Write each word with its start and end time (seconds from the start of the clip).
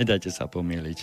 Nedajte 0.00 0.32
sa 0.32 0.48
pomýliť. 0.48 0.98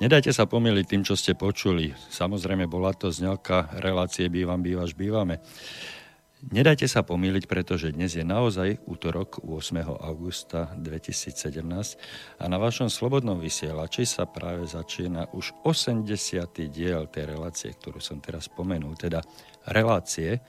Nedajte 0.00 0.32
sa 0.32 0.48
pomýliť 0.48 0.84
tým, 0.88 1.04
čo 1.04 1.20
ste 1.20 1.36
počuli. 1.36 1.92
Samozrejme, 1.92 2.64
bola 2.64 2.96
to 2.96 3.12
znelka 3.12 3.68
relácie 3.76 4.32
Bývam, 4.32 4.64
bývaš, 4.64 4.96
bývame. 4.96 5.44
Nedajte 6.48 6.88
sa 6.88 7.04
pomýliť, 7.04 7.44
pretože 7.44 7.92
dnes 7.92 8.16
je 8.16 8.24
naozaj 8.24 8.88
útorok 8.88 9.44
8. 9.44 9.84
augusta 9.84 10.72
2017 10.80 11.60
a 12.40 12.44
na 12.48 12.56
vašom 12.56 12.88
slobodnom 12.88 13.36
vysielači 13.36 14.08
sa 14.08 14.24
práve 14.24 14.64
začína 14.64 15.28
už 15.36 15.52
80. 15.68 16.08
diel 16.72 17.12
tej 17.12 17.36
relácie, 17.36 17.68
ktorú 17.76 18.00
som 18.00 18.16
teraz 18.24 18.48
spomenul, 18.48 18.96
teda 18.96 19.20
relácie 19.68 20.40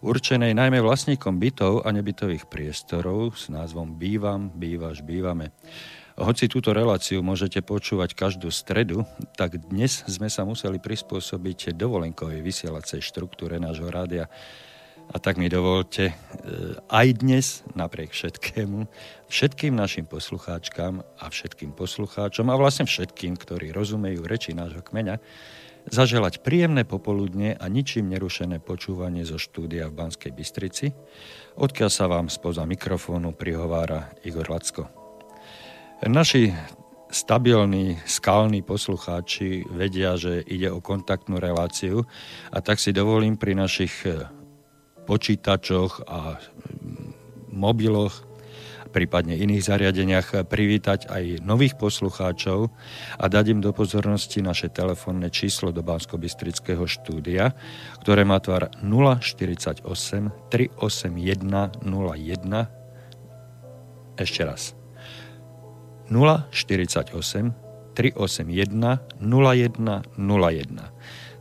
určenej 0.00 0.56
najmä 0.56 0.80
vlastníkom 0.80 1.36
bytov 1.36 1.84
a 1.84 1.92
nebytových 1.92 2.48
priestorov 2.48 3.36
s 3.36 3.52
názvom 3.52 3.96
Bývam, 4.00 4.48
bývaš, 4.50 5.04
bývame. 5.04 5.52
Hoci 6.16 6.48
túto 6.48 6.72
reláciu 6.72 7.20
môžete 7.20 7.60
počúvať 7.60 8.16
každú 8.16 8.48
stredu, 8.48 9.04
tak 9.36 9.60
dnes 9.68 10.00
sme 10.08 10.32
sa 10.32 10.48
museli 10.48 10.80
prispôsobiť 10.80 11.76
dovolenkovej 11.76 12.40
vysielacej 12.40 13.04
štruktúre 13.04 13.60
nášho 13.60 13.92
rádia 13.92 14.24
a 15.12 15.20
tak 15.20 15.36
mi 15.36 15.52
dovolte 15.52 16.08
e, 16.08 16.14
aj 16.88 17.06
dnes, 17.20 17.46
napriek 17.76 18.16
všetkému, 18.16 18.88
všetkým 19.28 19.76
našim 19.76 20.08
poslucháčkam 20.08 21.04
a 21.04 21.24
všetkým 21.28 21.76
poslucháčom 21.76 22.48
a 22.48 22.56
vlastne 22.56 22.88
všetkým, 22.88 23.36
ktorí 23.36 23.76
rozumejú 23.76 24.24
reči 24.24 24.56
nášho 24.56 24.80
kmeňa, 24.80 25.20
zaželať 25.92 26.40
príjemné 26.40 26.88
popoludne 26.88 27.60
a 27.60 27.64
ničím 27.68 28.08
nerušené 28.08 28.64
počúvanie 28.64 29.28
zo 29.28 29.36
štúdia 29.36 29.92
v 29.92 30.00
Banskej 30.00 30.32
Bystrici, 30.32 30.96
odkiaľ 31.60 31.90
sa 31.92 32.08
vám 32.08 32.32
spoza 32.32 32.64
mikrofónu 32.64 33.36
prihovára 33.36 34.16
Igor 34.24 34.48
Lacko. 34.48 35.05
Naši 36.04 36.52
stabilní, 37.08 37.96
skalní 38.04 38.60
poslucháči 38.60 39.64
vedia, 39.72 40.20
že 40.20 40.44
ide 40.44 40.68
o 40.68 40.84
kontaktnú 40.84 41.40
reláciu 41.40 42.04
a 42.52 42.60
tak 42.60 42.76
si 42.76 42.92
dovolím 42.92 43.40
pri 43.40 43.56
našich 43.56 44.04
počítačoch 45.08 46.04
a 46.04 46.36
mobiloch, 47.48 48.12
prípadne 48.92 49.40
iných 49.40 49.64
zariadeniach 49.64 50.44
privítať 50.44 51.08
aj 51.08 51.40
nových 51.40 51.80
poslucháčov 51.80 52.68
a 53.16 53.24
dať 53.24 53.56
im 53.56 53.64
do 53.64 53.72
pozornosti 53.72 54.44
naše 54.44 54.68
telefónne 54.68 55.32
číslo 55.32 55.72
do 55.72 55.80
bansko 55.80 56.20
štúdia, 56.84 57.56
ktoré 58.04 58.28
má 58.28 58.36
tvar 58.44 58.68
048 58.84 59.80
381 60.52 61.88
01 61.88 64.20
ešte 64.20 64.44
raz 64.44 64.76
048 66.10 67.66
381 67.96 69.20
0101 69.20 70.96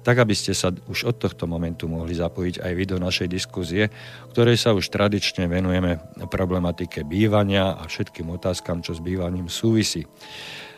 tak 0.06 0.22
aby 0.22 0.38
ste 0.38 0.54
sa 0.54 0.70
už 0.70 1.10
od 1.10 1.18
tohto 1.18 1.50
momentu 1.50 1.90
mohli 1.90 2.14
zapojiť 2.14 2.62
aj 2.62 2.72
vy 2.78 2.84
do 2.86 3.02
našej 3.02 3.26
diskuzie, 3.26 3.90
ktorej 4.30 4.62
sa 4.62 4.78
už 4.78 4.94
tradične 4.94 5.50
venujeme 5.50 5.98
problematike 6.30 7.02
bývania 7.02 7.74
a 7.74 7.90
všetkým 7.90 8.30
otázkam, 8.30 8.86
čo 8.86 8.94
s 8.94 9.02
bývaním 9.02 9.50
súvisí. 9.50 10.06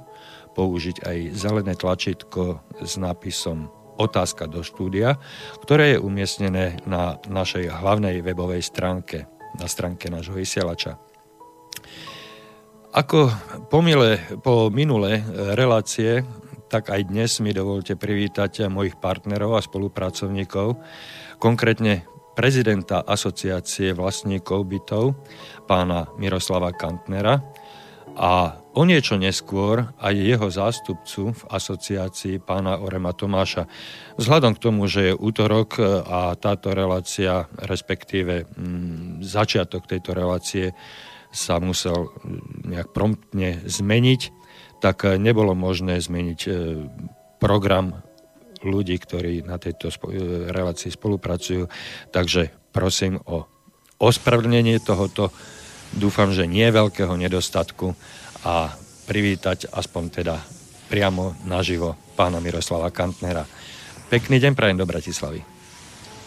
použiť 0.52 1.08
aj 1.08 1.18
zelené 1.38 1.78
tlačítko 1.80 2.60
s 2.84 3.00
nápisom 3.00 3.72
otázka 3.98 4.46
do 4.52 4.62
štúdia, 4.62 5.18
ktoré 5.64 5.96
je 5.96 6.04
umiestnené 6.04 6.84
na 6.84 7.18
našej 7.26 7.72
hlavnej 7.72 8.22
webovej 8.22 8.62
stránke, 8.62 9.26
na 9.56 9.66
stránke 9.66 10.12
nášho 10.12 10.36
vysielača. 10.36 11.00
Ako 12.96 13.28
pomile, 13.68 14.24
po 14.40 14.72
minulé 14.72 15.20
relácie, 15.60 16.24
tak 16.72 16.88
aj 16.88 17.12
dnes 17.12 17.44
mi 17.44 17.52
dovolte 17.52 18.00
privítať 18.00 18.72
mojich 18.72 18.96
partnerov 18.96 19.60
a 19.60 19.66
spolupracovníkov, 19.66 20.80
konkrétne 21.36 22.08
prezidenta 22.32 23.04
asociácie 23.04 23.92
vlastníkov 23.92 24.64
bytov, 24.72 25.20
pána 25.68 26.08
Miroslava 26.16 26.72
Kantnera, 26.72 27.44
a 28.18 28.58
o 28.74 28.82
niečo 28.82 29.14
neskôr 29.14 29.94
aj 30.02 30.16
jeho 30.18 30.48
zástupcu 30.50 31.38
v 31.38 31.42
asociácii 31.54 32.42
pána 32.42 32.82
Orema 32.82 33.14
Tomáša. 33.14 33.70
Vzhľadom 34.18 34.58
k 34.58 34.64
tomu, 34.64 34.90
že 34.90 35.14
je 35.14 35.14
útorok 35.14 35.78
a 36.02 36.34
táto 36.34 36.74
relácia, 36.74 37.46
respektíve 37.62 38.50
mm, 38.50 39.22
začiatok 39.22 39.86
tejto 39.86 40.18
relácie 40.18 40.74
sa 41.38 41.62
musel 41.62 42.10
mm, 42.10 42.74
nejak 42.74 42.90
promptne 42.90 43.62
zmeniť, 43.70 44.22
tak 44.82 45.06
nebolo 45.22 45.54
možné 45.54 46.02
zmeniť 46.02 46.40
e, 46.46 46.50
program 47.38 48.02
ľudí, 48.66 48.98
ktorí 48.98 49.46
na 49.46 49.62
tejto 49.62 49.94
e, 49.94 49.96
relácii 50.50 50.90
spolupracujú. 50.90 51.70
Takže 52.10 52.74
prosím 52.74 53.22
o 53.30 53.46
ospravedlnenie 54.02 54.82
tohoto 54.82 55.30
dúfam, 55.94 56.34
že 56.34 56.50
nie 56.50 56.66
veľkého 56.70 57.14
nedostatku 57.14 57.94
a 58.46 58.74
privítať 59.08 59.72
aspoň 59.72 60.04
teda 60.10 60.36
priamo 60.92 61.36
naživo 61.48 61.96
pána 62.18 62.42
Miroslava 62.42 62.92
Kantnera. 62.92 63.46
Pekný 64.08 64.40
deň 64.40 64.54
prajem 64.56 64.78
do 64.80 64.88
Bratislavy. 64.88 65.57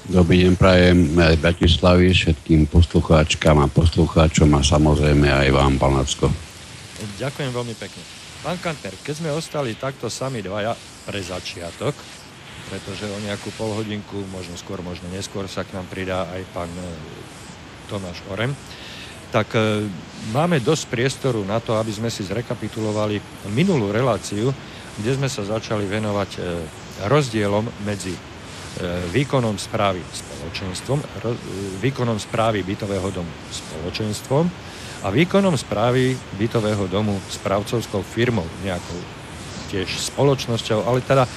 Dobrý 0.08 0.48
deň 0.48 0.54
prajem 0.56 1.12
aj 1.20 1.36
Bratislavy 1.44 2.16
všetkým 2.16 2.64
poslucháčkam 2.72 3.60
a 3.60 3.68
poslucháčom 3.68 4.48
a 4.56 4.64
samozrejme 4.64 5.28
aj 5.28 5.48
vám, 5.52 5.76
pán 5.76 6.00
Lacko. 6.00 6.32
Ďakujem 7.20 7.52
veľmi 7.52 7.76
pekne. 7.76 8.00
Pán 8.40 8.56
Kantner, 8.64 8.96
keď 9.04 9.14
sme 9.20 9.36
ostali 9.36 9.76
takto 9.76 10.08
sami 10.08 10.40
dvaja 10.40 10.72
pre 11.04 11.20
začiatok, 11.20 11.92
pretože 12.72 13.04
o 13.12 13.18
nejakú 13.28 13.52
polhodinku, 13.60 14.24
možno 14.32 14.56
skôr, 14.56 14.80
možno 14.80 15.04
neskôr 15.12 15.44
sa 15.44 15.68
k 15.68 15.76
nám 15.76 15.84
pridá 15.92 16.24
aj 16.32 16.48
pán 16.56 16.72
e, 16.72 16.88
Tomáš 17.92 18.24
Orem, 18.32 18.56
tak 19.28 19.52
e, 19.52 19.84
máme 20.32 20.64
dosť 20.64 20.88
priestoru 20.88 21.44
na 21.44 21.60
to, 21.60 21.76
aby 21.76 21.92
sme 21.92 22.08
si 22.08 22.24
zrekapitulovali 22.24 23.20
minulú 23.52 23.92
reláciu, 23.92 24.48
kde 24.96 25.12
sme 25.12 25.28
sa 25.28 25.44
začali 25.44 25.84
venovať 25.84 26.30
e, 26.36 26.40
rozdielom 27.04 27.68
medzi 27.84 28.29
výkonom 29.12 29.60
správy 29.60 30.00
spoločenstvom, 30.00 30.98
výkonom 31.84 32.16
správy 32.16 32.64
bytového 32.64 33.08
domu 33.12 33.32
spoločenstvom 33.52 34.44
a 35.04 35.08
výkonom 35.08 35.56
správy 35.56 36.16
bytového 36.36 36.88
domu 36.88 37.16
správcovskou 37.28 38.04
firmou, 38.04 38.44
nejakou 38.64 39.00
tiež 39.72 39.88
spoločnosťou, 40.12 40.84
ale 40.84 41.00
teda 41.00 41.24
e, 41.24 41.30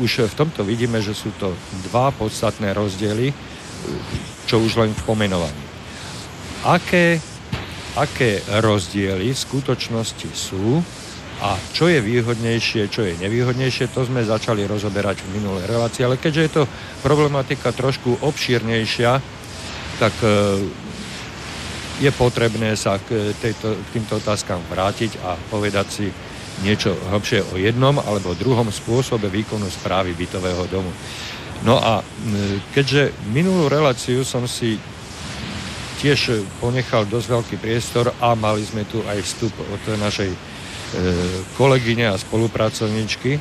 už 0.00 0.26
v 0.32 0.34
tomto 0.34 0.64
vidíme, 0.64 0.98
že 0.98 1.14
sú 1.14 1.30
to 1.38 1.54
dva 1.90 2.10
podstatné 2.10 2.72
rozdiely, 2.74 3.30
čo 4.48 4.58
už 4.64 4.80
len 4.80 4.90
v 4.96 5.02
pomenovaní. 5.04 5.64
Aké, 6.64 7.20
aké 7.94 8.40
rozdiely 8.48 9.36
v 9.36 9.38
skutočnosti 9.38 10.28
sú 10.32 10.80
a 11.42 11.58
čo 11.74 11.90
je 11.90 11.98
výhodnejšie, 11.98 12.86
čo 12.86 13.02
je 13.02 13.18
nevýhodnejšie, 13.18 13.90
to 13.90 14.06
sme 14.06 14.22
začali 14.22 14.62
rozoberať 14.70 15.18
v 15.24 15.42
minulej 15.42 15.66
relácii, 15.66 16.06
ale 16.06 16.20
keďže 16.20 16.42
je 16.42 16.52
to 16.62 16.64
problematika 17.02 17.74
trošku 17.74 18.22
obšírnejšia, 18.22 19.18
tak 19.98 20.14
e, 20.22 20.30
je 22.02 22.10
potrebné 22.14 22.78
sa 22.78 22.98
k, 23.02 23.34
tejto, 23.38 23.74
k 23.74 23.88
týmto 23.98 24.18
otázkam 24.18 24.62
vrátiť 24.70 25.18
a 25.26 25.34
povedať 25.50 25.86
si 25.90 26.06
niečo 26.62 26.94
hlbšie 27.10 27.50
o 27.50 27.58
jednom 27.58 27.98
alebo 27.98 28.38
druhom 28.38 28.70
spôsobe 28.70 29.26
výkonu 29.26 29.66
správy 29.66 30.14
bytového 30.14 30.70
domu. 30.70 30.90
No 31.66 31.80
a 31.80 32.04
keďže 32.76 33.10
minulú 33.32 33.66
reláciu 33.66 34.22
som 34.22 34.44
si 34.46 34.78
tiež 35.98 36.44
ponechal 36.60 37.08
dosť 37.08 37.26
veľký 37.32 37.56
priestor 37.56 38.12
a 38.20 38.36
mali 38.36 38.60
sme 38.62 38.84
tu 38.84 39.00
aj 39.08 39.18
vstup 39.24 39.54
od 39.56 39.82
našej 39.96 40.53
kolegyne 41.58 42.10
a 42.10 42.20
spolupracovničky, 42.20 43.38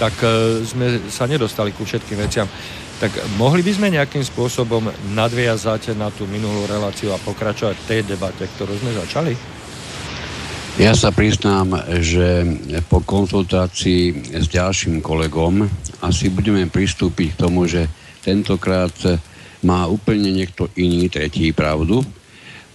tak 0.00 0.14
e, 0.24 0.64
sme 0.64 1.10
sa 1.12 1.28
nedostali 1.28 1.72
ku 1.76 1.84
všetkým 1.84 2.18
veciam. 2.18 2.48
Tak 2.96 3.36
mohli 3.36 3.60
by 3.60 3.72
sme 3.76 3.92
nejakým 3.92 4.24
spôsobom 4.24 4.88
nadviazať 5.12 5.92
na 6.00 6.08
tú 6.08 6.24
minulú 6.24 6.64
reláciu 6.64 7.12
a 7.12 7.20
pokračovať 7.20 7.76
v 7.76 7.88
tej 7.92 8.00
debate, 8.08 8.48
ktorú 8.56 8.72
sme 8.80 8.96
začali? 8.96 9.36
Ja 10.76 10.92
sa 10.92 11.12
priznám, 11.12 11.72
že 12.04 12.44
po 12.88 13.00
konzultácii 13.00 14.32
s 14.36 14.44
ďalším 14.48 15.00
kolegom 15.00 15.64
asi 16.04 16.28
budeme 16.28 16.68
pristúpiť 16.68 17.32
k 17.32 17.40
tomu, 17.48 17.64
že 17.64 17.88
tentokrát 18.20 18.92
má 19.64 19.88
úplne 19.88 20.32
niekto 20.32 20.68
iný, 20.76 21.08
tretí 21.08 21.52
pravdu, 21.52 22.04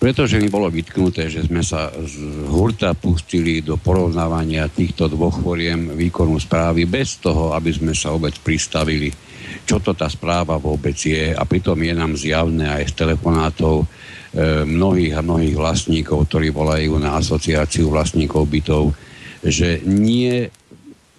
pretože 0.02 0.42
mi 0.42 0.50
bolo 0.50 0.66
vytknuté, 0.74 1.30
že 1.30 1.46
sme 1.46 1.62
sa 1.62 1.94
z 1.94 2.50
hurta 2.50 2.98
pustili 2.98 3.62
do 3.62 3.78
porovnávania 3.78 4.66
týchto 4.66 5.06
dvoch 5.06 5.38
foriem 5.38 5.94
výkonu 5.94 6.42
správy 6.42 6.90
bez 6.90 7.22
toho, 7.22 7.54
aby 7.54 7.70
sme 7.70 7.94
sa 7.94 8.10
vôbec 8.10 8.34
pristavili, 8.42 9.14
čo 9.62 9.78
to 9.78 9.94
tá 9.94 10.10
správa 10.10 10.58
vôbec 10.58 10.98
je? 10.98 11.38
A 11.38 11.46
pritom 11.46 11.78
je 11.78 11.94
nám 11.94 12.18
zjavné 12.18 12.82
aj 12.82 12.90
z 12.90 12.94
telefonátov 12.98 13.86
e, 13.86 14.66
mnohých 14.66 15.22
a 15.22 15.22
mnohých 15.22 15.54
vlastníkov, 15.54 16.26
ktorí 16.26 16.50
volajú 16.50 16.98
na 16.98 17.22
asociáciu 17.22 17.94
vlastníkov 17.94 18.50
bytov, 18.50 18.98
že 19.46 19.86
nie 19.86 20.50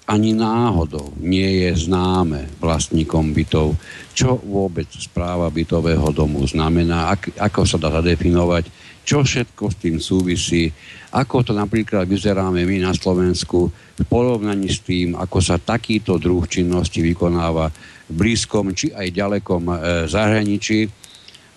ani 0.02 0.34
náhodou 0.34 1.14
nie 1.22 1.66
je 1.66 1.87
známe 1.87 2.50
vlastníkom 2.58 3.31
bytov, 3.31 3.78
čo 4.12 4.34
vôbec 4.43 4.90
správa 4.99 5.46
bytového 5.46 6.10
domu 6.10 6.43
znamená, 6.43 7.14
ak, 7.14 7.38
ako 7.38 7.60
sa 7.62 7.78
dá 7.78 7.88
zadefinovať, 7.94 8.66
čo 9.02 9.22
všetko 9.22 9.62
s 9.70 9.76
tým 9.78 9.96
súvisí, 9.99 10.70
ako 11.14 11.43
to 11.43 11.52
napríklad 11.54 12.06
vyzeráme 12.06 12.62
my 12.62 12.76
na 12.82 12.94
Slovensku 12.94 13.70
v 13.99 14.04
porovnaní 14.06 14.70
s 14.70 14.82
tým, 14.82 15.19
ako 15.19 15.38
sa 15.43 15.58
takýto 15.58 16.19
druh 16.19 16.46
činnosti 16.46 17.02
vykonáva 17.02 17.70
v 18.10 18.12
blízkom 18.14 18.75
či 18.75 18.94
aj 18.94 19.06
ďalekom 19.10 19.62
e, 19.66 19.75
zahraničí. 20.06 20.87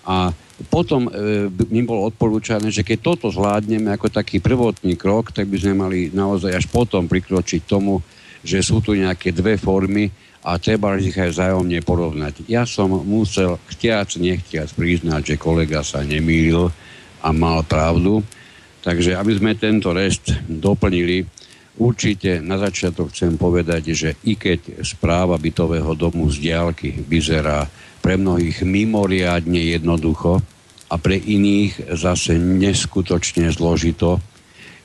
A 0.06 0.30
potom 0.70 1.06
e, 1.06 1.10
mi 1.70 1.82
bolo 1.82 2.10
odporúčané, 2.10 2.70
že 2.70 2.86
keď 2.86 2.98
toto 3.02 3.26
zvládneme 3.30 3.90
ako 3.94 4.10
taký 4.10 4.38
prvotný 4.38 4.94
krok, 4.94 5.30
tak 5.30 5.50
by 5.50 5.56
sme 5.58 5.74
mali 5.74 5.98
naozaj 6.14 6.50
až 6.50 6.66
potom 6.70 7.06
prikročiť 7.10 7.62
tomu, 7.66 8.02
že 8.46 8.62
sú 8.62 8.78
tu 8.78 8.94
nejaké 8.94 9.34
dve 9.34 9.58
formy 9.58 10.06
a 10.46 10.62
treba 10.62 10.94
ich 10.94 11.18
aj 11.18 11.34
vzájomne 11.34 11.82
porovnať. 11.82 12.46
Ja 12.46 12.62
som 12.62 12.94
musel 12.94 13.58
chtiac, 13.74 14.14
nechtiac 14.14 14.70
priznať, 14.70 15.34
že 15.34 15.42
kolega 15.42 15.82
sa 15.82 16.06
nemýlil 16.06 16.70
a 17.18 17.28
mal 17.34 17.66
pravdu. 17.66 18.22
Takže 18.86 19.18
aby 19.18 19.34
sme 19.34 19.58
tento 19.58 19.90
rest 19.90 20.30
doplnili, 20.46 21.26
určite 21.82 22.38
na 22.38 22.54
začiatok 22.62 23.10
chcem 23.10 23.34
povedať, 23.34 23.90
že 23.90 24.14
i 24.22 24.38
keď 24.38 24.86
správa 24.86 25.34
bytového 25.34 25.98
domu 25.98 26.30
z 26.30 26.46
diálky 26.46 26.94
vyzerá 26.94 27.66
pre 27.98 28.14
mnohých 28.14 28.62
mimoriadne 28.62 29.74
jednoducho 29.74 30.38
a 30.86 30.94
pre 31.02 31.18
iných 31.18 31.98
zase 31.98 32.38
neskutočne 32.38 33.50
zložito, 33.50 34.22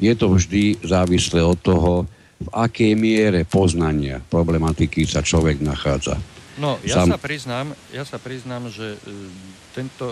je 0.02 0.18
to 0.18 0.34
vždy 0.34 0.82
závislé 0.82 1.46
od 1.46 1.62
toho, 1.62 2.10
v 2.42 2.48
akej 2.50 2.98
miere 2.98 3.46
poznania 3.46 4.18
problematiky 4.26 5.06
sa 5.06 5.22
človek 5.22 5.62
nachádza. 5.62 6.18
No, 6.60 6.82
ja 6.84 7.02
Sam... 7.02 7.16
sa 7.16 7.20
priznám, 7.22 7.68
ja 7.94 8.04
sa 8.04 8.18
priznám, 8.20 8.68
že 8.68 8.98
uh, 8.98 9.00
tento 9.72 10.12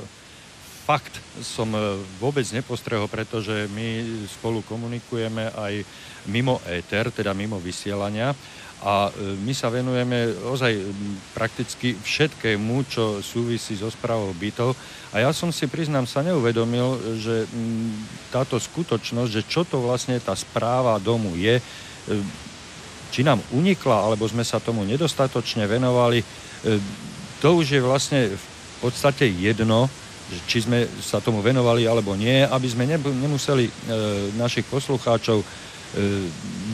fakt 0.88 1.20
som 1.44 1.70
uh, 1.76 2.00
vôbec 2.18 2.46
nepostrehol, 2.50 3.12
pretože 3.12 3.68
my 3.74 4.02
spolu 4.30 4.64
komunikujeme 4.64 5.52
aj 5.54 5.84
mimo 6.30 6.64
éter, 6.66 7.12
teda 7.12 7.36
mimo 7.36 7.60
vysielania 7.60 8.32
a 8.80 9.12
uh, 9.12 9.14
my 9.44 9.52
sa 9.52 9.68
venujeme 9.68 10.32
ozaj 10.48 10.80
prakticky 11.36 11.94
všetkému, 12.00 12.88
čo 12.88 13.20
súvisí 13.20 13.76
so 13.76 13.92
správou 13.92 14.32
bytov. 14.32 14.74
A 15.12 15.20
ja 15.20 15.30
som 15.36 15.52
si, 15.52 15.68
priznám, 15.68 16.08
sa 16.08 16.24
neuvedomil, 16.24 17.20
že 17.20 17.44
táto 18.32 18.56
skutočnosť, 18.56 19.30
že 19.30 19.44
čo 19.44 19.68
to 19.68 19.84
vlastne 19.84 20.16
tá 20.24 20.32
správa 20.38 20.96
domu 21.02 21.36
je, 21.36 21.60
E, 21.60 21.62
či 23.10 23.26
nám 23.26 23.42
unikla, 23.54 24.06
alebo 24.06 24.30
sme 24.30 24.46
sa 24.46 24.62
tomu 24.62 24.86
nedostatočne 24.86 25.66
venovali, 25.66 26.22
e, 26.22 26.26
to 27.42 27.58
už 27.58 27.80
je 27.80 27.82
vlastne 27.82 28.20
v 28.30 28.46
podstate 28.82 29.26
jedno, 29.30 29.90
či 30.46 30.62
sme 30.62 30.86
sa 31.02 31.18
tomu 31.18 31.42
venovali 31.42 31.90
alebo 31.90 32.14
nie, 32.14 32.46
aby 32.46 32.68
sme 32.70 32.86
nemuseli 32.86 33.66
e, 33.66 33.72
našich 34.38 34.70
poslucháčov 34.70 35.42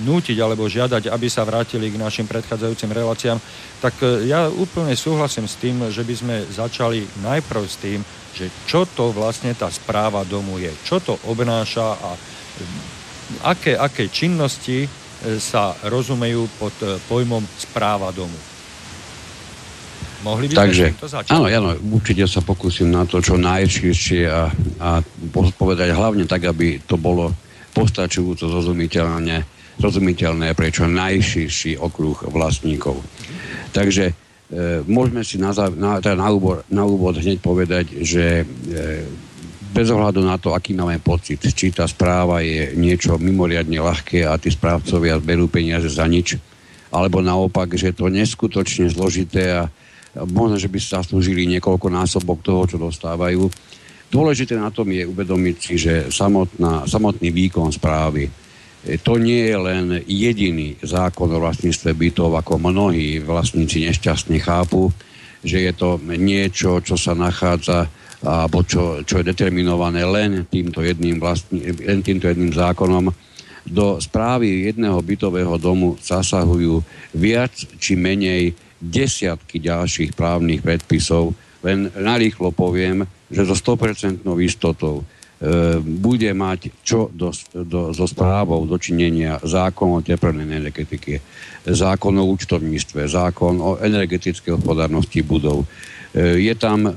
nútiť 0.04 0.38
alebo 0.44 0.68
žiadať, 0.68 1.08
aby 1.08 1.28
sa 1.32 1.48
vrátili 1.48 1.88
k 1.88 1.96
našim 1.96 2.28
predchádzajúcim 2.28 2.92
reláciám, 2.92 3.40
tak 3.80 3.96
ja 4.28 4.52
úplne 4.52 4.92
súhlasím 4.92 5.48
s 5.48 5.56
tým, 5.56 5.88
že 5.88 6.04
by 6.04 6.16
sme 6.20 6.36
začali 6.52 7.08
najprv 7.24 7.64
s 7.64 7.80
tým, 7.80 8.04
že 8.36 8.52
čo 8.68 8.84
to 8.84 9.16
vlastne 9.16 9.56
tá 9.56 9.72
správa 9.72 10.28
domu 10.28 10.60
je, 10.60 10.68
čo 10.84 11.00
to 11.00 11.16
obnáša 11.32 11.96
a 11.96 12.12
aké, 13.48 13.80
aké 13.80 14.12
činnosti 14.12 14.84
sa 15.40 15.74
rozumejú 15.88 16.46
pod 16.60 16.76
e, 16.84 17.00
pojmom 17.10 17.42
správa 17.58 18.12
domu. 18.14 18.36
Mohli 20.26 20.50
by 20.50 20.54
Takže, 20.58 20.86
to 20.98 21.06
začať? 21.06 21.32
Áno, 21.38 21.46
áno, 21.46 21.78
určite 21.94 22.26
sa 22.26 22.42
pokúsim 22.42 22.90
na 22.90 23.06
to 23.06 23.22
čo 23.22 23.38
najširšie 23.38 24.26
a, 24.26 24.50
a 24.82 24.90
povedať 25.54 25.94
hlavne 25.94 26.26
tak, 26.26 26.50
aby 26.50 26.82
to 26.82 26.98
bolo 26.98 27.30
postačujúco 27.78 28.50
zrozumiteľné, 28.50 29.46
zrozumiteľné 29.78 30.58
pre 30.58 30.74
čo 30.74 30.90
najširší 30.90 31.78
okruh 31.78 32.26
vlastníkov. 32.34 33.06
Takže 33.70 34.06
e, 34.10 34.14
môžeme 34.90 35.22
si 35.22 35.38
na, 35.38 35.54
na, 35.78 36.02
teda 36.02 36.18
na, 36.18 36.30
úvod, 36.34 36.66
na 36.74 36.90
úvod 36.90 37.22
hneď 37.22 37.38
povedať, 37.44 38.02
že 38.02 38.42
e, 38.42 38.46
bez 39.76 39.92
ohľadu 39.92 40.24
na 40.24 40.40
to, 40.40 40.56
aký 40.56 40.72
máme 40.72 41.04
pocit, 41.04 41.44
či 41.44 41.76
tá 41.76 41.84
správa 41.84 42.40
je 42.40 42.72
niečo 42.80 43.20
mimoriadne 43.20 43.76
ľahké 43.84 44.24
a 44.24 44.40
tí 44.40 44.48
správcovia 44.48 45.20
berú 45.20 45.52
peniaze 45.52 45.92
za 45.92 46.08
nič, 46.08 46.40
alebo 46.96 47.20
naopak, 47.20 47.76
že 47.76 47.92
je 47.92 47.96
to 48.00 48.08
neskutočne 48.08 48.88
zložité 48.88 49.52
a 49.52 49.64
možno, 50.24 50.56
že 50.56 50.72
by 50.72 50.80
sa 50.80 51.04
slúžili 51.04 51.44
niekoľko 51.52 51.92
násobok 51.92 52.40
toho, 52.40 52.64
čo 52.72 52.78
dostávajú. 52.80 53.52
Dôležité 54.08 54.56
na 54.56 54.72
tom 54.72 54.88
je 54.96 55.04
uvedomiť 55.04 55.56
si, 55.60 55.76
že 55.76 56.08
samotná, 56.08 56.88
samotný 56.88 57.36
výkon 57.36 57.68
správy 57.76 58.32
e, 58.32 58.96
to 58.96 59.20
nie 59.20 59.52
je 59.52 59.58
len 59.60 59.86
jediný 60.08 60.80
zákon 60.80 61.28
o 61.36 61.42
vlastníctve 61.44 61.92
bytov, 61.92 62.32
ako 62.40 62.64
mnohí 62.64 63.20
vlastníci 63.20 63.84
nešťastne 63.92 64.40
chápu, 64.40 64.88
že 65.44 65.68
je 65.68 65.74
to 65.76 66.00
niečo, 66.00 66.80
čo 66.80 66.96
sa 66.96 67.12
nachádza 67.12 67.92
alebo 68.24 68.64
čo, 68.64 69.04
čo 69.04 69.20
je 69.20 69.28
determinované 69.28 70.08
len 70.08 70.48
týmto 70.48 70.80
jedným, 70.80 71.20
vlastný, 71.20 71.76
len 71.84 72.00
týmto 72.00 72.32
jedným 72.32 72.56
zákonom, 72.56 73.12
do 73.66 73.98
správy 73.98 74.70
jedného 74.70 75.02
bytového 75.02 75.58
domu 75.58 75.98
zasahujú 75.98 76.86
viac 77.18 77.52
či 77.82 77.98
menej 77.98 78.54
desiatky 78.78 79.58
ďalších 79.58 80.14
právnych 80.14 80.62
predpisov. 80.62 81.34
Len 81.66 81.90
narýchlo 81.98 82.54
poviem, 82.54 83.10
že 83.34 83.42
so 83.42 83.58
100% 83.58 84.22
istotou 84.46 85.02
e, 85.02 85.04
bude 85.82 86.30
mať 86.30 86.70
čo 86.86 87.10
do, 87.10 87.34
do, 87.58 87.90
so 87.90 88.06
správou 88.06 88.70
dočinenia 88.70 89.42
zákon 89.42 89.98
o 89.98 90.06
teplnej 90.06 90.46
energetike, 90.46 91.26
zákon 91.66 92.14
o 92.22 92.30
účtovníctve, 92.38 93.10
zákon 93.10 93.58
o 93.66 93.82
energetickej 93.82 94.62
hospodárnosti 94.62 95.26
budov, 95.26 95.66
je 96.16 96.56
tam 96.56 96.88
e, 96.88 96.92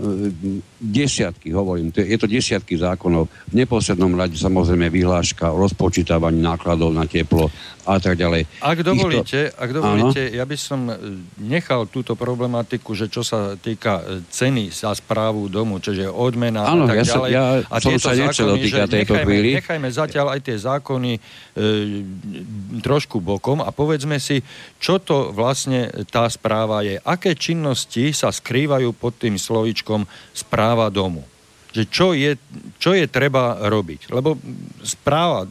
desiatky, 0.79 1.51
hovorím, 1.51 1.91
je 1.91 2.19
to 2.19 2.31
desiatky 2.31 2.79
zákonov. 2.79 3.27
V 3.51 3.55
neposlednom 3.59 4.15
rade 4.15 4.39
samozrejme 4.39 4.87
vyhláška 4.95 5.51
o 5.51 5.67
rozpočítavaní 5.67 6.39
nákladov 6.39 6.95
na 6.95 7.03
teplo 7.03 7.51
a 7.91 7.99
tak 7.99 8.15
ďalej. 8.15 8.47
Ak 8.63 8.79
dovolíte, 8.87 9.51
ak 9.51 9.71
dovolíte 9.75 10.23
ja 10.31 10.47
by 10.47 10.57
som 10.57 10.87
e, 10.87 10.95
nechal 11.43 11.91
túto 11.91 12.15
problematiku, 12.15 12.95
že 12.95 13.11
čo 13.11 13.27
sa 13.27 13.59
týka 13.59 14.23
ceny 14.31 14.71
za 14.71 14.95
správu 14.95 15.51
domu, 15.51 15.83
čiže 15.83 16.07
odmena 16.07 16.71
áno, 16.71 16.87
a 16.87 16.95
tak 16.95 17.03
ja 17.03 17.19
ďalej. 17.19 17.31
Ja 17.35 17.45
a 17.67 17.77
som 17.83 17.99
sa 17.99 18.15
nechcel 18.15 18.47
dotýkať 18.55 18.87
tejto 18.87 19.15
nechajme, 19.19 19.27
chvíli. 19.27 19.49
Nechajme 19.59 19.89
zatiaľ 19.91 20.27
aj 20.39 20.41
tie 20.47 20.57
zákony 20.63 21.13
e, 21.19 21.21
trošku 22.87 23.19
bokom 23.19 23.67
a 23.67 23.75
povedzme 23.75 24.23
si, 24.23 24.39
čo 24.79 25.03
to 25.03 25.35
vlastne 25.35 25.91
tá 26.07 26.31
správa 26.31 26.87
je. 26.87 27.03
Aké 27.03 27.35
činnosti 27.35 28.15
sa 28.15 28.31
skrývajú 28.31 28.95
po 28.95 29.09
pod 29.09 29.17
tým 29.17 29.41
slovičkom 29.41 30.05
správa 30.37 30.93
domu. 30.93 31.25
Že 31.79 31.85
čo 31.87 32.11
je, 32.11 32.35
čo 32.83 32.91
je 32.91 33.07
treba 33.07 33.71
robiť. 33.71 34.11
Lebo 34.11 34.35
správa, 34.83 35.47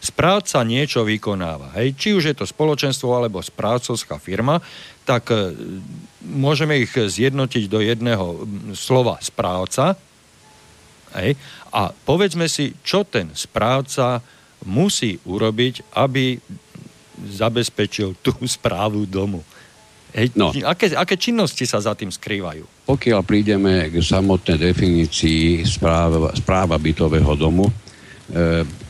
správca 0.00 0.64
niečo 0.64 1.04
vykonáva. 1.04 1.76
Hej? 1.76 1.92
Či 2.00 2.08
už 2.16 2.24
je 2.32 2.36
to 2.40 2.48
spoločenstvo 2.48 3.12
alebo 3.12 3.44
správcovská 3.44 4.16
firma, 4.16 4.56
tak 5.04 5.28
e, 5.28 5.52
môžeme 6.24 6.80
ich 6.80 6.96
zjednotiť 6.96 7.64
do 7.68 7.84
jedného 7.84 8.48
slova 8.72 9.20
správca. 9.20 10.00
Hej? 11.12 11.36
A 11.76 11.92
povedzme 11.92 12.48
si, 12.48 12.72
čo 12.80 13.04
ten 13.04 13.36
správca 13.36 14.24
musí 14.64 15.20
urobiť, 15.28 15.92
aby 15.92 16.40
zabezpečil 17.36 18.16
tú 18.24 18.32
správu 18.56 19.04
domu. 19.04 19.44
Hej, 20.16 20.32
no. 20.32 20.48
aké, 20.48 20.96
aké 20.96 21.20
činnosti 21.20 21.68
sa 21.68 21.76
za 21.76 21.92
tým 21.92 22.08
skrývajú? 22.08 22.88
Pokiaľ 22.88 23.20
prídeme 23.20 23.92
k 23.92 24.00
samotnej 24.00 24.56
definícii 24.56 25.60
správa, 25.68 26.32
správa 26.32 26.80
bytového 26.80 27.36
domu, 27.36 27.68
e, 27.68 27.72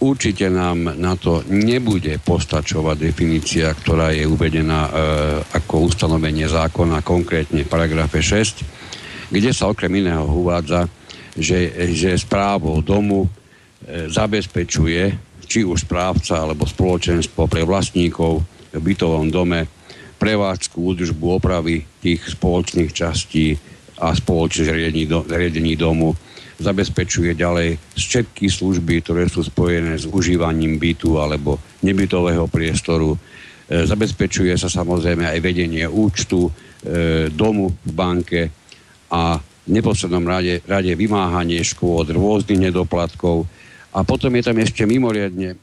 určite 0.07 0.47
nám 0.47 0.95
na 0.95 1.19
to 1.19 1.43
nebude 1.51 2.23
postačovať 2.23 3.11
definícia, 3.11 3.75
ktorá 3.75 4.15
je 4.15 4.23
uvedená 4.23 4.81
e, 4.87 4.91
ako 5.51 5.91
ustanovenie 5.91 6.47
zákona, 6.47 7.03
konkrétne 7.03 7.67
v 7.67 7.73
paragrafe 7.75 8.23
6. 8.23 9.35
kde 9.35 9.51
sa 9.51 9.67
okrem 9.67 9.99
iného 9.99 10.23
uvádza, 10.31 10.87
že, 11.35 11.91
že 11.91 12.15
správou 12.23 12.79
domu 12.87 13.27
e, 13.27 13.29
zabezpečuje 14.07 15.03
či 15.43 15.67
už 15.67 15.91
správca 15.91 16.47
alebo 16.47 16.71
spoločenstvo 16.71 17.51
pre 17.51 17.67
vlastníkov 17.67 18.47
v 18.71 18.79
bytovom 18.79 19.27
dome 19.27 19.76
prevádzku, 20.27 20.75
údržbu, 20.75 21.39
opravy 21.39 21.87
tých 22.03 22.35
spoločných 22.35 22.91
častí 22.91 23.55
a 24.03 24.11
spoločných 24.11 24.67
zariadení, 24.67 25.05
do, 25.07 25.23
zariadení 25.23 25.79
domu. 25.79 26.19
Zabezpečuje 26.59 27.39
ďalej 27.39 27.79
všetky 27.95 28.51
služby, 28.51 29.07
ktoré 29.07 29.31
sú 29.31 29.47
spojené 29.47 29.95
s 29.95 30.11
užívaním 30.11 30.83
bytu 30.83 31.23
alebo 31.23 31.63
nebytového 31.87 32.51
priestoru. 32.51 33.15
E, 33.15 33.19
zabezpečuje 33.87 34.59
sa 34.59 34.67
samozrejme 34.67 35.31
aj 35.31 35.39
vedenie 35.39 35.87
účtu 35.87 36.51
e, 36.51 37.31
domu 37.31 37.71
v 37.87 37.93
banke 37.95 38.43
a 39.15 39.39
v 39.39 39.71
neposlednom 39.71 40.27
rade, 40.27 40.59
rade 40.67 40.91
vymáhanie 40.91 41.63
škôd, 41.63 42.11
rôznych 42.11 42.67
nedoplatkov. 42.67 43.47
A 43.95 44.03
potom 44.03 44.35
je 44.35 44.43
tam 44.43 44.59
ešte 44.59 44.83
mimoriadne 44.89 45.55
e, 45.55 45.57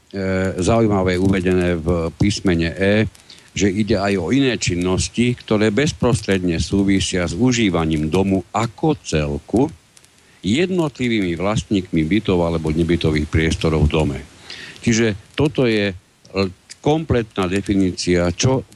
zaujímavé 0.62 1.20
uvedené 1.20 1.76
v 1.76 2.14
písmene 2.16 2.72
E, 2.72 2.94
že 3.54 3.70
ide 3.70 4.02
aj 4.02 4.14
o 4.18 4.34
iné 4.34 4.58
činnosti, 4.58 5.38
ktoré 5.38 5.70
bezprostredne 5.70 6.58
súvisia 6.58 7.30
s 7.30 7.38
užívaním 7.38 8.10
domu 8.10 8.42
ako 8.54 8.98
celku 9.02 9.70
jednotlivými 10.44 11.38
vlastníkmi 11.40 12.04
bytov 12.04 12.42
alebo 12.44 12.74
nebytových 12.74 13.30
priestorov 13.30 13.88
v 13.88 13.94
dome. 13.94 14.20
Čiže 14.84 15.38
toto 15.38 15.64
je 15.64 15.96
kompletná 16.84 17.48
definícia, 17.48 18.28
čo 18.36 18.68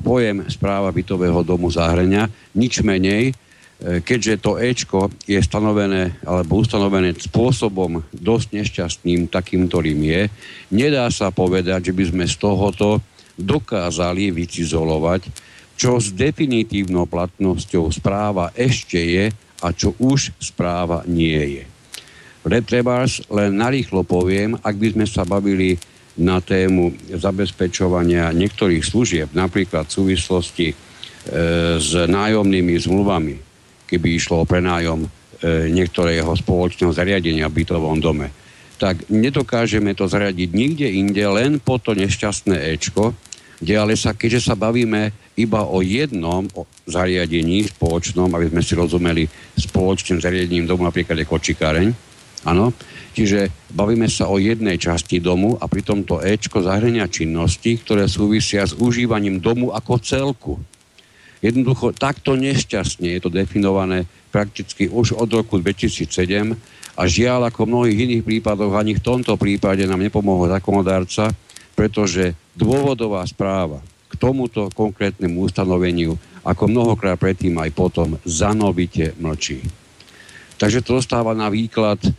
pojem 0.00 0.48
správa 0.48 0.88
bytového 0.88 1.44
domu 1.44 1.68
zahrania, 1.68 2.24
nič 2.56 2.80
menej, 2.80 3.36
E, 3.82 3.98
keďže 3.98 4.38
to 4.38 4.62
Ečko 4.62 5.10
je 5.26 5.42
stanovené 5.42 6.14
alebo 6.22 6.62
ustanovené 6.62 7.18
spôsobom 7.18 8.06
dosť 8.14 8.62
nešťastným, 8.62 9.26
takým, 9.26 9.66
ktorým 9.66 9.98
je, 10.06 10.22
nedá 10.70 11.10
sa 11.10 11.34
povedať, 11.34 11.90
že 11.90 11.96
by 11.96 12.04
sme 12.14 12.24
z 12.30 12.36
tohoto 12.38 13.02
dokázali 13.38 14.30
vycizolovať, 14.32 15.28
čo 15.76 15.98
s 15.98 16.12
definitívnou 16.12 17.08
platnosťou 17.08 17.90
správa 17.90 18.52
ešte 18.54 19.00
je 19.00 19.24
a 19.62 19.68
čo 19.72 19.96
už 19.98 20.36
správa 20.38 21.02
nie 21.08 21.60
je. 21.60 21.64
Retrebars 22.42 23.22
len 23.30 23.54
narýchlo 23.54 24.02
poviem, 24.02 24.58
ak 24.58 24.74
by 24.74 24.88
sme 24.98 25.06
sa 25.06 25.22
bavili 25.22 25.78
na 26.18 26.42
tému 26.42 26.92
zabezpečovania 27.08 28.34
niektorých 28.34 28.84
služieb, 28.84 29.28
napríklad 29.32 29.88
v 29.88 29.96
súvislosti 29.96 30.68
e, 30.70 30.74
s 31.78 31.90
nájomnými 31.94 32.74
zmluvami, 32.76 33.34
keby 33.88 34.08
išlo 34.18 34.44
o 34.44 34.48
prenájom 34.48 35.06
e, 35.06 35.08
niektorého 35.72 36.28
spoločného 36.36 36.92
zariadenia 36.92 37.48
v 37.48 37.64
bytovom 37.64 37.96
dome, 38.02 38.41
tak 38.82 39.06
nedokážeme 39.06 39.94
to 39.94 40.10
zariadiť 40.10 40.50
nikde 40.50 40.90
inde, 40.90 41.22
len 41.22 41.62
po 41.62 41.78
to 41.78 41.94
nešťastné 41.94 42.74
Ečko, 42.74 43.14
kde 43.62 43.78
ale 43.78 43.94
sa, 43.94 44.10
keďže 44.10 44.50
sa 44.50 44.58
bavíme 44.58 45.14
iba 45.38 45.62
o 45.70 45.78
jednom 45.86 46.50
zariadení 46.90 47.70
spoločnom, 47.70 48.26
aby 48.34 48.50
sme 48.50 48.62
si 48.66 48.74
rozumeli 48.74 49.22
spoločným 49.54 50.18
zariadením 50.18 50.66
domu, 50.66 50.82
napríklad 50.82 51.14
je 51.14 51.30
kočikáreň, 51.30 51.88
áno, 52.42 52.74
čiže 53.14 53.70
bavíme 53.70 54.10
sa 54.10 54.26
o 54.26 54.42
jednej 54.42 54.82
časti 54.82 55.22
domu 55.22 55.54
a 55.62 55.70
pri 55.70 55.86
tomto 55.86 56.18
Ečko 56.18 56.66
zahrania 56.66 57.06
činnosti, 57.06 57.78
ktoré 57.78 58.10
súvisia 58.10 58.66
s 58.66 58.74
užívaním 58.74 59.38
domu 59.38 59.70
ako 59.70 59.92
celku. 60.02 60.54
Jednoducho 61.38 61.94
takto 61.94 62.34
nešťastne 62.34 63.14
je 63.14 63.20
to 63.22 63.30
definované 63.30 64.10
prakticky 64.34 64.90
už 64.90 65.14
od 65.14 65.30
roku 65.30 65.62
2007 65.62 66.58
a 66.92 67.02
žiaľ 67.08 67.48
ako 67.48 67.64
v 67.64 67.72
mnohých 67.72 68.02
iných 68.08 68.22
prípadoch 68.26 68.72
ani 68.76 68.96
v 68.96 69.04
tomto 69.04 69.40
prípade 69.40 69.84
nám 69.88 70.00
nepomohol 70.00 70.52
zákonodárca, 70.52 71.32
pretože 71.72 72.36
dôvodová 72.52 73.24
správa 73.24 73.80
k 74.12 74.14
tomuto 74.20 74.68
konkrétnemu 74.76 75.48
ustanoveniu 75.48 76.20
ako 76.44 76.68
mnohokrát 76.68 77.16
predtým 77.16 77.56
aj 77.56 77.70
potom 77.72 78.18
zanovite 78.28 79.16
mlčí. 79.16 79.62
Takže 80.60 80.84
to 80.84 81.00
dostáva 81.00 81.32
na 81.32 81.48
výklad 81.48 81.98
e, 82.02 82.10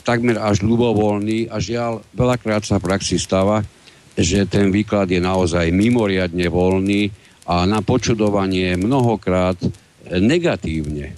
takmer 0.00 0.40
až 0.40 0.64
ľubovoľný 0.64 1.52
a 1.52 1.62
žiaľ 1.62 2.02
veľakrát 2.16 2.66
sa 2.66 2.80
v 2.80 2.90
praxi 2.90 3.16
stáva, 3.20 3.62
že 4.18 4.42
ten 4.48 4.74
výklad 4.74 5.06
je 5.06 5.20
naozaj 5.22 5.70
mimoriadne 5.70 6.50
voľný 6.50 7.14
a 7.46 7.62
na 7.64 7.80
počudovanie 7.80 8.74
mnohokrát 8.74 9.56
negatívne 10.10 11.14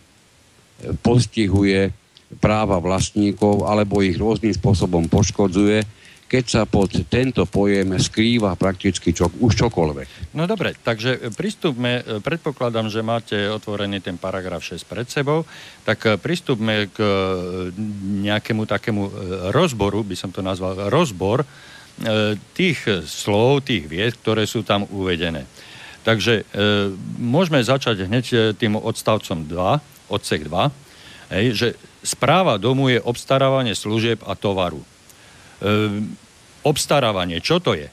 postihuje 1.00 1.94
práva 2.40 2.80
vlastníkov 2.80 3.68
alebo 3.68 4.00
ich 4.00 4.16
rôznym 4.16 4.54
spôsobom 4.54 5.10
poškodzuje, 5.10 5.84
keď 6.32 6.44
sa 6.48 6.62
pod 6.64 6.88
tento 7.12 7.44
pojem 7.44 7.92
skrýva 8.00 8.56
prakticky 8.56 9.12
čo, 9.12 9.28
už 9.28 9.52
čokoľvek. 9.52 10.32
No 10.32 10.48
dobre, 10.48 10.72
takže 10.80 11.28
pristúpme, 11.36 12.24
predpokladám, 12.24 12.88
že 12.88 13.04
máte 13.04 13.36
otvorený 13.52 14.00
ten 14.00 14.16
paragraf 14.16 14.64
6 14.64 14.80
pred 14.88 15.04
sebou, 15.12 15.44
tak 15.84 16.16
pristúpme 16.24 16.88
k 16.88 17.04
nejakému 18.24 18.64
takému 18.64 19.02
rozboru, 19.52 20.00
by 20.00 20.16
som 20.16 20.32
to 20.32 20.40
nazval 20.40 20.88
rozbor, 20.88 21.44
tých 22.56 22.80
slov, 23.04 23.68
tých 23.68 23.84
vied, 23.84 24.16
ktoré 24.16 24.48
sú 24.48 24.64
tam 24.64 24.88
uvedené. 24.88 25.44
Takže 26.02 26.42
e, 26.42 26.44
môžeme 27.20 27.62
začať 27.62 28.10
hneď 28.10 28.26
e, 28.32 28.36
tým 28.58 28.74
odstavcom 28.74 29.46
2, 29.46 30.10
odsek 30.10 30.50
2, 30.50 31.36
hej, 31.38 31.46
že 31.54 31.68
správa 32.02 32.58
domu 32.58 32.90
je 32.90 32.98
obstarávanie 32.98 33.72
služieb 33.72 34.20
a 34.26 34.34
tovaru. 34.34 34.82
E, 34.82 34.86
obstarávanie, 36.66 37.38
čo 37.38 37.62
to 37.62 37.78
je? 37.78 37.88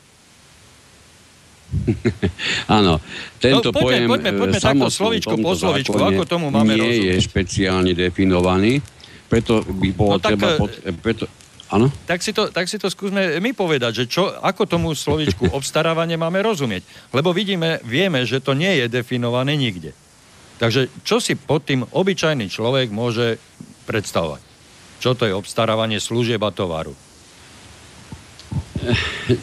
Áno, 2.78 2.98
tento 3.38 3.70
no, 3.70 3.74
poďme, 3.74 3.86
pojem 3.86 4.08
poďme, 4.10 4.32
poďme 4.42 4.60
takto 4.60 4.90
slovičko 4.90 5.36
po 5.38 5.54
slovičku, 5.54 5.98
ako 5.98 6.24
tomu 6.26 6.50
máme 6.50 6.74
nie 6.74 6.82
rozumieť. 6.82 7.06
je 7.06 7.16
špeciálne 7.22 7.92
definovaný, 7.94 8.82
preto 9.30 9.62
by 9.62 9.90
bolo 9.94 10.18
no, 10.18 10.22
treba... 10.22 10.48
Tak, 10.50 10.58
pod, 10.58 10.72
preto, 11.02 11.26
Áno? 11.70 11.86
Tak 12.10 12.26
si, 12.26 12.34
to, 12.34 12.50
tak 12.50 12.66
si 12.66 12.82
to 12.82 12.90
skúsme 12.90 13.38
my 13.38 13.54
povedať, 13.54 14.04
že 14.04 14.06
čo, 14.10 14.34
ako 14.42 14.66
tomu 14.66 14.98
slovičku 14.98 15.50
obstarávanie 15.58 16.18
máme 16.18 16.42
rozumieť. 16.42 16.82
Lebo 17.14 17.30
vidíme, 17.30 17.78
vieme, 17.86 18.26
že 18.26 18.42
to 18.42 18.58
nie 18.58 18.82
je 18.82 18.86
definované 18.90 19.54
nikde. 19.54 19.94
Takže 20.60 20.92
čo 21.06 21.22
si 21.22 21.38
pod 21.38 21.64
tým 21.64 21.86
obyčajný 21.88 22.50
človek 22.52 22.90
môže 22.92 23.40
predstavovať? 23.90 24.42
Čo 25.02 25.18
to 25.18 25.26
je 25.26 25.34
obstarávanie 25.34 25.98
služieb 25.98 26.38
a 26.46 26.54
tovaru? 26.54 26.94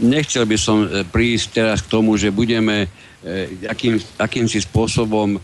Nechcel 0.00 0.49
by 0.49 0.57
som 0.57 0.87
e, 0.87 1.05
prísť 1.05 1.47
teraz 1.61 1.79
k 1.85 1.91
tomu, 1.93 2.17
že 2.17 2.33
budeme 2.33 2.88
e, 3.21 3.67
akým, 3.69 4.00
akýmsi 4.17 4.65
spôsobom 4.65 5.37
e, 5.37 5.41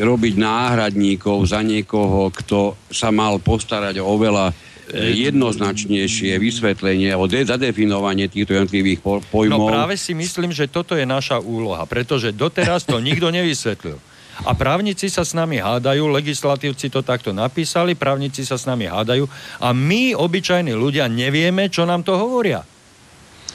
robiť 0.00 0.34
náhradníkov 0.36 1.48
za 1.48 1.64
niekoho, 1.64 2.28
kto 2.28 2.76
sa 2.92 3.08
mal 3.08 3.40
postarať 3.40 4.00
o 4.02 4.06
oveľa 4.06 4.52
jednoznačnejšie 4.90 6.34
vysvetlenie 6.42 7.14
alebo 7.14 7.30
zadefinovanie 7.30 8.26
týchto 8.26 8.58
jednotlivých 8.58 8.98
pojmov. 9.30 9.70
No 9.70 9.70
práve 9.70 9.94
si 9.94 10.18
myslím, 10.18 10.50
že 10.50 10.66
toto 10.66 10.98
je 10.98 11.06
naša 11.06 11.38
úloha, 11.38 11.86
pretože 11.86 12.34
doteraz 12.34 12.82
to 12.82 12.98
nikto 12.98 13.30
nevysvetlil. 13.30 14.02
A 14.40 14.56
právnici 14.56 15.12
sa 15.12 15.20
s 15.20 15.36
nami 15.36 15.60
hádajú, 15.60 16.08
legislatívci 16.08 16.88
to 16.88 17.04
takto 17.04 17.36
napísali, 17.36 17.92
právnici 17.92 18.40
sa 18.40 18.56
s 18.56 18.64
nami 18.64 18.88
hádajú 18.88 19.28
a 19.60 19.76
my, 19.76 20.16
obyčajní 20.16 20.72
ľudia, 20.72 21.12
nevieme, 21.12 21.68
čo 21.68 21.84
nám 21.84 22.00
to 22.00 22.16
hovoria. 22.16 22.64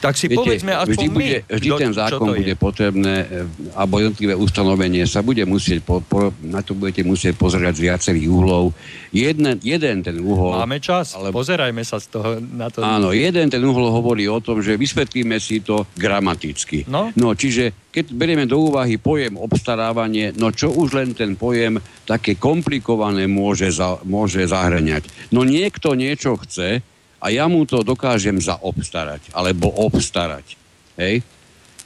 Tak 0.00 0.14
si 0.14 0.28
Viete, 0.28 0.40
povedzme 0.40 0.72
aspoň 0.76 0.92
vždy, 0.92 1.08
bude, 1.08 1.38
vždy 1.48 1.70
ten 1.80 1.92
zákon 1.92 2.28
bude 2.36 2.54
potrebné, 2.54 3.14
e, 3.24 3.76
alebo 3.76 3.98
jednotlivé 4.00 4.34
ustanovenie 4.36 5.04
sa 5.08 5.24
bude 5.24 5.42
musieť, 5.48 5.80
po, 5.82 6.04
po, 6.04 6.30
na 6.44 6.60
to 6.60 6.76
budete 6.76 7.02
musieť 7.02 7.34
pozerať 7.36 7.80
z 7.80 7.82
viacerých 7.90 8.26
uhlov. 8.28 8.76
Jeden, 9.10 9.56
jeden 9.64 9.96
ten 10.04 10.16
uhol... 10.20 10.60
Máme 10.60 10.78
čas, 10.78 11.16
ale, 11.16 11.32
pozerajme 11.32 11.80
sa 11.82 11.96
z 11.96 12.06
toho 12.12 12.28
na 12.40 12.68
to. 12.68 12.84
Áno, 12.84 13.16
jeden 13.16 13.48
ten 13.48 13.62
uhol 13.64 13.88
hovorí 13.88 14.28
o 14.28 14.38
tom, 14.44 14.60
že 14.60 14.76
vysvetlíme 14.76 15.40
si 15.40 15.64
to 15.64 15.88
gramaticky. 15.96 16.84
No? 16.86 17.10
no 17.16 17.32
čiže 17.32 17.86
keď 17.96 18.12
berieme 18.12 18.44
do 18.44 18.60
úvahy 18.60 19.00
pojem 19.00 19.40
obstarávanie, 19.40 20.36
no 20.36 20.52
čo 20.52 20.68
už 20.68 20.92
len 20.92 21.16
ten 21.16 21.32
pojem 21.32 21.80
také 22.04 22.36
komplikované 22.36 23.24
môže, 23.24 23.72
za, 23.72 23.96
môže 24.04 24.44
zahrňať. 24.44 25.32
No 25.32 25.48
niekto 25.48 25.96
niečo 25.96 26.36
chce, 26.36 26.84
a 27.16 27.26
ja 27.32 27.48
mu 27.48 27.64
to 27.64 27.80
dokážem 27.80 28.36
zaobstarať, 28.36 29.32
alebo 29.32 29.72
obstarať. 29.72 30.56
Hej? 31.00 31.24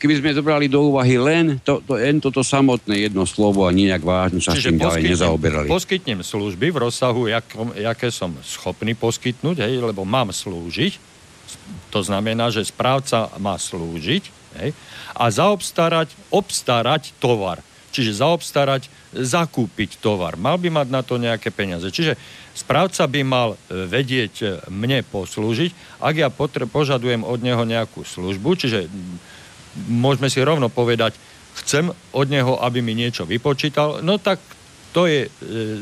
Keby 0.01 0.17
sme 0.17 0.31
zobrali 0.33 0.65
do 0.65 0.89
úvahy 0.89 1.21
len, 1.21 1.61
to, 1.61 1.85
to, 1.85 2.01
len 2.01 2.25
toto 2.25 2.41
samotné 2.41 3.05
jedno 3.05 3.29
slovo 3.29 3.69
a 3.69 3.71
nejak 3.71 4.01
vážne 4.01 4.41
sa 4.41 4.57
Čiže 4.57 4.61
s 4.61 4.67
tým 4.73 4.81
ďalej 4.81 5.03
nezaoberali. 5.13 5.69
Poskytnem 5.69 6.25
služby 6.25 6.73
v 6.73 6.79
rozsahu, 6.89 7.29
jak, 7.29 7.45
jaké 7.77 8.09
som 8.09 8.33
schopný 8.41 8.97
poskytnúť, 8.97 9.61
hej, 9.61 9.85
lebo 9.85 10.09
mám 10.09 10.33
slúžiť. 10.33 10.97
To 11.93 12.01
znamená, 12.01 12.49
že 12.49 12.65
správca 12.65 13.29
má 13.37 13.61
slúžiť 13.61 14.25
hej, 14.65 14.73
a 15.13 15.25
zaobstarať, 15.29 16.09
obstarať 16.33 17.13
tovar. 17.21 17.61
Čiže 17.93 18.25
zaobstarať, 18.25 18.89
zakúpiť 19.11 19.99
tovar. 19.99 20.39
Mal 20.39 20.55
by 20.55 20.71
mať 20.71 20.89
na 20.91 21.03
to 21.03 21.19
nejaké 21.19 21.51
peniaze. 21.51 21.91
Čiže 21.91 22.15
správca 22.55 23.07
by 23.11 23.21
mal 23.27 23.49
e, 23.55 23.87
vedieť 23.91 24.35
e, 24.41 24.47
mne 24.71 25.03
poslúžiť, 25.07 25.99
ak 25.99 26.15
ja 26.15 26.29
potre- 26.31 26.71
požadujem 26.71 27.27
od 27.27 27.43
neho 27.43 27.63
nejakú 27.67 28.07
službu, 28.07 28.55
čiže 28.55 28.87
môžeme 29.91 30.31
si 30.31 30.39
rovno 30.43 30.71
povedať, 30.71 31.19
chcem 31.63 31.91
od 32.15 32.27
neho, 32.31 32.59
aby 32.63 32.79
mi 32.79 32.95
niečo 32.95 33.27
vypočítal, 33.27 33.99
no 34.03 34.19
tak 34.23 34.39
to 34.91 35.07
je 35.07 35.27
e, 35.27 35.31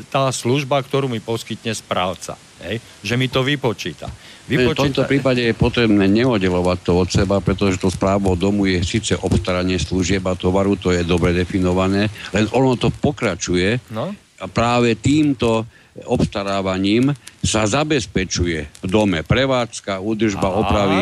tá 0.09 0.29
služba, 0.29 0.81
ktorú 0.81 1.09
mi 1.09 1.21
poskytne 1.21 1.73
správca. 1.73 2.37
Hej? 2.61 2.81
Že 3.01 3.13
mi 3.17 3.27
to 3.29 3.41
vypočíta. 3.41 4.09
Vypočíta. 4.49 4.73
V 4.73 4.83
tomto 4.89 5.03
prípade 5.05 5.41
je 5.45 5.53
potrebné 5.53 6.09
neoddelovať 6.09 6.77
to 6.81 6.91
od 6.97 7.09
seba, 7.13 7.37
pretože 7.37 7.77
to 7.77 7.93
správou 7.93 8.33
domu 8.33 8.65
je 8.65 8.81
síce 8.81 9.13
obstaranie 9.21 9.77
služieb 9.77 10.25
a 10.25 10.33
tovaru, 10.33 10.73
to 10.75 10.89
je 10.89 11.05
dobre 11.05 11.31
definované, 11.31 12.09
len 12.33 12.45
ono 12.49 12.73
to 12.73 12.89
pokračuje 12.89 13.93
no? 13.93 14.09
a 14.41 14.45
práve 14.49 14.97
týmto 14.97 15.69
obstarávaním 16.05 17.15
sa 17.39 17.63
zabezpečuje 17.65 18.59
v 18.83 18.87
dome 18.87 19.23
prevádzka, 19.23 20.03
údržba, 20.03 20.51
Aha, 20.51 20.59
opravy, 20.59 20.97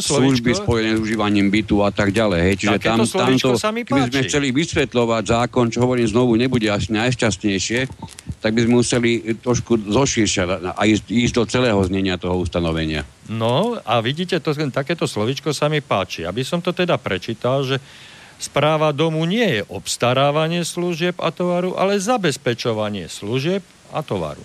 služby 0.00 0.56
spojené 0.56 0.96
s 0.96 1.00
užívaním 1.00 1.52
bytu 1.52 1.84
a 1.84 1.92
tak 1.92 2.16
ďalej. 2.16 2.40
Hej. 2.42 2.54
Čiže 2.64 2.76
tam, 2.80 2.98
tamto, 3.04 3.50
keby 3.60 4.02
sme 4.08 4.20
chceli 4.24 4.48
vysvetľovať 4.50 5.22
zákon, 5.28 5.68
čo 5.68 5.84
hovorím 5.84 6.08
znovu, 6.08 6.34
nebude 6.34 6.66
asi 6.72 6.92
najšťastnejšie, 6.96 7.80
tak 8.42 8.50
by 8.56 8.60
sme 8.66 8.74
museli 8.82 9.10
trošku 9.38 9.86
zošíršať 9.86 10.74
a 10.74 10.82
ísť, 10.82 11.04
ísť 11.12 11.34
do 11.38 11.44
celého 11.46 11.80
znenia 11.86 12.18
toho 12.18 12.40
ustanovenia. 12.40 13.06
No 13.30 13.78
a 13.78 14.02
vidíte, 14.02 14.42
to, 14.42 14.50
takéto 14.74 15.06
slovičko 15.06 15.54
sa 15.54 15.70
mi 15.70 15.78
páči. 15.78 16.26
Aby 16.26 16.42
som 16.42 16.58
to 16.58 16.74
teda 16.74 16.98
prečítal, 16.98 17.62
že 17.62 17.78
správa 18.42 18.90
domu 18.90 19.22
nie 19.22 19.60
je 19.60 19.62
obstarávanie 19.70 20.66
služieb 20.66 21.14
a 21.22 21.30
tovaru, 21.30 21.78
ale 21.78 22.02
zabezpečovanie 22.02 23.06
služieb 23.06 23.62
a 23.92 24.00
tovaru. 24.00 24.42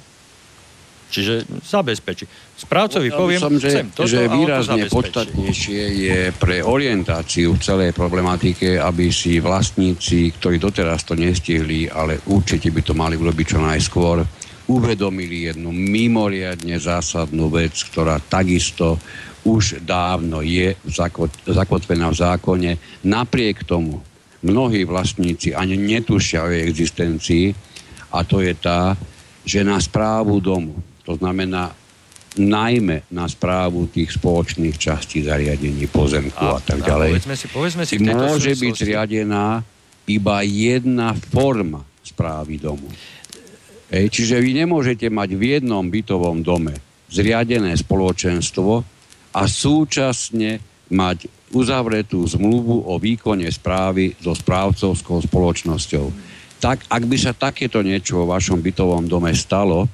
Čiže 1.08 1.48
zabezpečí. 1.64 2.28
Správcovi 2.60 3.16
poviem, 3.16 3.40
som, 3.40 3.56
že, 3.56 3.72
chcem 3.72 3.88
toto 3.96 4.12
že 4.12 4.28
výrazne 4.28 4.92
podstatnejšie 4.92 5.82
je 6.04 6.20
pre 6.36 6.60
orientáciu 6.60 7.56
v 7.56 7.64
celej 7.64 7.92
problematike, 7.96 8.76
aby 8.76 9.08
si 9.08 9.40
vlastníci, 9.40 10.36
ktorí 10.36 10.60
doteraz 10.60 11.08
to 11.08 11.16
nestihli, 11.16 11.88
ale 11.88 12.20
určite 12.28 12.68
by 12.76 12.82
to 12.84 12.92
mali 12.92 13.16
urobiť 13.16 13.46
čo 13.56 13.60
najskôr, 13.64 14.20
uvedomili 14.68 15.48
jednu 15.48 15.72
mimoriadne 15.72 16.76
zásadnú 16.76 17.48
vec, 17.48 17.72
ktorá 17.88 18.20
takisto 18.20 19.00
už 19.48 19.80
dávno 19.88 20.44
je 20.44 20.76
zakotvená 21.48 22.12
v 22.12 22.20
zákone. 22.20 22.72
Napriek 23.08 23.64
tomu 23.64 24.04
mnohí 24.44 24.84
vlastníci 24.84 25.56
ani 25.56 25.80
netušia 25.80 26.44
o 26.44 26.52
jej 26.52 26.68
existencii 26.68 27.46
a 28.12 28.28
to 28.28 28.44
je 28.44 28.52
tá, 28.60 29.00
že 29.48 29.64
na 29.64 29.80
správu 29.80 30.44
domu, 30.44 30.76
to 31.08 31.16
znamená 31.16 31.72
najmä 32.38 33.08
na 33.10 33.26
správu 33.26 33.88
tých 33.90 34.20
spoločných 34.20 34.76
častí 34.76 35.24
zariadení 35.24 35.88
pozemku 35.88 36.38
a, 36.38 36.60
a 36.60 36.62
tak 36.62 36.84
ďalej, 36.84 37.18
povedzme 37.18 37.36
si, 37.40 37.46
povedzme 37.50 37.84
si 37.88 37.96
môže 38.04 38.54
byť 38.54 38.74
zriadená 38.76 39.64
iba 40.12 40.36
jedna 40.46 41.16
forma 41.16 41.82
správy 42.06 42.60
domu. 42.62 42.92
Ej, 43.88 44.12
čiže 44.12 44.44
vy 44.44 44.68
nemôžete 44.68 45.08
mať 45.08 45.30
v 45.40 45.44
jednom 45.58 45.84
bytovom 45.88 46.44
dome 46.44 46.76
zriadené 47.08 47.72
spoločenstvo 47.80 48.84
a 49.32 49.42
súčasne 49.48 50.60
mať 50.92 51.32
uzavretú 51.56 52.28
zmluvu 52.28 52.92
o 52.92 53.00
výkone 53.00 53.48
správy 53.48 54.12
so 54.20 54.36
správcovskou 54.36 55.24
spoločnosťou 55.24 56.06
tak 56.58 56.86
ak 56.90 57.04
by 57.06 57.18
sa 57.18 57.38
takéto 57.38 57.86
niečo 57.86 58.24
vo 58.24 58.34
vašom 58.34 58.62
bytovom 58.62 59.06
dome 59.06 59.34
stalo, 59.38 59.86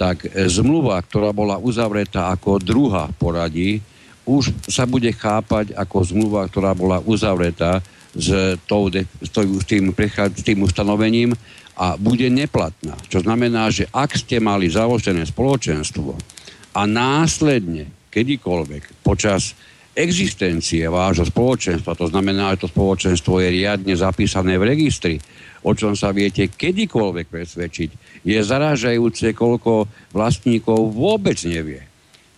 tak 0.00 0.24
e, 0.24 0.48
zmluva, 0.48 0.96
ktorá 1.04 1.36
bola 1.36 1.60
uzavretá 1.60 2.32
ako 2.32 2.56
druhá 2.56 3.12
poradí, 3.20 3.84
už 4.24 4.52
sa 4.64 4.88
bude 4.88 5.12
chápať 5.12 5.76
ako 5.76 5.96
zmluva, 6.04 6.48
ktorá 6.48 6.72
bola 6.72 7.04
uzavretá 7.04 7.84
s, 8.16 8.56
tou, 8.64 8.88
s, 8.90 9.64
tým, 9.68 9.92
s 9.92 10.42
tým 10.42 10.58
ustanovením 10.64 11.36
a 11.76 11.96
bude 12.00 12.28
neplatná. 12.28 12.96
Čo 13.08 13.24
znamená, 13.24 13.68
že 13.68 13.88
ak 13.92 14.16
ste 14.16 14.40
mali 14.40 14.68
založené 14.68 15.24
spoločenstvo 15.28 16.16
a 16.76 16.80
následne 16.84 17.88
kedykoľvek 18.10 19.04
počas 19.04 19.54
existencie 19.94 20.86
vášho 20.86 21.26
spoločenstva, 21.26 21.98
to 21.98 22.06
znamená, 22.08 22.54
že 22.54 22.66
to 22.66 22.68
spoločenstvo 22.70 23.42
je 23.42 23.48
riadne 23.52 23.94
zapísané 23.94 24.56
v 24.56 24.68
registri, 24.76 25.14
o 25.60 25.72
čom 25.76 25.92
sa 25.92 26.10
viete 26.10 26.48
kedykoľvek 26.48 27.26
presvedčiť, 27.28 27.90
je 28.24 28.38
zarážajúce, 28.40 29.32
koľko 29.36 29.88
vlastníkov 30.12 30.92
vôbec 30.92 31.36
nevie, 31.44 31.84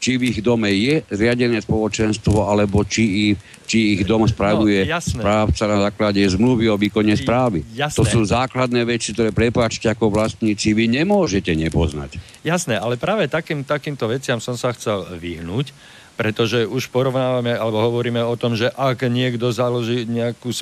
či 0.02 0.18
v 0.18 0.34
ich 0.34 0.38
dome 0.42 0.66
je 0.66 1.06
zriadené 1.14 1.62
spoločenstvo, 1.62 2.50
alebo 2.50 2.82
či, 2.82 3.30
ich, 3.30 3.38
či 3.70 3.94
ich 3.94 4.02
dom 4.02 4.26
spravuje 4.26 4.82
no, 4.82 4.98
správca 4.98 5.70
na 5.70 5.78
základe 5.86 6.18
zmluvy 6.26 6.66
o 6.66 6.74
výkone 6.74 7.14
správy. 7.14 7.62
Jasné. 7.70 7.94
To 7.94 8.02
sú 8.02 8.26
základné 8.26 8.82
veci, 8.82 9.14
ktoré 9.14 9.30
prepáčte 9.30 9.86
ako 9.86 10.10
vlastníci, 10.10 10.74
vy 10.74 10.90
nemôžete 10.90 11.54
nepoznať. 11.54 12.18
Jasné, 12.42 12.82
ale 12.82 12.98
práve 12.98 13.30
takým, 13.30 13.62
takýmto 13.62 14.10
veciam 14.10 14.42
som 14.42 14.58
sa 14.58 14.74
chcel 14.74 15.06
vyhnúť, 15.22 15.70
pretože 16.12 16.68
už 16.68 16.92
porovnávame 16.92 17.56
alebo 17.56 17.80
hovoríme 17.80 18.20
o 18.20 18.36
tom, 18.36 18.52
že 18.52 18.68
ak 18.68 19.08
niekto 19.08 19.48
založí 19.48 20.04
nejakú 20.04 20.52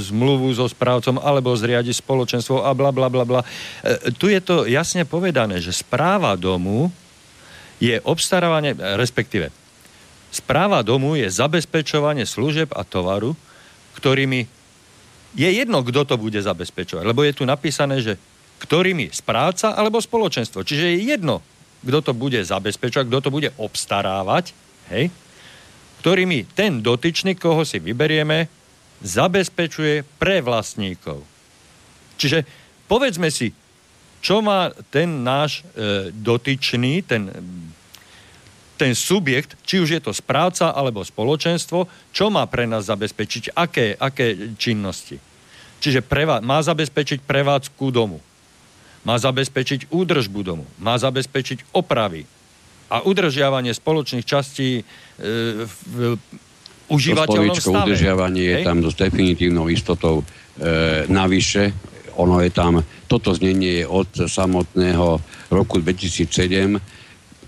zmluvu 0.00 0.50
so 0.56 0.66
správcom 0.66 1.20
alebo 1.20 1.52
zriadi 1.52 1.92
spoločenstvo 1.92 2.64
a 2.64 2.72
bla 2.72 2.90
bla 2.90 3.12
bla 3.12 3.24
bla. 3.28 3.40
E, 3.84 4.12
tu 4.16 4.32
je 4.32 4.40
to 4.40 4.64
jasne 4.64 5.04
povedané, 5.04 5.60
že 5.60 5.76
správa 5.76 6.34
domu 6.34 6.88
je 7.80 8.00
obstarávanie, 8.04 8.76
respektíve 8.76 9.52
správa 10.32 10.80
domu 10.80 11.16
je 11.16 11.28
zabezpečovanie 11.28 12.24
služeb 12.24 12.72
a 12.72 12.84
tovaru, 12.84 13.36
ktorými 13.98 14.48
je 15.36 15.46
jedno, 15.46 15.86
kto 15.86 16.02
to 16.08 16.14
bude 16.18 16.38
zabezpečovať, 16.40 17.04
lebo 17.06 17.22
je 17.22 17.36
tu 17.36 17.44
napísané, 17.46 18.02
že 18.02 18.18
ktorými 18.60 19.14
správca 19.14 19.72
alebo 19.72 20.02
spoločenstvo. 20.02 20.66
Čiže 20.66 20.84
je 20.92 20.98
jedno, 21.16 21.40
kto 21.80 21.98
to 22.04 22.12
bude 22.12 22.36
zabezpečovať, 22.36 23.08
kto 23.08 23.18
to 23.24 23.30
bude 23.32 23.48
obstarávať 23.56 24.52
hej, 24.90 25.08
ktorými 26.00 26.48
ten 26.56 26.80
dotyčný, 26.80 27.36
koho 27.36 27.62
si 27.62 27.78
vyberieme, 27.78 28.48
zabezpečuje 29.00 30.04
pre 30.20 30.44
vlastníkov. 30.44 31.24
Čiže 32.20 32.44
povedzme 32.84 33.32
si, 33.32 33.52
čo 34.20 34.44
má 34.44 34.68
ten 34.92 35.24
náš 35.24 35.64
e, 35.72 36.12
dotyčný, 36.12 37.00
ten, 37.00 37.32
ten 38.76 38.92
subjekt, 38.92 39.56
či 39.64 39.80
už 39.80 39.88
je 39.96 40.00
to 40.04 40.12
správca 40.12 40.76
alebo 40.76 41.00
spoločenstvo, 41.00 41.88
čo 42.12 42.28
má 42.28 42.44
pre 42.44 42.68
nás 42.68 42.88
zabezpečiť, 42.88 43.56
aké, 43.56 43.96
aké 43.96 44.56
činnosti. 44.60 45.16
Čiže 45.80 46.04
prevá- 46.04 46.44
má 46.44 46.60
zabezpečiť 46.60 47.24
prevádzku 47.24 47.88
domu, 47.88 48.20
má 49.00 49.16
zabezpečiť 49.16 49.88
údržbu 49.88 50.40
domu, 50.44 50.68
má 50.76 51.00
zabezpečiť 51.00 51.72
opravy, 51.72 52.28
a 52.90 53.06
udržiavanie 53.06 53.70
spoločných 53.70 54.26
častí 54.26 54.82
e, 54.82 54.82
v 55.64 56.18
užívateľnom 56.90 57.54
to 57.54 57.62
stave. 57.62 57.86
udržiavanie 57.86 58.42
je 58.42 58.56
tam 58.66 58.82
s 58.82 58.98
definitívnou 58.98 59.70
istotou 59.70 60.20
e, 60.20 60.24
navyše. 61.06 61.70
Ono 62.18 62.42
je 62.42 62.50
tam, 62.50 62.82
toto 63.06 63.30
znenie 63.30 63.80
je 63.80 63.84
od 63.86 64.10
samotného 64.26 65.22
roku 65.54 65.78
2007 65.78 67.00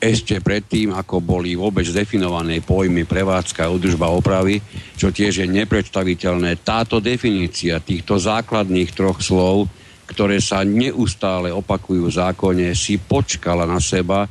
ešte 0.02 0.42
predtým, 0.42 0.90
ako 0.90 1.22
boli 1.22 1.54
vôbec 1.54 1.86
definované 1.86 2.58
pojmy 2.58 3.06
prevádzka, 3.06 3.70
udržba 3.70 4.10
opravy, 4.10 4.58
čo 4.98 5.14
tiež 5.14 5.46
je 5.46 5.46
nepredstaviteľné. 5.46 6.58
Táto 6.66 6.98
definícia 6.98 7.78
týchto 7.78 8.18
základných 8.18 8.90
troch 8.90 9.22
slov, 9.22 9.70
ktoré 10.10 10.42
sa 10.42 10.66
neustále 10.66 11.54
opakujú 11.54 12.10
v 12.10 12.16
zákone, 12.18 12.66
si 12.74 12.98
počkala 12.98 13.62
na 13.62 13.78
seba 13.78 14.26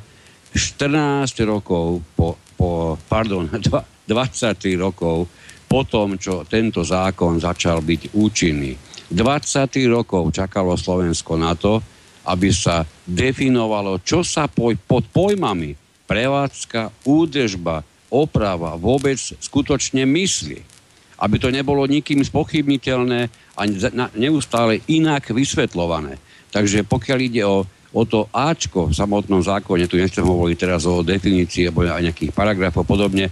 14 0.53 1.31
rokov 1.47 2.03
po, 2.15 2.35
po 2.59 2.99
pardon, 3.07 3.47
23 4.11 4.75
rokov 4.75 5.27
po 5.71 5.87
tom, 5.87 6.19
čo 6.19 6.43
tento 6.43 6.83
zákon 6.83 7.39
začal 7.39 7.79
byť 7.79 8.11
účinný. 8.11 8.75
23 9.11 9.87
rokov 9.87 10.35
čakalo 10.35 10.75
Slovensko 10.75 11.39
na 11.39 11.55
to, 11.55 11.79
aby 12.27 12.51
sa 12.51 12.83
definovalo, 13.07 14.03
čo 14.03 14.21
sa 14.21 14.51
pod 14.51 15.03
pojmami 15.11 15.73
prevádzka, 16.05 17.07
údržba, 17.07 17.87
oprava 18.11 18.75
vôbec 18.75 19.15
skutočne 19.15 20.03
myslí. 20.03 20.59
Aby 21.21 21.35
to 21.39 21.53
nebolo 21.53 21.87
nikým 21.87 22.19
spochybniteľné 22.19 23.31
a 23.55 23.61
neustále 24.19 24.83
inak 24.91 25.31
vysvetľované. 25.31 26.19
Takže 26.51 26.83
pokiaľ 26.83 27.19
ide 27.23 27.43
o 27.47 27.63
o 27.91 28.07
to 28.07 28.27
Ačko 28.31 28.87
v 28.87 28.95
samotnom 28.95 29.43
zákone, 29.43 29.87
tu 29.87 29.99
nechcem 29.99 30.23
hovoriť 30.23 30.57
teraz 30.57 30.87
o 30.87 31.03
definícii 31.03 31.67
alebo 31.67 31.83
aj 31.87 32.03
nejakých 32.11 32.31
paragrafov 32.31 32.87
podobne, 32.87 33.27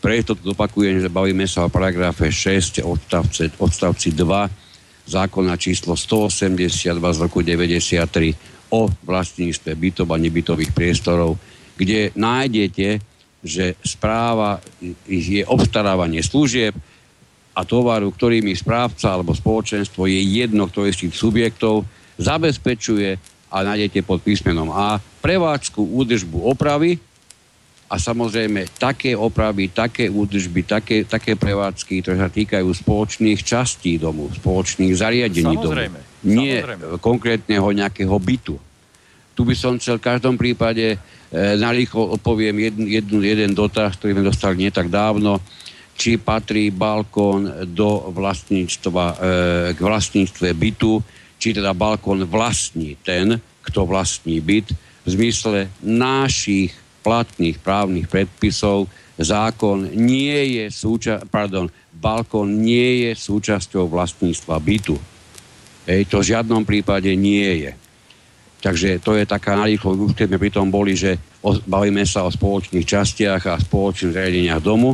preto 0.00 0.32
to 0.32 0.56
opakujem, 0.56 0.98
že 0.98 1.12
bavíme 1.12 1.44
sa 1.44 1.68
o 1.68 1.72
paragrafe 1.72 2.32
6 2.32 2.82
odstavce, 2.82 3.52
odstavci 3.60 4.16
2 4.16 5.06
zákona 5.10 5.54
číslo 5.60 5.94
182 5.98 6.88
z 6.88 7.18
roku 7.20 7.44
93 7.44 8.70
o 8.70 8.86
vlastníctve 8.86 9.70
bytov 9.74 10.06
a 10.14 10.16
nebytových 10.16 10.72
priestorov, 10.72 11.36
kde 11.74 12.14
nájdete, 12.14 13.02
že 13.42 13.74
správa 13.82 14.62
je 15.08 15.42
obstarávanie 15.44 16.22
služieb 16.22 16.76
a 17.56 17.60
tovaru, 17.66 18.14
ktorými 18.14 18.54
správca 18.54 19.16
alebo 19.16 19.34
spoločenstvo 19.34 20.06
je 20.06 20.20
jedno, 20.22 20.70
kto 20.70 20.86
je 20.86 21.10
subjektov, 21.10 21.82
zabezpečuje 22.20 23.18
a 23.50 23.66
nájdete 23.66 24.06
pod 24.06 24.22
písmenom 24.22 24.70
A 24.70 25.02
prevádzku, 25.20 25.82
údržbu, 25.82 26.46
opravy 26.46 27.02
a 27.90 27.98
samozrejme 27.98 28.70
také 28.78 29.18
opravy, 29.18 29.66
také 29.74 30.06
údržby, 30.06 30.62
také, 30.62 31.02
také 31.02 31.34
prevádzky, 31.34 32.06
ktoré 32.06 32.16
sa 32.22 32.30
týkajú 32.30 32.70
spoločných 32.70 33.42
častí 33.42 33.98
domu, 33.98 34.30
spoločných 34.30 34.94
zariadení 34.94 35.58
samozrejme, 35.58 35.98
domu. 35.98 36.30
Nie 36.30 36.62
samozrejme. 36.62 37.02
konkrétneho 37.02 37.66
nejakého 37.74 38.14
bytu. 38.14 38.54
Tu 39.34 39.40
by 39.42 39.54
som 39.58 39.74
chcel 39.82 39.98
v 39.98 40.06
každom 40.06 40.38
prípade 40.38 40.94
e, 40.94 40.96
narýchlo 41.34 42.14
odpoviem 42.14 42.54
jedn, 42.70 42.84
jednu, 42.86 43.18
jeden 43.26 43.50
dotaz, 43.58 43.98
ktorý 43.98 44.14
sme 44.14 44.28
dostali 44.30 44.62
nie 44.62 44.70
tak 44.70 44.86
dávno, 44.86 45.42
či 45.98 46.14
patrí 46.14 46.70
balkón 46.70 47.66
do 47.74 48.14
vlastníctva, 48.14 49.04
e, 49.10 49.14
k 49.74 49.78
vlastníctve 49.82 50.54
bytu, 50.54 51.02
či 51.40 51.56
teda 51.56 51.72
balkón 51.72 52.28
vlastní 52.28 53.00
ten, 53.00 53.40
kto 53.64 53.88
vlastní 53.88 54.38
byt, 54.44 54.76
v 55.00 55.08
zmysle 55.08 55.72
našich 55.80 56.76
platných 57.00 57.56
právnych 57.64 58.04
predpisov 58.06 58.92
zákon 59.16 59.88
nie 59.96 60.60
je 60.60 60.64
súča- 60.68 61.24
pardon, 61.24 61.72
balkón 61.96 62.60
nie 62.60 63.08
je 63.08 63.10
súčasťou 63.16 63.88
vlastníctva 63.88 64.60
bytu. 64.60 64.96
Ej, 65.88 66.08
to 66.12 66.20
v 66.20 66.28
žiadnom 66.36 66.62
prípade 66.68 67.08
nie 67.16 67.68
je. 67.68 67.72
Takže 68.60 69.00
to 69.00 69.16
je 69.16 69.24
taká 69.24 69.56
narýchlo, 69.56 69.96
už 69.96 70.12
keď 70.12 70.28
sme 70.28 70.38
pri 70.40 70.52
tom 70.52 70.68
boli, 70.68 70.92
že 70.92 71.16
o, 71.40 71.56
bavíme 71.56 72.04
sa 72.04 72.28
o 72.28 72.30
spoločných 72.32 72.84
častiach 72.84 73.42
a 73.48 73.56
spoločných 73.56 74.12
zariadeniach 74.12 74.60
domu. 74.60 74.92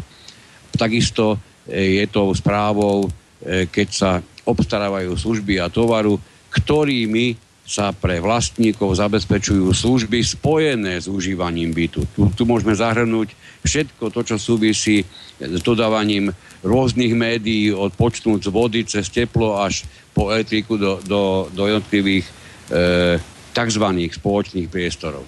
Takisto 0.71 1.35
e, 1.67 1.99
je 1.99 2.07
to 2.07 2.31
správou, 2.31 3.11
e, 3.43 3.67
keď 3.67 3.89
sa 3.91 4.11
obstarávajú 4.47 5.19
služby 5.19 5.59
a 5.59 5.67
tovaru, 5.67 6.15
ktorými 6.57 7.37
sa 7.67 7.91
pre 7.91 8.23
vlastníkov 8.23 8.95
zabezpečujú 8.95 9.75
služby 9.75 10.23
spojené 10.23 11.03
s 11.03 11.11
užívaním 11.11 11.75
bytu. 11.75 12.07
Tu, 12.15 12.21
tu 12.39 12.43
môžeme 12.47 12.71
zahrnúť 12.71 13.35
všetko 13.67 14.15
to, 14.15 14.21
čo 14.23 14.37
súvisí 14.39 15.03
s 15.43 15.61
dodávaním 15.67 16.31
rôznych 16.63 17.11
médií, 17.19 17.75
od 17.75 17.91
počnúť 17.91 18.47
z 18.47 18.51
vody 18.55 18.81
cez 18.87 19.11
teplo 19.11 19.59
až 19.59 19.83
po 20.15 20.31
elektriku 20.31 20.79
do, 20.79 21.03
do, 21.03 21.51
do 21.51 21.67
jednotlivých 21.67 22.27
e, 22.71 23.19
tzv. 23.51 23.87
spoločných 24.15 24.71
priestorov. 24.71 25.27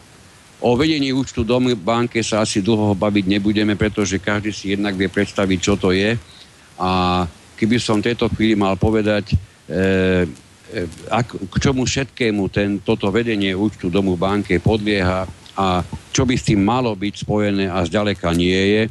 O 0.62 0.78
vedení 0.78 1.10
účtu 1.10 1.42
domy 1.42 1.74
banke 1.74 2.22
sa 2.22 2.46
asi 2.46 2.62
dlho 2.62 2.94
baviť 2.94 3.24
nebudeme, 3.26 3.74
pretože 3.74 4.22
každý 4.22 4.54
si 4.54 4.78
jednak 4.78 4.94
vie 4.94 5.10
predstaviť, 5.10 5.58
čo 5.58 5.74
to 5.74 5.90
je. 5.90 6.14
A 6.78 6.90
keby 7.58 7.82
som 7.82 7.98
v 7.98 8.14
tejto 8.14 8.30
chvíli 8.30 8.54
mal 8.54 8.78
povedať, 8.78 9.34
E, 9.68 10.24
ak, 11.08 11.28
k 11.48 11.54
čomu 11.60 11.88
všetkému 11.88 12.52
ten, 12.52 12.78
toto 12.84 13.08
vedenie 13.08 13.56
účtu 13.56 13.88
domu 13.88 14.20
banke 14.20 14.60
podlieha 14.60 15.24
a 15.58 15.82
čo 16.12 16.22
by 16.28 16.34
s 16.36 16.46
tým 16.46 16.60
malo 16.62 16.92
byť 16.92 17.14
spojené 17.24 17.66
a 17.72 17.82
zďaleka 17.82 18.30
nie 18.36 18.54
je, 18.54 18.82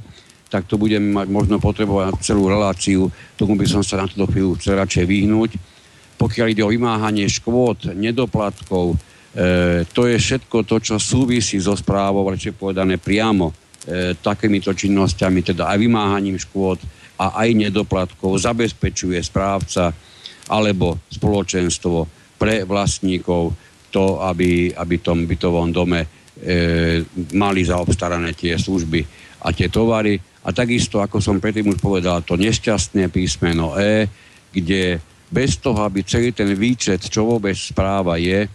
tak 0.48 0.66
to 0.66 0.80
budeme 0.80 1.12
mať 1.12 1.28
možno 1.28 1.60
potrebovať 1.60 2.24
celú 2.24 2.48
reláciu, 2.48 3.12
tomu 3.36 3.60
by 3.60 3.68
som 3.68 3.84
sa 3.84 4.04
na 4.04 4.08
túto 4.08 4.32
chvíľu 4.32 4.56
chcel 4.60 4.80
radšej 4.80 5.06
vyhnúť. 5.06 5.52
Pokiaľ 6.18 6.48
ide 6.50 6.64
o 6.66 6.72
vymáhanie 6.72 7.30
škôd, 7.30 7.94
nedoplatkov, 7.94 8.96
e, 9.36 9.86
to 9.86 10.10
je 10.10 10.18
všetko 10.18 10.66
to, 10.66 10.82
čo 10.82 10.96
súvisí 10.98 11.62
so 11.62 11.76
správou, 11.78 12.26
radšej 12.26 12.58
povedané 12.58 12.98
priamo 12.98 13.52
e, 13.52 14.18
takýmito 14.18 14.74
činnosťami, 14.74 15.54
teda 15.54 15.70
aj 15.70 15.78
vymáhaním 15.78 16.40
škôd 16.42 16.82
a 17.22 17.44
aj 17.44 17.50
nedoplatkov 17.54 18.40
zabezpečuje 18.40 19.20
správca 19.22 19.94
alebo 20.48 21.00
spoločenstvo 21.12 22.08
pre 22.38 22.64
vlastníkov 22.64 23.54
to, 23.92 24.22
aby, 24.22 24.72
aby 24.76 24.96
v 25.00 25.06
tom 25.06 25.20
bytovom 25.26 25.72
dome 25.72 26.04
e, 26.04 26.08
mali 27.34 27.66
zaobstarané 27.66 28.36
tie 28.36 28.60
služby 28.60 29.02
a 29.44 29.52
tie 29.56 29.72
tovary. 29.72 30.20
A 30.48 30.54
takisto, 30.56 31.04
ako 31.04 31.20
som 31.20 31.42
predtým 31.42 31.72
už 31.72 31.80
povedal, 31.80 32.24
to 32.24 32.40
nešťastné 32.40 33.12
písmeno 33.12 33.76
E, 33.76 34.08
kde 34.52 35.00
bez 35.28 35.60
toho, 35.60 35.84
aby 35.84 36.08
celý 36.08 36.32
ten 36.32 36.48
výčet, 36.56 37.04
čo 37.04 37.28
vôbec 37.28 37.56
správa 37.56 38.16
je, 38.16 38.48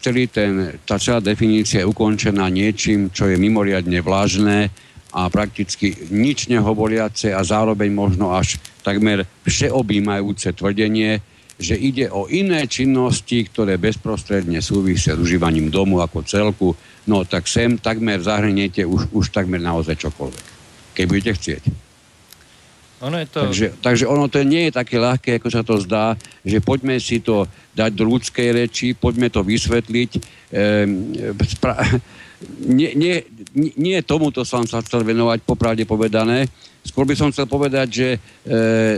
celý 0.00 0.30
ten, 0.30 0.78
tá 0.86 0.96
celá 0.96 1.20
definícia 1.20 1.82
je 1.82 1.90
ukončená 1.90 2.48
niečím, 2.48 3.12
čo 3.12 3.28
je 3.28 3.36
mimoriadne 3.36 4.00
vlážne 4.00 4.72
a 5.10 5.26
prakticky 5.26 5.92
nič 6.08 6.46
nehovoriace 6.48 7.34
a 7.34 7.42
zároveň 7.42 7.90
možno 7.90 8.32
až 8.32 8.56
takmer 8.80 9.26
všeobjímajúce 9.44 10.54
tvrdenie, 10.56 11.20
že 11.60 11.76
ide 11.76 12.08
o 12.08 12.24
iné 12.26 12.64
činnosti, 12.64 13.44
ktoré 13.44 13.76
bezprostredne 13.76 14.64
súvisia 14.64 15.12
s 15.12 15.20
užívaním 15.20 15.68
domu 15.68 16.00
ako 16.00 16.24
celku, 16.24 16.72
no 17.04 17.22
tak 17.28 17.44
sem 17.44 17.76
takmer 17.76 18.24
zahrniete 18.24 18.88
už, 18.88 19.12
už 19.12 19.28
takmer 19.28 19.60
naozaj 19.60 20.00
čokoľvek, 20.00 20.46
keď 20.96 21.04
budete 21.04 21.32
chcieť. 21.36 21.64
Ono 23.00 23.16
je 23.16 23.28
to... 23.32 23.40
takže, 23.48 23.68
takže 23.80 24.04
ono 24.04 24.28
to 24.28 24.44
nie 24.44 24.68
je 24.68 24.76
také 24.76 25.00
ľahké, 25.00 25.40
ako 25.40 25.48
sa 25.48 25.64
to 25.64 25.80
zdá, 25.80 26.16
že 26.44 26.60
poďme 26.60 27.00
si 27.00 27.24
to 27.24 27.48
dať 27.72 27.96
do 27.96 28.04
ľudskej 28.04 28.48
reči, 28.52 28.92
poďme 28.92 29.32
to 29.32 29.40
vysvetliť. 29.40 30.10
Ehm, 30.52 31.16
spra- 31.48 31.80
nie, 32.80 32.92
nie, 32.96 33.24
nie 33.56 33.96
tomuto 34.04 34.44
som 34.44 34.68
sa 34.68 34.84
chcel 34.84 35.04
venovať, 35.04 35.44
popravde 35.48 35.84
povedané, 35.88 36.48
Skôr 36.80 37.04
by 37.04 37.12
som 37.12 37.28
chcel 37.28 37.44
povedať, 37.44 37.88
že 37.92 38.08
e, 38.16 38.18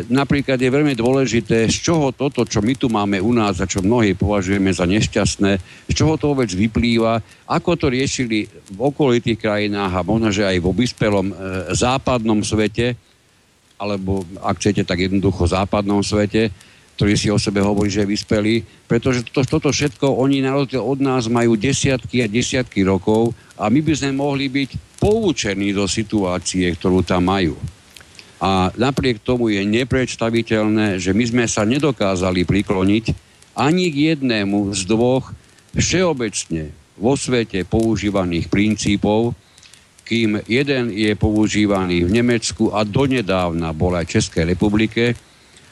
napríklad 0.07 0.55
je 0.55 0.71
veľmi 0.71 0.95
dôležité, 0.95 1.66
z 1.66 1.77
čoho 1.83 2.14
toto, 2.14 2.47
čo 2.47 2.62
my 2.62 2.79
tu 2.79 2.87
máme 2.87 3.18
u 3.18 3.35
nás 3.35 3.59
a 3.59 3.66
čo 3.66 3.83
mnohí 3.83 4.14
považujeme 4.14 4.71
za 4.71 4.87
nešťastné, 4.87 5.53
z 5.90 5.92
čoho 5.92 6.14
to 6.14 6.31
vôbec 6.31 6.47
vyplýva, 6.55 7.18
ako 7.51 7.75
to 7.75 7.87
riešili 7.90 8.47
v 8.71 8.79
okolitých 8.79 9.35
krajinách 9.35 9.99
a 9.99 10.07
možno, 10.07 10.31
že 10.31 10.47
aj 10.47 10.62
vo 10.62 10.71
vyspelom 10.71 11.35
e, 11.35 11.35
západnom 11.75 12.38
svete, 12.47 12.95
alebo 13.83 14.23
ak 14.38 14.62
chcete, 14.62 14.87
tak 14.87 15.03
jednoducho 15.03 15.51
západnom 15.51 16.07
svete, 16.07 16.55
ktorý 16.95 17.18
si 17.18 17.35
o 17.35 17.38
sebe 17.40 17.59
hovorí, 17.59 17.90
že 17.90 18.07
je 18.07 18.12
vyspelý, 18.14 18.55
pretože 18.87 19.27
toto, 19.27 19.59
toto 19.59 19.68
všetko 19.75 20.23
oni 20.23 20.38
na 20.38 20.55
rozdiel 20.55 20.87
od 20.87 21.03
nás 21.03 21.27
majú 21.27 21.59
desiatky 21.59 22.23
a 22.23 22.31
desiatky 22.31 22.87
rokov 22.87 23.35
a 23.59 23.66
my 23.66 23.83
by 23.83 23.90
sme 23.90 24.14
mohli 24.14 24.47
byť 24.47 24.92
poučení 25.03 25.75
do 25.75 25.91
situácie, 25.91 26.71
ktorú 26.79 27.03
tam 27.03 27.27
majú. 27.27 27.59
A 28.38 28.71
napriek 28.79 29.19
tomu 29.19 29.51
je 29.51 29.67
nepredstaviteľné, 29.67 31.03
že 31.03 31.11
my 31.11 31.25
sme 31.27 31.45
sa 31.51 31.67
nedokázali 31.67 32.47
prikloniť 32.47 33.05
ani 33.59 33.91
k 33.91 34.15
jednému 34.15 34.71
z 34.71 34.87
dvoch 34.87 35.35
všeobecne 35.75 36.71
vo 36.95 37.19
svete 37.19 37.67
používaných 37.67 38.47
princípov, 38.47 39.35
kým 40.07 40.38
jeden 40.47 40.95
je 40.95 41.15
používaný 41.19 42.07
v 42.07 42.23
Nemecku 42.23 42.71
a 42.71 42.87
donedávna 42.87 43.75
bol 43.75 43.99
aj 43.99 44.19
Českej 44.19 44.55
republike 44.55 45.19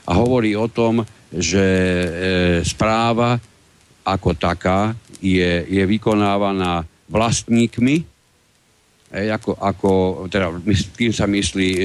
a 0.06 0.10
hovorí 0.18 0.58
o 0.58 0.66
tom, 0.66 1.06
že 1.30 1.62
e, 1.62 2.08
správa 2.66 3.38
ako 4.02 4.34
taká 4.34 4.98
je, 5.22 5.66
je 5.70 5.82
vykonávaná 5.86 6.82
vlastníkmi 7.06 8.09
ako, 9.10 9.58
ako, 9.58 9.90
teda, 10.30 10.54
tým 10.94 11.10
sa 11.10 11.26
myslí, 11.26 11.68
e, 11.74 11.80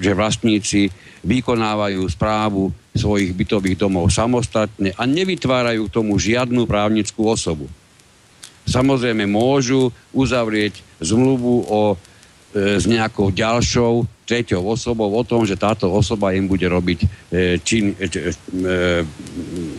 že 0.00 0.16
vlastníci 0.16 0.88
vykonávajú 1.20 2.00
správu 2.08 2.72
svojich 2.96 3.36
bytových 3.36 3.76
domov 3.76 4.08
samostatne 4.08 4.96
a 4.96 5.02
nevytvárajú 5.04 5.86
k 5.86 5.94
tomu 5.94 6.16
žiadnu 6.16 6.64
právnickú 6.64 7.28
osobu. 7.28 7.68
Samozrejme 8.64 9.28
môžu 9.28 9.92
uzavrieť 10.16 10.80
zmluvu 11.04 11.68
o, 11.68 11.80
e, 12.56 12.80
s 12.80 12.88
nejakou 12.88 13.28
ďalšou 13.28 14.08
treťou 14.30 14.62
osobou 14.62 15.10
o 15.10 15.26
tom, 15.26 15.42
že 15.42 15.58
táto 15.58 15.90
osoba 15.90 16.30
im 16.32 16.46
bude 16.46 16.64
robiť 16.64 16.98
e, 17.02 17.06
čin, 17.66 17.92
e, 17.98 18.06
e, 18.08 18.32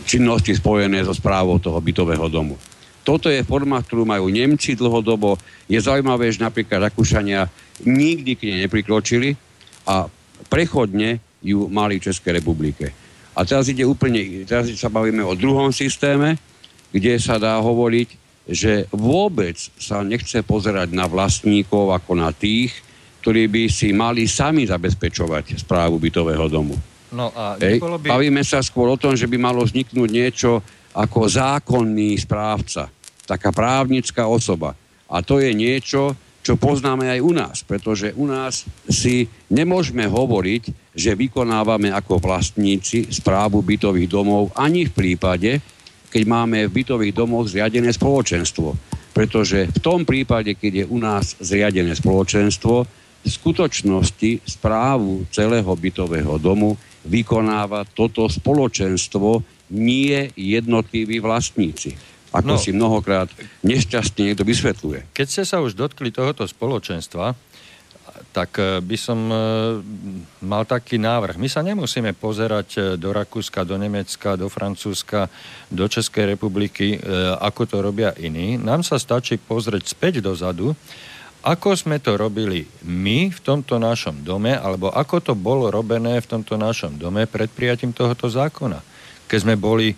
činnosti 0.04 0.52
spojené 0.52 1.02
so 1.02 1.16
správou 1.16 1.56
toho 1.56 1.80
bytového 1.80 2.28
domu. 2.28 2.54
Toto 3.02 3.26
je 3.26 3.42
forma, 3.42 3.82
ktorú 3.82 4.06
majú 4.06 4.30
Nemci 4.30 4.78
dlhodobo. 4.78 5.34
Je 5.66 5.78
zaujímavé, 5.78 6.30
že 6.30 6.42
napríklad 6.42 6.90
Rakúšania 6.90 7.50
nikdy 7.82 8.38
k 8.38 8.42
nej 8.46 8.58
neprikročili 8.66 9.34
a 9.86 10.06
prechodne 10.46 11.18
ju 11.42 11.66
mali 11.66 11.98
v 11.98 12.06
Českej 12.10 12.38
republike. 12.38 12.94
A 13.34 13.42
teraz 13.42 13.66
ide 13.66 13.82
úplne, 13.82 14.46
teraz 14.46 14.70
sa 14.78 14.92
bavíme 14.92 15.24
o 15.26 15.34
druhom 15.34 15.74
systéme, 15.74 16.38
kde 16.94 17.18
sa 17.18 17.42
dá 17.42 17.58
hovoriť, 17.58 18.08
že 18.46 18.86
vôbec 18.94 19.56
sa 19.78 20.02
nechce 20.02 20.42
pozerať 20.42 20.94
na 20.94 21.06
vlastníkov 21.06 21.94
ako 21.94 22.12
na 22.18 22.30
tých, 22.30 22.74
ktorí 23.22 23.46
by 23.46 23.62
si 23.70 23.94
mali 23.94 24.26
sami 24.26 24.66
zabezpečovať 24.66 25.62
správu 25.62 25.98
bytového 26.02 26.46
domu. 26.50 26.74
No 27.14 27.30
a 27.32 27.54
by... 27.54 27.78
Bavíme 28.02 28.42
sa 28.42 28.60
skôr 28.64 28.90
o 28.90 28.98
tom, 28.98 29.14
že 29.14 29.30
by 29.30 29.38
malo 29.38 29.62
vzniknúť 29.62 30.08
niečo 30.10 30.58
ako 30.92 31.28
zákonný 31.28 32.20
správca, 32.20 32.88
taká 33.24 33.50
právnická 33.52 34.28
osoba. 34.28 34.76
A 35.12 35.20
to 35.24 35.40
je 35.40 35.52
niečo, 35.52 36.16
čo 36.42 36.58
poznáme 36.58 37.06
aj 37.06 37.20
u 37.22 37.32
nás, 37.32 37.56
pretože 37.62 38.10
u 38.18 38.26
nás 38.26 38.66
si 38.90 39.30
nemôžeme 39.46 40.10
hovoriť, 40.10 40.92
že 40.92 41.14
vykonávame 41.14 41.94
ako 41.94 42.18
vlastníci 42.18 43.08
správu 43.14 43.62
bytových 43.62 44.10
domov 44.10 44.50
ani 44.58 44.90
v 44.90 44.92
prípade, 44.92 45.62
keď 46.10 46.22
máme 46.26 46.66
v 46.66 46.74
bytových 46.82 47.14
domoch 47.14 47.48
zriadené 47.48 47.94
spoločenstvo. 47.94 48.74
Pretože 49.12 49.70
v 49.70 49.78
tom 49.78 50.02
prípade, 50.02 50.58
keď 50.58 50.84
je 50.84 50.90
u 50.90 50.98
nás 50.98 51.38
zriadené 51.38 51.94
spoločenstvo, 51.94 52.74
v 53.22 53.30
skutočnosti 53.30 54.42
správu 54.42 55.30
celého 55.30 55.70
bytového 55.70 56.42
domu 56.42 56.74
vykonáva 57.06 57.86
toto 57.86 58.26
spoločenstvo, 58.26 59.61
nie 59.72 60.28
jednotliví 60.36 61.18
vlastníci 61.24 61.96
ako 62.32 62.56
no, 62.56 62.60
si 62.60 62.72
mnohokrát 62.72 63.28
nešťastne 63.60 64.32
niekto 64.32 64.48
vysvetľuje. 64.48 65.12
Keď 65.12 65.26
ste 65.28 65.44
sa 65.44 65.60
už 65.60 65.76
dotkli 65.76 66.08
tohoto 66.08 66.48
spoločenstva, 66.48 67.36
tak 68.32 68.56
e, 68.56 68.80
by 68.80 68.96
som 68.96 69.20
e, 69.28 69.36
mal 70.40 70.64
taký 70.64 70.96
návrh. 70.96 71.36
My 71.36 71.48
sa 71.52 71.60
nemusíme 71.60 72.16
pozerať 72.16 72.68
e, 72.76 72.80
do 72.96 73.12
Rakúska, 73.12 73.68
do 73.68 73.76
Nemecka, 73.76 74.40
do 74.40 74.48
Francúzska, 74.48 75.28
do 75.68 75.84
Českej 75.84 76.32
republiky, 76.36 76.96
ako 77.40 77.62
to 77.68 77.76
robia 77.84 78.16
iní. 78.16 78.56
Nám 78.56 78.84
sa 78.84 78.96
stačí 78.96 79.36
pozrieť 79.36 79.92
späť 79.92 80.24
dozadu, 80.24 80.72
ako 81.42 81.74
sme 81.74 81.98
to 81.98 82.14
robili 82.14 82.64
my 82.86 83.28
v 83.28 83.40
tomto 83.42 83.76
našom 83.76 84.22
dome, 84.22 84.54
alebo 84.54 84.94
ako 84.94 85.32
to 85.32 85.34
bolo 85.34 85.68
robené 85.68 86.22
v 86.22 86.30
tomto 86.30 86.54
našom 86.54 86.96
dome 86.96 87.26
pred 87.26 87.50
prijatím 87.50 87.90
tohoto 87.90 88.30
zákona. 88.30 88.91
Keď 89.32 89.48
sme 89.48 89.56
boli, 89.56 89.96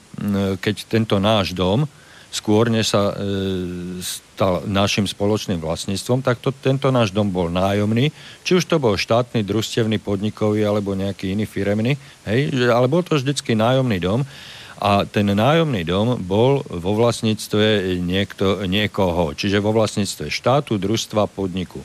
keď 0.63 0.87
tento 0.87 1.19
náš 1.19 1.51
dom, 1.59 1.91
skôr 2.35 2.67
než 2.67 2.91
sa 2.91 3.15
e, 3.15 3.15
stal 4.03 4.67
našim 4.67 5.07
spoločným 5.07 5.63
vlastníctvom, 5.63 6.19
tak 6.23 6.43
to, 6.43 6.51
tento 6.51 6.91
náš 6.91 7.15
dom 7.15 7.31
bol 7.31 7.47
nájomný, 7.47 8.11
či 8.43 8.59
už 8.59 8.67
to 8.67 8.83
bol 8.83 8.99
štátny, 8.99 9.47
družstevný, 9.47 10.03
podnikový 10.03 10.67
alebo 10.67 10.99
nejaký 10.99 11.31
iný 11.31 11.47
firemný, 11.47 11.95
hej, 12.27 12.51
ale 12.67 12.91
bol 12.91 13.07
to 13.07 13.15
vždycky 13.15 13.55
nájomný 13.55 14.03
dom. 14.03 14.27
A 14.83 15.07
ten 15.07 15.25
nájomný 15.31 15.87
dom 15.87 16.19
bol 16.19 16.67
vo 16.67 16.93
vlastníctve 16.99 17.95
niekto, 18.03 18.67
niekoho, 18.67 19.31
čiže 19.33 19.63
vo 19.63 19.71
vlastníctve 19.71 20.29
štátu, 20.35 20.83
družstva, 20.83 21.31
podniku. 21.31 21.79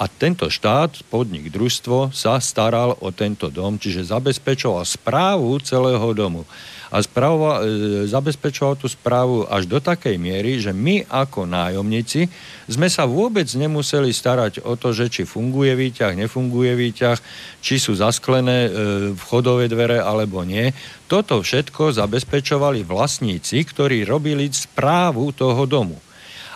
A 0.00 0.08
tento 0.08 0.48
štát, 0.48 1.04
podnik, 1.12 1.52
družstvo 1.52 2.08
sa 2.16 2.40
staral 2.40 2.96
o 3.04 3.12
tento 3.12 3.52
dom, 3.52 3.76
čiže 3.76 4.08
zabezpečoval 4.08 4.88
správu 4.88 5.60
celého 5.60 6.16
domu 6.16 6.48
a 6.90 7.04
správova, 7.04 7.62
e, 7.62 8.08
zabezpečoval 8.10 8.74
tú 8.74 8.90
správu 8.90 9.46
až 9.46 9.68
do 9.68 9.78
takej 9.78 10.18
miery, 10.18 10.58
že 10.58 10.74
my 10.74 11.06
ako 11.06 11.46
nájomníci 11.46 12.26
sme 12.66 12.90
sa 12.90 13.06
vôbec 13.06 13.46
nemuseli 13.46 14.10
starať 14.10 14.66
o 14.66 14.74
to, 14.74 14.90
že 14.90 15.06
či 15.06 15.22
funguje 15.22 15.70
výťah, 15.76 16.18
nefunguje 16.18 16.74
výťah, 16.74 17.18
či 17.62 17.78
sú 17.78 17.94
zasklené 17.94 18.58
e, 18.66 18.70
vchodové 19.14 19.70
dvere 19.70 20.02
alebo 20.02 20.42
nie. 20.42 20.74
Toto 21.06 21.38
všetko 21.44 21.94
zabezpečovali 21.94 22.82
vlastníci, 22.82 23.62
ktorí 23.68 24.02
robili 24.02 24.50
správu 24.50 25.30
toho 25.30 25.62
domu. 25.68 25.94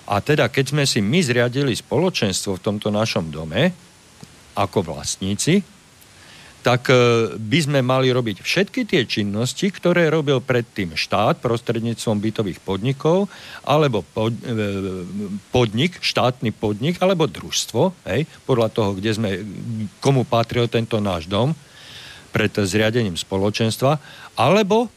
A 0.04 0.20
teda, 0.20 0.52
keď 0.52 0.64
sme 0.76 0.84
si 0.84 1.00
my 1.00 1.20
zriadili 1.24 1.72
spoločenstvo 1.72 2.60
v 2.60 2.64
tomto 2.64 2.92
našom 2.92 3.32
dome, 3.32 3.72
ako 4.54 4.94
vlastníci, 4.94 5.64
tak 6.64 6.88
e, 6.88 6.96
by 7.36 7.58
sme 7.60 7.80
mali 7.84 8.08
robiť 8.08 8.40
všetky 8.40 8.88
tie 8.88 9.04
činnosti, 9.04 9.68
ktoré 9.68 10.08
robil 10.08 10.40
predtým 10.40 10.96
štát 10.96 11.44
prostredníctvom 11.44 12.16
bytových 12.16 12.64
podnikov, 12.64 13.28
alebo 13.68 14.00
e, 14.00 14.32
podnik, 15.52 16.00
štátny 16.00 16.56
podnik, 16.56 16.96
alebo 17.04 17.28
družstvo, 17.28 18.08
hej, 18.08 18.24
podľa 18.48 18.68
toho, 18.72 18.90
kde 18.96 19.10
sme, 19.12 19.30
komu 20.00 20.24
patril 20.24 20.64
tento 20.72 20.96
náš 21.04 21.28
dom, 21.28 21.52
pred 22.32 22.50
zriadením 22.50 23.14
spoločenstva, 23.14 24.00
alebo 24.34 24.88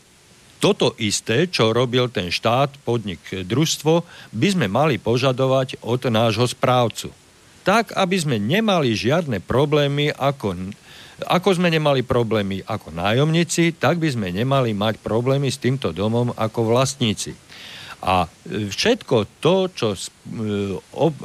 toto 0.57 0.97
isté, 0.97 1.45
čo 1.45 1.73
robil 1.73 2.09
ten 2.09 2.33
štát, 2.33 2.81
podnik, 2.81 3.21
družstvo, 3.29 4.01
by 4.33 4.47
sme 4.51 4.67
mali 4.67 4.97
požadovať 4.97 5.81
od 5.85 6.09
nášho 6.09 6.49
správcu. 6.49 7.13
Tak, 7.61 7.93
aby 7.93 8.17
sme 8.17 8.37
nemali 8.39 8.95
žiadne 8.95 9.43
problémy 9.43 10.09
ako 10.15 10.73
ako 11.17 11.57
sme 11.57 11.73
nemali 11.73 12.05
problémy 12.05 12.61
ako 12.61 12.93
nájomníci, 12.93 13.73
tak 13.81 13.97
by 13.97 14.05
sme 14.13 14.29
nemali 14.29 14.77
mať 14.77 15.01
problémy 15.01 15.49
s 15.49 15.57
týmto 15.57 15.89
domom 15.89 16.29
ako 16.37 16.69
vlastníci. 16.69 17.33
A 18.05 18.29
e, 18.29 18.69
všetko 18.69 19.41
to, 19.41 19.65
čo 19.73 19.97
e, 19.97 19.99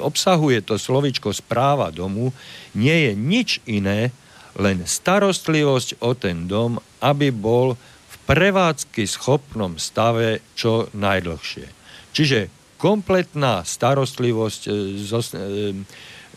obsahuje 0.01 0.65
to 0.65 0.81
slovičko 0.81 1.37
správa 1.37 1.93
domu, 1.93 2.33
nie 2.73 2.97
je 3.05 3.13
nič 3.13 3.61
iné, 3.69 4.09
len 4.57 4.85
starostlivosť 4.85 6.01
o 6.01 6.17
ten 6.17 6.49
dom, 6.49 6.81
aby 7.05 7.29
bol 7.29 7.77
prevádzky 8.29 9.05
schopnom 9.09 9.77
stave 9.77 10.43
čo 10.55 10.89
najdlhšie. 10.95 11.67
Čiže 12.13 12.53
kompletná 12.77 13.63
starostlivosť 13.63 14.63
e, 14.67 14.73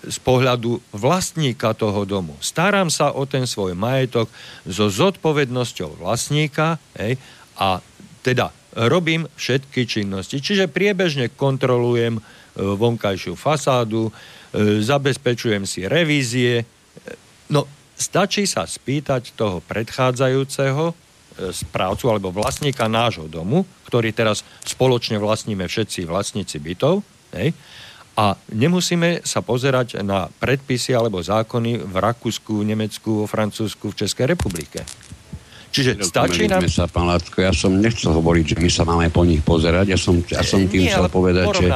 z 0.06 0.18
pohľadu 0.22 0.78
vlastníka 0.94 1.74
toho 1.74 2.06
domu. 2.06 2.38
Starám 2.38 2.94
sa 2.94 3.10
o 3.14 3.26
ten 3.26 3.50
svoj 3.50 3.74
majetok 3.74 4.30
so 4.68 4.86
zodpovednosťou 4.92 5.98
vlastníka 6.02 6.78
hej, 6.98 7.18
a 7.58 7.82
teda 8.22 8.54
robím 8.76 9.26
všetky 9.40 9.88
činnosti. 9.88 10.44
Čiže 10.44 10.70
priebežne 10.70 11.32
kontrolujem 11.34 12.20
e, 12.20 12.22
vonkajšiu 12.60 13.34
fasádu, 13.40 14.10
e, 14.10 14.12
zabezpečujem 14.84 15.64
si 15.64 15.88
revízie. 15.88 16.62
E, 16.62 16.66
no, 17.50 17.66
stačí 17.96 18.44
sa 18.44 18.68
spýtať 18.68 19.34
toho 19.34 19.64
predchádzajúceho 19.64 21.05
správcu 21.52 22.06
alebo 22.08 22.32
vlastníka 22.32 22.88
nášho 22.88 23.28
domu, 23.28 23.68
ktorý 23.88 24.16
teraz 24.16 24.42
spoločne 24.64 25.20
vlastníme 25.20 25.68
všetci 25.68 26.08
vlastníci 26.08 26.58
bytov, 26.64 27.04
hej, 27.36 27.52
a 28.16 28.40
nemusíme 28.48 29.28
sa 29.28 29.44
pozerať 29.44 30.00
na 30.00 30.32
predpisy 30.40 30.96
alebo 30.96 31.20
zákony 31.20 31.84
v 31.84 31.96
Rakúsku, 32.00 32.64
Nemecku, 32.64 33.24
vo 33.24 33.26
Francúzsku, 33.28 33.92
v 33.92 33.96
Českej 34.08 34.32
republike. 34.32 34.88
Čiže 35.76 36.00
stačí 36.08 36.48
nám... 36.48 36.64
sa, 36.72 36.88
pán 36.88 37.12
Látko, 37.12 37.44
ja 37.44 37.52
som 37.52 37.76
nechcel 37.76 38.16
hovoriť, 38.16 38.56
že 38.56 38.58
my 38.64 38.70
sa 38.72 38.88
máme 38.88 39.12
po 39.12 39.28
nich 39.28 39.44
pozerať, 39.44 39.92
ja 39.92 40.00
som, 40.00 40.24
ja 40.32 40.40
som 40.40 40.64
tým 40.64 40.88
Nie, 40.88 40.96
chcel 40.96 41.12
povedať, 41.12 41.52
že 41.60 41.68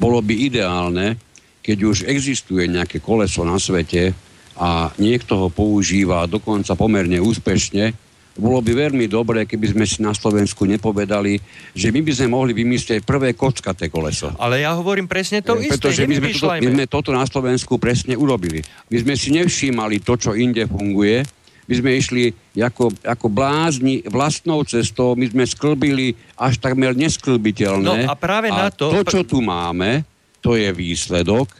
bolo 0.00 0.24
by 0.24 0.32
ideálne, 0.32 1.20
keď 1.60 1.78
už 1.84 1.96
existuje 2.08 2.64
nejaké 2.72 3.04
koleso 3.04 3.44
na 3.44 3.60
svete 3.60 4.16
a 4.56 4.88
niekto 4.96 5.36
ho 5.36 5.48
používa 5.52 6.24
dokonca 6.24 6.72
pomerne 6.72 7.20
úspešne, 7.20 7.92
bolo 8.32 8.64
by 8.64 8.88
veľmi 8.88 9.04
dobré, 9.12 9.44
keby 9.44 9.76
sme 9.76 9.84
si 9.84 10.00
na 10.00 10.16
Slovensku 10.16 10.64
nepovedali, 10.64 11.36
že 11.76 11.92
my 11.92 12.00
by 12.00 12.12
sme 12.16 12.28
mohli 12.32 12.52
vymyslieť 12.56 13.04
prvé 13.04 13.36
kockaté 13.36 13.92
koleso. 13.92 14.32
Ale 14.40 14.64
ja 14.64 14.72
hovorím 14.72 15.04
presne 15.04 15.44
to 15.44 15.60
isté. 15.60 15.76
Pretože 15.76 16.08
my 16.08 16.14
sme, 16.16 16.30
toto, 16.32 16.56
my 16.56 16.70
sme 16.72 16.86
toto 16.88 17.10
na 17.12 17.24
Slovensku 17.28 17.76
presne 17.76 18.16
urobili. 18.16 18.64
My 18.88 18.96
sme 19.04 19.14
si 19.20 19.36
nevšímali 19.36 20.00
to, 20.00 20.16
čo 20.16 20.32
inde 20.32 20.64
funguje. 20.64 21.20
My 21.68 21.74
sme 21.78 21.90
išli 21.94 22.32
ako, 22.58 22.90
ako 23.06 23.26
blázni 23.30 24.02
vlastnou 24.08 24.66
cestou, 24.66 25.14
my 25.14 25.28
sme 25.30 25.44
sklbili 25.46 26.16
až 26.34 26.58
takmer 26.58 26.96
nesklbiteľné. 26.96 27.86
No 27.86 27.94
a 28.10 28.14
práve 28.18 28.50
a 28.50 28.66
na 28.66 28.68
to... 28.72 28.90
to, 28.90 29.06
čo 29.06 29.20
tu 29.22 29.38
máme, 29.44 30.02
to 30.42 30.58
je 30.58 30.72
výsledok. 30.72 31.52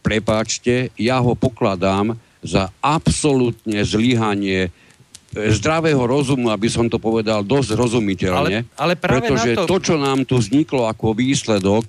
Prepáčte, 0.00 0.90
ja 0.96 1.20
ho 1.20 1.36
pokladám 1.36 2.16
za 2.44 2.72
absolútne 2.82 3.84
zlyhanie 3.84 4.72
zdravého 5.34 6.02
rozumu, 6.06 6.54
aby 6.54 6.70
som 6.70 6.86
to 6.86 7.02
povedal 7.02 7.42
dosť 7.42 7.74
rozumiteľne. 7.74 8.64
Ale, 8.64 8.78
ale 8.78 8.92
práve 8.94 9.26
pretože 9.26 9.58
to... 9.58 9.66
to, 9.66 9.76
čo 9.82 9.94
nám 9.98 10.22
tu 10.22 10.38
vzniklo 10.38 10.86
ako 10.86 11.12
výsledok, 11.18 11.84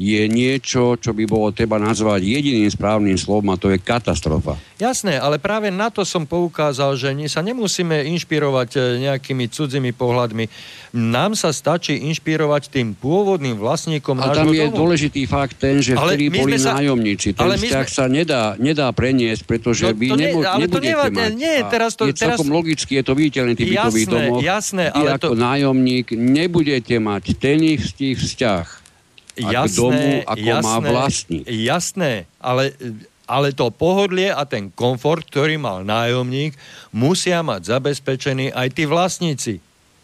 je 0.00 0.24
niečo, 0.32 0.96
čo 0.96 1.12
by 1.12 1.28
bolo 1.28 1.52
treba 1.52 1.76
nazvať 1.76 2.24
jediným 2.24 2.72
správnym 2.72 3.20
slovom 3.20 3.52
a 3.52 3.60
to 3.60 3.68
je 3.68 3.76
katastrofa. 3.76 4.56
Jasné, 4.80 5.20
ale 5.20 5.36
práve 5.36 5.68
na 5.68 5.92
to 5.92 6.08
som 6.08 6.24
poukázal, 6.24 6.96
že 6.96 7.12
sa 7.28 7.44
nemusíme 7.44 8.08
inšpirovať 8.16 8.80
e, 8.80 9.04
nejakými 9.04 9.52
cudzými 9.52 9.92
pohľadmi. 9.92 10.48
Nám 10.96 11.36
sa 11.36 11.52
stačí 11.52 12.00
inšpirovať 12.08 12.72
tým 12.72 12.96
pôvodným 12.96 13.60
vlastníkom 13.60 14.24
A 14.24 14.32
tam 14.32 14.48
je 14.48 14.72
domu. 14.72 14.80
dôležitý 14.80 15.28
fakt 15.28 15.60
ten, 15.60 15.84
že 15.84 15.92
ale 15.92 16.16
vtedy 16.16 16.32
boli 16.32 16.56
sa, 16.56 16.80
nájomníci. 16.80 17.36
Ten 17.36 17.60
vzťah 17.60 17.86
sme... 17.86 17.96
sa 18.00 18.04
nedá, 18.08 18.56
nedá 18.56 18.88
preniesť, 18.96 19.44
pretože 19.44 19.84
no, 19.84 20.00
vy 20.00 20.16
nebo, 20.16 20.40
ne, 20.40 20.64
nebudete 20.64 20.72
to 20.72 20.80
nevá, 20.80 21.06
mať. 21.12 21.32
Nie, 21.36 21.56
teraz 21.68 21.92
to, 21.92 22.08
je 22.08 22.16
teraz... 22.16 22.40
celkom 22.40 22.48
logicky, 22.48 22.96
je 22.96 23.04
to 23.04 23.12
viditeľný 23.12 23.52
bytový 23.52 24.02
domov. 24.08 24.40
Jasné, 24.40 24.88
ale 24.88 25.12
ako 25.20 25.36
to... 25.36 25.44
nájomník 25.44 26.16
nebudete 26.16 26.96
mať 26.96 27.36
ten 27.36 27.60
istý 27.60 28.16
vzťah 28.16 28.79
jasné, 29.38 29.70
k 29.70 29.78
domu, 29.78 30.08
ako 30.26 30.48
jasné, 30.48 30.66
má 30.66 30.76
vlastník. 30.80 31.42
Jasné, 31.46 32.12
ale 32.40 32.74
ale 33.30 33.54
to 33.54 33.70
pohodlie 33.70 34.34
a 34.34 34.42
ten 34.42 34.74
komfort, 34.74 35.22
ktorý 35.22 35.54
mal 35.54 35.86
nájomník, 35.86 36.58
musia 36.90 37.46
mať 37.46 37.78
zabezpečený 37.78 38.50
aj 38.50 38.68
tí 38.74 38.84
vlastníci. 38.90 39.54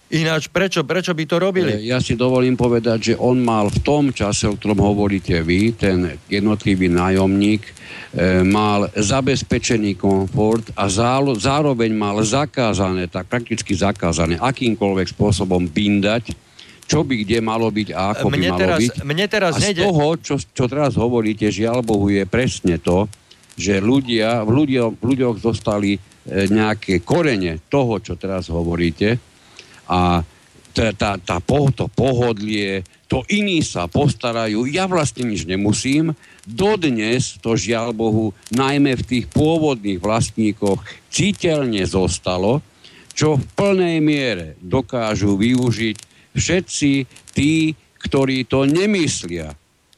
Ináč 0.07 0.47
prečo, 0.47 0.87
prečo 0.87 1.11
by 1.11 1.25
to 1.27 1.43
robili? 1.43 1.83
Ja 1.83 1.99
si 1.99 2.15
dovolím 2.15 2.55
povedať, 2.55 2.99
že 3.11 3.15
on 3.19 3.43
mal 3.43 3.67
v 3.67 3.83
tom 3.83 4.15
čase, 4.15 4.47
o 4.47 4.55
ktorom 4.55 4.79
hovoríte 4.79 5.43
vy, 5.43 5.75
ten 5.75 6.15
jednotlivý 6.31 6.87
nájomník, 6.87 7.67
e, 7.67 8.47
mal 8.47 8.87
zabezpečený 8.95 9.99
komfort 9.99 10.71
a 10.79 10.87
zálo, 10.87 11.35
zároveň 11.35 11.91
mal 11.91 12.23
zakázané, 12.23 13.11
tak 13.11 13.27
prakticky 13.27 13.75
zakázané, 13.75 14.39
akýmkoľvek 14.39 15.11
spôsobom 15.11 15.67
bindať, 15.67 16.46
čo 16.87 17.03
by 17.03 17.27
kde 17.27 17.39
malo 17.43 17.69
byť 17.69 17.89
a 17.93 18.15
ako 18.15 18.31
mne 18.31 18.39
by 18.39 18.47
malo 18.47 18.61
teraz, 18.63 18.81
byť. 18.81 18.95
Mne 19.03 19.27
teraz 19.27 19.53
a 19.53 19.59
z 19.59 19.63
nejde... 19.71 19.83
toho, 19.83 20.07
čo, 20.23 20.35
čo 20.39 20.65
teraz 20.71 20.93
hovoríte, 20.95 21.51
žiaľ 21.51 21.83
Bohu, 21.83 22.07
je 22.07 22.23
presne 22.25 22.79
to, 22.79 23.11
že 23.59 23.83
ľudia, 23.83 24.47
v, 24.47 24.51
ľudia, 24.63 24.83
v 24.95 25.03
ľuďoch 25.03 25.37
zostali 25.43 25.97
e, 25.97 26.01
nejaké 26.47 27.03
korene 27.03 27.59
toho, 27.67 27.99
čo 27.99 28.15
teraz 28.15 28.47
hovoríte 28.53 29.19
a 29.91 30.23
tá, 30.77 30.93
tá, 30.93 31.17
tá, 31.17 31.41
to 31.73 31.89
pohodlie, 31.89 32.85
to 33.09 33.25
iní 33.33 33.65
sa 33.65 33.89
postarajú, 33.89 34.69
ja 34.69 34.85
vlastne 34.85 35.25
nič 35.25 35.49
nemusím. 35.49 36.13
Dodnes 36.45 37.41
to 37.41 37.57
žiaľ 37.57 37.97
Bohu, 37.97 38.37
najmä 38.53 39.01
v 39.01 39.07
tých 39.09 39.25
pôvodných 39.33 39.97
vlastníkoch, 40.05 40.85
citeľne 41.09 41.81
zostalo, 41.89 42.61
čo 43.17 43.41
v 43.41 43.45
plnej 43.57 44.05
miere 44.05 44.47
dokážu 44.61 45.41
využiť 45.41 46.06
všetci 46.37 46.91
tí, 47.33 47.73
ktorí 48.07 48.47
to 48.47 48.69
nemyslia 48.69 49.51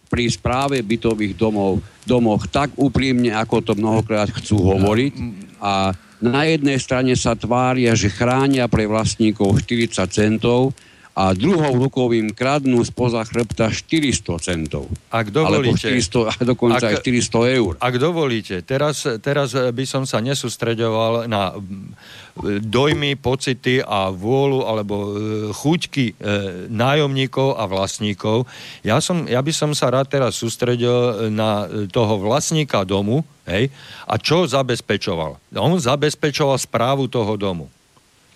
pri 0.09 0.25
správe 0.33 0.81
bytových 0.81 1.37
domov, 1.37 1.85
domoch 2.09 2.49
tak 2.49 2.73
úprimne, 2.81 3.37
ako 3.37 3.61
to 3.61 3.73
mnohokrát 3.77 4.33
chcú 4.33 4.73
hovoriť. 4.73 5.15
A 5.61 5.93
na 6.25 6.43
jednej 6.49 6.81
strane 6.81 7.13
sa 7.13 7.37
tvária, 7.37 7.93
že 7.93 8.09
chránia 8.09 8.65
pre 8.67 8.89
vlastníkov 8.89 9.69
40 9.69 10.09
centov 10.09 10.73
a 11.19 11.35
druhou 11.35 11.75
rukou 11.75 12.15
im 12.15 12.31
kradnú 12.31 12.79
spoza 12.87 13.27
chrbta 13.27 13.75
400 13.75 14.39
centov. 14.39 14.87
Ak 15.11 15.35
dovolíte, 15.35 15.91
Alebo 15.91 16.31
400, 16.31 16.31
a 16.31 16.43
dokonca 16.47 16.87
ak, 16.87 16.95
aj 16.95 17.03
400 17.03 17.59
eur. 17.59 17.73
Ak 17.83 17.95
dovolíte, 17.99 18.63
teraz, 18.63 19.03
teraz 19.19 19.51
by 19.51 19.83
som 19.83 20.07
sa 20.07 20.23
nesústreďoval 20.23 21.27
na 21.27 21.59
dojmy, 22.63 23.19
pocity 23.19 23.83
a 23.83 24.15
vôľu 24.15 24.63
alebo 24.63 24.95
e, 24.95 25.11
chuťky 25.51 26.07
e, 26.07 26.15
nájomníkov 26.71 27.59
a 27.59 27.67
vlastníkov. 27.67 28.47
Ja, 28.87 29.03
som, 29.03 29.27
ja 29.27 29.43
by 29.43 29.51
som 29.51 29.75
sa 29.75 29.91
rád 29.91 30.07
teraz 30.07 30.39
sústredil 30.39 31.35
na 31.35 31.67
toho 31.91 32.23
vlastníka 32.23 32.87
domu 32.87 33.27
hej, 33.51 33.75
a 34.07 34.15
čo 34.23 34.47
zabezpečoval. 34.47 35.59
On 35.59 35.75
zabezpečoval 35.75 36.63
správu 36.63 37.11
toho 37.11 37.35
domu 37.35 37.67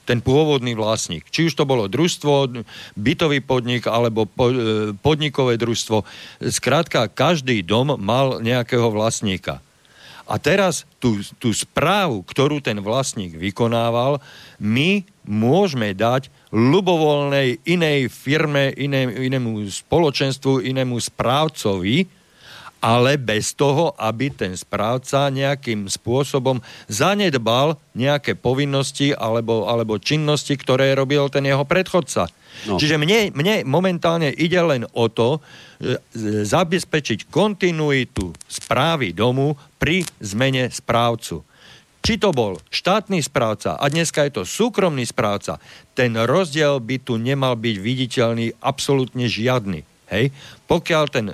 ten 0.02 0.18
pôvodný 0.18 0.74
vlastník. 0.74 1.26
Či 1.30 1.50
už 1.50 1.54
to 1.54 1.64
bolo 1.64 1.86
družstvo, 1.86 2.64
bytový 2.98 3.38
podnik 3.42 3.86
alebo 3.86 4.26
e, 4.26 4.30
podnikové 4.98 5.54
družstvo. 5.58 6.02
Skrátka, 6.50 7.06
každý 7.10 7.62
dom 7.62 7.94
mal 7.98 8.42
nejakého 8.42 8.90
vlastníka. 8.90 9.62
A 10.26 10.38
teraz 10.38 10.88
tú, 11.02 11.18
tú 11.36 11.50
správu, 11.50 12.22
ktorú 12.22 12.62
ten 12.62 12.78
vlastník 12.78 13.34
vykonával, 13.34 14.22
my 14.56 15.02
môžeme 15.26 15.92
dať 15.92 16.30
ľubovoľnej 16.54 17.62
inej 17.66 18.08
firme, 18.08 18.70
iné, 18.78 19.06
inému 19.10 19.66
spoločenstvu, 19.66 20.62
inému 20.62 20.96
správcovi, 20.98 22.06
ale 22.82 23.14
bez 23.14 23.54
toho, 23.54 23.94
aby 23.94 24.34
ten 24.34 24.58
správca 24.58 25.30
nejakým 25.30 25.86
spôsobom 25.86 26.58
zanedbal 26.90 27.78
nejaké 27.94 28.34
povinnosti 28.34 29.14
alebo, 29.14 29.70
alebo 29.70 30.02
činnosti, 30.02 30.58
ktoré 30.58 30.90
robil 30.98 31.30
ten 31.30 31.46
jeho 31.46 31.62
predchodca. 31.62 32.26
No. 32.66 32.76
Čiže 32.76 32.98
mne, 32.98 33.30
mne 33.32 33.62
momentálne 33.64 34.34
ide 34.34 34.58
len 34.60 34.82
o 34.92 35.06
to, 35.06 35.38
e, 35.38 35.96
zabezpečiť 36.44 37.30
kontinuitu 37.30 38.34
správy 38.50 39.14
domu 39.14 39.54
pri 39.78 40.02
zmene 40.20 40.68
správcu. 40.68 41.46
Či 42.02 42.18
to 42.18 42.34
bol 42.34 42.58
štátny 42.66 43.22
správca 43.22 43.78
a 43.78 43.84
dneska 43.86 44.26
je 44.26 44.42
to 44.42 44.42
súkromný 44.42 45.06
správca, 45.06 45.62
ten 45.94 46.18
rozdiel 46.18 46.82
by 46.82 46.98
tu 46.98 47.14
nemal 47.14 47.54
byť 47.54 47.76
viditeľný 47.78 48.58
absolútne 48.58 49.30
žiadny. 49.30 49.86
Hej? 50.10 50.34
Pokiaľ 50.66 51.04
ten 51.08 51.26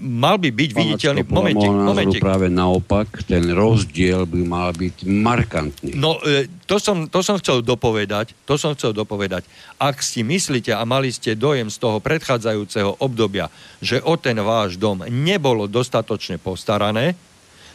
mal 0.00 0.36
by 0.38 0.48
byť 0.54 0.70
viditeľný... 0.70 1.22
Momentik, 1.26 1.68
momentik. 1.68 2.22
práve 2.22 2.46
naopak, 2.46 3.26
ten 3.26 3.50
rozdiel 3.50 4.24
by 4.24 4.40
mal 4.46 4.70
byť 4.72 5.02
markantný. 5.04 5.98
No, 5.98 6.22
e, 6.22 6.46
to, 6.64 6.78
som, 6.78 7.10
to 7.10 7.20
som 7.20 7.36
chcel 7.42 7.60
dopovedať, 7.60 8.32
to 8.46 8.54
som 8.54 8.72
chcel 8.78 8.94
dopovedať. 8.94 9.44
Ak 9.76 10.00
si 10.00 10.22
myslíte 10.22 10.72
a 10.72 10.86
mali 10.86 11.10
ste 11.10 11.34
dojem 11.34 11.68
z 11.68 11.76
toho 11.82 11.98
predchádzajúceho 11.98 13.02
obdobia, 13.02 13.50
že 13.82 13.98
o 14.00 14.14
ten 14.14 14.38
váš 14.40 14.78
dom 14.78 15.02
nebolo 15.04 15.66
dostatočne 15.66 16.38
postarané, 16.38 17.18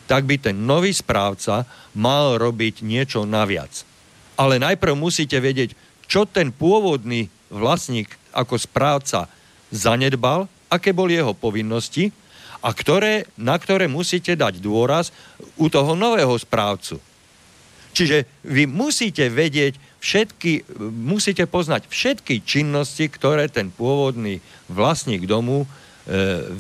tak 0.05 0.25
by 0.25 0.37
ten 0.39 0.55
nový 0.65 0.93
správca 0.93 1.65
mal 1.97 2.37
robiť 2.39 2.85
niečo 2.85 3.25
naviac. 3.25 3.85
Ale 4.39 4.61
najprv 4.61 4.93
musíte 4.97 5.37
vedieť, 5.41 5.73
čo 6.05 6.29
ten 6.29 6.53
pôvodný 6.53 7.27
vlastník 7.49 8.13
ako 8.33 8.55
správca 8.61 9.25
zanedbal 9.73 10.45
aké 10.69 10.91
boli 10.91 11.17
jeho 11.17 11.33
povinnosti 11.37 12.09
a 12.65 12.73
ktoré, 12.73 13.29
na 13.37 13.55
ktoré 13.61 13.85
musíte 13.85 14.33
dať 14.33 14.57
dôraz 14.57 15.13
u 15.53 15.69
toho 15.69 15.93
nového 15.93 16.33
správcu. 16.33 16.97
Čiže 17.95 18.27
vy 18.43 18.67
musíte 18.67 19.23
vedieť 19.31 19.79
všetky, 20.03 20.67
musíte 20.91 21.47
poznať 21.47 21.87
všetky 21.87 22.43
činnosti, 22.43 23.07
ktoré 23.07 23.47
ten 23.47 23.71
pôvodný 23.71 24.43
vlastník 24.67 25.23
domu 25.23 25.63
e, 25.63 25.67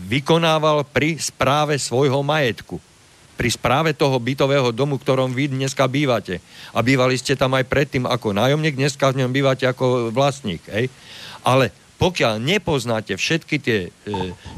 vykonával 0.07 0.87
pri 0.87 1.19
správe 1.19 1.75
svojho 1.75 2.23
majetku. 2.23 2.79
Pri 3.35 3.51
správe 3.51 3.91
toho 3.91 4.15
bytového 4.15 4.71
domu, 4.71 4.95
ktorom 4.95 5.35
vy 5.35 5.51
dneska 5.51 5.91
bývate. 5.91 6.39
A 6.71 6.79
bývali 6.79 7.19
ste 7.19 7.35
tam 7.35 7.51
aj 7.51 7.67
predtým 7.67 8.07
ako 8.07 8.31
nájomník, 8.31 8.79
dneska 8.79 9.11
v 9.11 9.25
ňom 9.25 9.35
bývate 9.35 9.67
ako 9.67 10.15
vlastník. 10.15 10.63
Hej? 10.71 10.87
Ale 11.43 11.75
pokiaľ 11.95 12.43
nepoznáte 12.43 13.15
všetky 13.15 13.55
tie 13.63 13.79
e, 13.87 13.89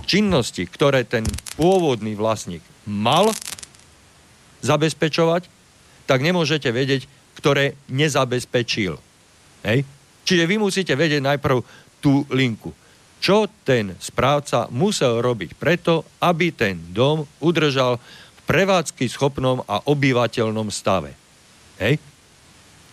činnosti, 0.09 0.65
ktoré 0.65 1.05
ten 1.05 1.21
pôvodný 1.53 2.17
vlastník 2.17 2.65
mal 2.89 3.29
zabezpečovať, 4.65 5.45
tak 6.09 6.19
nemôžete 6.25 6.71
vedieť, 6.73 7.05
ktoré 7.37 7.77
nezabezpečil. 7.93 8.97
Hej? 9.61 9.85
Čiže 10.25 10.43
vy 10.49 10.55
musíte 10.57 10.97
vedieť 10.97 11.21
najprv 11.21 11.61
tú 12.01 12.25
linku. 12.33 12.73
Čo 13.17 13.49
ten 13.65 13.97
správca 13.97 14.69
musel 14.69 15.21
robiť 15.21 15.57
preto, 15.57 16.05
aby 16.21 16.53
ten 16.53 16.77
dom 16.93 17.25
udržal 17.41 17.97
v 18.01 18.39
prevádzky 18.45 19.05
schopnom 19.09 19.61
a 19.65 19.81
obyvateľnom 19.85 20.69
stave. 20.73 21.13
Hej? 21.77 22.01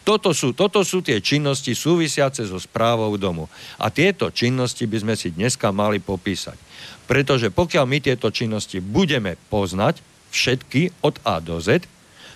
Toto 0.04 0.36
sú, 0.36 0.52
toto 0.52 0.84
sú 0.84 1.00
tie 1.00 1.24
činnosti 1.24 1.72
súvisiace 1.72 2.44
so 2.44 2.60
správou 2.60 3.16
domu. 3.16 3.48
A 3.80 3.88
tieto 3.88 4.28
činnosti 4.28 4.84
by 4.84 5.00
sme 5.00 5.14
si 5.16 5.32
dneska 5.32 5.72
mali 5.72 5.96
popísať. 5.96 6.60
Pretože 7.08 7.48
pokiaľ 7.48 7.84
my 7.88 7.98
tieto 8.04 8.28
činnosti 8.28 8.84
budeme 8.84 9.40
poznať, 9.48 10.04
všetky 10.28 11.00
od 11.00 11.16
A 11.24 11.40
do 11.40 11.56
Z, 11.56 11.88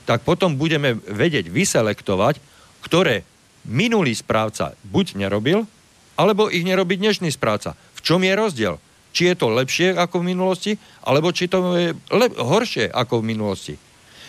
tak 0.08 0.24
potom 0.24 0.56
budeme 0.56 0.96
vedieť 0.96 1.52
vyselektovať, 1.52 2.40
ktoré 2.80 3.28
minulý 3.68 4.16
správca 4.16 4.72
buď 4.88 5.20
nerobil, 5.20 5.68
alebo 6.16 6.48
ich 6.48 6.64
nerobí 6.64 6.96
dnešný 6.96 7.28
správca. 7.28 7.76
V 7.92 8.00
čom 8.00 8.24
je 8.24 8.32
rozdiel? 8.32 8.74
Či 9.12 9.28
je 9.28 9.34
to 9.36 9.52
lepšie 9.52 9.92
ako 9.92 10.24
v 10.24 10.28
minulosti, 10.32 10.72
alebo 11.04 11.34
či 11.36 11.52
to 11.52 11.76
je 11.76 11.92
lep- 12.16 12.38
horšie 12.38 12.88
ako 12.88 13.20
v 13.20 13.28
minulosti. 13.36 13.74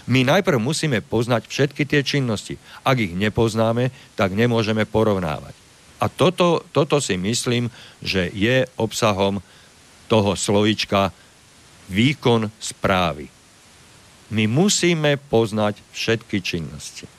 My 0.10 0.26
najprv 0.26 0.58
musíme 0.58 1.06
poznať 1.06 1.46
všetky 1.46 1.86
tie 1.86 2.02
činnosti. 2.02 2.58
Ak 2.82 2.98
ich 2.98 3.14
nepoznáme, 3.14 3.94
tak 4.18 4.34
nemôžeme 4.34 4.90
porovnávať. 4.90 5.54
A 6.02 6.10
toto, 6.10 6.66
toto 6.74 6.98
si 6.98 7.14
myslím, 7.20 7.70
že 8.02 8.34
je 8.34 8.66
obsahom 8.80 9.38
toho 10.10 10.34
slovička 10.34 11.14
výkon 11.94 12.50
správy. 12.58 13.30
My 14.34 14.50
musíme 14.50 15.22
poznať 15.30 15.78
všetky 15.94 16.42
činnosti. 16.42 17.19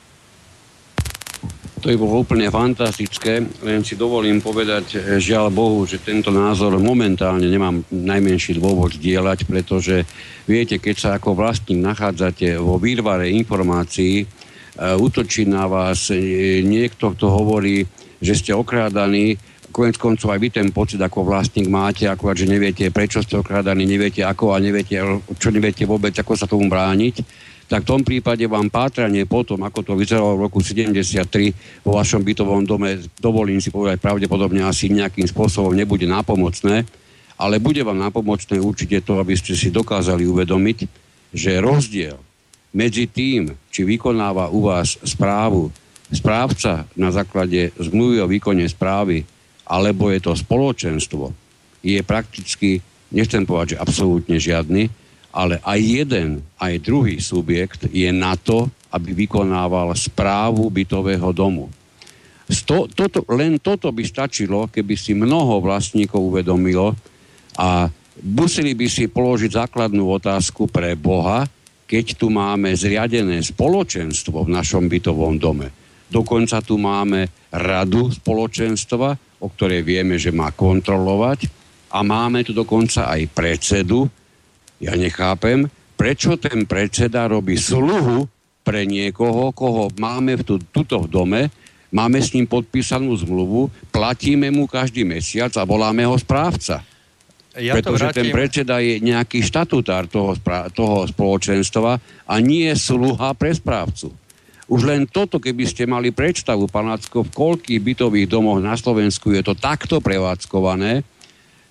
To 1.80 1.88
je 1.88 1.96
bolo 1.96 2.20
úplne 2.20 2.44
fantastické, 2.52 3.40
len 3.64 3.80
si 3.80 3.96
dovolím 3.96 4.44
povedať, 4.44 5.00
eh, 5.00 5.16
žiaľ 5.16 5.48
Bohu, 5.48 5.88
že 5.88 5.96
tento 5.96 6.28
názor 6.28 6.76
momentálne 6.76 7.48
nemám 7.48 7.80
najmenší 7.88 8.60
dôvod 8.60 9.00
dielať, 9.00 9.48
pretože 9.48 10.04
viete, 10.44 10.76
keď 10.76 10.96
sa 11.00 11.10
ako 11.16 11.32
vlastník 11.32 11.80
nachádzate 11.80 12.60
vo 12.60 12.76
výrvare 12.76 13.32
informácií, 13.32 14.28
uh, 14.28 15.00
útočí 15.00 15.48
na 15.48 15.64
vás 15.64 16.12
uh, 16.12 16.20
niekto, 16.60 17.16
kto 17.16 17.26
hovorí, 17.32 17.88
že 18.20 18.36
ste 18.36 18.52
okrádaní 18.52 19.40
konec 19.72 19.96
koncov 19.96 20.34
aj 20.34 20.40
vy 20.42 20.48
ten 20.50 20.68
pocit 20.74 21.00
ako 21.00 21.24
vlastník 21.24 21.70
máte, 21.70 22.04
akurát, 22.10 22.36
že 22.36 22.50
neviete, 22.50 22.90
prečo 22.90 23.22
ste 23.22 23.38
okradaní, 23.38 23.86
neviete 23.86 24.26
ako 24.26 24.52
a 24.52 24.58
neviete, 24.58 24.98
čo 25.38 25.48
neviete 25.54 25.86
vôbec, 25.86 26.12
ako 26.18 26.34
sa 26.34 26.50
tomu 26.50 26.66
brániť, 26.66 27.22
tak 27.70 27.86
v 27.86 27.90
tom 27.94 28.02
prípade 28.02 28.42
vám 28.50 28.66
pátranie 28.66 29.30
potom, 29.30 29.62
ako 29.62 29.86
to 29.86 29.92
vyzeralo 29.94 30.34
v 30.34 30.50
roku 30.50 30.58
73 30.58 31.86
vo 31.86 31.94
vašom 31.94 32.18
bytovom 32.26 32.66
dome, 32.66 32.98
dovolím 33.22 33.62
si 33.62 33.70
povedať 33.70 34.02
pravdepodobne 34.02 34.66
asi 34.66 34.90
nejakým 34.90 35.30
spôsobom 35.30 35.70
nebude 35.70 36.02
nápomocné, 36.10 36.82
ale 37.38 37.62
bude 37.62 37.86
vám 37.86 37.94
nápomocné 37.94 38.58
určite 38.58 39.06
to, 39.06 39.22
aby 39.22 39.38
ste 39.38 39.54
si 39.54 39.70
dokázali 39.70 40.26
uvedomiť, 40.26 40.78
že 41.30 41.62
rozdiel 41.62 42.18
medzi 42.74 43.06
tým, 43.06 43.54
či 43.70 43.86
vykonáva 43.86 44.50
u 44.50 44.66
vás 44.66 44.98
správu 45.06 45.70
správca 46.10 46.90
na 46.98 47.14
základe 47.14 47.70
zmluvy 47.78 48.18
o 48.18 48.26
výkone 48.26 48.66
správy 48.66 49.22
alebo 49.70 50.10
je 50.10 50.18
to 50.18 50.34
spoločenstvo, 50.34 51.30
je 51.86 52.02
prakticky, 52.02 52.82
nechcem 53.14 53.46
povedať, 53.46 53.78
že 53.78 53.82
absolútne 53.82 54.36
žiadny, 54.42 54.90
ale 55.30 55.62
aj 55.62 55.78
jeden, 55.78 56.42
aj 56.58 56.82
druhý 56.82 57.22
subjekt 57.22 57.86
je 57.90 58.10
na 58.10 58.34
to, 58.34 58.66
aby 58.90 59.14
vykonával 59.14 59.94
správu 59.94 60.66
bytového 60.70 61.30
domu. 61.30 61.70
Sto, 62.50 62.90
toto, 62.90 63.22
len 63.30 63.62
toto 63.62 63.94
by 63.94 64.02
stačilo, 64.02 64.66
keby 64.66 64.98
si 64.98 65.14
mnoho 65.14 65.62
vlastníkov 65.62 66.18
uvedomilo 66.18 66.98
a 67.54 67.86
museli 68.26 68.74
by 68.74 68.86
si 68.90 69.06
položiť 69.06 69.54
základnú 69.54 70.02
otázku 70.10 70.66
pre 70.66 70.98
Boha, 70.98 71.46
keď 71.86 72.18
tu 72.18 72.26
máme 72.26 72.74
zriadené 72.74 73.38
spoločenstvo 73.42 74.46
v 74.46 74.50
našom 74.50 74.90
bytovom 74.90 75.38
dome. 75.38 75.70
Dokonca 76.10 76.58
tu 76.58 76.74
máme 76.74 77.30
radu 77.54 78.10
spoločenstva, 78.10 79.14
o 79.38 79.46
ktorej 79.46 79.86
vieme, 79.86 80.18
že 80.18 80.34
má 80.34 80.50
kontrolovať 80.50 81.46
a 81.94 82.02
máme 82.02 82.42
tu 82.42 82.50
dokonca 82.50 83.06
aj 83.10 83.30
predsedu. 83.30 84.10
Ja 84.80 84.96
nechápem, 84.96 85.68
prečo 86.00 86.40
ten 86.40 86.64
predseda 86.64 87.28
robí 87.28 87.60
sluhu 87.60 88.24
pre 88.64 88.88
niekoho, 88.88 89.52
koho 89.52 89.92
máme 90.00 90.40
v 90.40 90.42
tu, 90.42 90.54
tuto 90.56 91.04
v 91.04 91.08
dome, 91.12 91.42
máme 91.92 92.18
s 92.24 92.32
ním 92.32 92.48
podpísanú 92.48 93.12
zmluvu, 93.20 93.68
platíme 93.92 94.48
mu 94.48 94.64
každý 94.64 95.04
mesiac 95.04 95.52
a 95.60 95.68
voláme 95.68 96.08
ho 96.08 96.16
správca. 96.16 96.80
Ja 97.60 97.76
Pretože 97.76 98.14
ten 98.14 98.30
predseda 98.32 98.80
je 98.80 99.02
nejaký 99.02 99.42
štatutár 99.42 100.06
toho, 100.06 100.38
toho 100.72 101.04
spoločenstva 101.10 101.98
a 102.24 102.34
nie 102.38 102.70
sluha 102.72 103.36
pre 103.36 103.52
správcu. 103.52 104.14
Už 104.70 104.86
len 104.86 105.02
toto, 105.10 105.42
keby 105.42 105.66
ste 105.66 105.82
mali 105.82 106.14
predstavu, 106.14 106.70
pán 106.70 106.86
Lacko, 106.86 107.26
v 107.26 107.34
koľkých 107.34 107.80
bytových 107.82 108.30
domoch 108.30 108.62
na 108.62 108.78
Slovensku 108.78 109.34
je 109.34 109.42
to 109.42 109.58
takto 109.58 109.98
prevádzkované, 109.98 111.02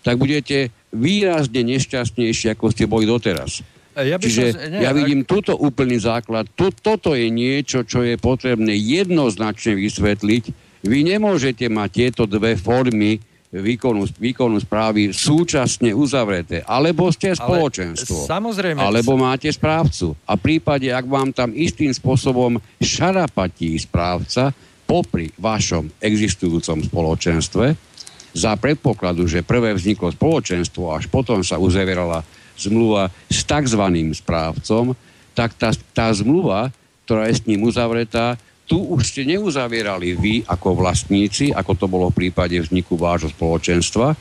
tak 0.03 0.19
budete 0.19 0.67
výrazne 0.89 1.61
nešťastnejší, 1.65 2.57
ako 2.57 2.73
ste 2.73 2.89
boli 2.89 3.05
doteraz. 3.05 3.61
Ja 3.99 4.15
Čiže 4.15 4.43
som, 4.55 4.61
nie, 4.71 4.79
ja 4.85 4.91
vidím 4.95 5.25
ak... 5.25 5.29
túto 5.29 5.53
úplný 5.59 5.99
základ. 5.99 6.47
Tu, 6.55 6.71
toto 6.79 7.17
je 7.17 7.27
niečo, 7.27 7.83
čo 7.83 8.05
je 8.05 8.15
potrebné 8.15 8.71
jednoznačne 8.77 9.75
vysvetliť. 9.75 10.43
Vy 10.87 10.99
nemôžete 11.03 11.67
mať 11.67 11.89
tieto 11.91 12.23
dve 12.23 12.55
formy 12.55 13.19
výkonu, 13.51 14.05
výkonu 14.15 14.61
správy 14.61 15.11
súčasne 15.11 15.91
uzavreté. 15.91 16.61
Alebo 16.63 17.09
ste 17.09 17.33
spoločenstvo. 17.35 18.23
Ale, 18.23 18.31
samozrejme. 18.39 18.79
Alebo 18.79 19.17
máte 19.17 19.49
správcu. 19.49 20.13
A 20.23 20.37
v 20.37 20.41
prípade, 20.41 20.87
ak 20.93 21.05
vám 21.09 21.33
tam 21.33 21.51
istým 21.51 21.91
spôsobom 21.91 22.61
šarapatí 22.79 23.75
správca 23.81 24.53
popri 24.85 25.33
vašom 25.35 25.89
existujúcom 25.99 26.81
spoločenstve, 26.87 27.88
za 28.33 28.53
predpokladu, 28.55 29.25
že 29.25 29.45
prvé 29.45 29.73
vzniklo 29.73 30.13
spoločenstvo, 30.13 30.93
až 30.93 31.09
potom 31.09 31.41
sa 31.41 31.57
uzavierala 31.57 32.21
zmluva 32.59 33.07
s 33.31 33.41
tzv. 33.47 33.83
správcom, 34.13 34.93
tak 35.31 35.55
tá, 35.55 35.71
tá 35.95 36.11
zmluva, 36.11 36.69
ktorá 37.07 37.31
je 37.31 37.39
s 37.39 37.45
ním 37.47 37.63
uzavretá, 37.63 38.35
tu 38.69 38.77
už 38.85 39.01
ste 39.01 39.25
neuzavierali 39.25 40.13
vy 40.13 40.33
ako 40.45 40.77
vlastníci, 40.77 41.49
ako 41.49 41.71
to 41.73 41.85
bolo 41.89 42.13
v 42.13 42.27
prípade 42.27 42.53
vzniku 42.61 42.93
vášho 42.93 43.33
spoločenstva. 43.33 44.13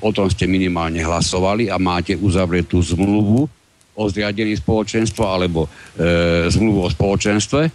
O 0.00 0.10
tom 0.10 0.32
ste 0.32 0.48
minimálne 0.48 1.04
hlasovali 1.04 1.68
a 1.68 1.76
máte 1.76 2.16
uzavretú 2.16 2.80
zmluvu 2.80 3.44
o 3.98 4.02
zriadení 4.08 4.56
spoločenstva 4.56 5.26
alebo 5.26 5.68
e, 5.68 6.48
zmluvu 6.48 6.86
o 6.86 6.88
spoločenstve. 6.88 7.68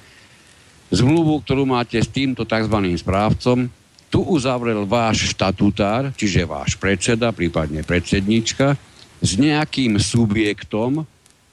Zmluvu, 0.90 1.46
ktorú 1.46 1.70
máte 1.70 2.02
s 2.02 2.10
týmto 2.10 2.42
tzv. 2.42 2.74
správcom, 2.98 3.70
tu 4.14 4.22
uzavrel 4.22 4.86
váš 4.86 5.34
štatutár, 5.34 6.14
čiže 6.14 6.46
váš 6.46 6.78
predseda, 6.78 7.34
prípadne 7.34 7.82
predsednička, 7.82 8.78
s 9.18 9.32
nejakým 9.42 9.98
subjektom, 9.98 11.02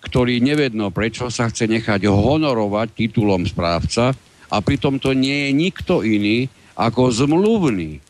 ktorý 0.04 0.44
nevedno 0.44 0.92
prečo 0.92 1.32
sa 1.32 1.48
chce 1.48 1.64
nechať 1.64 2.04
honorovať 2.04 2.92
titulom 2.92 3.48
správca, 3.48 4.12
a 4.50 4.56
pritom 4.61 5.00
to 5.00 5.16
nie 5.16 5.48
je 5.48 5.50
nikto 5.56 6.04
iný 6.04 6.52
ako 6.76 7.08
zmluvný 7.08 8.02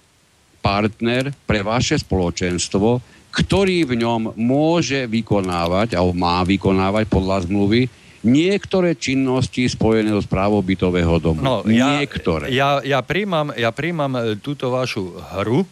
partner 0.58 1.30
pre 1.46 1.62
vaše 1.62 2.00
spoločenstvo, 2.00 2.98
ktorý 3.30 3.86
v 3.86 4.02
ňom 4.02 4.34
môže 4.34 5.06
vykonávať, 5.06 5.94
alebo 5.94 6.16
má 6.16 6.42
vykonávať 6.42 7.06
podľa 7.06 7.46
zmluvy 7.46 7.86
niektoré 8.20 8.96
činnosti 8.96 9.64
spojené 9.68 10.12
so 10.12 10.20
správou 10.20 10.60
bytového 10.60 11.16
domu. 11.20 11.40
No, 11.40 11.56
ja, 11.64 12.00
niektoré. 12.00 12.52
Ja, 12.52 12.84
ja, 12.84 13.00
príjmam, 13.00 13.52
ja 13.56 13.72
príjmam 13.72 14.12
e, 14.16 14.20
túto 14.36 14.68
vašu 14.68 15.16
hru, 15.40 15.64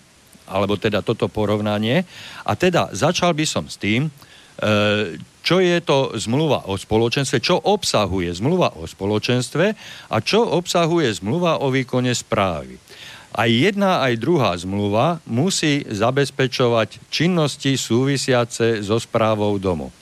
alebo 0.49 0.81
teda 0.81 1.05
toto 1.05 1.29
porovnanie. 1.29 2.09
A 2.49 2.57
teda 2.57 2.89
začal 2.97 3.37
by 3.37 3.45
som 3.45 3.69
s 3.69 3.77
tým, 3.77 4.09
e, 4.09 4.11
čo 5.45 5.61
je 5.61 5.77
to 5.85 6.17
zmluva 6.17 6.69
o 6.69 6.77
spoločenstve, 6.77 7.41
čo 7.41 7.57
obsahuje 7.57 8.33
zmluva 8.37 8.77
o 8.81 8.89
spoločenstve 8.89 9.67
a 10.13 10.17
čo 10.25 10.45
obsahuje 10.45 11.09
zmluva 11.21 11.61
o 11.61 11.73
výkone 11.73 12.13
správy. 12.13 12.81
Aj 13.29 13.49
jedna, 13.49 14.01
aj 14.09 14.21
druhá 14.21 14.57
zmluva 14.57 15.21
musí 15.29 15.85
zabezpečovať 15.85 17.13
činnosti 17.13 17.77
súvisiace 17.77 18.81
so 18.81 18.97
správou 18.97 19.61
domu. 19.61 19.93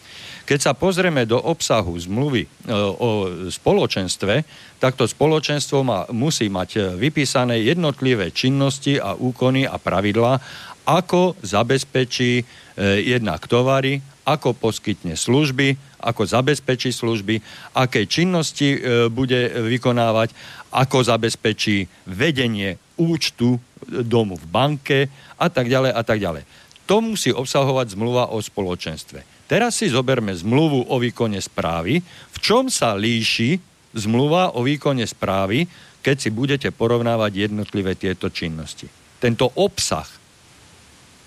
Keď 0.47 0.59
sa 0.63 0.79
pozrieme 0.79 1.27
do 1.27 1.43
obsahu 1.43 1.99
zmluvy 1.99 2.47
e, 2.47 2.49
o 2.79 3.11
spoločenstve, 3.51 4.47
tak 4.79 4.95
to 4.95 5.11
spoločenstvo 5.11 5.83
má, 5.83 6.07
musí 6.15 6.47
mať 6.47 6.95
vypísané 6.95 7.67
jednotlivé 7.67 8.31
činnosti 8.31 9.03
a 9.03 9.19
úkony 9.19 9.67
a 9.67 9.75
pravidlá, 9.75 10.39
ako 10.87 11.35
zabezpečí 11.43 12.33
e, 12.39 12.45
jednak 13.03 13.51
tovary, 13.51 13.99
ako 14.23 14.55
poskytne 14.55 15.19
služby, 15.19 15.99
ako 15.99 16.23
zabezpečí 16.23 16.95
služby, 16.95 17.43
aké 17.75 18.07
činnosti 18.07 18.79
e, 18.79 19.11
bude 19.11 19.51
vykonávať, 19.67 20.31
ako 20.71 21.03
zabezpečí 21.03 21.91
vedenie 22.07 22.79
účtu 23.03 23.59
domu 23.87 24.39
v 24.39 24.47
banke 24.47 24.99
a 25.43 25.51
tak 25.51 25.67
ďalej 25.67 25.91
a 25.91 26.03
tak 26.07 26.19
ďalej. 26.23 26.47
To 26.87 27.03
musí 27.03 27.35
obsahovať 27.35 27.99
zmluva 27.99 28.31
o 28.31 28.39
spoločenstve. 28.39 29.36
Teraz 29.47 29.79
si 29.79 29.87
zoberme 29.87 30.35
zmluvu 30.35 30.91
o 30.91 30.97
výkone 30.99 31.39
správy. 31.39 32.03
V 32.35 32.39
čom 32.43 32.67
sa 32.67 32.99
líši 32.99 33.63
zmluva 33.95 34.59
o 34.59 34.67
výkone 34.67 35.07
správy, 35.07 35.71
keď 36.03 36.17
si 36.19 36.31
budete 36.35 36.69
porovnávať 36.75 37.51
jednotlivé 37.51 37.95
tieto 37.95 38.27
činnosti? 38.31 38.91
Tento 39.23 39.51
obsah. 39.55 40.07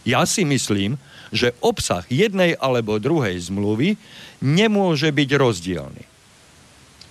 Ja 0.04 0.28
si 0.28 0.44
myslím, 0.44 1.00
že 1.32 1.56
obsah 1.64 2.04
jednej 2.12 2.60
alebo 2.60 3.00
druhej 3.00 3.40
zmluvy 3.40 3.96
nemôže 4.44 5.12
byť 5.12 5.30
rozdielny. 5.36 6.04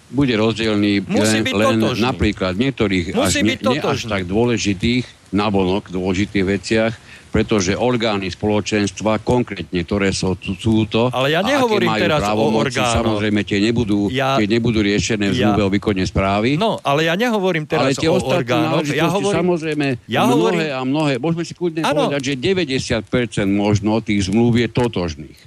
Bude 0.08 0.34
rozdielný 0.40 1.04
Musí 1.04 1.40
len, 1.40 1.44
byť 1.44 1.54
len 1.54 1.76
napríklad 2.00 2.56
niektorých 2.56 3.12
Musí 3.12 3.44
až, 3.44 3.48
ne, 3.48 3.56
ne 3.60 3.80
až 3.84 4.00
tak 4.08 4.24
dôležitých, 4.24 5.04
navonok 5.36 5.92
dôležitých 5.92 6.44
veciach, 6.48 6.92
pretože 7.28 7.76
orgány 7.76 8.32
spoločenstva, 8.32 9.20
konkrétne, 9.20 9.84
ktoré 9.84 10.10
sú, 10.16 10.32
sú 10.56 10.88
to, 10.88 11.12
Ale 11.12 11.32
ja 11.32 11.44
nehovorím 11.44 11.92
teraz 12.00 12.24
o 12.24 12.48
orgánoch. 12.48 13.20
Samozrejme, 13.20 13.40
tie 13.44 13.60
nebudú, 13.60 14.08
ja, 14.08 14.40
tie 14.40 14.48
nebudú 14.48 14.80
riešené 14.80 15.28
v 15.32 15.34
zmluve 15.36 15.62
ja, 15.62 15.66
o 15.68 15.70
výkone 15.70 16.02
správy. 16.08 16.56
No, 16.56 16.80
ale 16.80 17.06
ja 17.06 17.14
nehovorím 17.14 17.68
teraz 17.68 17.92
ale 17.92 18.00
tie 18.00 18.08
o 18.08 18.16
orgánoch. 18.16 18.88
Ja 18.88 19.12
hovorím, 19.12 19.36
samozrejme 19.44 19.86
ja 20.08 20.24
mnohé 20.24 20.32
hovorím, 20.32 20.60
a 20.72 20.80
mnohé, 20.88 21.12
môžeme 21.20 21.44
si 21.44 21.52
kľudne 21.52 21.84
ano, 21.84 22.08
povedať, 22.08 22.32
že 22.32 22.34
90% 22.40 23.04
možno 23.52 24.00
tých 24.00 24.32
zmluv 24.32 24.56
je 24.56 24.68
totožných. 24.72 25.40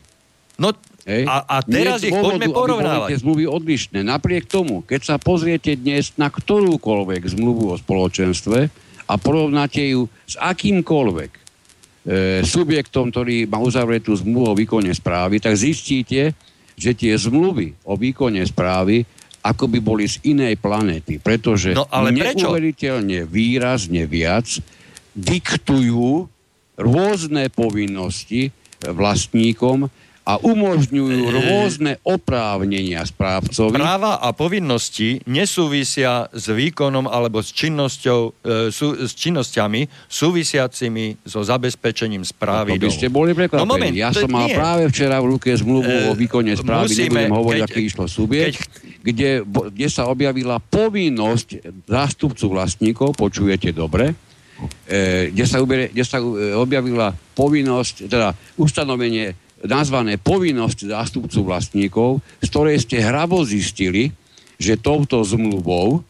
No, 0.61 0.77
Hej. 1.01 1.25
A, 1.25 1.41
a 1.49 1.57
teraz 1.65 2.05
Nie 2.05 2.13
ich 2.13 2.17
poďme 2.17 2.53
porovnávať. 2.53 3.09
Tie 3.09 3.21
zmluvy 3.25 3.49
odlišné. 3.49 4.05
Napriek 4.05 4.45
tomu, 4.45 4.85
keď 4.85 5.01
sa 5.01 5.15
pozriete 5.17 5.73
dnes 5.73 6.13
na 6.13 6.29
ktorúkoľvek 6.29 7.21
zmluvu 7.25 7.73
o 7.73 7.75
spoločenstve 7.81 8.69
a 9.09 9.13
porovnáte 9.17 9.81
ju 9.81 10.05
s 10.29 10.37
akýmkoľvek 10.37 11.40
subjektom, 12.41 13.13
ktorý 13.13 13.45
má 13.45 13.61
uzavretú 13.61 14.17
zmluvu 14.17 14.45
o 14.51 14.57
výkone 14.57 14.89
správy, 14.89 15.37
tak 15.37 15.53
zistíte, 15.53 16.33
že 16.73 16.91
tie 16.97 17.13
zmluvy 17.13 17.77
o 17.85 17.93
výkone 17.93 18.41
správy 18.41 19.05
ako 19.41 19.65
by 19.73 19.79
boli 19.81 20.05
z 20.05 20.21
inej 20.21 20.61
planéty, 20.61 21.17
pretože 21.17 21.73
no, 21.73 21.89
ale 21.89 22.13
neuveriteľne 22.13 23.25
výrazne 23.25 24.05
viac 24.05 24.45
diktujú 25.17 26.29
rôzne 26.77 27.49
povinnosti 27.49 28.53
vlastníkom 28.85 29.89
a 30.31 30.39
umožňujú 30.39 31.19
rôzne 31.27 31.99
oprávnenia 32.07 33.03
správcovi. 33.03 33.75
Práva 33.75 34.23
a 34.23 34.31
povinnosti 34.31 35.19
nesúvisia 35.27 36.31
s 36.31 36.47
výkonom 36.47 37.11
alebo 37.11 37.43
s, 37.43 37.51
činnosťou, 37.51 38.19
e, 38.39 38.71
sú, 38.71 38.95
s 38.95 39.11
činnosťami 39.11 40.07
súvisiacimi 40.07 41.19
so 41.27 41.43
zabezpečením 41.43 42.23
správy 42.23 42.79
no, 42.79 42.87
to 42.87 42.87
by 42.87 42.91
ste 42.95 43.07
boli 43.11 43.35
prekvapení. 43.35 43.67
No 43.67 43.67
moment, 43.67 43.91
ja 43.91 44.15
som 44.15 44.31
mal 44.31 44.47
nie. 44.47 44.55
práve 44.55 44.87
včera 44.87 45.19
v 45.19 45.35
ruke 45.35 45.51
zmluvu 45.51 45.91
e, 45.91 46.01
o 46.07 46.13
výkone 46.15 46.55
správy, 46.55 46.87
musíme, 46.87 47.27
nebudem 47.27 47.35
hovoriť, 47.35 47.61
keď, 47.67 47.71
aký 47.75 47.81
išlo 47.83 48.05
subjekt, 48.07 48.59
keď, 48.71 49.01
kde, 49.03 49.31
kde 49.43 49.87
sa 49.91 50.07
objavila 50.07 50.63
povinnosť 50.63 51.47
zástupcu 51.89 52.45
vlastníkov, 52.47 53.19
počujete 53.19 53.75
dobre, 53.75 54.15
e, 54.87 55.33
kde, 55.33 55.45
sa 55.49 55.57
ubere, 55.59 55.89
kde 55.89 56.03
sa 56.05 56.21
e, 56.21 56.55
objavila 56.55 57.11
povinnosť, 57.35 58.07
teda 58.07 58.31
ustanovenie 58.55 59.33
nazvané 59.65 60.17
povinnosť 60.17 60.89
zástupcu 60.89 61.39
vlastníkov, 61.45 62.09
z 62.41 62.47
ktorej 62.49 62.77
ste 62.81 63.01
hravo 63.01 63.45
zistili, 63.45 64.09
že 64.61 64.77
touto 64.77 65.21
zmluvou 65.25 66.05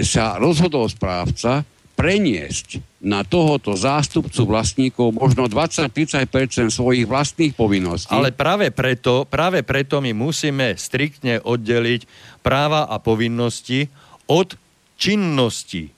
sa 0.00 0.40
rozhodol 0.40 0.88
správca 0.88 1.64
preniesť 1.94 2.82
na 3.04 3.22
tohoto 3.22 3.78
zástupcu 3.78 4.42
vlastníkov 4.48 5.14
možno 5.14 5.46
20-30% 5.46 6.72
svojich 6.72 7.06
vlastných 7.06 7.54
povinností. 7.54 8.10
Ale 8.10 8.34
práve 8.34 8.74
preto, 8.74 9.28
práve 9.28 9.62
preto 9.62 10.02
my 10.02 10.10
musíme 10.10 10.74
striktne 10.74 11.38
oddeliť 11.44 12.08
práva 12.42 12.90
a 12.90 12.98
povinnosti 12.98 13.86
od 14.26 14.58
činnosti 14.98 15.94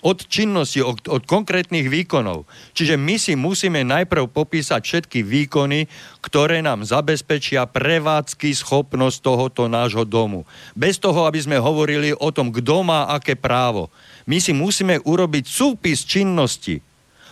od 0.00 0.26
činnosti, 0.26 0.80
od, 0.80 1.04
od 1.06 1.22
konkrétnych 1.24 1.88
výkonov. 1.88 2.48
Čiže 2.76 2.96
my 2.96 3.16
si 3.20 3.36
musíme 3.36 3.84
najprv 3.84 4.28
popísať 4.28 4.80
všetky 4.80 5.20
výkony, 5.24 5.86
ktoré 6.24 6.64
nám 6.64 6.84
zabezpečia 6.84 7.68
prevádzky 7.68 8.52
schopnosť 8.52 9.16
tohoto 9.20 9.68
nášho 9.68 10.04
domu. 10.08 10.48
Bez 10.72 10.96
toho, 10.98 11.24
aby 11.28 11.40
sme 11.40 11.60
hovorili 11.60 12.16
o 12.16 12.28
tom, 12.32 12.50
kto 12.50 12.82
má 12.82 13.08
aké 13.12 13.36
právo. 13.36 13.92
My 14.24 14.40
si 14.40 14.56
musíme 14.56 15.00
urobiť 15.04 15.44
súpis 15.48 16.04
činnosti 16.04 16.89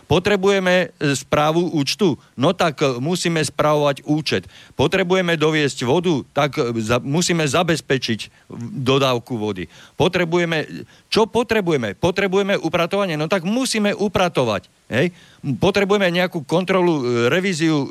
Potrebujeme 0.09 0.89
e, 0.89 1.13
správu 1.13 1.69
účtu? 1.77 2.17
No 2.33 2.57
tak 2.57 2.81
e, 2.81 2.97
musíme 2.97 3.45
spravovať 3.45 4.09
účet. 4.09 4.49
Potrebujeme 4.73 5.37
doviesť 5.37 5.85
vodu? 5.85 6.25
Tak 6.33 6.51
e, 6.57 6.73
musíme 7.05 7.45
zabezpečiť 7.45 8.49
dodávku 8.81 9.37
vody. 9.37 9.69
Potrebujeme... 10.01 10.65
Čo 11.13 11.29
potrebujeme? 11.29 11.93
Potrebujeme 11.93 12.57
upratovanie? 12.57 13.21
No 13.21 13.29
tak 13.29 13.45
musíme 13.45 13.93
upratovať. 13.93 14.73
Hej? 14.89 15.13
Potrebujeme 15.39 16.11
nejakú 16.11 16.43
kontrolu, 16.43 17.29
revíziu 17.31 17.87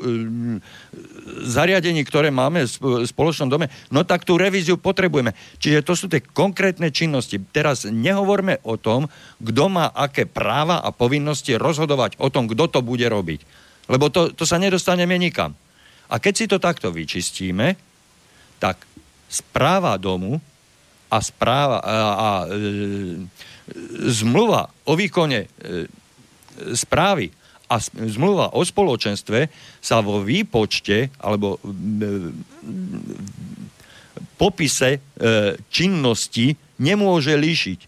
zariadení, 1.48 2.04
ktoré 2.04 2.28
máme 2.28 2.68
v 2.68 3.08
spoločnom 3.08 3.48
dome, 3.48 3.72
no 3.88 4.04
tak 4.04 4.28
tú 4.28 4.36
revíziu 4.36 4.76
potrebujeme. 4.76 5.32
Čiže 5.56 5.80
to 5.80 5.92
sú 5.96 6.06
tie 6.12 6.20
konkrétne 6.20 6.92
činnosti. 6.92 7.40
Teraz 7.40 7.88
nehovorme 7.88 8.60
o 8.68 8.76
tom, 8.76 9.08
kto 9.40 9.64
má 9.72 9.88
aké 9.96 10.28
práva 10.28 10.84
a 10.84 10.92
povinnosti 10.92 11.56
rozhodovať 11.56 12.20
o 12.20 12.28
tom, 12.28 12.52
kto 12.52 12.68
to 12.68 12.80
bude 12.84 13.04
robiť. 13.08 13.40
Lebo 13.88 14.12
to, 14.12 14.36
to 14.36 14.44
sa 14.44 14.60
nedostaneme 14.60 15.16
nikam. 15.16 15.56
A 16.12 16.20
keď 16.20 16.34
si 16.36 16.44
to 16.44 16.60
takto 16.60 16.92
vyčistíme, 16.92 17.76
tak 18.60 18.84
správa 19.28 19.96
domu 19.96 20.40
a 21.08 21.18
správa 21.24 21.80
a, 21.80 21.92
a 22.12 22.30
e, 22.44 22.48
zmluva 24.12 24.68
o 24.84 24.92
výkone 24.92 25.38
e, 25.44 25.48
správy 26.76 27.32
a 27.68 27.76
zmluva 27.84 28.56
o 28.56 28.64
spoločenstve 28.64 29.52
sa 29.84 30.00
vo 30.00 30.24
výpočte 30.24 31.12
alebo 31.20 31.60
popise 34.40 34.90
e, 34.96 34.98
činnosti 35.68 36.56
nemôže 36.80 37.36
líšiť. 37.36 37.80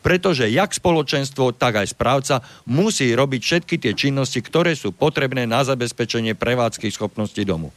Pretože 0.00 0.48
jak 0.48 0.72
spoločenstvo, 0.72 1.52
tak 1.52 1.84
aj 1.84 1.92
správca 1.92 2.40
musí 2.64 3.12
robiť 3.12 3.40
všetky 3.44 3.76
tie 3.76 3.92
činnosti, 3.92 4.40
ktoré 4.40 4.72
sú 4.72 4.96
potrebné 4.96 5.44
na 5.44 5.60
zabezpečenie 5.60 6.32
prevádzky 6.32 6.88
schopnosti 6.88 7.42
domu. 7.44 7.68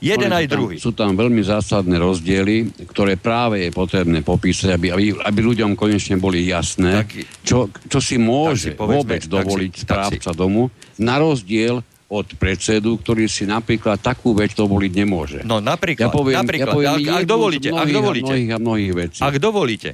Jeden 0.00 0.32
aj 0.32 0.48
druhý. 0.48 0.76
Sú 0.80 0.96
tam 0.96 1.12
veľmi 1.12 1.44
zásadné 1.44 2.00
rozdiely, 2.00 2.88
ktoré 2.88 3.20
práve 3.20 3.68
je 3.68 3.70
potrebné 3.70 4.24
popísať, 4.24 4.72
aby, 4.72 4.86
aby, 4.96 5.04
aby 5.12 5.40
ľuďom 5.44 5.76
konečne 5.76 6.16
boli 6.16 6.48
jasné, 6.48 7.04
tak, 7.04 7.12
čo, 7.44 7.68
čo 7.68 7.98
si 8.00 8.16
môže 8.16 8.72
si 8.72 8.78
povedzme, 8.80 8.96
vôbec 8.96 9.22
dovoliť 9.28 9.72
si, 9.76 9.82
správca 9.84 10.32
si. 10.32 10.36
domu, 10.36 10.72
na 10.96 11.20
rozdiel 11.20 11.84
od 12.10 12.26
predsedu, 12.34 12.98
ktorý 12.98 13.30
si 13.30 13.46
napríklad 13.46 14.02
takú 14.02 14.34
vec 14.34 14.56
dovoliť 14.56 14.92
nemôže. 14.98 15.38
No 15.46 15.62
napríklad, 15.62 16.10
ja 16.10 16.10
poviem, 16.10 16.36
napríklad 16.42 16.66
ja 16.66 16.74
poviem 16.74 16.90
ak, 16.90 17.22
ak 17.22 17.24
dovolíte, 17.28 17.68
mnohých, 17.70 17.86
ak 17.86 17.90
dovolíte, 17.94 18.26
mnohých 18.26 18.50
a 18.50 18.58
mnohých 18.58 18.92
vecí. 18.98 19.20
Ak 19.22 19.34
dovolíte, 19.38 19.90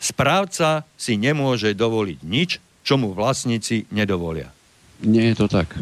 správca 0.00 0.88
si 0.96 1.20
nemôže 1.20 1.76
dovoliť 1.76 2.18
nič, 2.24 2.50
čo 2.80 2.96
mu 2.96 3.12
vlastníci 3.12 3.84
nedovolia. 3.92 4.48
Nie 5.04 5.32
je 5.32 5.44
to 5.44 5.46
tak. 5.52 5.76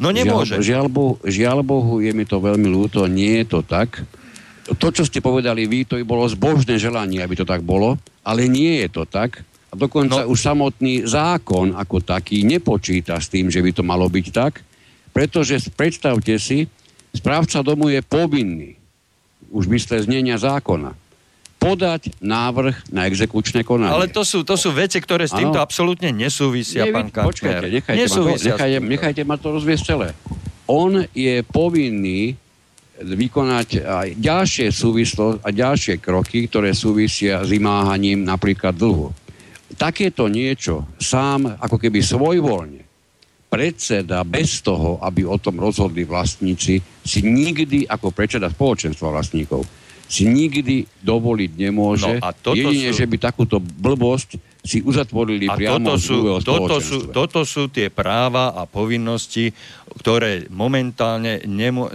No 0.00 0.08
nemôže. 0.14 0.58
Žiaľ, 0.58 0.64
žiaľ, 0.64 0.86
bohu, 0.88 1.14
žiaľ 1.24 1.58
Bohu, 1.60 1.94
je 2.00 2.12
mi 2.14 2.24
to 2.24 2.40
veľmi 2.40 2.68
ľúto, 2.68 3.04
nie 3.10 3.44
je 3.44 3.46
to 3.58 3.60
tak. 3.64 4.02
To, 4.66 4.88
čo 4.94 5.02
ste 5.02 5.18
povedali 5.18 5.66
vy, 5.66 5.84
to 5.84 5.98
by 6.00 6.04
bolo 6.06 6.24
zbožné 6.24 6.78
želanie, 6.78 7.20
aby 7.20 7.34
to 7.34 7.46
tak 7.46 7.66
bolo, 7.66 7.98
ale 8.22 8.46
nie 8.46 8.80
je 8.86 8.88
to 8.88 9.04
tak. 9.04 9.42
A 9.72 9.74
dokonca 9.74 10.28
no. 10.28 10.30
už 10.30 10.38
samotný 10.38 11.08
zákon 11.08 11.72
ako 11.72 12.04
taký 12.04 12.44
nepočíta 12.44 13.16
s 13.18 13.32
tým, 13.32 13.48
že 13.48 13.64
by 13.64 13.70
to 13.72 13.82
malo 13.82 14.06
byť 14.06 14.26
tak, 14.30 14.60
pretože 15.16 15.72
predstavte 15.72 16.36
si, 16.36 16.68
správca 17.12 17.64
domu 17.64 17.88
je 17.88 18.00
povinný, 18.04 18.76
už 19.52 19.68
mysle 19.68 20.00
znenia 20.00 20.40
zákona, 20.40 21.01
podať 21.62 22.18
návrh 22.18 22.90
na 22.90 23.06
exekučné 23.06 23.62
konanie. 23.62 23.94
Ale 23.94 24.10
to 24.10 24.26
sú, 24.26 24.42
to 24.42 24.58
sú 24.58 24.74
veci, 24.74 24.98
ktoré 24.98 25.30
s 25.30 25.34
týmto 25.34 25.62
ano. 25.62 25.64
absolútne 25.64 26.10
nesúvisia, 26.10 26.90
Nie, 26.90 26.92
pán 26.92 27.08
Kantner. 27.14 27.30
Počkajte, 27.30 27.66
nechajte, 27.70 27.98
nesúvisia 28.02 28.52
ma 28.52 28.58
to, 28.58 28.66
nechajte, 28.66 28.78
nechajte 28.82 29.22
ma 29.22 29.36
to 29.38 29.48
rozviesť 29.54 29.84
celé. 29.86 30.08
On 30.66 30.90
je 31.14 31.34
povinný 31.46 32.34
vykonať 33.02 33.68
aj 33.82 34.08
ďalšie 34.18 34.66
súvislo 34.70 35.38
a 35.42 35.48
ďalšie 35.50 35.98
kroky, 35.98 36.46
ktoré 36.46 36.74
súvisia 36.74 37.42
s 37.42 37.48
vymáhaním 37.50 38.22
napríklad 38.22 38.74
dlhu. 38.74 39.10
Takéto 39.74 40.28
niečo 40.28 40.86
sám, 41.00 41.56
ako 41.58 41.80
keby 41.80 42.04
svojvoľne, 42.04 42.82
predseda 43.52 44.24
bez 44.24 44.64
toho, 44.64 44.96
aby 45.04 45.28
o 45.28 45.36
tom 45.36 45.60
rozhodli 45.60 46.08
vlastníci, 46.08 46.80
si 47.04 47.20
nikdy 47.20 47.84
ako 47.84 48.08
predseda 48.08 48.48
spoločenstva 48.48 49.12
vlastníkov 49.12 49.81
si 50.12 50.28
nikdy 50.28 50.84
dovoliť 51.00 51.50
nemôže. 51.56 52.20
No 52.20 52.28
a 52.28 52.36
toto 52.36 52.60
Jedine, 52.60 52.92
sú... 52.92 53.00
že 53.00 53.08
by 53.08 53.16
takúto 53.16 53.56
blbosť 53.56 54.36
si 54.60 54.84
uzatvorili 54.84 55.48
a 55.48 55.56
priamo 55.56 55.80
toto 55.80 55.94
sú, 55.98 56.18
toto 56.44 56.76
sú, 56.78 56.98
toto 57.10 57.40
sú 57.48 57.62
tie 57.72 57.88
práva 57.88 58.52
a 58.52 58.68
povinnosti, 58.68 59.50
ktoré 59.98 60.46
momentálne 60.52 61.42
nemô, 61.48 61.90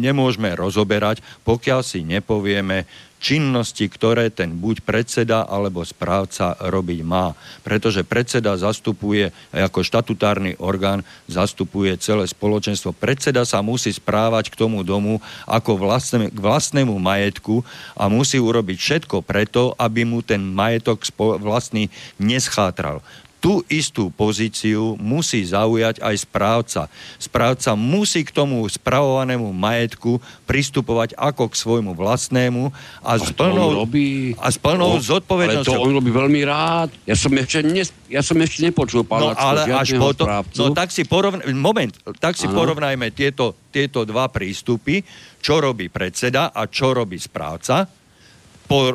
nemôžeme 0.00 0.56
rozoberať, 0.56 1.22
pokiaľ 1.44 1.80
si 1.84 2.02
nepovieme, 2.02 2.88
činnosti, 3.20 3.84
ktoré 3.86 4.32
ten 4.32 4.56
buď 4.56 4.80
predseda 4.82 5.44
alebo 5.44 5.84
správca 5.84 6.56
robiť 6.56 7.00
má. 7.04 7.36
Pretože 7.60 8.02
predseda 8.02 8.56
zastupuje, 8.56 9.28
ako 9.52 9.84
štatutárny 9.84 10.56
orgán, 10.56 11.04
zastupuje 11.28 11.94
celé 12.00 12.24
spoločenstvo. 12.24 12.96
Predseda 12.96 13.44
sa 13.44 13.60
musí 13.60 13.92
správať 13.92 14.48
k 14.50 14.58
tomu 14.58 14.80
domu 14.80 15.20
ako 15.44 15.76
vlastné, 15.76 16.32
k 16.32 16.38
vlastnému 16.40 16.96
majetku 16.96 17.60
a 17.92 18.08
musí 18.08 18.40
urobiť 18.40 18.78
všetko 18.80 19.20
preto, 19.20 19.76
aby 19.76 20.08
mu 20.08 20.24
ten 20.24 20.40
majetok 20.40 21.04
vlastný 21.20 21.92
neschátral 22.16 23.04
tú 23.40 23.64
istú 23.72 24.12
pozíciu 24.12 25.00
musí 25.00 25.40
zaujať 25.48 26.04
aj 26.04 26.14
správca. 26.28 26.82
Správca 27.16 27.72
musí 27.72 28.20
k 28.20 28.36
tomu 28.36 28.60
spravovanému 28.68 29.48
majetku 29.56 30.20
pristupovať 30.44 31.16
ako 31.16 31.48
k 31.48 31.54
svojmu 31.56 31.96
vlastnému 31.96 32.68
a 33.00 33.16
s 33.16 33.32
plnou, 33.32 33.80
robí, 33.80 34.36
a 34.36 34.52
s 34.52 34.60
plnou 34.60 35.00
no, 35.00 35.02
zodpovednosťou. 35.02 35.72
Ale 35.72 35.80
to 35.80 35.88
on 35.88 35.96
robí 35.96 36.12
veľmi 36.12 36.40
rád. 36.44 36.92
Ja 37.08 37.16
som 37.16 37.32
ešte, 37.32 37.64
ne, 37.64 37.82
ja 38.12 38.20
som 38.20 38.36
ešte 38.36 38.60
nepočul 38.60 39.08
pána 39.08 39.32
no, 39.32 39.40
ale 39.40 39.72
až 39.72 39.96
potom, 39.96 40.28
No 40.60 40.76
tak 40.76 40.92
si 40.92 41.08
porovna, 41.08 41.40
moment, 41.56 41.96
tak 42.20 42.36
si 42.36 42.44
ano. 42.44 42.60
porovnajme 42.60 43.08
tieto, 43.16 43.56
tieto 43.72 44.04
dva 44.04 44.28
prístupy, 44.28 45.00
čo 45.40 45.64
robí 45.64 45.88
predseda 45.88 46.52
a 46.52 46.68
čo 46.68 46.92
robí 46.92 47.16
správca. 47.16 47.88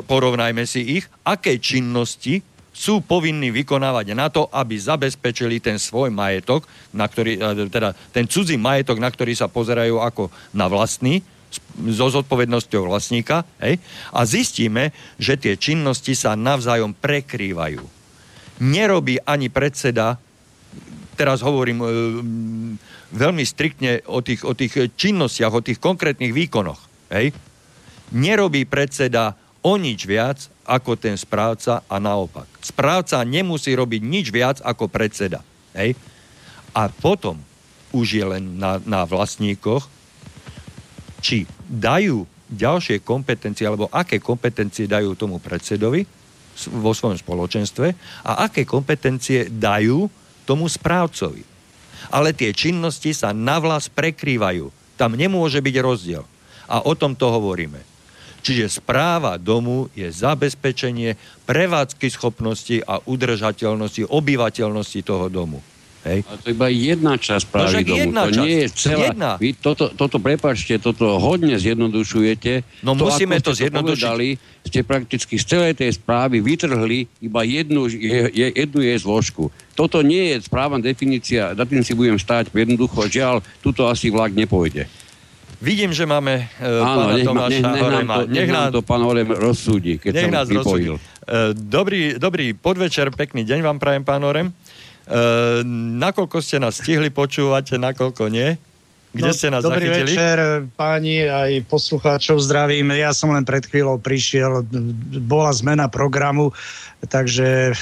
Porovnajme 0.06 0.64
si 0.64 1.02
ich, 1.02 1.04
aké 1.26 1.58
činnosti 1.58 2.55
sú 2.76 3.00
povinní 3.00 3.48
vykonávať 3.48 4.12
na 4.12 4.28
to, 4.28 4.52
aby 4.52 4.76
zabezpečili 4.76 5.64
ten 5.64 5.80
svoj 5.80 6.12
majetok, 6.12 6.68
na 6.92 7.08
ktorý, 7.08 7.40
e, 7.40 7.72
teda 7.72 7.96
ten 8.12 8.28
cudzí 8.28 8.60
majetok, 8.60 9.00
na 9.00 9.08
ktorý 9.08 9.32
sa 9.32 9.48
pozerajú 9.48 9.96
ako 9.96 10.28
na 10.52 10.68
vlastný, 10.68 11.24
so 11.88 12.12
zodpovednosťou 12.12 12.84
vlastníka, 12.84 13.48
hej? 13.64 13.80
a 14.12 14.28
zistíme, 14.28 14.92
že 15.16 15.40
tie 15.40 15.56
činnosti 15.56 16.12
sa 16.12 16.36
navzájom 16.36 16.92
prekrývajú. 16.92 17.80
Nerobí 18.60 19.24
ani 19.24 19.48
predseda 19.48 20.20
teraz 21.16 21.40
hovorím 21.40 21.80
e, 21.80 21.86
veľmi 23.16 23.44
striktne 23.48 24.04
o 24.04 24.20
tých, 24.20 24.44
o 24.44 24.52
tých 24.52 24.92
činnostiach, 24.92 25.48
o 25.48 25.64
tých 25.64 25.80
konkrétnych 25.80 26.36
výkonoch. 26.36 26.78
Hej? 27.08 27.32
Nerobí 28.12 28.68
predseda 28.68 29.32
o 29.66 29.74
nič 29.74 30.06
viac 30.06 30.46
ako 30.62 30.94
ten 30.94 31.18
správca 31.18 31.82
a 31.90 31.98
naopak. 31.98 32.46
Správca 32.62 33.18
nemusí 33.26 33.74
robiť 33.74 34.02
nič 34.06 34.30
viac 34.30 34.62
ako 34.62 34.86
predseda. 34.86 35.42
Hej? 35.74 35.98
A 36.70 36.86
potom 36.86 37.42
už 37.90 38.06
je 38.22 38.24
len 38.26 38.62
na, 38.62 38.78
na 38.86 39.02
vlastníkoch, 39.02 39.90
či 41.18 41.50
dajú 41.66 42.22
ďalšie 42.46 43.02
kompetencie, 43.02 43.66
alebo 43.66 43.90
aké 43.90 44.22
kompetencie 44.22 44.86
dajú 44.86 45.18
tomu 45.18 45.42
predsedovi 45.42 46.06
vo 46.70 46.94
svojom 46.94 47.18
spoločenstve 47.18 47.86
a 48.22 48.46
aké 48.46 48.62
kompetencie 48.62 49.50
dajú 49.50 50.06
tomu 50.46 50.70
správcovi. 50.70 51.42
Ale 52.14 52.30
tie 52.30 52.54
činnosti 52.54 53.10
sa 53.10 53.34
navlas 53.34 53.90
prekrývajú. 53.90 54.70
Tam 54.94 55.18
nemôže 55.18 55.58
byť 55.58 55.76
rozdiel. 55.82 56.22
A 56.70 56.86
o 56.86 56.94
tom 56.94 57.18
to 57.18 57.26
hovoríme. 57.34 57.95
Čiže 58.46 58.78
správa 58.78 59.42
domu 59.42 59.90
je 59.90 60.06
zabezpečenie 60.06 61.18
prevádzky 61.50 62.06
schopnosti 62.06 62.78
a 62.86 63.02
udržateľnosti, 63.02 64.06
obyvateľnosti 64.06 65.00
toho 65.02 65.26
domu. 65.26 65.58
Hej. 66.06 66.22
A 66.30 66.38
to 66.38 66.54
iba 66.54 66.70
jedna 66.70 67.18
časť 67.18 67.44
právy 67.50 67.82
no, 67.82 67.90
domu. 67.90 67.98
Jedna 67.98 68.22
to 68.22 68.30
časť. 68.30 68.38
nie 68.46 68.54
je 68.54 68.68
celá... 68.70 69.06
Jedna. 69.10 69.30
Vy 69.42 69.48
toto, 69.58 69.90
toto, 69.90 70.22
prepačte, 70.22 70.78
toto 70.78 71.18
hodne 71.18 71.58
zjednodušujete. 71.58 72.52
No 72.86 72.94
to, 72.94 73.10
musíme 73.10 73.42
to 73.42 73.50
zjednodušiť. 73.50 74.06
Povedali, 74.06 74.28
ste 74.62 74.86
prakticky 74.86 75.34
z 75.34 75.44
celej 75.50 75.72
tej 75.82 75.98
správy 75.98 76.38
vytrhli 76.38 77.10
iba 77.18 77.42
jednu, 77.42 77.90
je, 77.90 78.30
je, 78.30 78.46
jednu 78.54 78.78
jej 78.86 78.98
zložku. 79.02 79.50
Toto 79.74 80.06
nie 80.06 80.38
je 80.38 80.46
správna 80.46 80.78
definícia, 80.78 81.50
na 81.58 81.66
tým 81.66 81.82
si 81.82 81.98
budem 81.98 82.22
stáť, 82.22 82.54
jednoducho, 82.54 83.10
žiaľ, 83.10 83.42
tuto 83.58 83.90
asi 83.90 84.06
vlak 84.06 84.30
nepôjde. 84.30 84.86
Vidím, 85.56 85.90
že 85.96 86.04
máme 86.04 86.44
uh, 86.60 86.84
Áno, 86.84 87.08
pána 87.08 87.14
nech, 87.16 87.26
Tomáša 87.26 87.48
nech, 87.48 87.64
nech, 87.64 87.82
Horema. 87.82 88.14
Nám 88.14 88.20
to, 88.20 88.28
nech, 88.28 88.36
nech 88.36 88.50
nám 88.52 88.66
to 88.76 88.80
pán 88.84 89.02
Horem 89.02 89.28
rozsúdi, 89.32 89.96
keď 89.96 90.12
nech 90.12 90.32
nás 90.32 90.46
vypojil. 90.52 91.00
Uh, 91.00 91.56
dobrý, 91.56 92.20
dobrý 92.20 92.52
podvečer, 92.52 93.08
pekný 93.08 93.48
deň 93.48 93.64
vám 93.64 93.78
prajem, 93.80 94.04
pán 94.04 94.20
Horem. 94.20 94.52
Uh, 95.08 95.64
nakoľko 95.96 96.44
ste 96.44 96.60
nás 96.60 96.76
stihli 96.76 97.08
počúvať, 97.08 97.80
nakoľko 97.80 98.28
nie? 98.28 98.60
Kde 99.16 99.32
no, 99.32 99.36
ste 99.36 99.48
nás 99.48 99.64
dobrý 99.64 99.88
zachytili? 99.88 100.12
večer, 100.12 100.38
páni, 100.76 101.24
aj 101.24 101.64
poslucháčov 101.72 102.36
zdravím. 102.44 102.92
Ja 102.92 103.16
som 103.16 103.32
len 103.32 103.48
pred 103.48 103.64
chvíľou 103.64 103.96
prišiel, 103.96 104.60
bola 105.24 105.48
zmena 105.56 105.88
programu, 105.88 106.52
takže 107.08 107.72
e, 107.72 107.74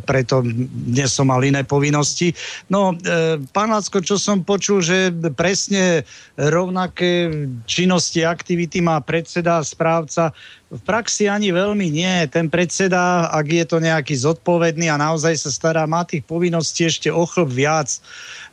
preto 0.00 0.40
dnes 0.88 1.12
som 1.12 1.28
mal 1.28 1.44
iné 1.44 1.60
povinnosti. 1.60 2.32
No, 2.72 2.96
e, 2.96 3.36
pán 3.52 3.68
Lacko, 3.68 4.00
čo 4.00 4.16
som 4.16 4.40
počul, 4.40 4.80
že 4.80 5.12
presne 5.36 6.08
rovnaké 6.40 7.28
činnosti, 7.68 8.24
aktivity 8.24 8.80
má 8.80 8.96
predseda, 9.04 9.60
správca. 9.60 10.32
V 10.68 10.80
praxi 10.84 11.28
ani 11.28 11.48
veľmi 11.48 11.88
nie. 11.88 12.28
Ten 12.28 12.52
predseda, 12.52 13.32
ak 13.32 13.46
je 13.48 13.64
to 13.64 13.80
nejaký 13.80 14.12
zodpovedný 14.16 14.92
a 14.92 15.00
naozaj 15.00 15.36
sa 15.36 15.50
stará, 15.52 15.88
má 15.88 16.04
tých 16.04 16.24
povinností 16.28 16.84
ešte 16.84 17.08
o 17.08 17.24
chlb 17.24 17.48
viac. 17.48 17.88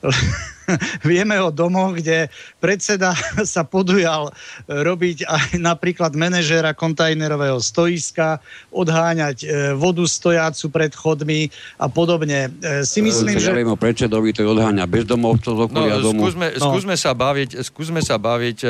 vieme 1.10 1.38
o 1.42 1.54
domoch, 1.54 1.98
kde 1.98 2.28
predseda 2.58 3.14
sa 3.54 3.62
podujal 3.66 4.34
robiť 4.66 5.26
aj 5.26 5.48
napríklad 5.62 6.18
manažéra 6.18 6.74
kontajnerového 6.74 7.62
stoiska, 7.62 8.42
odháňať 8.74 9.38
e, 9.46 9.48
vodu 9.78 10.04
stojácu 10.06 10.66
pred 10.74 10.92
chodmi 10.94 11.50
a 11.78 11.86
podobne. 11.90 12.50
E, 12.62 12.82
si 12.84 13.02
myslím, 13.06 13.38
že... 13.38 13.54
Ja 13.54 13.66
o 13.66 13.78
predsedovi, 13.78 14.34
to 14.34 14.46
odháňa 14.46 14.86
bezdomovcov 14.90 15.54
z 15.54 15.62
okolia 15.70 15.96
no, 16.02 16.12
domu. 16.12 16.22
Skúsme, 16.26 16.48
no. 16.58 16.66
skúsme, 16.72 16.96
sa 16.98 17.12
baviť, 17.14 17.50
skúsme 17.62 18.00
sa 18.02 18.18
baviť 18.18 18.58
e, 18.64 18.68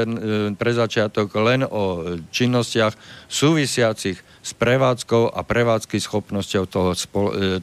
pre 0.56 0.72
začiatok 0.76 1.32
len 1.40 1.64
o 1.66 2.16
činnostiach 2.32 2.94
súvisiacich 3.32 4.18
s 4.46 4.52
prevádzkou 4.54 5.34
a 5.34 5.42
prevádzky 5.42 5.98
schopnosťou 5.98 6.64
toho, 6.70 6.92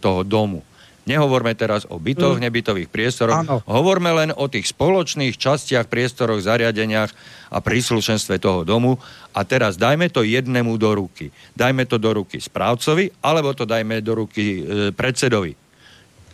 toho 0.02 0.20
domu. 0.26 0.66
Nehovorme 1.02 1.50
teraz 1.58 1.82
o 1.90 1.98
bytoch, 1.98 2.38
mm. 2.38 2.42
nebytových 2.46 2.86
priestoroch. 2.86 3.42
Áno. 3.42 3.58
Hovorme 3.66 4.14
len 4.14 4.30
o 4.30 4.46
tých 4.46 4.70
spoločných 4.70 5.34
častiach, 5.34 5.90
priestoroch, 5.90 6.38
zariadeniach 6.38 7.10
a 7.50 7.58
príslušenstve 7.58 8.38
toho 8.38 8.62
domu. 8.62 9.02
A 9.34 9.42
teraz 9.42 9.74
dajme 9.74 10.06
to 10.14 10.22
jednému 10.22 10.78
do 10.78 10.94
ruky. 10.94 11.34
Dajme 11.58 11.90
to 11.90 11.98
do 11.98 12.22
ruky 12.22 12.38
správcovi, 12.38 13.10
alebo 13.18 13.50
to 13.50 13.66
dajme 13.66 13.98
do 13.98 14.22
ruky 14.22 14.62
e, 14.62 14.94
predsedovi. 14.94 15.58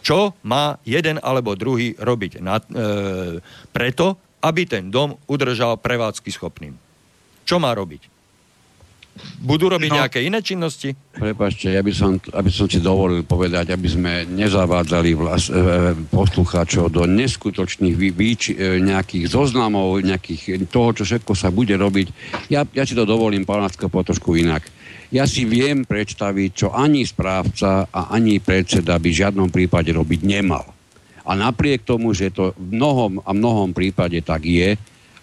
Čo 0.05 0.37
má 0.45 0.77
jeden 0.85 1.17
alebo 1.25 1.57
druhý 1.57 1.97
robiť 1.97 2.45
na, 2.45 2.61
e, 2.61 2.65
preto, 3.73 4.21
aby 4.45 4.69
ten 4.69 4.93
dom 4.93 5.17
udržal 5.25 5.81
prevádzky 5.81 6.29
schopným? 6.29 6.77
Čo 7.49 7.57
má 7.57 7.73
robiť? 7.73 8.18
Budú 9.39 9.71
robiť 9.71 9.91
no, 9.91 9.97
nejaké 10.03 10.19
iné 10.25 10.43
činnosti? 10.43 10.95
Prepačte, 11.15 11.71
ja 11.71 11.83
by 11.83 11.93
som, 11.95 12.19
aby 12.35 12.51
som 12.51 12.67
si 12.67 12.83
dovolil 12.83 13.23
povedať, 13.23 13.71
aby 13.75 13.89
sme 13.91 14.13
nezavádzali 14.27 15.11
vlas, 15.15 15.47
e, 15.47 15.55
e 15.55 15.63
poslucháčov 16.11 16.91
do 16.91 17.07
neskutočných 17.07 17.95
vý, 17.95 18.11
výč, 18.11 18.51
e, 18.51 18.83
nejakých 18.83 19.31
zoznamov, 19.31 20.03
nejakých 20.03 20.67
toho, 20.71 20.95
čo 20.95 21.03
všetko 21.07 21.33
sa 21.35 21.55
bude 21.55 21.75
robiť. 21.75 22.07
Ja, 22.51 22.67
ja 22.67 22.83
si 22.83 22.99
to 22.99 23.07
dovolím, 23.07 23.47
pán 23.47 23.67
po 23.69 24.01
trošku 24.03 24.35
inak. 24.35 24.67
Ja 25.09 25.25
si 25.25 25.49
viem 25.49 25.89
predstaviť, 25.89 26.51
čo 26.53 26.69
ani 26.69 27.07
správca 27.09 27.89
a 27.89 28.13
ani 28.13 28.45
predseda 28.45 29.01
by 29.01 29.09
v 29.09 29.21
žiadnom 29.25 29.49
prípade 29.49 29.89
robiť 29.89 30.21
nemal. 30.21 30.69
A 31.29 31.37
napriek 31.37 31.85
tomu, 31.85 32.13
že 32.13 32.33
to 32.33 32.53
v 32.57 32.77
mnohom 32.77 33.21
a 33.25 33.33
mnohom 33.33 33.73
prípade 33.73 34.21
tak 34.25 34.45
je, 34.45 34.77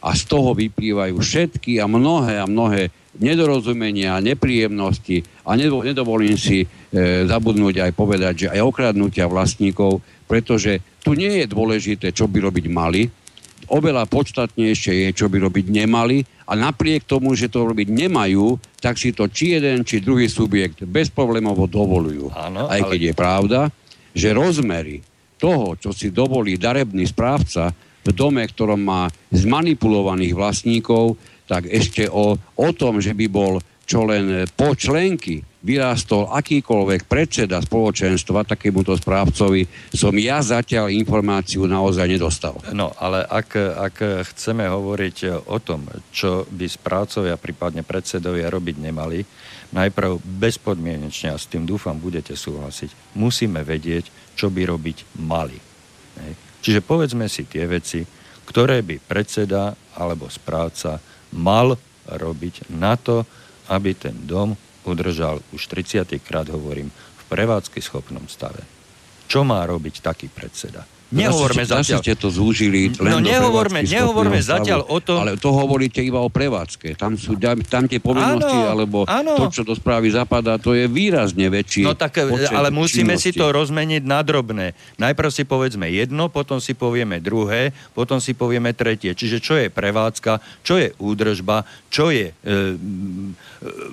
a 0.05 0.13
z 0.13 0.21
toho 0.29 0.53
vyplývajú 0.53 1.17
všetky 1.17 1.81
a 1.81 1.89
mnohé 1.89 2.37
a 2.37 2.45
mnohé 2.45 2.93
nedorozumenia, 3.17 4.21
nepríjemnosti 4.21 5.25
a 5.47 5.57
nedovolím 5.57 6.37
si 6.37 6.61
e, 6.61 6.67
zabudnúť 7.25 7.89
aj 7.89 7.91
povedať, 7.95 8.33
že 8.45 8.47
aj 8.53 8.61
okradnutia 8.61 9.25
vlastníkov, 9.25 10.03
pretože 10.29 10.83
tu 11.01 11.17
nie 11.17 11.41
je 11.41 11.45
dôležité, 11.49 12.11
čo 12.13 12.29
by 12.29 12.37
robiť 12.43 12.65
mali, 12.69 13.07
oveľa 13.71 14.05
podstatnejšie 14.05 15.09
je, 15.09 15.09
čo 15.15 15.25
by 15.25 15.41
robiť 15.41 15.65
nemali 15.73 16.21
a 16.45 16.53
napriek 16.53 17.09
tomu, 17.09 17.33
že 17.33 17.49
to 17.49 17.65
robiť 17.65 17.89
nemajú, 17.89 18.61
tak 18.77 19.01
si 19.01 19.09
to 19.09 19.25
či 19.25 19.57
jeden, 19.57 19.81
či 19.81 20.03
druhý 20.03 20.29
subjekt 20.29 20.85
bezproblémovo 20.85 21.65
dovolujú. 21.65 22.29
Áno, 22.35 22.69
Aj 22.69 22.81
keď 22.85 22.99
ale... 23.01 23.07
je 23.09 23.13
pravda, 23.17 23.59
že 24.13 24.37
rozmery 24.37 25.01
toho, 25.41 25.73
čo 25.75 25.91
si 25.91 26.13
dovolí 26.13 26.55
darebný 26.55 27.09
správca 27.09 27.73
v 28.05 28.11
dome, 28.13 28.45
ktorom 28.45 28.77
má 28.77 29.09
zmanipulovaných 29.33 30.37
vlastníkov, 30.37 31.17
tak 31.49 31.65
ešte 31.69 32.05
o, 32.09 32.37
o 32.37 32.69
tom, 32.73 33.01
že 33.01 33.17
by 33.17 33.25
bol 33.29 33.57
čo 33.85 34.01
len 34.01 34.49
po 34.57 34.73
členky 34.73 35.45
vyrástol 35.65 36.29
akýkoľvek 36.29 37.09
predseda 37.09 37.57
spoločenstva 37.57 38.45
takémuto 38.45 38.93
správcovi, 38.93 39.65
som 39.93 40.13
ja 40.17 40.41
zatiaľ 40.41 40.93
informáciu 40.93 41.65
naozaj 41.65 42.05
nedostal. 42.05 42.57
No, 42.73 42.93
ale 43.01 43.25
ak, 43.25 43.49
ak 43.57 43.95
chceme 44.33 44.69
hovoriť 44.69 45.45
o 45.49 45.57
tom, 45.57 45.89
čo 46.13 46.45
by 46.49 46.65
správcovia, 46.69 47.41
prípadne 47.41 47.81
predsedovia 47.81 48.53
robiť 48.53 48.75
nemali, 48.77 49.25
najprv 49.73 50.21
bezpodmienečne, 50.21 51.33
a 51.33 51.41
s 51.41 51.49
tým 51.49 51.65
dúfam 51.65 51.97
budete 51.97 52.37
súhlasiť, 52.37 53.17
musíme 53.17 53.65
vedieť, 53.65 54.37
čo 54.37 54.53
by 54.53 54.69
robiť 54.69 55.17
mali. 55.25 55.57
Čiže 56.65 56.81
povedzme 56.81 57.29
si 57.29 57.45
tie 57.45 57.69
veci, 57.69 58.01
ktoré 58.49 58.81
by 58.81 58.97
predseda 59.05 59.77
alebo 59.93 60.25
správca 60.33 60.97
mal 61.37 61.77
robiť 62.09 62.73
na 62.73 62.97
to, 62.97 63.21
aby 63.69 63.93
ten 63.93 64.17
dom 64.25 64.57
udržal, 64.81 65.45
už 65.53 65.61
30. 65.69 66.09
krát 66.25 66.49
hovorím, 66.49 66.89
v 66.89 67.23
prevádzky 67.29 67.85
schopnom 67.85 68.25
stave. 68.25 68.65
Čo 69.29 69.45
má 69.45 69.61
robiť 69.61 70.01
taký 70.01 70.25
predseda? 70.29 70.81
Nehovorme 71.13 71.61
zase, 71.61 71.93
zatiaľ... 71.93 72.01
ste 72.01 72.13
to 72.17 72.33
zúžili 72.33 72.89
len 72.97 73.11
no, 73.13 73.21
nehovorme, 73.21 73.85
nehovorme 73.85 74.41
zatiaľ 74.41 74.89
o 74.89 74.97
tom... 74.97 75.21
Ale 75.21 75.37
to 75.37 75.53
hovoríte 75.53 76.01
iba 76.01 76.17
o 76.17 76.33
prevádzke. 76.33 76.97
Tam 76.97 77.13
sú 77.13 77.37
tam 77.37 77.85
tie 77.85 78.01
povinnosti, 78.01 78.57
áno, 78.57 78.73
alebo 78.73 78.97
áno. 79.05 79.37
to, 79.37 79.53
čo 79.53 79.61
do 79.61 79.77
správy 79.77 80.09
zapadá, 80.09 80.57
to 80.57 80.73
je 80.73 80.89
výrazne 80.89 81.45
väčší 81.45 81.85
No 81.85 81.93
tak, 81.93 82.17
ale 82.25 82.73
musíme 82.73 83.13
činnosti. 83.21 83.37
si 83.37 83.37
to 83.37 83.53
rozmeniť 83.53 84.01
na 84.01 84.25
drobné. 84.25 84.73
Najprv 84.97 85.29
si 85.29 85.45
povedzme 85.45 85.85
jedno, 85.93 86.33
potom 86.33 86.57
si 86.57 86.73
povieme 86.73 87.21
druhé, 87.21 87.69
potom 87.93 88.17
si 88.17 88.33
povieme 88.33 88.73
tretie. 88.73 89.13
Čiže 89.13 89.37
čo 89.37 89.53
je 89.61 89.69
prevádzka, 89.69 90.65
čo 90.65 90.81
je 90.81 90.89
údržba, 90.97 91.69
čo 91.93 92.09
je 92.09 92.33
e, 92.33 92.55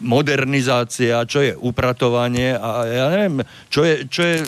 modernizácia, 0.00 1.28
čo 1.28 1.44
je 1.44 1.52
upratovanie 1.60 2.56
a 2.56 2.88
ja 2.88 3.06
neviem, 3.12 3.44
čo 3.68 3.84
je, 3.84 3.94
čo 4.08 4.22
je 4.24 4.36
e, 4.40 4.46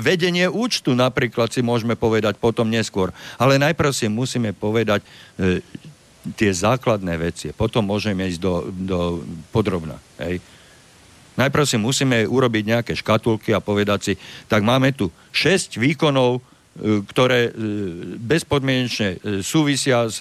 vedenie 0.00 0.48
účtu 0.48 0.96
napríklad 0.96 1.52
si 1.52 1.60
môžeme 1.60 1.94
povedať 1.94 2.40
potom 2.40 2.68
neskôr. 2.68 3.12
Ale 3.36 3.60
najprv 3.60 3.92
si 3.92 4.08
musíme 4.08 4.56
povedať 4.56 5.04
e, 5.04 5.60
tie 6.36 6.50
základné 6.52 7.16
veci. 7.16 7.52
Potom 7.56 7.88
môžeme 7.88 8.28
ísť 8.28 8.40
do, 8.40 8.54
do 8.68 8.98
podrobna. 9.52 9.96
Hej. 10.20 10.40
Najprv 11.40 11.64
si 11.64 11.76
musíme 11.80 12.28
urobiť 12.28 12.64
nejaké 12.68 12.92
škatulky 12.92 13.56
a 13.56 13.64
povedať 13.64 14.00
si, 14.02 14.12
tak 14.44 14.60
máme 14.60 14.92
tu 14.92 15.08
6 15.32 15.80
výkonov, 15.80 16.36
e, 16.36 16.40
ktoré 17.08 17.48
e, 17.48 17.52
bezpodmienečne 18.20 19.08
e, 19.08 19.18
súvisia 19.40 20.04
s, 20.10 20.20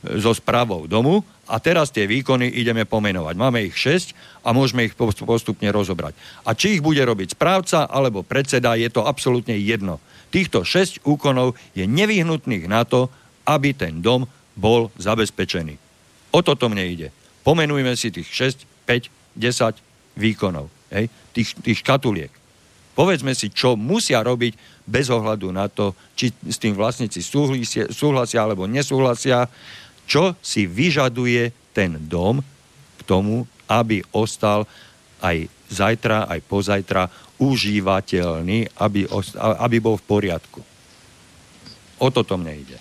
so 0.00 0.32
správou 0.32 0.88
domu 0.88 1.20
a 1.44 1.60
teraz 1.60 1.92
tie 1.92 2.08
výkony 2.08 2.48
ideme 2.56 2.88
pomenovať. 2.88 3.34
Máme 3.36 3.60
ich 3.68 3.76
6 3.76 4.16
a 4.46 4.56
môžeme 4.56 4.88
ich 4.88 4.96
postupne 4.96 5.68
rozobrať. 5.68 6.16
A 6.48 6.56
či 6.56 6.80
ich 6.80 6.82
bude 6.84 7.04
robiť 7.04 7.36
správca 7.36 7.84
alebo 7.84 8.24
predseda, 8.24 8.80
je 8.80 8.88
to 8.88 9.04
absolútne 9.04 9.52
jedno. 9.60 10.00
Týchto 10.32 10.64
6 10.64 11.04
úkonov 11.04 11.58
je 11.76 11.84
nevyhnutných 11.84 12.64
na 12.70 12.88
to, 12.88 13.12
aby 13.44 13.76
ten 13.76 14.00
dom 14.00 14.24
bol 14.56 14.88
zabezpečený. 14.96 15.76
O 16.30 16.40
toto 16.40 16.70
mne 16.70 16.86
ide. 16.86 17.08
Pomenujme 17.42 17.92
si 17.98 18.14
tých 18.14 18.30
6, 18.30 18.86
5, 18.86 19.10
10 19.36 20.16
výkonov, 20.16 20.70
hej? 20.94 21.10
Tých, 21.34 21.58
tých 21.60 21.80
škatuliek. 21.82 22.30
Povedzme 22.94 23.32
si, 23.32 23.48
čo 23.48 23.80
musia 23.80 24.20
robiť 24.20 24.84
bez 24.84 25.08
ohľadu 25.08 25.48
na 25.54 25.70
to, 25.70 25.94
či 26.18 26.34
s 26.44 26.58
tým 26.58 26.74
vlastníci 26.74 27.22
súhlasia, 27.22 27.88
súhlasia 27.88 28.42
alebo 28.42 28.66
nesúhlasia, 28.66 29.46
čo 30.10 30.34
si 30.42 30.66
vyžaduje 30.66 31.70
ten 31.70 31.94
dom 32.10 32.42
k 32.98 33.00
tomu, 33.06 33.46
aby 33.70 34.02
ostal 34.10 34.66
aj 35.22 35.46
zajtra, 35.70 36.26
aj 36.26 36.40
pozajtra 36.50 37.06
užívateľný, 37.38 38.74
aby, 38.82 39.06
aby 39.38 39.76
bol 39.78 39.94
v 39.94 40.04
poriadku. 40.10 40.60
O 42.02 42.10
toto 42.10 42.34
mne 42.34 42.58
ide. 42.58 42.78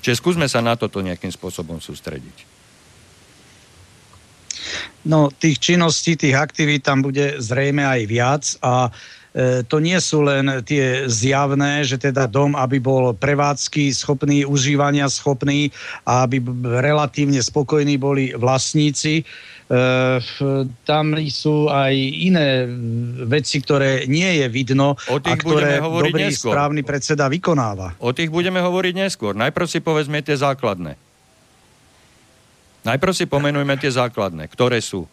Čiže 0.00 0.16
skúsme 0.16 0.48
sa 0.48 0.64
na 0.64 0.80
toto 0.80 1.04
nejakým 1.04 1.30
spôsobom 1.30 1.76
sústrediť. 1.76 2.48
No, 5.04 5.28
tých 5.34 5.60
činností, 5.60 6.16
tých 6.16 6.38
aktivít 6.38 6.88
tam 6.88 7.04
bude 7.04 7.36
zrejme 7.42 7.84
aj 7.84 8.00
viac 8.06 8.44
a 8.64 8.88
E, 8.88 9.21
to 9.64 9.76
nie 9.80 9.96
sú 9.96 10.28
len 10.28 10.60
tie 10.60 11.08
zjavné, 11.08 11.88
že 11.88 11.96
teda 11.96 12.28
dom, 12.28 12.52
aby 12.52 12.76
bol 12.76 13.16
prevádzky 13.16 13.88
schopný, 13.96 14.44
užívania 14.44 15.08
schopný 15.08 15.72
a 16.04 16.28
aby 16.28 16.44
relatívne 16.60 17.40
spokojní 17.40 17.96
boli 17.96 18.36
vlastníci. 18.36 19.24
E, 19.24 19.24
tam 20.84 21.04
sú 21.32 21.72
aj 21.72 21.94
iné 21.96 22.68
veci, 23.24 23.64
ktoré 23.64 24.04
nie 24.04 24.44
je 24.44 24.46
vidno 24.52 25.00
o 25.08 25.16
tých 25.16 25.32
a 25.32 25.40
ktoré 25.40 25.80
dobrý 25.80 26.28
neskôr. 26.28 26.52
správny 26.52 26.84
predseda 26.84 27.24
vykonáva. 27.32 27.96
O 28.04 28.12
tých 28.12 28.28
budeme 28.28 28.60
hovoriť 28.60 28.94
neskôr. 29.00 29.32
Najprv 29.32 29.64
si 29.64 29.80
povedzme 29.80 30.20
tie 30.20 30.36
základné. 30.36 31.00
Najprv 32.84 33.12
si 33.16 33.24
pomenujme 33.24 33.80
tie 33.80 33.96
základné, 33.96 34.44
ktoré 34.52 34.84
sú. 34.84 35.08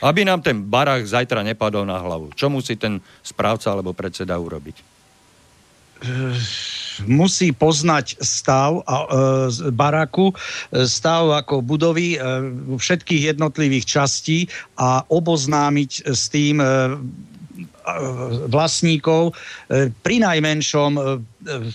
Aby 0.00 0.24
nám 0.24 0.40
ten 0.40 0.64
barák 0.64 1.04
zajtra 1.04 1.44
nepadol 1.44 1.84
na 1.84 2.00
hlavu. 2.00 2.32
Čo 2.32 2.48
musí 2.48 2.76
ten 2.76 3.00
správca 3.20 3.72
alebo 3.72 3.92
predseda 3.92 4.40
urobiť? 4.40 5.00
musí 7.06 7.52
poznať 7.52 8.20
stav 8.20 8.84
a, 8.84 8.96
e, 9.04 9.70
baraku, 9.72 10.32
e, 10.32 10.34
stav 10.84 11.32
ako 11.32 11.64
budovy 11.64 12.16
e, 12.16 12.18
všetkých 12.76 13.36
jednotlivých 13.36 13.84
častí 13.88 14.38
a 14.76 15.04
oboznámiť 15.08 15.90
s 16.08 16.28
tým 16.28 16.60
e, 16.60 16.66
vlastníkov 18.46 19.34
pri 20.04 20.16
najmenšom 20.22 21.24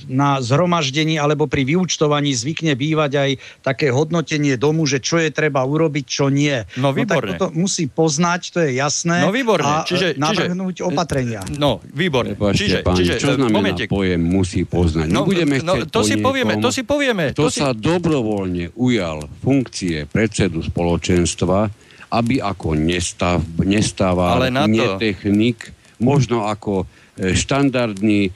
na 0.06 0.40
zhromaždení 0.42 1.18
alebo 1.18 1.50
pri 1.50 1.66
vyučtovaní 1.66 2.38
zvykne 2.38 2.78
bývať 2.78 3.12
aj 3.18 3.30
také 3.66 3.90
hodnotenie 3.90 4.56
domu, 4.62 4.86
že 4.86 5.02
čo 5.02 5.18
je 5.18 5.34
treba 5.34 5.66
urobiť, 5.66 6.06
čo 6.06 6.30
nie. 6.30 6.54
No 6.78 6.94
výborne. 6.94 7.38
No, 7.38 7.50
tak 7.50 7.58
musí 7.58 7.90
poznať, 7.90 8.42
to 8.54 8.60
je 8.62 8.78
jasné. 8.78 9.26
No 9.26 9.34
výborne. 9.34 9.66
A 9.66 9.88
čiže, 9.88 10.16
navrhnúť 10.22 10.82
čiže, 10.82 10.86
opatrenia. 10.86 11.42
No 11.58 11.82
výborne. 11.82 12.38
Prepašte, 12.38 12.60
čiže, 12.62 12.78
pán, 12.86 12.98
čiže, 12.98 13.14
čo 13.18 13.30
znamená 13.34 13.58
momentik. 13.58 13.88
pojem 13.90 14.22
musí 14.22 14.62
poznať? 14.70 15.08
No, 15.10 15.26
Nebudeme 15.26 15.56
no, 15.66 15.74
to 15.90 16.02
si 16.06 16.16
povieme, 16.22 16.62
to 16.62 16.70
si 16.70 16.84
povieme. 16.86 17.34
To, 17.34 17.48
to 17.48 17.54
sa 17.54 17.74
si... 17.74 17.82
dobrovoľne 17.82 18.78
ujal 18.78 19.26
funkcie 19.42 20.06
predsedu 20.06 20.62
spoločenstva, 20.62 21.70
aby 22.14 22.40
ako 22.40 22.78
nestav, 22.78 23.42
nestával, 23.66 24.46
netechnik, 24.70 25.74
možno 26.00 26.46
ako 26.48 26.86
e, 27.18 27.34
štandardný 27.34 28.30
e, 28.30 28.32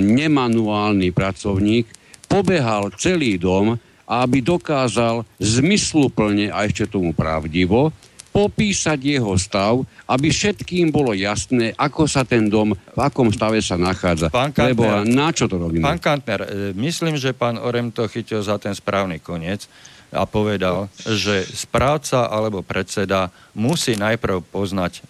nemanuálny 0.00 1.12
pracovník 1.14 1.86
pobehal 2.30 2.94
celý 2.96 3.36
dom, 3.36 3.74
aby 4.10 4.42
dokázal 4.42 5.22
zmysluplne 5.38 6.50
a 6.50 6.66
ešte 6.66 6.90
tomu 6.90 7.14
pravdivo 7.14 7.94
popísať 8.30 8.98
jeho 9.18 9.34
stav, 9.34 9.82
aby 10.06 10.30
všetkým 10.30 10.94
bolo 10.94 11.10
jasné, 11.14 11.74
ako 11.74 12.06
sa 12.06 12.22
ten 12.22 12.46
dom, 12.46 12.74
v 12.74 13.00
akom 13.02 13.34
stave 13.34 13.58
sa 13.58 13.74
nachádza. 13.74 14.30
Pán 14.30 14.54
Kantner, 14.54 14.70
Lebo 14.70 14.86
na 15.02 15.34
čo 15.34 15.50
to 15.50 15.58
robíme? 15.58 15.82
Pán 15.82 15.98
Kantner, 15.98 16.46
e, 16.46 16.70
myslím, 16.78 17.18
že 17.18 17.34
pán 17.34 17.58
Orem 17.58 17.90
to 17.90 18.06
chytil 18.06 18.38
za 18.38 18.54
ten 18.62 18.70
správny 18.70 19.18
koniec 19.18 19.66
a 20.14 20.26
povedal, 20.26 20.86
že 21.02 21.42
správca 21.42 22.30
alebo 22.30 22.62
predseda 22.62 23.34
musí 23.54 23.98
najprv 23.98 24.46
poznať 24.46 24.92
e, 24.94 25.02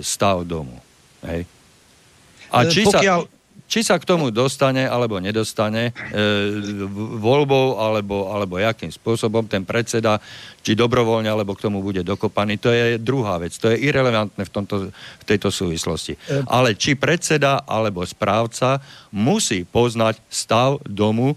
stav 0.00 0.44
domu. 0.48 0.80
Hej. 1.28 1.44
A 2.52 2.68
či 2.68 2.88
Pokiaľ... 2.88 3.18
sa, 3.20 3.28
či 3.72 3.80
sa 3.80 3.96
k 3.96 4.04
tomu 4.04 4.28
dostane 4.28 4.84
alebo 4.84 5.16
nedostane 5.16 5.88
e, 5.88 5.92
voľbou 7.16 7.80
alebo, 7.80 8.28
alebo 8.28 8.60
jakým 8.60 8.92
spôsobom 8.92 9.48
ten 9.48 9.64
predseda, 9.64 10.20
či 10.60 10.76
dobrovoľne 10.76 11.32
alebo 11.32 11.56
k 11.56 11.64
tomu 11.64 11.80
bude 11.80 12.04
dokopaný, 12.04 12.60
to 12.60 12.68
je 12.68 13.00
druhá 13.00 13.40
vec. 13.40 13.56
To 13.56 13.72
je 13.72 13.80
irrelevantné 13.80 14.44
v, 14.44 14.52
tomto, 14.52 14.92
v 14.92 15.24
tejto 15.24 15.48
súvislosti. 15.48 16.20
E... 16.20 16.44
Ale 16.52 16.76
či 16.76 17.00
predseda 17.00 17.64
alebo 17.64 18.04
správca 18.04 18.76
musí 19.08 19.64
poznať 19.64 20.20
stav 20.28 20.76
domu, 20.84 21.32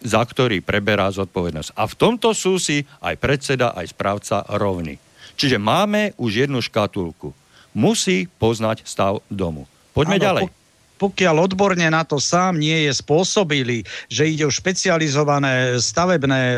za 0.00 0.24
ktorý 0.24 0.64
preberá 0.64 1.12
zodpovednosť. 1.12 1.76
A 1.76 1.84
v 1.84 1.94
tomto 2.00 2.32
sú 2.32 2.56
si 2.56 2.80
aj 3.04 3.20
predseda, 3.20 3.76
aj 3.76 3.92
správca 3.92 4.40
rovní. 4.56 4.96
Čiže 5.36 5.60
máme 5.60 6.16
už 6.16 6.48
jednu 6.48 6.64
škatulku 6.64 7.36
musí 7.76 8.24
poznať 8.40 8.88
stav 8.88 9.20
domu. 9.28 9.68
Poďme 9.92 10.16
ano, 10.16 10.24
ďalej. 10.24 10.42
Po, 10.48 10.63
pokiaľ 10.98 11.50
odborne 11.50 11.86
na 11.90 12.06
to 12.06 12.22
sám 12.22 12.58
nie 12.58 12.86
je 12.86 12.92
spôsobili, 12.94 13.82
že 14.08 14.30
ide 14.30 14.46
o 14.46 14.52
špecializované 14.54 15.78
stavebné 15.82 16.40
e, 16.40 16.56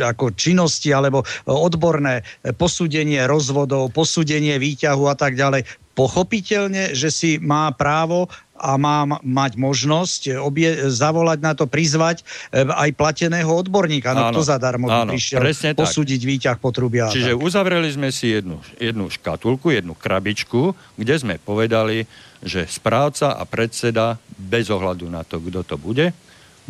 ako 0.00 0.32
činnosti 0.34 0.90
alebo 0.90 1.22
odborné 1.44 2.24
posúdenie 2.56 3.20
rozvodov, 3.28 3.92
posúdenie 3.92 4.56
výťahu 4.56 5.04
a 5.08 5.14
tak 5.16 5.36
ďalej, 5.36 5.68
pochopiteľne, 5.94 6.92
že 6.92 7.08
si 7.08 7.30
má 7.38 7.70
právo 7.70 8.26
a 8.54 8.78
má 8.78 9.02
mať 9.22 9.58
možnosť 9.58 10.20
obie, 10.38 10.86
zavolať 10.86 11.38
na 11.42 11.52
to, 11.58 11.66
prizvať 11.66 12.22
e, 12.22 12.62
aj 12.62 12.90
plateného 12.94 13.50
odborníka. 13.50 14.14
No 14.14 14.30
áno, 14.30 14.38
kto 14.38 14.40
zadarmo 14.46 14.86
áno, 14.86 15.10
prišiel 15.10 15.42
posúdiť 15.74 16.20
tak. 16.22 16.30
výťah 16.30 16.58
potrubia. 16.62 17.10
Čiže 17.10 17.34
uzavreli 17.34 17.90
sme 17.90 18.14
si 18.14 18.30
jednu, 18.30 18.62
jednu 18.78 19.10
škatulku, 19.10 19.74
jednu 19.74 19.98
krabičku, 19.98 20.70
kde 20.94 21.14
sme 21.18 21.34
povedali, 21.42 22.06
že 22.46 22.66
správca 22.70 23.34
a 23.34 23.42
predseda, 23.42 24.22
bez 24.38 24.70
ohľadu 24.70 25.10
na 25.10 25.26
to, 25.26 25.42
kto 25.42 25.66
to 25.66 25.76
bude, 25.76 26.14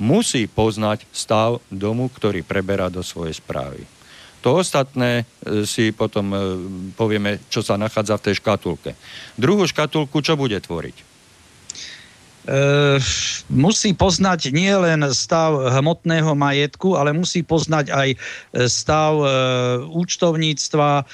musí 0.00 0.48
poznať 0.48 1.04
stav 1.12 1.60
domu, 1.68 2.08
ktorý 2.10 2.42
preberá 2.42 2.88
do 2.88 3.04
svojej 3.04 3.36
správy. 3.36 3.84
To 4.44 4.60
ostatné 4.60 5.24
e, 5.24 5.64
si 5.64 5.88
potom 5.96 6.28
e, 6.28 6.38
povieme, 6.92 7.40
čo 7.48 7.64
sa 7.64 7.80
nachádza 7.80 8.20
v 8.20 8.24
tej 8.28 8.34
škatulke. 8.44 8.92
Druhú 9.40 9.64
škatulku 9.64 10.20
čo 10.20 10.36
bude 10.36 10.60
tvoriť? 10.60 11.13
E, 12.44 13.00
musí 13.48 13.96
poznať 13.96 14.52
nie 14.52 14.72
len 14.72 15.04
stav 15.12 15.56
hmotného 15.80 16.32
majetku, 16.36 16.96
ale 16.96 17.16
musí 17.16 17.40
poznať 17.40 17.90
aj 17.92 18.08
e, 18.12 18.16
stav 18.68 19.12
e, 19.20 19.26
účtovníctva, 19.88 20.90
e, 21.00 21.04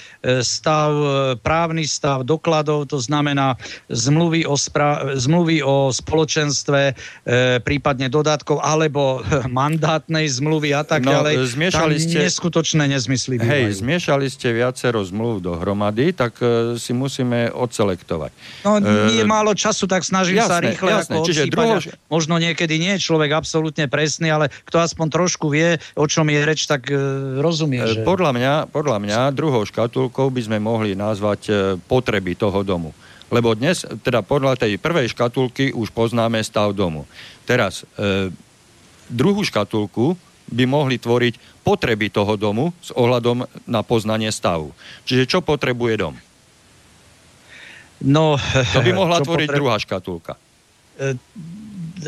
stav, 0.42 0.90
právny 1.40 1.86
stav 1.86 2.26
dokladov, 2.26 2.90
to 2.90 2.98
znamená 2.98 3.54
zmluvy 3.88 4.46
o, 4.46 4.54
spra- 4.54 5.14
zmluvy 5.16 5.62
o 5.62 5.90
spoločenstve, 5.90 6.94
prípadne 7.62 8.10
dodatkov, 8.10 8.62
alebo 8.62 9.22
mandátnej 9.50 10.26
zmluvy 10.28 10.74
a 10.74 10.82
tak 10.82 11.06
no, 11.06 11.14
ďalej. 11.14 11.34
Zmiešali 11.56 11.94
Tam 11.96 12.04
ste... 12.06 12.18
neskutočné 12.26 12.84
nezmysly 12.90 13.38
bývajú. 13.38 13.70
Hej, 13.70 13.82
zmiešali 13.82 14.26
ste 14.30 14.48
viacero 14.54 15.00
zmluv 15.02 15.42
dohromady, 15.44 16.12
tak 16.14 16.36
si 16.76 16.92
musíme 16.96 17.52
odselektovať. 17.54 18.30
No, 18.64 18.80
nie 18.80 19.22
e, 19.22 19.28
málo 19.28 19.52
času, 19.56 19.86
tak 19.86 20.04
snažím 20.04 20.40
jasné, 20.40 20.50
sa 20.50 20.58
rýchle 20.60 20.90
jasné. 20.90 21.14
ako 21.16 21.19
Čiže 21.26 21.52
druhou... 21.52 21.78
Možno 22.08 22.40
niekedy 22.40 22.76
nie 22.80 22.96
je 22.96 23.04
človek 23.04 23.34
absolútne 23.34 23.86
presný, 23.86 24.32
ale 24.32 24.52
kto 24.66 24.80
aspoň 24.80 25.06
trošku 25.10 25.50
vie, 25.52 25.76
o 25.96 26.04
čom 26.06 26.26
je 26.28 26.40
reč, 26.42 26.64
tak 26.66 26.88
e, 26.90 26.96
rozumie. 27.38 27.82
E, 27.82 28.00
že... 28.00 28.02
Podľa, 28.02 28.30
mňa, 28.36 28.52
podľa 28.70 28.98
mňa 29.02 29.20
druhou 29.34 29.62
škatulkou 29.66 30.28
by 30.28 30.40
sme 30.46 30.58
mohli 30.58 30.98
nazvať 30.98 31.40
e, 31.46 31.52
potreby 31.80 32.36
toho 32.36 32.60
domu. 32.62 32.90
Lebo 33.30 33.54
dnes, 33.54 33.86
teda 34.02 34.26
podľa 34.26 34.58
tej 34.58 34.74
prvej 34.82 35.14
škatulky 35.14 35.70
už 35.70 35.94
poznáme 35.94 36.42
stav 36.42 36.74
domu. 36.74 37.06
Teraz, 37.46 37.86
e, 37.94 38.34
druhú 39.06 39.46
škatulku 39.46 40.18
by 40.50 40.64
mohli 40.66 40.98
tvoriť 40.98 41.62
potreby 41.62 42.10
toho 42.10 42.34
domu 42.34 42.74
s 42.82 42.90
ohľadom 42.90 43.46
na 43.70 43.80
poznanie 43.86 44.34
stavu. 44.34 44.74
Čiže 45.06 45.30
čo 45.30 45.38
potrebuje 45.46 45.94
dom? 46.02 46.14
No, 48.02 48.34
to 48.74 48.80
by 48.82 48.90
mohla 48.90 49.22
tvoriť 49.26 49.48
potreb... 49.48 49.58
druhá 49.62 49.76
škatulka. 49.78 50.34
E, 51.00 51.16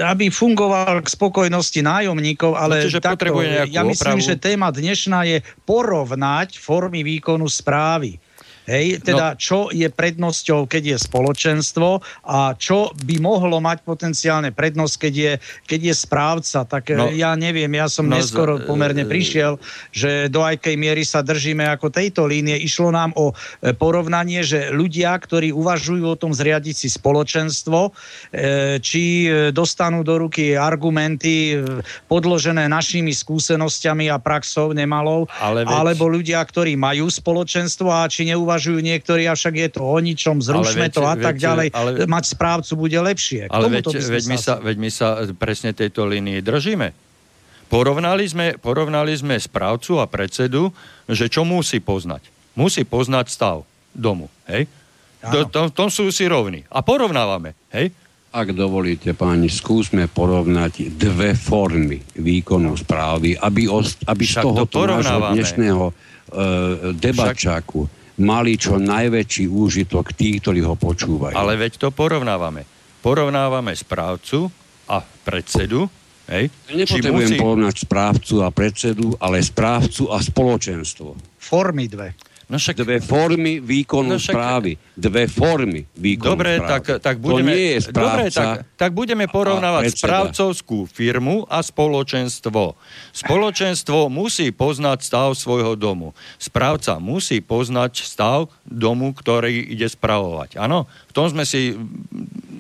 aby 0.00 0.32
fungoval 0.32 1.04
k 1.04 1.08
spokojnosti 1.08 1.84
nájomníkov, 1.84 2.56
ale 2.56 2.88
no, 2.88 3.00
takto, 3.00 3.44
ja 3.44 3.82
myslím, 3.84 4.16
opravu. 4.16 4.24
že 4.24 4.40
téma 4.40 4.68
dnešná 4.72 5.20
je 5.28 5.44
porovnať 5.68 6.56
formy 6.56 7.04
výkonu 7.04 7.44
správy. 7.44 8.16
Hej, 8.62 9.02
teda 9.02 9.34
no. 9.34 9.38
čo 9.38 9.74
je 9.74 9.90
prednosťou, 9.90 10.70
keď 10.70 10.94
je 10.94 10.96
spoločenstvo 11.02 11.98
a 12.30 12.54
čo 12.54 12.94
by 12.94 13.18
mohlo 13.18 13.58
mať 13.58 13.82
potenciálne 13.82 14.54
prednosť, 14.54 14.94
keď 15.02 15.14
je, 15.18 15.32
keď 15.66 15.80
je 15.90 15.94
správca. 15.98 16.62
Tak 16.62 16.94
no. 16.94 17.10
ja 17.10 17.34
neviem, 17.34 17.74
ja 17.74 17.90
som 17.90 18.06
no, 18.06 18.14
neskoro 18.14 18.62
pomerne 18.62 19.02
prišiel, 19.02 19.58
že 19.90 20.30
do 20.30 20.46
akej 20.46 20.78
miery 20.78 21.02
sa 21.02 21.26
držíme 21.26 21.66
ako 21.74 21.90
tejto 21.90 22.22
línie. 22.30 22.54
Išlo 22.62 22.94
nám 22.94 23.10
o 23.18 23.34
e, 23.34 23.74
porovnanie, 23.74 24.46
že 24.46 24.70
ľudia, 24.70 25.10
ktorí 25.18 25.50
uvažujú 25.50 26.06
o 26.06 26.14
tom 26.14 26.30
zriadiť 26.30 26.86
si 26.86 26.88
spoločenstvo, 26.88 27.90
e, 27.90 28.78
či 28.78 29.26
e, 29.26 29.50
dostanú 29.50 30.06
do 30.06 30.22
ruky 30.22 30.54
argumenty 30.54 31.58
podložené 32.06 32.70
našimi 32.70 33.10
skúsenosťami 33.10 34.06
a 34.06 34.22
praxou 34.22 34.70
nemalou, 34.70 35.26
Ale 35.42 35.66
veď... 35.66 35.74
alebo 35.74 36.06
ľudia, 36.06 36.38
ktorí 36.38 36.78
majú 36.78 37.10
spoločenstvo 37.10 37.90
a 37.90 38.06
či 38.06 38.30
neuvažujú 38.30 38.51
uvažujú 38.52 38.84
niektorí, 38.84 39.24
avšak 39.24 39.54
je 39.56 39.68
to 39.72 39.80
o 39.80 39.96
ničom, 39.96 40.44
zrušme 40.44 40.92
veď, 40.92 40.92
to 40.92 41.02
a 41.08 41.14
tak 41.16 41.40
veď, 41.40 41.44
ďalej. 41.48 41.68
Ale, 41.72 41.90
Mať 42.04 42.24
správcu 42.36 42.72
bude 42.76 42.98
lepšie. 43.00 43.48
K 43.48 43.50
ale 43.50 43.72
veď, 43.72 43.84
veď, 43.96 44.24
my 44.28 44.36
sa, 44.36 44.54
veď 44.60 44.76
my 44.76 44.90
sa 44.92 45.08
presne 45.32 45.72
tejto 45.72 46.04
línii 46.04 46.44
držíme. 46.44 46.92
Porovnali 47.72 48.28
sme, 48.28 48.60
porovnali 48.60 49.16
sme 49.16 49.40
správcu 49.40 49.96
a 49.96 50.04
predsedu, 50.04 50.68
že 51.08 51.32
čo 51.32 51.48
musí 51.48 51.80
poznať. 51.80 52.28
Musí 52.52 52.84
poznať 52.84 53.32
stav 53.32 53.64
domu. 53.96 54.28
Hej? 54.44 54.68
Do, 55.24 55.48
tom, 55.48 55.72
tom 55.72 55.88
sú 55.88 56.12
si 56.12 56.28
rovní. 56.28 56.68
A 56.68 56.84
porovnávame. 56.84 57.56
Hej? 57.72 57.96
Ak 58.28 58.52
dovolíte, 58.52 59.16
páni, 59.16 59.48
skúsme 59.48 60.04
porovnať 60.04 60.92
dve 60.92 61.32
formy 61.32 62.04
výkonu 62.12 62.76
správy, 62.76 63.40
aby, 63.40 63.72
ost, 63.72 64.04
aby 64.04 64.24
z 64.28 64.44
toho 64.44 64.68
dnešného 65.32 65.84
uh, 65.88 65.94
debačáku 66.92 67.88
Však 67.88 68.01
mali 68.20 68.60
čo 68.60 68.76
najväčší 68.76 69.48
úžitok 69.48 70.12
tí, 70.12 70.36
ktorí 70.36 70.60
ho 70.64 70.76
počúvajú. 70.76 71.32
Ale 71.32 71.56
veď 71.56 71.78
to 71.80 71.88
porovnávame. 71.88 72.68
Porovnávame 73.00 73.72
správcu 73.72 74.52
a 74.90 75.00
predsedu. 75.00 75.88
Hej? 76.28 76.52
Nepotrebujem 76.70 77.34
musí... 77.34 77.40
porovnať 77.40 77.76
správcu 77.82 78.34
a 78.44 78.48
predsedu, 78.52 79.16
ale 79.18 79.42
správcu 79.42 80.12
a 80.12 80.22
spoločenstvo. 80.22 81.16
Formy 81.40 81.90
dve. 81.90 82.14
No 82.52 82.60
však... 82.60 82.84
Dve 82.84 83.00
formy 83.00 83.64
výkonu 83.64 84.12
no 84.12 84.20
však... 84.20 84.36
správy. 84.36 84.76
Dve 84.92 85.24
formy 85.24 85.88
výkonu 85.96 86.36
dobre, 86.36 86.60
správy. 86.60 86.68
Tak, 86.68 86.84
tak 87.00 87.16
budeme, 87.16 87.48
to 87.48 87.56
nie 87.56 87.68
je 87.72 87.80
správca 87.88 88.12
dobre, 88.12 88.24
tak, 88.28 88.56
tak 88.76 88.90
budeme 88.92 89.24
porovnávať 89.24 89.82
správcovskú 89.96 90.84
firmu 90.84 91.48
a 91.48 91.64
spoločenstvo. 91.64 92.76
Spoločenstvo 93.16 94.12
musí 94.12 94.52
poznať 94.52 94.98
stav 95.00 95.32
svojho 95.32 95.80
domu. 95.80 96.12
Správca 96.36 97.00
musí 97.00 97.40
poznať 97.40 98.04
stav 98.04 98.52
domu, 98.68 99.16
ktorý 99.16 99.72
ide 99.72 99.88
spravovať. 99.88 100.60
Áno, 100.60 100.84
v 101.08 101.12
tom 101.16 101.32
sme 101.32 101.48
si, 101.48 101.72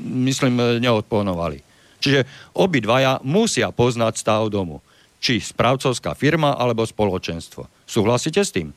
myslím, 0.08 0.80
neodponovali. 0.80 1.60
Čiže 2.00 2.24
obidvaja 2.56 3.20
musia 3.20 3.68
poznať 3.68 4.16
stav 4.16 4.48
domu. 4.48 4.80
Či 5.20 5.38
správcovská 5.38 6.16
firma 6.16 6.56
alebo 6.56 6.82
spoločenstvo. 6.82 7.68
Súhlasíte 7.84 8.40
s 8.40 8.56
tým? 8.56 8.72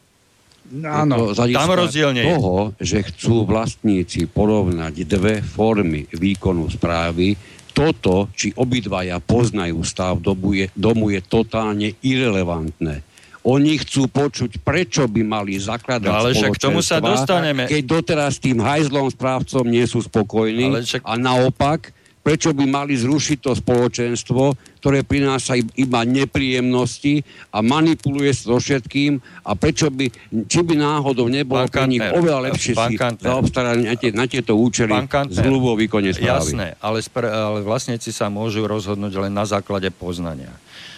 Áno, 0.82 1.32
tam 1.38 1.70
rozdielne 1.78 2.26
toho, 2.26 2.74
že 2.82 3.06
chcú 3.06 3.46
vlastníci 3.46 4.26
porovnať 4.26 5.06
dve 5.06 5.46
formy 5.46 6.10
výkonu 6.10 6.66
správy, 6.74 7.38
toto, 7.76 8.32
či 8.34 8.56
obidvaja 8.56 9.20
poznajú 9.20 9.84
stav 9.84 10.18
domu 10.24 10.56
je, 10.56 10.72
domu 10.74 11.12
je 11.12 11.22
totálne 11.22 11.92
irrelevantné. 12.00 13.04
Oni 13.46 13.78
chcú 13.78 14.10
počuť, 14.10 14.58
prečo 14.66 15.06
by 15.06 15.22
mali 15.22 15.62
zakladať 15.62 16.10
no, 16.10 16.18
ale 16.18 16.34
však 16.34 16.58
k 16.58 16.64
tomu 16.66 16.82
sa 16.82 16.98
dostaneme. 16.98 17.70
keď 17.70 17.82
doteraz 17.86 18.42
tým 18.42 18.58
hajzlom 18.58 19.06
správcom 19.14 19.70
nie 19.70 19.86
sú 19.86 20.02
spokojní 20.02 20.82
však... 20.82 21.06
a 21.06 21.14
naopak 21.14 21.94
prečo 22.26 22.58
by 22.58 22.66
mali 22.66 22.98
zrušiť 22.98 23.38
to 23.38 23.54
spoločenstvo, 23.54 24.58
ktoré 24.82 25.06
prináša 25.06 25.62
iba 25.78 26.02
nepríjemnosti 26.02 27.22
a 27.54 27.62
manipuluje 27.62 28.34
so 28.34 28.58
všetkým 28.58 29.22
a 29.46 29.54
prečo 29.54 29.94
by, 29.94 30.10
či 30.50 30.60
by 30.66 30.74
náhodou 30.74 31.30
nebolo 31.30 31.70
pre 31.70 31.86
nich 31.86 32.02
oveľa 32.02 32.50
lepšie 32.50 32.74
si 32.74 32.98
zaobstarať 32.98 33.78
na, 33.78 33.94
tie, 33.94 34.10
na 34.10 34.26
tieto 34.26 34.58
účely 34.58 35.06
zmluvu 35.30 35.74
o 35.74 35.76
výkone 35.78 36.18
správy. 36.18 36.58
Jasné, 36.58 36.68
ale, 36.82 37.06
spra- 37.06 37.30
ale 37.30 37.60
vlastníci 37.62 38.10
sa 38.10 38.34
môžu 38.34 38.66
rozhodnúť 38.66 39.30
len 39.30 39.30
na 39.30 39.46
základe 39.46 39.94
poznania. 39.94 40.50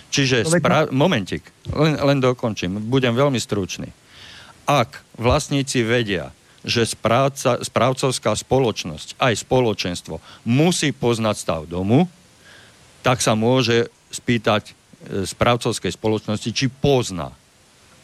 Čiže, 0.07 0.47
spra- 0.47 0.87
momentik, 0.95 1.43
len, 1.75 1.99
len 1.99 2.23
dokončím, 2.23 2.87
budem 2.87 3.11
veľmi 3.11 3.35
stručný. 3.35 3.91
Ak 4.63 5.03
vlastníci 5.19 5.83
vedia, 5.83 6.31
že 6.67 6.83
správca, 6.83 7.63
správcovská 7.63 8.35
spoločnosť, 8.35 9.15
aj 9.15 9.33
spoločenstvo 9.47 10.19
musí 10.43 10.91
poznať 10.91 11.35
stav 11.39 11.61
domu, 11.63 12.11
tak 12.99 13.23
sa 13.23 13.39
môže 13.39 13.87
spýtať 14.11 14.67
e, 14.67 14.71
správcovskej 15.23 15.95
spoločnosti, 15.95 16.49
či 16.51 16.67
pozná. 16.67 17.31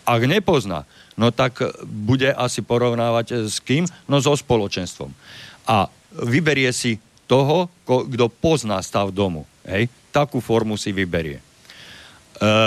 Ak 0.07 0.23
nepozná, 0.23 0.87
no 1.19 1.35
tak 1.35 1.59
bude 1.83 2.31
asi 2.31 2.63
porovnávať 2.63 3.25
e, 3.27 3.33
s 3.51 3.59
kým? 3.59 3.83
No 4.07 4.23
so 4.23 4.31
spoločenstvom. 4.31 5.11
A 5.67 5.91
vyberie 6.15 6.71
si 6.71 7.03
toho, 7.27 7.67
kto 7.83 8.31
pozná 8.31 8.79
stav 8.79 9.11
domu. 9.11 9.43
Hej? 9.67 9.91
Takú 10.15 10.39
formu 10.39 10.79
si 10.79 10.95
vyberie. 10.95 11.39
E, 11.39 11.43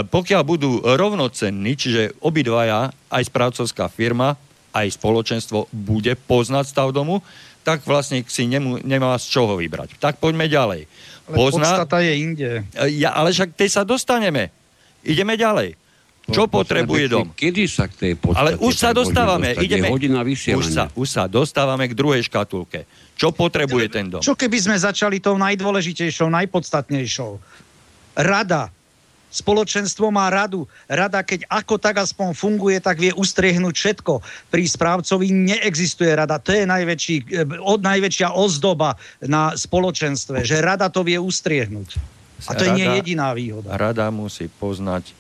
pokiaľ 0.05 0.42
budú 0.44 0.84
rovnocenní, 0.84 1.72
čiže 1.76 2.16
obidvaja, 2.20 2.92
aj 3.09 3.22
správcovská 3.32 3.88
firma, 3.88 4.36
aj 4.77 5.01
spoločenstvo 5.01 5.72
bude 5.72 6.12
poznať 6.29 6.64
stav 6.68 6.93
domu, 6.93 7.24
tak 7.64 7.83
vlastne 7.83 8.22
si 8.29 8.47
nemu, 8.47 8.85
nemá 8.85 9.16
z 9.16 9.27
čoho 9.33 9.57
vybrať. 9.57 9.97
Tak 9.97 10.20
poďme 10.20 10.47
ďalej. 10.47 10.87
Ale 11.27 11.35
Pozná... 11.35 11.66
podstata 11.66 11.99
je 12.05 12.12
inde. 12.14 12.51
Ja, 12.95 13.16
ale 13.16 13.35
však 13.35 13.57
tej 13.57 13.74
sa 13.74 13.83
dostaneme. 13.83 14.55
Ideme 15.03 15.35
ďalej. 15.35 15.74
Čo 16.27 16.51
po, 16.51 16.62
potrebuje 16.62 17.07
dom? 17.07 17.31
Kedy 17.35 17.62
sa 17.70 17.87
k 17.87 17.95
tej 17.95 18.12
podstate 18.18 18.43
Ale 18.43 18.51
už 18.59 18.74
sa 18.74 18.91
dostávame. 18.91 19.55
Ideme, 19.62 19.87
hodina 19.87 20.27
už, 20.27 20.66
sa, 20.66 20.91
už 20.91 21.07
sa 21.07 21.31
dostávame 21.31 21.87
k 21.87 21.95
druhej 21.95 22.27
škatulke. 22.27 22.83
Čo 23.14 23.31
potrebuje 23.31 23.87
ten 23.87 24.11
dom? 24.11 24.18
Čo 24.18 24.35
keby 24.35 24.59
sme 24.59 24.77
začali 24.79 25.22
tou 25.22 25.39
najdôležitejšou, 25.39 26.27
najpodstatnejšou? 26.27 27.39
Rada 28.18 28.74
Spoločenstvo 29.37 30.09
má 30.09 30.32
radu. 30.32 30.64
Rada, 30.89 31.20
keď 31.20 31.45
ako 31.53 31.76
tak 31.76 32.01
aspoň 32.01 32.32
funguje, 32.32 32.80
tak 32.80 32.97
vie 32.97 33.12
ustriehnúť 33.12 33.74
všetko. 33.76 34.24
Pri 34.49 34.64
správcovi 34.64 35.28
neexistuje 35.28 36.09
rada. 36.16 36.41
To 36.41 36.57
je 36.57 36.64
najväčší, 36.64 37.16
eh, 37.28 37.45
od, 37.61 37.84
najväčšia 37.84 38.32
ozdoba 38.32 38.97
na 39.20 39.53
spoločenstve, 39.53 40.41
že 40.41 40.64
rada 40.64 40.89
to 40.89 41.05
vie 41.05 41.20
ustriehnúť. 41.20 42.01
A 42.49 42.53
to 42.57 42.64
rada, 42.64 42.72
je 42.72 42.76
nie 42.76 42.89
jediná 43.01 43.37
výhoda. 43.37 43.76
Rada 43.76 44.09
musí 44.09 44.49
poznať 44.49 45.12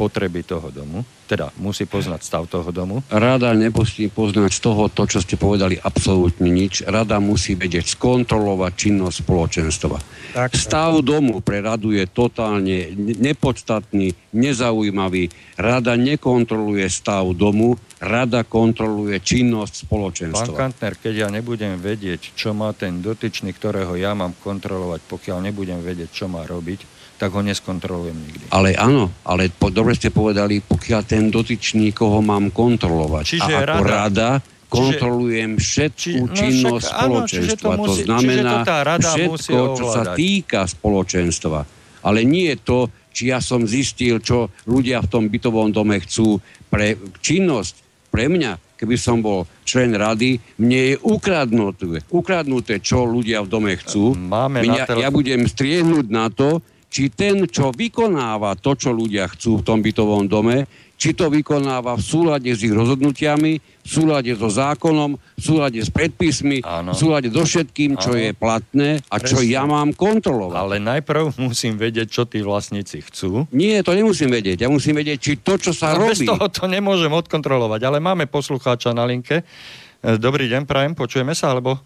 potreby 0.00 0.40
toho 0.40 0.72
domu, 0.72 1.04
teda 1.32 1.48
musí 1.56 1.88
poznať 1.88 2.20
stav 2.20 2.44
toho 2.44 2.68
domu. 2.68 3.00
Rada 3.08 3.56
nemusí 3.56 4.12
poznať 4.12 4.52
z 4.52 4.60
toho, 4.60 4.92
to, 4.92 5.08
čo 5.08 5.24
ste 5.24 5.40
povedali, 5.40 5.80
absolútne 5.80 6.52
nič. 6.52 6.84
Rada 6.84 7.16
musí 7.24 7.56
vedieť 7.56 7.96
skontrolovať 7.96 8.72
činnosť 8.76 9.16
spoločenstva. 9.24 9.96
Tak, 10.36 10.52
stav 10.52 11.00
tak. 11.00 11.08
domu 11.08 11.40
pre 11.40 11.64
radu 11.64 11.96
je 11.96 12.04
totálne 12.04 12.92
nepodstatný, 13.16 14.12
nezaujímavý. 14.36 15.32
Rada 15.56 15.96
nekontroluje 15.96 16.84
stav 16.92 17.24
domu, 17.32 17.80
rada 17.96 18.44
kontroluje 18.44 19.16
činnosť 19.24 19.88
spoločenstva. 19.88 20.52
Pán 20.52 20.68
Kantner, 20.68 21.00
keď 21.00 21.14
ja 21.16 21.28
nebudem 21.32 21.80
vedieť, 21.80 22.36
čo 22.36 22.52
má 22.52 22.76
ten 22.76 23.00
dotyčný, 23.00 23.56
ktorého 23.56 23.96
ja 23.96 24.12
mám 24.12 24.36
kontrolovať, 24.36 25.00
pokiaľ 25.08 25.48
nebudem 25.48 25.80
vedieť, 25.80 26.12
čo 26.12 26.28
má 26.28 26.44
robiť, 26.44 27.01
tak 27.18 27.30
ho 27.32 27.40
neskontrolujem 27.44 28.16
nikdy. 28.18 28.44
Ale 28.50 28.74
áno, 28.74 29.12
ale 29.22 29.48
po, 29.52 29.70
dobre 29.70 29.94
ste 29.94 30.10
povedali, 30.10 30.58
pokiaľ 30.58 31.00
ten 31.06 31.30
dotyčný, 31.30 31.94
koho 31.94 32.18
mám 32.24 32.50
kontrolovať. 32.50 33.24
Čiže 33.24 33.52
a 33.52 33.58
ako 33.62 33.82
rada, 33.84 33.86
rada 33.86 34.30
kontrolujem 34.72 35.60
všetku 35.60 36.00
či, 36.00 36.12
no 36.24 36.32
činnosť 36.32 36.88
však, 36.88 36.96
spoločenstva. 36.96 37.68
Áno, 37.68 37.76
to, 37.76 37.80
musí, 37.84 38.00
to 38.02 38.06
znamená 38.08 38.52
to 38.64 39.08
všetko, 39.12 39.60
čo 39.76 39.84
sa 39.92 40.02
týka 40.16 40.60
spoločenstva. 40.64 41.60
Ale 42.02 42.24
nie 42.24 42.50
je 42.50 42.58
to, 42.58 42.78
či 43.12 43.28
ja 43.28 43.38
som 43.44 43.68
zistil, 43.68 44.18
čo 44.24 44.48
ľudia 44.64 45.04
v 45.04 45.08
tom 45.12 45.24
bytovom 45.28 45.70
dome 45.70 46.00
chcú 46.00 46.40
pre 46.72 46.96
činnosť, 47.20 47.74
pre 48.08 48.32
mňa, 48.32 48.80
keby 48.80 48.96
som 48.96 49.20
bol 49.20 49.44
člen 49.62 49.94
rady, 49.94 50.40
mne 50.58 50.80
je 50.92 50.96
ukradnuté, 51.04 52.02
ukradnuté 52.10 52.80
čo 52.80 53.04
ľudia 53.04 53.44
v 53.44 53.48
dome 53.52 53.72
chcú. 53.78 54.16
Máme 54.16 54.64
Mňa, 54.64 54.98
ja 54.98 55.08
budem 55.12 55.44
striehnúť 55.46 56.06
na 56.08 56.32
to, 56.32 56.64
či 56.92 57.08
ten, 57.08 57.48
čo 57.48 57.72
vykonáva 57.72 58.52
to, 58.60 58.76
čo 58.76 58.92
ľudia 58.92 59.24
chcú 59.32 59.64
v 59.64 59.64
tom 59.64 59.80
bytovom 59.80 60.28
dome, 60.28 60.68
či 61.00 61.16
to 61.18 61.32
vykonáva 61.32 61.98
v 61.98 62.04
súlade 62.04 62.52
s 62.52 62.62
ich 62.62 62.70
rozhodnutiami, 62.70 63.58
v 63.58 63.88
súlade 63.88 64.30
so 64.38 64.46
zákonom, 64.46 65.18
v 65.18 65.42
súlade 65.42 65.82
s 65.82 65.90
predpismi, 65.90 66.62
Áno. 66.62 66.94
v 66.94 66.96
súlade 67.00 67.26
so 67.32 67.42
všetkým, 67.42 67.98
čo 67.98 68.14
Áno. 68.14 68.22
je 68.22 68.30
platné 68.36 69.02
a 69.10 69.18
Presne. 69.18 69.26
čo 69.26 69.36
ja 69.42 69.66
mám 69.66 69.96
kontrolovať. 69.96 70.54
Ale 70.54 70.76
najprv 70.78 71.34
musím 71.42 71.74
vedieť, 71.74 72.06
čo 72.06 72.22
tí 72.28 72.44
vlastníci 72.44 73.02
chcú. 73.02 73.50
Nie, 73.50 73.82
to 73.82 73.98
nemusím 73.98 74.30
vedieť. 74.30 74.62
Ja 74.62 74.70
musím 74.70 74.94
vedieť, 75.00 75.18
či 75.18 75.32
to, 75.42 75.58
čo 75.58 75.74
sa 75.74 75.98
no, 75.98 76.06
robí... 76.06 76.22
Bez 76.22 76.28
toho 76.28 76.46
to 76.46 76.70
nemôžem 76.70 77.10
odkontrolovať, 77.10 77.82
ale 77.82 77.98
máme 77.98 78.30
poslucháča 78.30 78.94
na 78.94 79.02
linke. 79.02 79.42
E, 79.42 80.14
dobrý 80.22 80.46
deň, 80.46 80.70
prajem, 80.70 80.94
počujeme 80.94 81.34
sa, 81.34 81.50
alebo... 81.50 81.82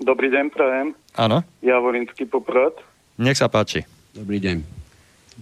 Dobrý 0.00 0.32
deň, 0.32 0.48
prajem. 0.48 0.96
Áno. 1.12 1.44
Javorinský 1.60 2.24
poprad. 2.24 2.72
Nech 3.20 3.36
sa 3.36 3.52
páči. 3.52 3.93
Dobrý 4.14 4.38
deň. 4.38 4.56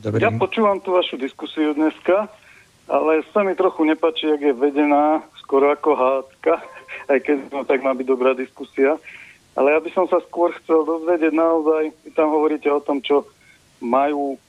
Dobrý 0.01 0.21
ja 0.25 0.33
počúvam 0.33 0.81
tú 0.81 0.97
vašu 0.97 1.21
diskusiu 1.21 1.77
dneska 1.77 2.33
ale 2.93 3.23
sa 3.31 3.41
mi 3.47 3.55
trochu 3.55 3.85
nepačí, 3.85 4.27
jak 4.27 4.41
je 4.41 4.53
vedená 4.53 5.23
skoro 5.39 5.71
ako 5.71 5.95
hádka, 5.95 6.61
aj 7.13 7.19
keď 7.23 7.37
no, 7.53 7.65
tak 7.65 7.81
má 7.81 7.95
byť 7.95 8.07
dobrá 8.07 8.35
diskusia. 8.35 8.99
Ale 9.53 9.77
ja 9.77 9.81
by 9.85 9.91
som 9.93 10.09
sa 10.09 10.17
skôr 10.25 10.53
chcel 10.65 10.85
dozvedieť 10.89 11.37
naozaj, 11.37 11.93
vy 12.09 12.11
tam 12.17 12.33
hovoríte 12.33 12.73
o 12.73 12.81
tom, 12.81 13.05
čo 13.05 13.29
majú 13.85 14.41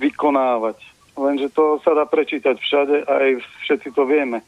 vykonávať. 0.00 0.80
Lenže 1.16 1.52
to 1.52 1.80
sa 1.84 1.92
dá 1.92 2.08
prečítať 2.08 2.56
všade 2.56 3.04
a 3.04 3.12
aj 3.20 3.32
všetci 3.64 3.92
to 3.92 4.08
vieme. 4.08 4.40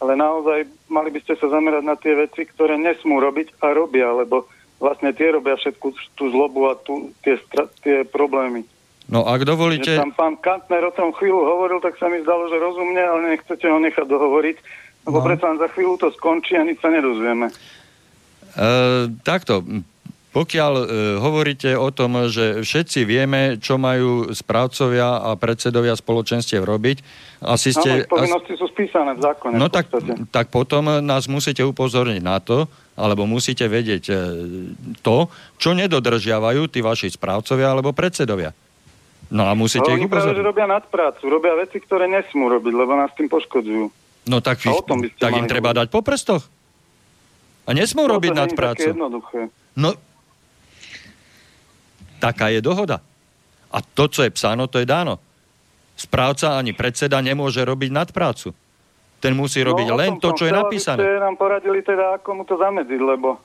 Ale 0.00 0.16
naozaj 0.16 0.64
mali 0.88 1.12
by 1.12 1.20
ste 1.20 1.36
sa 1.36 1.52
zamerať 1.52 1.84
na 1.84 1.96
tie 1.96 2.16
veci, 2.16 2.48
ktoré 2.48 2.80
nesmú 2.80 3.20
robiť 3.20 3.60
a 3.60 3.76
robia, 3.76 4.08
lebo 4.16 4.48
vlastne 4.80 5.12
tie 5.12 5.30
robia 5.30 5.60
všetku 5.60 5.92
tú 6.16 6.32
zlobu 6.32 6.72
a 6.72 6.74
tú, 6.74 7.12
tie, 7.20 7.36
tie 7.84 8.02
problémy. 8.08 8.64
No 9.12 9.28
ak 9.28 9.44
dovolíte... 9.44 9.94
Že 9.94 10.02
tam 10.08 10.14
pán 10.16 10.34
Kantner 10.40 10.86
o 10.88 10.94
tom 10.94 11.12
chvíľu 11.12 11.44
hovoril, 11.44 11.78
tak 11.84 12.00
sa 12.00 12.08
mi 12.08 12.24
zdalo, 12.24 12.48
že 12.48 12.56
rozumne, 12.56 13.02
ale 13.02 13.36
nechcete 13.36 13.66
ho 13.68 13.78
nechať 13.82 14.06
dohovoriť, 14.08 14.56
lebo 15.06 15.18
no. 15.20 15.24
predsa 15.26 15.58
za 15.58 15.68
chvíľu 15.70 16.00
to 16.00 16.08
skončí 16.16 16.56
a 16.56 16.64
nič 16.64 16.80
sa 16.80 16.88
nedozvieme. 16.88 17.50
E, 17.50 17.54
takto, 19.26 19.66
pokiaľ 20.30 20.72
e, 20.78 20.84
hovoríte 21.18 21.74
o 21.74 21.90
tom, 21.90 22.30
že 22.30 22.62
všetci 22.62 23.02
vieme, 23.02 23.58
čo 23.58 23.82
majú 23.82 24.30
správcovia 24.30 25.26
a 25.26 25.34
predsedovia 25.34 25.98
spoločenstiev 25.98 26.62
robiť, 26.62 27.02
asi 27.42 27.74
ste... 27.74 28.06
Áno, 28.06 28.14
povinnosti 28.14 28.54
sú 28.54 28.70
spísané 28.70 29.18
v 29.18 29.26
zákone. 29.26 29.58
No 29.58 29.66
v 29.66 29.74
tak, 29.74 29.90
tak 30.30 30.46
potom 30.54 31.02
nás 31.02 31.26
musíte 31.26 31.66
upozorniť 31.66 32.22
na 32.22 32.38
to, 32.38 32.70
alebo 33.00 33.24
musíte 33.24 33.64
vedieť 33.64 34.04
e, 34.12 34.14
to, 35.00 35.32
čo 35.56 35.72
nedodržiavajú 35.72 36.68
tí 36.68 36.84
vaši 36.84 37.08
správcovia 37.08 37.72
alebo 37.72 37.96
predsedovia. 37.96 38.52
No 39.30 39.46
a 39.48 39.56
musíte 39.56 39.88
no, 39.88 39.96
ich 39.96 40.04
upozorniť. 40.04 40.44
robia 40.44 40.66
nadprácu, 40.68 41.22
robia 41.30 41.54
veci, 41.56 41.80
ktoré 41.80 42.10
nesmú 42.10 42.50
robiť, 42.50 42.72
lebo 42.76 42.92
nás 42.98 43.14
tým 43.16 43.30
poškodzujú. 43.30 43.86
No 44.28 44.44
tak, 44.44 44.60
vy, 44.60 44.74
tak 45.16 45.32
im 45.38 45.48
treba 45.48 45.72
dať 45.72 45.88
po 45.88 46.04
prstoch. 46.04 46.44
A 47.64 47.70
nesmú 47.72 48.04
no, 48.04 48.18
robiť 48.18 48.32
nadprácu. 48.34 48.92
No, 49.78 49.90
taká 52.18 52.52
je 52.52 52.60
dohoda. 52.60 53.00
A 53.70 53.78
to, 53.80 54.10
čo 54.10 54.26
je 54.26 54.34
psáno, 54.34 54.66
to 54.66 54.82
je 54.82 54.86
dáno. 54.90 55.22
Správca 55.94 56.58
ani 56.58 56.74
predseda 56.74 57.22
nemôže 57.22 57.62
robiť 57.62 57.90
nadprácu. 57.94 58.50
Ten 59.20 59.36
musí 59.36 59.60
robiť 59.60 59.88
no, 59.92 59.96
len 60.00 60.16
to, 60.16 60.32
čo 60.32 60.48
je 60.48 60.52
napísané. 60.52 61.04
Ste 61.04 61.20
nám 61.20 61.36
poradili 61.36 61.84
teda, 61.84 62.16
ako 62.16 62.40
mu 62.40 62.42
to 62.48 62.56
zamedziť, 62.56 63.00
lebo 63.04 63.36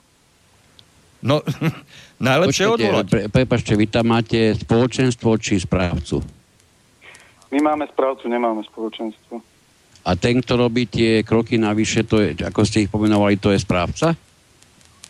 No, 1.26 1.42
najlepšie 2.30 2.66
Počkejte, 2.70 2.86
odvolať. 2.86 3.06
Pre, 3.10 3.22
prepačte, 3.34 3.74
vy 3.74 3.86
tam 3.90 4.14
máte 4.14 4.54
spoločenstvo 4.54 5.34
či 5.42 5.58
správcu? 5.58 6.22
My 7.50 7.60
máme 7.66 7.90
správcu, 7.90 8.30
nemáme 8.30 8.62
spoločenstvo. 8.62 9.42
A 10.06 10.14
ten, 10.14 10.38
kto 10.38 10.54
robí 10.54 10.86
tie 10.86 11.26
kroky 11.26 11.58
navyše, 11.58 12.06
to 12.06 12.22
je, 12.22 12.38
ako 12.46 12.62
ste 12.62 12.86
ich 12.86 12.94
pomenovali, 12.94 13.42
to 13.42 13.50
je 13.50 13.58
správca? 13.58 14.14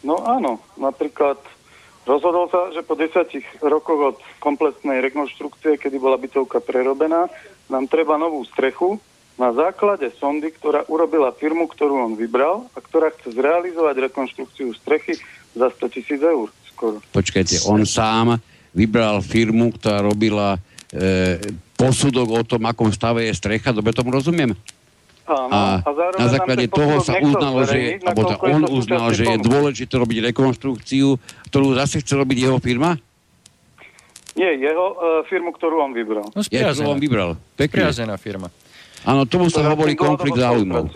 No 0.08 0.24
áno, 0.24 0.64
napríklad 0.80 1.36
rozhodol 2.08 2.48
sa, 2.48 2.72
že 2.72 2.80
po 2.80 2.96
desiatich 2.96 3.44
rokoch 3.60 4.16
od 4.16 4.18
kompletnej 4.40 5.04
rekonštrukcie, 5.04 5.76
kedy 5.76 6.00
bola 6.00 6.16
bytovka 6.16 6.64
prerobená, 6.64 7.28
nám 7.68 7.92
treba 7.92 8.16
novú 8.16 8.40
strechu 8.48 8.96
na 9.36 9.52
základe 9.52 10.08
sondy, 10.16 10.52
ktorá 10.52 10.88
urobila 10.88 11.36
firmu, 11.36 11.68
ktorú 11.68 12.08
on 12.08 12.14
vybral 12.16 12.72
a 12.72 12.80
ktorá 12.80 13.12
chce 13.12 13.36
zrealizovať 13.36 14.08
rekonštrukciu 14.08 14.72
strechy 14.80 15.20
za 15.52 15.68
100 15.72 15.96
tisíc 15.96 16.20
eur 16.24 16.48
skoro. 16.72 17.04
Počkajte, 17.12 17.68
on 17.68 17.84
sám 17.84 18.40
vybral 18.72 19.20
firmu, 19.20 19.76
ktorá 19.76 20.04
robila 20.04 20.60
e, 20.92 21.40
posudok 21.76 22.28
o 22.32 22.42
tom, 22.48 22.64
akom 22.68 22.92
stave 22.92 23.28
je 23.28 23.34
strecha, 23.36 23.76
dobre 23.76 23.92
tomu 23.92 24.12
rozumiem? 24.12 24.56
Áno, 25.26 25.50
a, 25.50 25.82
a 25.82 25.90
na 26.22 26.28
základe 26.30 26.70
toho 26.70 27.02
sa 27.02 27.18
uznalo, 27.18 27.66
že, 27.66 27.98
alebo 28.06 28.30
to 28.30 28.36
on 28.46 28.62
uznal, 28.70 29.10
že 29.10 29.26
je 29.26 29.38
dôležité 29.42 29.98
robiť 29.98 30.22
rekonštrukciu, 30.32 31.18
ktorú 31.50 31.74
zase 31.74 32.06
chce 32.06 32.14
robiť 32.14 32.46
jeho 32.46 32.62
firma? 32.62 32.94
Nie, 34.38 34.54
jeho 34.54 34.86
uh, 34.94 34.98
firmu, 35.26 35.50
ktorú 35.56 35.82
on 35.82 35.98
vybral. 35.98 36.30
No, 36.30 36.46
ja, 36.54 36.70
ktorú 36.70 36.94
on 36.94 37.02
vybral. 37.02 37.30
Pekne. 37.58 37.90
firma. 38.22 38.54
Áno, 39.06 39.30
tomu 39.30 39.54
sa 39.54 39.62
hovorí 39.70 39.94
konflikt 39.94 40.42
záujmov. 40.42 40.90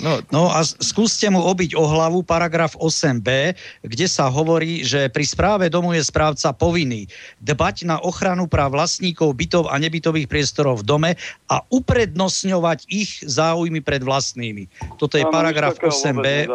No, 0.00 0.20
no 0.28 0.42
a 0.52 0.60
skúste 0.64 1.28
mu 1.32 1.40
obiť 1.40 1.72
o 1.76 1.84
hlavu 1.84 2.20
paragraf 2.20 2.76
8b, 2.76 3.56
kde 3.84 4.06
sa 4.06 4.28
hovorí, 4.28 4.84
že 4.84 5.08
pri 5.08 5.24
správe 5.24 5.64
domu 5.72 5.96
je 5.96 6.04
správca 6.04 6.52
povinný 6.52 7.08
dbať 7.40 7.88
na 7.88 7.96
ochranu 8.00 8.44
práv 8.44 8.76
vlastníkov 8.76 9.32
bytov 9.32 9.72
a 9.72 9.76
nebytových 9.80 10.28
priestorov 10.28 10.84
v 10.84 10.84
dome 10.84 11.10
a 11.48 11.56
uprednostňovať 11.72 12.78
ich 12.92 13.24
záujmy 13.24 13.80
pred 13.80 14.04
vlastnými. 14.04 14.68
Toto 15.00 15.16
je 15.16 15.24
no, 15.24 15.32
paragraf 15.32 15.80
8b, 15.80 16.26
e, 16.26 16.46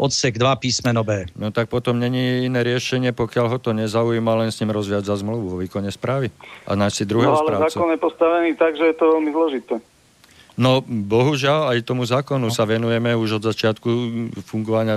odsek 0.00 0.40
2, 0.40 0.64
písmeno 0.64 1.04
B. 1.04 1.28
No 1.36 1.52
tak 1.52 1.68
potom 1.68 2.00
není 2.00 2.48
iné 2.48 2.60
riešenie, 2.64 3.12
pokiaľ 3.12 3.46
ho 3.52 3.58
to 3.60 3.76
nezaujíma, 3.76 4.40
len 4.40 4.48
s 4.48 4.60
ním 4.64 4.72
rozviať 4.72 5.04
za 5.04 5.20
zmluvu 5.20 5.56
o 5.56 5.60
výkone 5.60 5.92
správy 5.92 6.32
a 6.64 6.72
nájsť 6.72 6.96
si 6.96 7.04
druhého 7.04 7.34
no, 7.34 7.40
ale 7.40 7.48
správcu. 7.48 7.76
zákon 7.76 7.90
je 7.92 8.00
postavený 8.00 8.50
tak, 8.56 8.72
že 8.76 8.84
je 8.90 8.96
to 8.96 9.04
veľmi 9.12 9.30
zložité. 9.32 9.74
No, 10.54 10.86
bohužiaľ, 10.86 11.74
aj 11.74 11.82
tomu 11.82 12.06
zákonu 12.06 12.46
sa 12.46 12.62
venujeme 12.62 13.10
už 13.18 13.42
od 13.42 13.50
začiatku 13.50 13.90
fungovania 14.46 14.94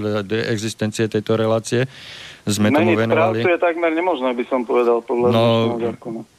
existencie 0.54 1.10
tejto 1.10 1.34
relácie. 1.34 1.90
Sme 2.46 2.70
Meniť 2.70 2.78
tomu 2.78 2.92
venovali. 2.94 3.38
je 3.42 3.58
takmer 3.60 3.92
nemožné, 3.92 4.38
by 4.38 4.46
som 4.46 4.62
povedal, 4.64 5.02
podľa 5.02 5.28
no, 5.34 5.46
zákona. 5.82 6.22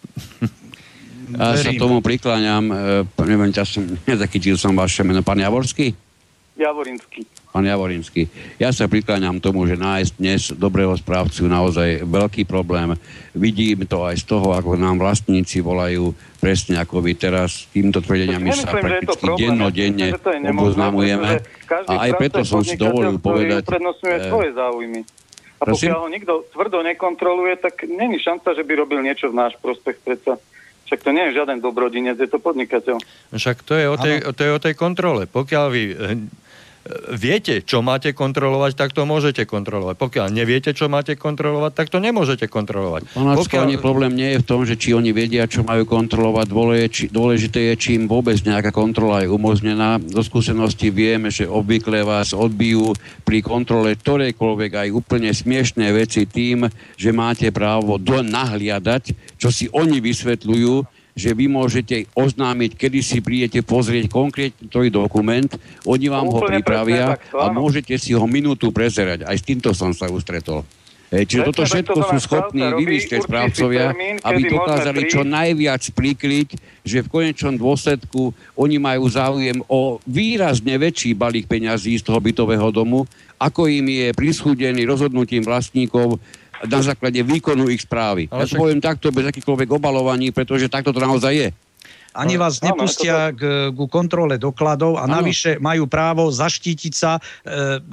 Ja 1.29 1.61
sa 1.61 1.77
tomu 1.77 2.01
prikláňam, 2.01 2.73
e, 2.73 3.27
neviem, 3.29 3.53
ťa 3.53 3.69
som, 3.69 3.85
nezachytil 4.09 4.57
som 4.57 4.73
vaše 4.73 5.05
meno, 5.05 5.21
pán 5.21 5.37
Javorský? 5.37 5.93
Javorinský 6.57 7.29
pán 7.59 7.67
Javorinský. 7.67 8.31
Ja 8.63 8.71
sa 8.71 8.87
prikláňam 8.87 9.43
tomu, 9.43 9.67
že 9.67 9.75
nájsť 9.75 10.13
dnes 10.15 10.55
dobrého 10.55 10.95
správcu 10.95 11.51
naozaj 11.51 12.07
veľký 12.07 12.47
problém. 12.47 12.95
Vidím 13.35 13.83
to 13.83 14.07
aj 14.07 14.23
z 14.23 14.31
toho, 14.31 14.55
ako 14.55 14.79
nám 14.79 15.03
vlastníci 15.03 15.59
volajú 15.59 16.15
presne 16.39 16.79
ako 16.79 17.03
vy 17.03 17.19
teraz. 17.19 17.67
Týmto 17.75 17.99
tvrdeniami 17.99 18.55
sa 18.55 18.71
prakticky 18.71 19.27
dennodenne 19.43 20.15
oboznamujeme. 20.55 21.43
A 21.91 22.07
aj 22.07 22.11
preto 22.15 22.47
som 22.47 22.63
si 22.63 22.79
dovolil 22.79 23.19
povedať... 23.19 23.67
Uprednostňuje 23.67 24.19
svoje 24.31 24.51
záujmy. 24.55 25.03
A 25.59 25.75
pokiaľ 25.75 25.99
ho 26.07 26.11
nikto 26.15 26.47
tvrdo 26.55 26.87
nekontroluje, 26.87 27.59
tak 27.59 27.91
není 27.91 28.23
šanca, 28.23 28.55
že 28.55 28.63
by 28.63 28.87
robil 28.87 29.03
niečo 29.03 29.35
v 29.35 29.43
náš 29.43 29.59
prospech 29.59 29.99
predsa. 30.07 30.39
Však 30.87 31.03
to 31.03 31.11
nie 31.11 31.27
je 31.27 31.43
žiaden 31.43 31.59
dobrodinec, 31.59 32.15
je 32.23 32.31
to 32.31 32.39
podnikateľ. 32.39 33.03
Však 33.35 33.67
to 33.67 33.75
je 33.75 33.87
o 33.91 33.97
tej, 33.99 34.23
to 34.31 34.41
je 34.47 34.53
o 34.55 34.63
tej 34.63 34.79
kontrole. 34.79 35.27
Pokiaľ 35.27 35.65
vy 35.75 35.83
viete, 37.15 37.63
čo 37.63 37.85
máte 37.85 38.17
kontrolovať, 38.17 38.73
tak 38.75 38.91
to 38.97 39.05
môžete 39.05 39.45
kontrolovať. 39.45 39.95
Pokiaľ 40.01 40.27
neviete, 40.33 40.75
čo 40.75 40.91
máte 40.91 41.15
kontrolovať, 41.15 41.73
tak 41.77 41.89
to 41.93 42.03
nemôžete 42.03 42.49
kontrolovať. 42.51 43.15
Pokiaľ... 43.15 43.79
problém 43.79 44.13
nie 44.17 44.37
je 44.37 44.43
v 44.43 44.47
tom, 44.49 44.61
že 44.67 44.75
či 44.75 44.97
oni 44.97 45.15
vedia, 45.15 45.47
čo 45.47 45.63
majú 45.63 45.87
kontrolovať. 45.87 46.47
Dôležité 47.13 47.73
je, 47.73 47.75
či 47.79 47.91
im 47.97 48.11
vôbec 48.11 48.37
nejaká 48.43 48.75
kontrola 48.75 49.23
je 49.25 49.33
umožnená. 49.33 50.03
Do 50.03 50.21
skúsenosti 50.25 50.91
vieme, 50.91 51.31
že 51.31 51.47
obvykle 51.47 52.03
vás 52.03 52.35
odbijú 52.35 52.97
pri 53.23 53.45
kontrole 53.45 53.95
ktorejkoľvek 53.95 54.73
aj 54.75 54.89
úplne 54.95 55.31
smiešné 55.31 55.93
veci 55.93 56.25
tým, 56.25 56.67
že 56.97 57.11
máte 57.13 57.53
právo 57.53 58.01
do 58.01 58.25
nahliadať, 58.25 59.37
čo 59.37 59.53
si 59.53 59.69
oni 59.71 60.01
vysvetľujú, 60.01 60.98
že 61.19 61.35
vy 61.35 61.51
môžete 61.51 62.07
oznámiť, 62.15 62.79
kedy 62.79 62.99
si 63.03 63.19
prídete 63.19 63.67
pozrieť 63.67 64.07
konkrétny 64.07 64.89
dokument, 64.89 65.51
oni 65.83 66.07
vám 66.07 66.31
ho 66.31 66.41
pripravia 66.47 67.19
a 67.35 67.51
môžete 67.51 67.99
si 67.99 68.15
ho 68.15 68.23
minútu 68.31 68.71
prezerať. 68.71 69.27
Aj 69.27 69.35
s 69.35 69.43
týmto 69.43 69.75
som 69.75 69.91
sa 69.91 70.07
ustretol. 70.07 70.63
E, 71.09 71.25
čiže 71.25 71.49
toto 71.49 71.65
všetko 71.65 71.99
sú 72.05 72.17
schopní 72.21 72.69
vymyslieť 72.69 73.25
správcovia, 73.25 73.97
aby 74.21 74.41
dokázali 74.45 75.09
čo 75.09 75.25
najviac 75.25 75.81
prikryť, 75.97 76.49
že 76.85 77.01
v 77.01 77.09
konečnom 77.09 77.57
dôsledku 77.57 78.37
oni 78.53 78.77
majú 78.77 79.09
záujem 79.09 79.57
o 79.73 79.97
výrazne 80.05 80.77
väčší 80.77 81.17
balík 81.17 81.49
peňazí 81.49 81.97
z 81.97 82.05
toho 82.05 82.21
bytového 82.21 82.69
domu, 82.69 83.09
ako 83.41 83.73
im 83.73 83.89
je 83.89 84.09
prischúdený 84.13 84.85
rozhodnutím 84.85 85.49
vlastníkov 85.49 86.21
na 86.67 86.81
základe 86.83 87.23
výkonu 87.23 87.71
ich 87.71 87.87
správy. 87.87 88.27
Ale 88.33 88.45
ja 88.45 88.49
však... 88.51 88.59
poviem 88.59 88.81
takto 88.83 89.15
bez 89.15 89.29
akýchkoľvek 89.31 89.69
obalovaní, 89.71 90.35
pretože 90.35 90.67
takto 90.67 90.91
to 90.91 90.99
naozaj 90.99 91.35
je. 91.35 91.49
Ani 92.17 92.35
vás 92.35 92.59
nepustia 92.65 93.31
k, 93.31 93.71
k 93.71 93.79
kontrole 93.87 94.41
dokladov 94.41 94.99
a 94.99 95.07
ano. 95.07 95.23
navyše 95.23 95.61
majú 95.63 95.87
právo 95.87 96.27
zaštítiť 96.33 96.93
sa 96.97 97.21
e, 97.21 97.21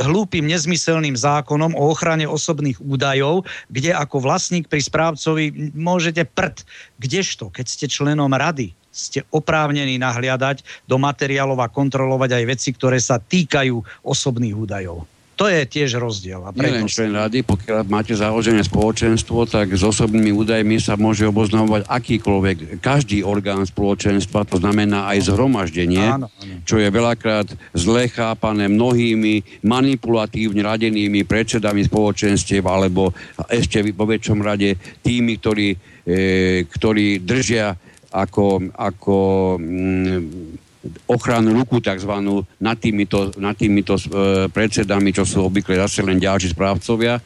hlúpým, 0.02 0.48
nezmyselným 0.50 1.14
zákonom 1.14 1.78
o 1.78 1.94
ochrane 1.94 2.26
osobných 2.26 2.82
údajov, 2.82 3.46
kde 3.70 3.94
ako 3.94 4.26
vlastník 4.26 4.66
pri 4.66 4.82
správcovi 4.82 5.76
môžete 5.78 6.26
prd. 6.26 6.64
Kdežto, 6.98 7.54
keď 7.54 7.66
ste 7.70 7.86
členom 7.86 8.32
rady, 8.34 8.74
ste 8.90 9.28
oprávnení 9.30 10.00
nahliadať 10.00 10.88
do 10.88 10.96
materiálov 10.96 11.60
a 11.60 11.68
kontrolovať 11.68 12.40
aj 12.40 12.44
veci, 12.48 12.70
ktoré 12.72 12.98
sa 12.98 13.20
týkajú 13.20 14.08
osobných 14.08 14.56
údajov. 14.56 15.04
To 15.36 15.52
je 15.52 15.68
tiež 15.68 16.00
rozdiel. 16.00 16.40
A 16.48 16.56
preto... 16.56 16.80
len 16.80 16.88
člen 16.88 17.12
rady, 17.12 17.44
pokiaľ 17.44 17.84
máte 17.92 18.16
založené 18.16 18.64
spoločenstvo, 18.64 19.44
tak 19.44 19.76
s 19.76 19.84
osobnými 19.84 20.32
údajmi 20.32 20.80
sa 20.80 20.96
môže 20.96 21.28
oboznamovať 21.28 21.92
akýkoľvek, 21.92 22.80
každý 22.80 23.20
orgán 23.20 23.68
spoločenstva, 23.68 24.48
to 24.48 24.64
znamená 24.64 25.12
aj 25.12 25.28
zhromaždenie, 25.28 26.08
áno, 26.08 26.32
áno. 26.32 26.64
čo 26.64 26.80
je 26.80 26.88
veľakrát 26.88 27.52
zle 27.76 28.08
chápané 28.08 28.72
mnohými 28.72 29.60
manipulatívne 29.68 30.64
radenými 30.64 31.28
predsedami 31.28 31.84
spoločenstiev 31.84 32.64
alebo 32.64 33.12
ešte 33.52 33.84
vo 33.92 34.08
väčšom 34.08 34.40
rade 34.40 34.80
tými, 35.04 35.36
ktorí, 35.36 35.76
e, 36.08 36.64
ktorí 36.64 37.20
držia 37.28 37.76
ako, 38.16 38.72
ako 38.72 39.18
mm, 39.60 40.65
ochranu 41.10 41.54
ruku 41.54 41.82
tzv. 41.82 42.14
nad 42.62 42.78
týmito, 42.78 43.34
nad 43.38 43.58
týmito 43.58 43.98
e, 43.98 44.04
predsedami, 44.50 45.10
čo 45.12 45.24
sú 45.26 45.50
obvykle 45.50 45.78
zase 45.82 46.06
len 46.06 46.22
ďalší 46.22 46.54
správcovia. 46.54 47.20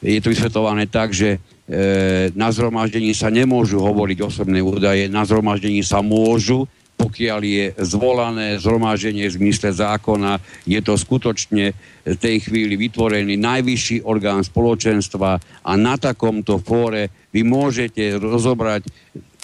Je 0.00 0.18
to 0.22 0.32
vysvetľované 0.32 0.88
tak, 0.88 1.12
že 1.12 1.36
e, 1.36 1.38
na 2.32 2.48
zhromaždení 2.50 3.12
sa 3.12 3.28
nemôžu 3.28 3.82
hovoriť 3.82 4.18
osobné 4.24 4.64
údaje, 4.64 5.10
na 5.12 5.26
zhromaždení 5.26 5.84
sa 5.84 6.00
môžu, 6.00 6.64
pokiaľ 7.00 7.40
je 7.40 7.64
zvolané 7.80 8.60
zhromaždenie 8.60 9.24
v 9.32 9.36
zmysle 9.40 9.72
zákona, 9.72 10.36
je 10.68 10.80
to 10.84 11.00
skutočne 11.00 11.72
v 12.04 12.16
tej 12.20 12.44
chvíli 12.44 12.76
vytvorený 12.76 13.40
najvyšší 13.40 14.04
orgán 14.04 14.44
spoločenstva 14.44 15.40
a 15.64 15.72
na 15.80 15.96
takomto 15.96 16.60
fóre 16.60 17.08
vy 17.32 17.40
môžete 17.40 18.20
rozobrať 18.20 18.84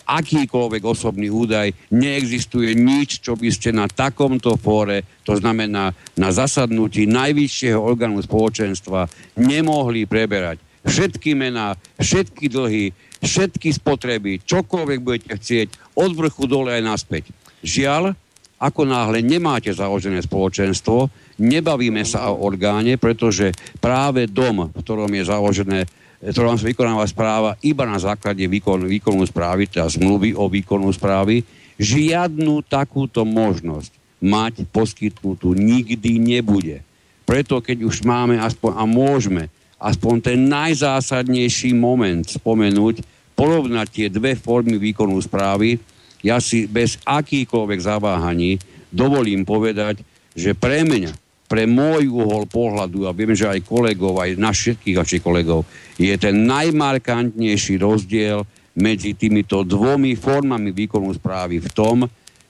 akýkoľvek 0.07 0.83
osobný 0.87 1.29
údaj, 1.29 1.75
neexistuje 1.91 2.79
nič, 2.79 3.21
čo 3.21 3.35
by 3.35 3.51
ste 3.51 3.75
na 3.75 3.91
takomto 3.91 4.55
fóre, 4.55 5.03
to 5.27 5.35
znamená 5.35 5.93
na 6.15 6.29
zasadnutí 6.31 7.11
najvyššieho 7.11 7.77
orgánu 7.77 8.23
spoločenstva, 8.23 9.11
nemohli 9.37 10.07
preberať. 10.07 10.63
Všetky 10.87 11.35
mená, 11.35 11.75
všetky 11.99 12.47
dlhy, 12.47 12.95
všetky 13.19 13.75
spotreby, 13.75 14.39
čokoľvek 14.47 14.99
budete 15.03 15.35
chcieť, 15.35 15.69
od 15.99 16.15
vrchu 16.15 16.47
dole 16.47 16.79
aj 16.79 16.83
naspäť. 16.87 17.25
Žiaľ, 17.67 18.15
ako 18.57 18.89
náhle 18.89 19.21
nemáte 19.21 19.69
založené 19.75 20.23
spoločenstvo, 20.23 21.11
nebavíme 21.43 22.07
sa 22.07 22.33
o 22.33 22.41
orgáne, 22.41 22.97
pretože 22.97 23.53
práve 23.83 24.31
dom, 24.31 24.73
v 24.73 24.81
ktorom 24.81 25.11
je 25.13 25.25
založené 25.29 25.81
sa 26.21 26.67
vykonáva 26.67 27.05
správa 27.05 27.51
iba 27.61 27.85
na 27.85 28.01
základe 28.01 28.45
výkon, 28.49 28.89
výkonu 28.89 29.25
správy, 29.29 29.69
teda 29.69 29.89
zmluvy 29.89 30.33
o 30.33 30.49
výkonu 30.49 30.89
správy, 30.93 31.45
žiadnu 31.77 32.65
takúto 32.65 33.23
možnosť 33.29 33.93
mať 34.25 34.65
poskytnutú 34.73 35.53
nikdy 35.53 36.17
nebude. 36.17 36.81
Preto 37.29 37.61
keď 37.61 37.85
už 37.85 38.07
máme 38.07 38.41
aspoň, 38.41 38.73
a 38.81 38.85
môžeme 38.89 39.53
aspoň 39.77 40.15
ten 40.25 40.39
najzásadnejší 40.49 41.77
moment 41.77 42.25
spomenúť, 42.25 43.05
porovnať 43.37 43.87
tie 43.93 44.07
dve 44.09 44.33
formy 44.33 44.81
výkonu 44.81 45.21
správy, 45.21 45.77
ja 46.25 46.41
si 46.41 46.65
bez 46.65 46.97
akýkoľvek 47.05 47.81
zaváhaní 47.85 48.57
dovolím 48.89 49.45
povedať, 49.45 50.01
že 50.33 50.57
pre 50.57 50.81
mňa 50.81 51.26
pre 51.47 51.65
môj 51.65 52.11
uhol 52.11 52.51
pohľadu, 52.51 53.07
a 53.07 53.15
viem, 53.15 53.33
že 53.33 53.47
aj 53.47 53.67
kolegov, 53.67 54.19
aj 54.19 54.35
na 54.37 54.51
všetkých 54.51 54.99
vašich 54.99 55.23
kolegov, 55.23 55.63
je 55.97 56.13
ten 56.19 56.47
najmarkantnejší 56.47 57.79
rozdiel 57.79 58.43
medzi 58.77 59.17
týmito 59.17 59.65
dvomi 59.65 60.19
formami 60.19 60.75
výkonu 60.75 61.15
správy 61.17 61.63
v 61.63 61.71
tom, 61.73 61.97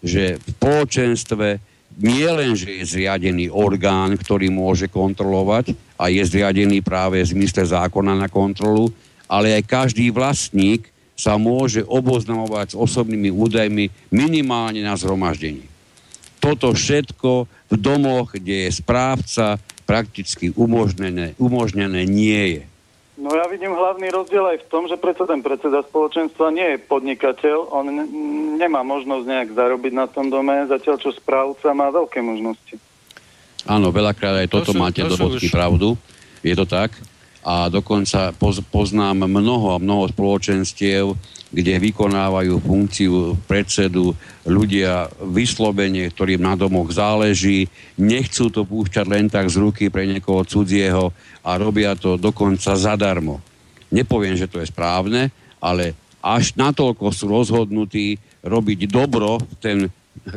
že 0.03 0.41
v 0.41 0.45
spoločenstve 0.59 1.47
nie 2.03 2.29
len, 2.29 2.53
že 2.53 2.77
je 2.77 2.85
zriadený 2.85 3.49
orgán, 3.49 4.19
ktorý 4.21 4.53
môže 4.53 4.91
kontrolovať 4.91 5.73
a 5.97 6.13
je 6.13 6.21
zriadený 6.21 6.85
práve 6.85 7.25
v 7.25 7.31
zmysle 7.33 7.65
zákona 7.65 8.13
na 8.13 8.29
kontrolu, 8.29 8.93
ale 9.25 9.57
aj 9.57 9.63
každý 9.65 10.13
vlastník 10.13 10.93
sa 11.17 11.41
môže 11.41 11.81
oboznamovať 11.81 12.77
s 12.77 12.77
osobnými 12.77 13.33
údajmi 13.33 14.13
minimálne 14.13 14.85
na 14.85 14.93
zhromaždení. 15.01 15.76
Toto 16.47 16.71
všetko 16.71 17.51
v 17.67 17.75
domoch, 17.75 18.39
kde 18.39 18.71
je 18.71 18.79
správca, 18.79 19.59
prakticky 19.83 20.55
umožnené, 20.55 21.35
umožnené 21.43 22.07
nie 22.07 22.63
je. 22.63 22.63
No 23.17 23.33
ja 23.35 23.49
vidím 23.51 23.75
hlavný 23.75 24.13
rozdiel 24.13 24.45
aj 24.45 24.63
v 24.63 24.69
tom, 24.71 24.87
že 24.87 25.01
predsa 25.01 25.27
ten 25.27 25.43
predseda 25.43 25.83
spoločenstva 25.83 26.53
nie 26.55 26.77
je 26.77 26.85
podnikateľ, 26.87 27.73
on 27.75 27.89
ne- 27.91 28.11
nemá 28.63 28.87
možnosť 28.87 29.25
nejak 29.25 29.49
zarobiť 29.57 29.93
na 29.97 30.07
tom 30.07 30.31
dome, 30.31 30.53
zatiaľ 30.71 31.03
čo 31.03 31.11
správca 31.11 31.73
má 31.75 31.91
veľké 31.91 32.23
možnosti. 32.23 32.77
Áno, 33.67 33.91
veľakrát 33.91 34.47
aj 34.47 34.53
toto 34.53 34.71
to 34.71 34.77
sú, 34.77 34.79
máte 34.79 35.03
to 35.03 35.11
do 35.11 35.19
bodky 35.19 35.49
už... 35.49 35.55
pravdu, 35.55 35.99
je 36.47 36.55
to 36.55 36.69
tak. 36.69 36.95
A 37.43 37.67
dokonca 37.67 38.31
poz, 38.39 38.63
poznám 38.71 39.27
mnoho 39.27 39.75
a 39.75 39.83
mnoho 39.83 40.07
spoločenstiev, 40.13 41.17
kde 41.57 41.81
vykonávajú 41.81 42.61
funkciu 42.61 43.33
predsedu 43.49 44.13
ľudia 44.45 45.09
vyslovene, 45.25 46.13
ktorým 46.13 46.45
na 46.45 46.53
domoch 46.53 46.93
záleží, 46.93 47.73
nechcú 47.97 48.53
to 48.53 48.69
púšťať 48.69 49.07
len 49.09 49.33
tak 49.33 49.49
z 49.49 49.57
ruky 49.65 49.89
pre 49.89 50.05
niekoho 50.05 50.45
cudzieho 50.45 51.17
a 51.41 51.57
robia 51.57 51.97
to 51.97 52.21
dokonca 52.21 52.77
zadarmo. 52.77 53.41
Nepoviem, 53.89 54.37
že 54.37 54.53
to 54.53 54.61
je 54.61 54.69
správne, 54.69 55.33
ale 55.57 55.97
až 56.21 56.53
natoľko 56.61 57.09
sú 57.09 57.25
rozhodnutí 57.33 58.21
robiť 58.45 58.93
dobro, 58.93 59.41
ten 59.57 59.89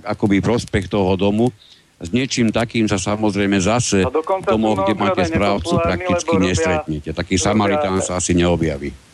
akoby 0.08 0.40
prospech 0.40 0.88
toho 0.88 1.20
domu, 1.20 1.52
s 2.00 2.16
niečím 2.16 2.48
takým 2.48 2.88
sa 2.88 2.96
samozrejme 2.96 3.60
zase 3.60 4.08
domov, 4.48 4.88
kde 4.88 4.96
máte 4.96 5.28
správcu, 5.28 5.84
prakticky 5.84 6.36
nestretnete. 6.40 7.12
Taký 7.12 7.36
Samaritán 7.36 8.00
sa 8.00 8.24
asi 8.24 8.32
neobjaví. 8.40 9.09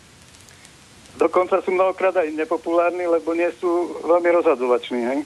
Dokonca 1.15 1.63
sú 1.63 1.71
mnohokrát 1.71 2.15
aj 2.19 2.27
nepopulárni, 2.35 3.07
lebo 3.07 3.31
nie 3.31 3.47
sú 3.55 3.99
veľmi 4.03 4.29
rozhadovační, 4.35 5.01
hej? 5.07 5.19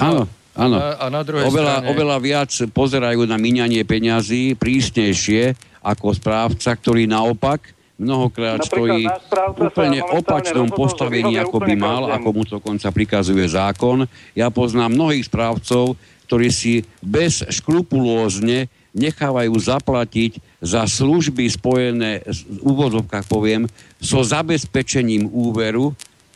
Áno, 0.00 0.24
áno. 0.56 0.76
A, 0.80 1.04
a 1.04 1.06
na 1.12 1.20
druhej 1.20 1.46
oveľa, 1.46 1.84
strane... 1.84 1.90
oveľa 1.92 2.18
viac 2.18 2.52
pozerajú 2.72 3.22
na 3.28 3.36
míňanie 3.36 3.84
peňazí 3.84 4.56
prísnejšie 4.56 5.54
ako 5.84 6.16
správca, 6.16 6.72
ktorý 6.72 7.04
naopak 7.04 7.76
mnohokrát 7.94 8.58
stojí 8.66 9.06
v 9.06 9.58
úplne 9.70 10.02
opačnom 10.02 10.66
postavení, 10.72 11.38
ako 11.38 11.62
by 11.62 11.74
mal, 11.78 12.10
ako 12.10 12.28
mu 12.34 12.42
to 12.42 12.58
konca 12.58 12.90
prikazuje 12.90 13.46
zákon. 13.46 14.08
Ja 14.34 14.50
poznám 14.50 14.98
mnohých 14.98 15.30
správcov, 15.30 15.94
ktorí 16.26 16.48
si 16.50 16.82
bez 16.98 17.44
škrupulózne 17.46 18.66
nechávajú 18.94 19.52
zaplatiť 19.58 20.38
za 20.62 20.86
služby 20.86 21.50
spojené, 21.50 22.22
v 22.24 22.60
úvodzovkách 22.62 23.26
poviem, 23.26 23.66
so 23.98 24.22
zabezpečením 24.22 25.26
úveru, 25.28 25.92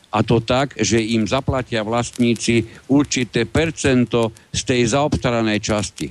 a 0.09 0.25
to 0.25 0.41
tak, 0.41 0.73
že 0.73 0.97
im 0.97 1.29
zaplatia 1.29 1.85
vlastníci 1.85 2.65
určité 2.89 3.45
percento 3.45 4.33
z 4.49 4.61
tej 4.65 4.81
zaobstaranej 4.97 5.59
časti. 5.61 6.09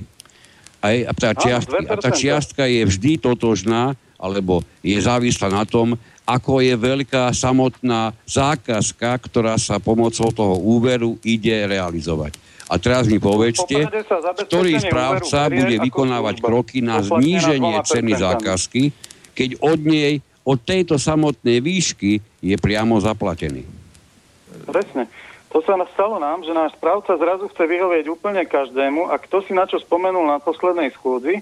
A 0.79 1.11
tá, 1.11 1.35
čiastka, 1.35 1.83
a 1.83 1.95
tá 1.99 2.09
čiastka 2.15 2.63
je 2.63 2.87
vždy 2.87 3.19
totožná, 3.19 3.99
alebo 4.15 4.63
je 4.79 4.95
závislá 4.95 5.51
na 5.51 5.67
tom, 5.67 5.99
ako 6.23 6.63
je 6.63 6.79
veľká 6.79 7.35
samotná 7.35 8.15
zákazka, 8.23 9.19
ktorá 9.19 9.59
sa 9.59 9.83
pomocou 9.83 10.31
toho 10.31 10.55
úveru 10.63 11.19
ide 11.25 11.67
realizovať. 11.67 12.39
A 12.69 12.77
teraz 12.77 13.09
mi 13.09 13.17
povedzte, 13.17 13.89
ktorý 14.45 14.77
správca 14.77 15.49
bude 15.49 15.81
vykonávať 15.81 16.35
kroky 16.37 16.85
na 16.85 17.01
zníženie 17.01 17.81
ceny 17.81 18.13
zákazky, 18.13 18.93
keď 19.33 19.57
od 19.57 19.81
nej, 19.81 20.21
od 20.45 20.61
tejto 20.61 21.01
samotnej 21.01 21.65
výšky 21.65 22.21
je 22.45 22.55
priamo 22.61 23.01
zaplatený. 23.01 23.65
Presne. 24.69 25.09
To 25.49 25.65
sa 25.65 25.73
stalo 25.97 26.21
nám, 26.21 26.45
že 26.45 26.53
náš 26.53 26.77
správca 26.77 27.17
zrazu 27.17 27.49
chce 27.49 27.65
vyhovieť 27.65 28.05
úplne 28.05 28.45
každému 28.45 29.09
a 29.09 29.17
kto 29.17 29.41
si 29.41 29.57
na 29.57 29.65
čo 29.65 29.81
spomenul 29.81 30.29
na 30.29 30.37
poslednej 30.37 30.93
schôdzi, 30.93 31.41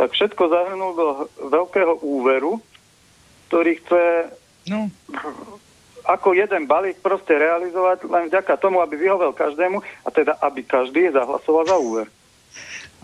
tak 0.00 0.16
všetko 0.16 0.48
zahrnul 0.48 0.92
do 0.96 1.08
veľkého 1.52 2.00
úveru, 2.00 2.56
ktorý 3.52 3.76
chce 3.84 4.02
no 4.64 4.88
ako 6.04 6.36
jeden 6.36 6.68
balík 6.68 7.00
proste 7.00 7.32
realizovať 7.34 8.04
len 8.06 8.28
vďaka 8.28 8.60
tomu, 8.60 8.84
aby 8.84 9.00
vyhovel 9.00 9.32
každému 9.32 9.80
a 9.80 10.08
teda 10.12 10.36
aby 10.44 10.60
každý 10.62 11.08
zahlasoval 11.10 11.64
za 11.64 11.76
úver. 11.80 12.06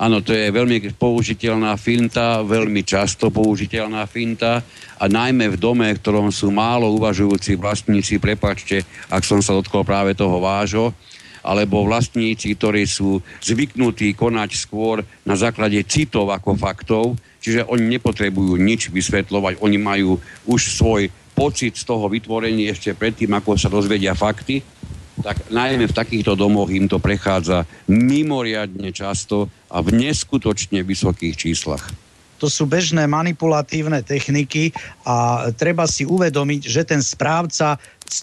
Áno, 0.01 0.25
to 0.25 0.33
je 0.33 0.49
veľmi 0.49 0.97
použiteľná 0.97 1.77
finta, 1.77 2.41
veľmi 2.41 2.81
často 2.89 3.29
použiteľná 3.29 4.09
finta 4.09 4.65
a 4.97 5.05
najmä 5.05 5.53
v 5.53 5.61
dome, 5.61 5.93
v 5.93 6.01
ktorom 6.01 6.33
sú 6.33 6.49
málo 6.49 6.89
uvažujúci 6.97 7.61
vlastníci, 7.61 8.17
prepačte, 8.17 8.81
ak 9.13 9.21
som 9.21 9.45
sa 9.45 9.53
dotkol 9.53 9.85
práve 9.85 10.17
toho 10.17 10.41
vážo, 10.41 10.97
alebo 11.45 11.85
vlastníci, 11.85 12.57
ktorí 12.57 12.89
sú 12.89 13.21
zvyknutí 13.45 14.17
konať 14.17 14.51
skôr 14.57 15.05
na 15.25 15.37
základe 15.37 15.81
citov 15.85 16.33
ako 16.33 16.57
faktov, 16.57 17.05
čiže 17.41 17.69
oni 17.69 18.01
nepotrebujú 18.01 18.57
nič 18.57 18.89
vysvetľovať, 18.89 19.61
oni 19.61 19.79
majú 19.81 20.17
už 20.49 20.61
svoj 20.81 21.13
pocit 21.41 21.73
z 21.81 21.89
toho 21.89 22.05
vytvorenia 22.13 22.77
ešte 22.77 22.93
predtým, 22.93 23.33
ako 23.33 23.57
sa 23.57 23.73
dozvedia 23.73 24.13
fakty 24.13 24.61
tak 25.21 25.53
najmä 25.53 25.85
v 25.85 25.97
takýchto 25.97 26.33
domoch 26.33 26.73
im 26.73 26.89
to 26.89 26.97
prechádza 26.97 27.69
mimoriadne 27.93 28.89
často 28.91 29.53
a 29.69 29.85
v 29.85 29.93
neskutočne 29.93 30.81
vysokých 30.81 31.37
číslach. 31.37 31.93
To 32.41 32.49
sú 32.49 32.65
bežné 32.65 33.05
manipulatívne 33.05 34.01
techniky 34.01 34.73
a 35.05 35.49
treba 35.53 35.85
si 35.85 36.09
uvedomiť, 36.09 36.61
že 36.65 36.89
ten 36.89 37.05
správca 37.05 37.77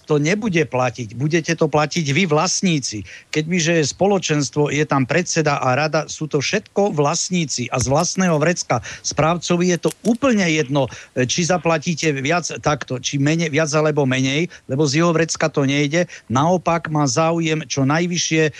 to 0.05 0.19
nebude 0.19 0.59
platiť. 0.68 1.15
Budete 1.15 1.53
to 1.55 1.72
platiť 1.72 2.05
vy 2.11 2.23
vlastníci. 2.27 3.07
Keď 3.31 3.43
mi, 3.47 3.59
že 3.59 3.80
je 3.80 3.91
spoločenstvo, 3.91 4.69
je 4.72 4.84
tam 4.84 5.07
predseda 5.07 5.59
a 5.59 5.73
rada, 5.76 6.07
sú 6.11 6.27
to 6.27 6.43
všetko 6.43 6.95
vlastníci 6.95 7.72
a 7.72 7.77
z 7.80 7.88
vlastného 7.91 8.38
vrecka 8.41 8.84
správcovi 9.03 9.76
je 9.76 9.88
to 9.88 9.91
úplne 10.03 10.43
jedno, 10.49 10.91
e, 11.15 11.23
či 11.23 11.47
zaplatíte 11.47 12.11
viac 12.19 12.49
takto, 12.59 12.99
či 12.99 13.18
menej, 13.22 13.53
viac 13.53 13.72
alebo 13.73 14.03
menej, 14.03 14.51
lebo 14.68 14.84
z 14.84 15.01
jeho 15.03 15.11
vrecka 15.14 15.47
to 15.47 15.64
nejde. 15.64 16.09
Naopak 16.27 16.91
má 16.91 17.07
záujem 17.07 17.64
čo 17.65 17.88
najvyššie 17.88 18.43
e, 18.47 18.51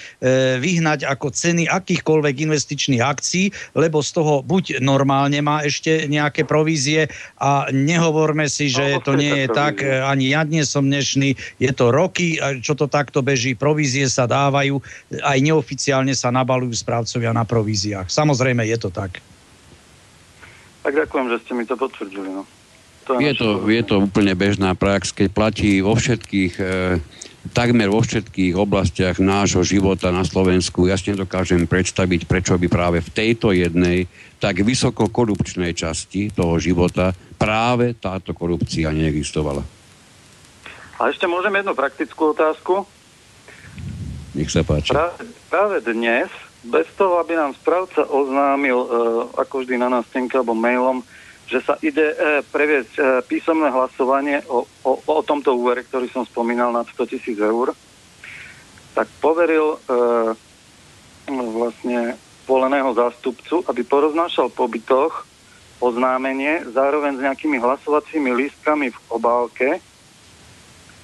vyhnať 0.62 1.10
ako 1.10 1.34
ceny 1.34 1.68
akýchkoľvek 1.68 2.36
investičných 2.48 3.04
akcií, 3.04 3.52
lebo 3.76 4.00
z 4.00 4.10
toho 4.16 4.46
buď 4.46 4.80
normálne 4.80 5.42
má 5.44 5.66
ešte 5.66 6.06
nejaké 6.06 6.46
provízie 6.48 7.10
a 7.42 7.68
nehovorme 7.74 8.46
si, 8.48 8.70
že 8.70 9.02
to 9.04 9.18
nie 9.18 9.46
je 9.46 9.48
tak, 9.52 9.82
e, 9.82 10.00
ani 10.00 10.32
ja 10.32 10.46
dnes 10.46 10.70
som 10.70 10.86
dnešný 10.86 11.17
úspešný. 11.18 11.30
Je 11.58 11.72
to 11.74 11.90
roky, 11.90 12.38
čo 12.62 12.78
to 12.78 12.86
takto 12.86 13.26
beží, 13.26 13.58
provízie 13.58 14.06
sa 14.06 14.30
dávajú, 14.30 14.78
aj 15.26 15.38
neoficiálne 15.42 16.14
sa 16.14 16.30
nabalujú 16.30 16.74
správcovia 16.78 17.34
na 17.34 17.44
províziách. 17.44 18.08
Samozrejme, 18.14 18.62
je 18.70 18.78
to 18.78 18.90
tak. 18.94 19.20
Tak 20.86 20.94
ďakujem, 20.94 21.26
že 21.34 21.38
ste 21.44 21.52
mi 21.58 21.66
to 21.68 21.76
potvrdili. 21.76 22.30
No. 22.32 22.46
To 23.08 23.20
je, 23.20 23.32
je, 23.32 23.34
to, 23.40 23.48
je 23.68 23.84
to 23.84 23.96
úplne 24.04 24.36
bežná 24.36 24.76
prax, 24.76 25.16
keď 25.16 25.28
platí 25.32 25.80
vo 25.80 25.96
všetkých, 25.96 26.54
e, 26.60 27.00
takmer 27.56 27.88
vo 27.88 28.04
všetkých 28.04 28.56
oblastiach 28.56 29.16
nášho 29.24 29.64
života 29.64 30.12
na 30.12 30.28
Slovensku. 30.28 30.92
Ja 30.92 31.00
si 31.00 31.16
nedokážem 31.16 31.68
predstaviť, 31.72 32.28
prečo 32.28 32.60
by 32.60 32.68
práve 32.68 33.00
v 33.00 33.10
tejto 33.12 33.56
jednej 33.56 34.12
tak 34.44 34.60
vysoko 34.60 35.08
korupčnej 35.08 35.72
časti 35.72 36.36
toho 36.36 36.60
života 36.60 37.16
práve 37.40 37.96
táto 37.96 38.36
korupcia 38.36 38.92
neexistovala. 38.92 39.77
A 40.98 41.14
ešte 41.14 41.30
môžem 41.30 41.54
jednu 41.62 41.78
praktickú 41.78 42.34
otázku? 42.34 42.90
Nech 44.34 44.50
sa 44.50 44.66
páči. 44.66 44.94
Práve, 44.94 45.30
práve 45.50 45.78
dnes, 45.86 46.30
bez 46.66 46.90
toho, 46.98 47.22
aby 47.22 47.38
nám 47.38 47.54
správca 47.54 48.02
oznámil, 48.06 48.78
e, 48.82 48.88
ako 49.38 49.62
vždy 49.62 49.78
na 49.78 49.90
nástenke 49.94 50.42
alebo 50.42 50.58
mailom, 50.58 51.06
že 51.46 51.62
sa 51.62 51.78
ide 51.86 52.12
e, 52.12 52.16
previesť 52.50 52.94
e, 52.98 53.02
písomné 53.30 53.70
hlasovanie 53.70 54.42
o, 54.50 54.66
o, 54.84 54.92
o 54.98 55.22
tomto 55.22 55.54
úvere, 55.54 55.86
ktorý 55.86 56.10
som 56.10 56.26
spomínal 56.26 56.74
nad 56.74 56.90
100 56.90 57.14
tisíc 57.14 57.38
eur, 57.38 57.78
tak 58.98 59.06
poveril 59.22 59.78
e, 59.78 59.78
vlastne 61.30 62.18
voleného 62.50 62.90
zástupcu, 62.98 63.62
aby 63.70 63.86
poroznášal 63.86 64.50
po 64.50 64.66
bytoch 64.66 65.30
oznámenie 65.78 66.66
zároveň 66.74 67.22
s 67.22 67.24
nejakými 67.24 67.62
hlasovacími 67.62 68.34
lístkami 68.34 68.90
v 68.90 69.00
obálke, 69.14 69.78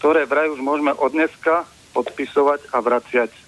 ktoré 0.03 0.27
vraj 0.27 0.51
už 0.51 0.59
môžeme 0.59 0.91
od 0.91 1.15
dneska 1.15 1.63
podpisovať 1.95 2.75
a 2.75 2.83
vraciať 2.83 3.31
e, 3.31 3.41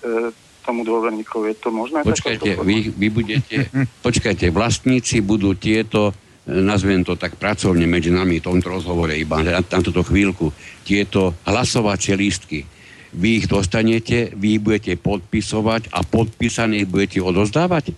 tomu 0.63 0.87
dôverníkovi. 0.87 1.51
Je 1.51 1.57
to 1.59 1.67
možné? 1.67 1.99
Počkajte, 2.07 2.55
vy, 2.63 2.95
vy 2.95 3.07
budete, 3.11 3.67
počkajte, 4.07 4.55
vlastníci 4.55 5.19
budú 5.19 5.51
tieto, 5.59 6.15
e, 6.47 6.55
nazvem 6.55 7.03
to 7.03 7.19
tak 7.19 7.35
pracovne 7.35 7.83
medzi 7.83 8.07
nami 8.07 8.39
v 8.39 8.47
tomto 8.47 8.71
rozhovore 8.71 9.11
iba 9.11 9.43
na, 9.43 9.59
na 9.59 9.79
túto 9.83 9.99
chvíľku, 10.07 10.55
tieto 10.87 11.35
hlasovacie 11.43 12.15
lístky. 12.15 12.63
Vy 13.11 13.43
ich 13.43 13.45
dostanete, 13.51 14.31
vy 14.31 14.55
ich 14.55 14.63
budete 14.63 14.95
podpisovať 14.95 15.91
a 15.91 16.07
podpísané 16.07 16.87
ich 16.87 16.87
budete 16.87 17.19
odozdávať? 17.19 17.91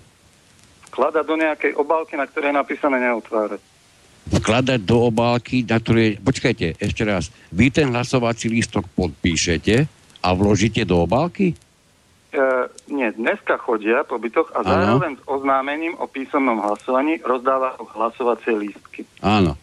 Vkladať 0.90 1.26
do 1.30 1.36
nejakej 1.38 1.78
obálky, 1.78 2.18
na 2.18 2.26
ktorej 2.26 2.50
je 2.50 2.58
napísané 2.58 2.98
neotvárať 3.06 3.77
vkladať 4.32 4.80
do 4.84 5.08
obálky, 5.08 5.64
na 5.64 5.80
ktorej, 5.80 6.20
počkajte, 6.20 6.78
ešte 6.78 7.04
raz, 7.08 7.32
vy 7.52 7.72
ten 7.72 7.92
hlasovací 7.92 8.52
lístok 8.52 8.88
podpíšete 8.96 9.88
a 10.24 10.30
vložíte 10.36 10.84
do 10.84 11.04
obálky? 11.04 11.56
E, 12.32 12.40
nie, 12.92 13.08
dneska 13.16 13.56
chodia 13.58 14.04
po 14.04 14.20
bytoch 14.20 14.52
a 14.52 14.64
zároveň 14.64 15.16
s 15.16 15.24
oznámením 15.26 15.96
o 15.96 16.06
písomnom 16.12 16.60
hlasovaní 16.60 17.24
rozdávajú 17.24 17.88
hlasovacie 17.96 18.54
lístky. 18.54 19.08
Áno. 19.24 19.56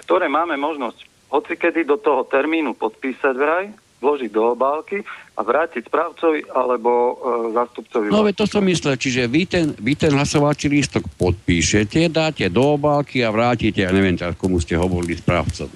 Ktoré 0.00 0.28
máme 0.28 0.56
možnosť 0.56 1.04
hocikedy 1.28 1.84
do 1.84 2.00
toho 2.00 2.24
termínu 2.24 2.76
podpísať 2.76 3.34
vraj, 3.36 3.66
vložiť 4.00 4.30
do 4.32 4.52
obálky 4.52 5.04
a 5.34 5.40
vrátiť 5.42 5.90
správcovi 5.90 6.46
alebo 6.54 6.90
e, 6.90 7.12
zástupcovi. 7.58 8.06
No 8.06 8.22
veď 8.22 8.34
to 8.38 8.46
som 8.46 8.62
myslel, 8.62 8.94
čiže 8.94 9.26
vy 9.26 9.42
ten, 9.50 9.66
vy 9.74 9.98
ten 9.98 10.14
hlasovací 10.14 10.70
lístok 10.70 11.10
podpíšete, 11.18 12.06
dáte 12.06 12.46
do 12.46 12.78
obálky 12.78 13.26
a 13.26 13.34
vrátite, 13.34 13.82
ja 13.82 13.90
neviem, 13.90 14.14
teraz 14.14 14.38
komu 14.38 14.62
ste 14.62 14.78
hovorili 14.78 15.18
správcovi. 15.18 15.74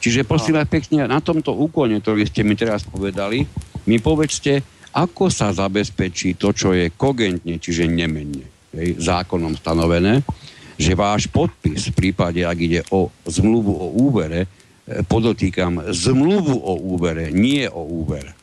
Čiže 0.00 0.28
prosím 0.28 0.60
vás 0.60 0.68
pekne, 0.68 1.08
na 1.08 1.20
tomto 1.20 1.52
úkone, 1.56 2.00
ktorý 2.00 2.28
ste 2.28 2.44
mi 2.44 2.56
teraz 2.56 2.84
povedali, 2.84 3.44
mi 3.88 3.96
povedzte, 4.00 4.60
ako 4.92 5.32
sa 5.32 5.52
zabezpečí 5.52 6.36
to, 6.36 6.52
čo 6.52 6.76
je 6.76 6.92
kogentne, 6.92 7.56
čiže 7.56 7.88
nemenne, 7.88 8.44
hej, 8.76 9.00
zákonom 9.00 9.56
stanovené, 9.56 10.24
že 10.80 10.96
váš 10.96 11.28
podpis 11.28 11.92
v 11.92 11.96
prípade, 11.96 12.40
ak 12.44 12.58
ide 12.60 12.80
o 12.92 13.12
zmluvu 13.28 13.72
o 13.76 13.88
úvere, 14.08 14.48
podotýkam, 15.08 15.92
zmluvu 15.92 16.56
o 16.56 16.74
úvere, 16.96 17.28
nie 17.28 17.68
o 17.68 17.84
úver. 17.84 18.39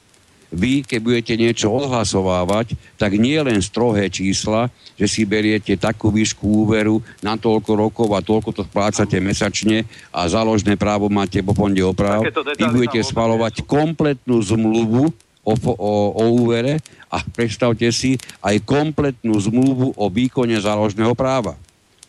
Vy, 0.47 0.87
keď 0.87 0.99
budete 1.03 1.33
niečo 1.35 1.67
odhlasovávať, 1.67 2.79
tak 2.95 3.19
nie 3.19 3.35
len 3.43 3.59
strohé 3.59 4.07
čísla, 4.07 4.71
že 4.95 5.05
si 5.05 5.27
beriete 5.27 5.75
takú 5.75 6.07
výšku 6.07 6.63
úveru 6.65 7.03
na 7.19 7.35
toľko 7.35 7.71
rokov 7.75 8.07
a 8.15 8.23
toľko 8.23 8.49
to 8.55 8.63
splácate 8.63 9.19
mesačne 9.19 9.83
a 10.09 10.23
záložné 10.25 10.79
právo 10.79 11.11
máte 11.11 11.43
po 11.43 11.51
fonde 11.51 11.83
oprav. 11.83 12.23
Vy 12.55 12.65
budete 12.71 13.03
schvalovať 13.03 13.67
kompletnú 13.67 14.39
zmluvu 14.39 15.11
o, 15.43 15.53
o, 15.75 15.93
o 16.15 16.23
úvere 16.39 16.79
a 17.11 17.19
predstavte 17.23 17.91
si 17.91 18.15
aj 18.39 18.63
kompletnú 18.63 19.35
zmluvu 19.35 19.99
o 19.99 20.05
výkone 20.07 20.55
záložného 20.59 21.11
práva. 21.11 21.59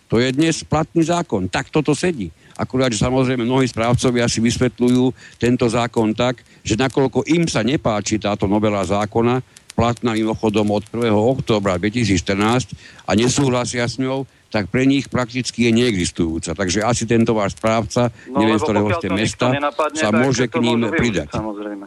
To 0.09 0.17
je 0.17 0.33
dnes 0.33 0.65
platný 0.65 1.05
zákon. 1.05 1.47
Tak 1.53 1.69
toto 1.69 1.93
sedí. 1.93 2.33
Akurát, 2.59 2.91
že 2.91 2.99
samozrejme 2.99 3.47
mnohí 3.47 3.71
správcovia 3.71 4.27
si 4.27 4.43
vysvetľujú 4.43 5.39
tento 5.39 5.71
zákon 5.71 6.11
tak, 6.13 6.43
že 6.67 6.75
nakoľko 6.75 7.23
im 7.31 7.47
sa 7.47 7.63
nepáči 7.63 8.19
táto 8.19 8.51
novela 8.51 8.83
zákona, 8.83 9.41
platná 9.79 10.11
mimochodom 10.19 10.75
od 10.75 10.83
1. 10.91 11.15
októbra 11.15 11.79
2014 11.79 12.75
a 13.07 13.15
nesúhlasia 13.15 13.87
s 13.87 14.03
ňou, 14.03 14.27
tak 14.51 14.67
pre 14.75 14.83
nich 14.83 15.07
prakticky 15.07 15.71
je 15.71 15.71
neexistujúca. 15.71 16.59
Takže 16.59 16.83
asi 16.83 17.07
tento 17.07 17.31
váš 17.31 17.55
správca, 17.55 18.11
no, 18.27 18.43
neviem, 18.43 18.59
z 18.59 18.65
ktorého 18.67 18.91
ste 18.99 19.09
mesta, 19.15 19.47
sa 19.95 20.11
môže 20.11 20.51
k 20.51 20.59
ním 20.59 20.91
pridať. 20.91 21.31
Samozrejme. 21.31 21.87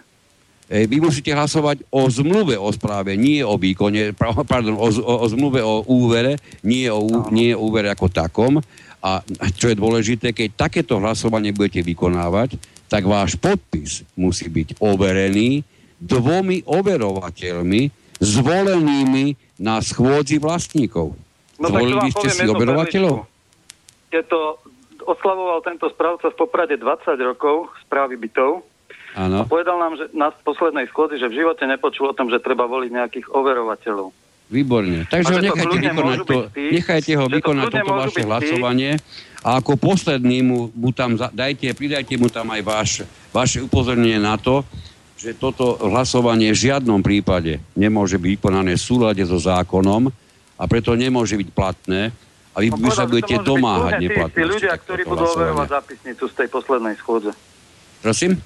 E, 0.71 0.87
vy 0.87 1.03
musíte 1.03 1.35
hlasovať 1.35 1.83
o 1.91 2.07
zmluve 2.07 2.55
o 2.55 2.71
správe, 2.71 3.19
nie 3.19 3.43
o 3.43 3.59
výkone, 3.59 4.15
pardon, 4.51 4.79
o, 4.79 4.87
o, 4.87 5.13
o 5.19 5.27
zmluve 5.27 5.59
o 5.59 5.83
úvere, 5.83 6.39
nie 6.63 6.87
o, 6.87 7.27
nie 7.27 7.51
o 7.51 7.59
úvere 7.59 7.91
ako 7.91 8.07
takom. 8.07 8.63
A 9.01 9.25
čo 9.57 9.73
je 9.73 9.75
dôležité, 9.75 10.29
keď 10.29 10.69
takéto 10.69 11.01
hlasovanie 11.01 11.49
budete 11.49 11.81
vykonávať, 11.81 12.61
tak 12.85 13.09
váš 13.09 13.33
podpis 13.35 14.05
musí 14.13 14.45
byť 14.45 14.77
overený 14.77 15.65
dvomi 15.97 16.65
overovateľmi 16.65 17.81
zvolenými 18.21 19.57
na 19.57 19.81
schôdzi 19.81 20.37
vlastníkov. 20.37 21.17
No, 21.57 21.67
Zvolili 21.69 22.09
ste 22.13 22.29
si 22.29 22.45
overovateľov? 22.45 23.25
Je 24.13 24.21
to, 24.25 24.61
oslavoval 25.05 25.65
tento 25.65 25.89
správca 25.89 26.29
v 26.29 26.37
Poprade 26.37 26.77
20 26.77 27.17
rokov 27.21 27.73
správy 27.85 28.17
bytov. 28.17 28.65
Áno. 29.17 29.43
A 29.43 29.49
povedal 29.49 29.77
nám, 29.81 29.97
že 29.97 30.05
na 30.13 30.31
poslednej 30.31 30.87
schôdzi, 30.87 31.19
že 31.19 31.27
v 31.27 31.43
živote 31.43 31.65
nepočul 31.67 32.13
o 32.13 32.17
tom, 32.17 32.31
že 32.31 32.39
treba 32.39 32.69
voliť 32.69 32.91
nejakých 32.91 33.27
overovateľov. 33.33 34.13
Výborne. 34.51 35.07
Takže 35.07 35.31
ho 35.31 35.39
nechajte, 35.39 35.77
vykonať 35.79 36.19
to, 36.27 36.37
nechajte 36.51 37.11
ho 37.15 37.25
vykonať 37.31 37.67
to 37.71 37.75
toto 37.79 37.91
vaše 37.95 38.21
hlasovanie 38.27 38.91
a 39.41 39.63
ako 39.63 39.79
posledný 39.79 40.43
mu, 40.43 40.59
mu 40.75 40.91
tam 40.91 41.15
dajte, 41.15 41.71
pridajte 41.71 42.19
mu 42.19 42.27
tam 42.27 42.51
aj 42.51 42.61
váš, 42.61 42.89
vaše 43.31 43.63
upozornenie 43.63 44.19
na 44.19 44.35
to, 44.35 44.67
že 45.15 45.39
toto 45.39 45.79
hlasovanie 45.79 46.51
v 46.51 46.67
žiadnom 46.67 46.99
prípade 46.99 47.63
nemôže 47.79 48.19
byť 48.19 48.29
vykonané 48.37 48.75
v 48.75 48.83
súlade 48.83 49.23
so 49.23 49.39
zákonom 49.39 50.11
a 50.11 50.13
a 50.61 50.63
preto 50.69 50.93
nemôže 50.93 51.33
byť 51.33 51.49
platné 51.49 52.13
a 52.53 52.61
vy, 52.61 52.69
no, 52.69 52.77
vy 52.77 52.89
sa 52.93 53.09
budete 53.09 53.41
domáhať 53.41 53.97
neplatnosti. 53.97 54.37
Tí 54.37 54.45
ľudia, 54.45 54.73
ktorí 54.77 55.01
budú 55.09 55.25
overovať 55.25 55.67
zápisnicu 55.73 56.23
z 56.29 56.33
tej 56.37 56.47
poslednej 56.53 56.95
schôdze. 57.01 57.31
Prosím? 58.05 58.37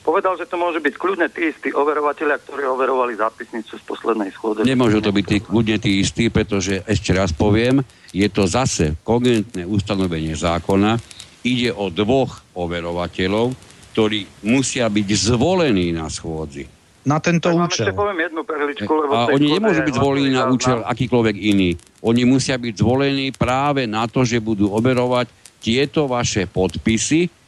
Povedal, 0.00 0.32
že 0.40 0.48
to 0.48 0.56
môže 0.56 0.80
byť 0.80 0.94
kľudne 0.96 1.28
tí 1.28 1.52
istí 1.52 1.68
overovateľia, 1.76 2.40
ktorí 2.40 2.64
overovali 2.64 3.20
zápisnicu 3.20 3.76
z 3.76 3.84
poslednej 3.84 4.32
schôdze. 4.32 4.64
Nemôžu 4.64 5.04
to 5.04 5.12
byť 5.12 5.24
tí, 5.28 5.36
kľudne 5.44 5.76
tí 5.76 6.00
istí, 6.00 6.32
pretože 6.32 6.80
ešte 6.88 7.12
raz 7.12 7.36
poviem, 7.36 7.84
je 8.16 8.24
to 8.32 8.48
zase 8.48 8.96
kogentné 9.04 9.68
ustanovenie 9.68 10.32
zákona. 10.32 10.96
Ide 11.44 11.76
o 11.76 11.92
dvoch 11.92 12.40
overovateľov, 12.56 13.52
ktorí 13.92 14.24
musia 14.48 14.88
byť 14.88 15.08
zvolení 15.12 15.92
na 15.92 16.08
schôdzi. 16.08 16.64
Na 17.00 17.16
tento 17.16 17.48
tak 17.48 17.56
účel. 17.56 17.96
poviem 17.96 18.28
jednu 18.28 18.44
perličku, 18.44 18.92
lebo 18.92 19.12
a 19.16 19.32
oni 19.32 19.56
nemôžu 19.56 19.80
byť 19.88 19.94
zvolení 19.96 20.30
na 20.36 20.52
účel 20.52 20.84
akýkoľvek 20.84 21.36
iný. 21.36 21.72
Oni 22.04 22.28
musia 22.28 22.60
byť 22.60 22.74
zvolení 22.76 23.32
práve 23.32 23.88
na 23.88 24.04
to, 24.04 24.20
že 24.20 24.36
budú 24.40 24.68
overovať 24.68 25.32
tieto 25.64 26.04
vaše 26.08 26.44
podpisy, 26.44 27.39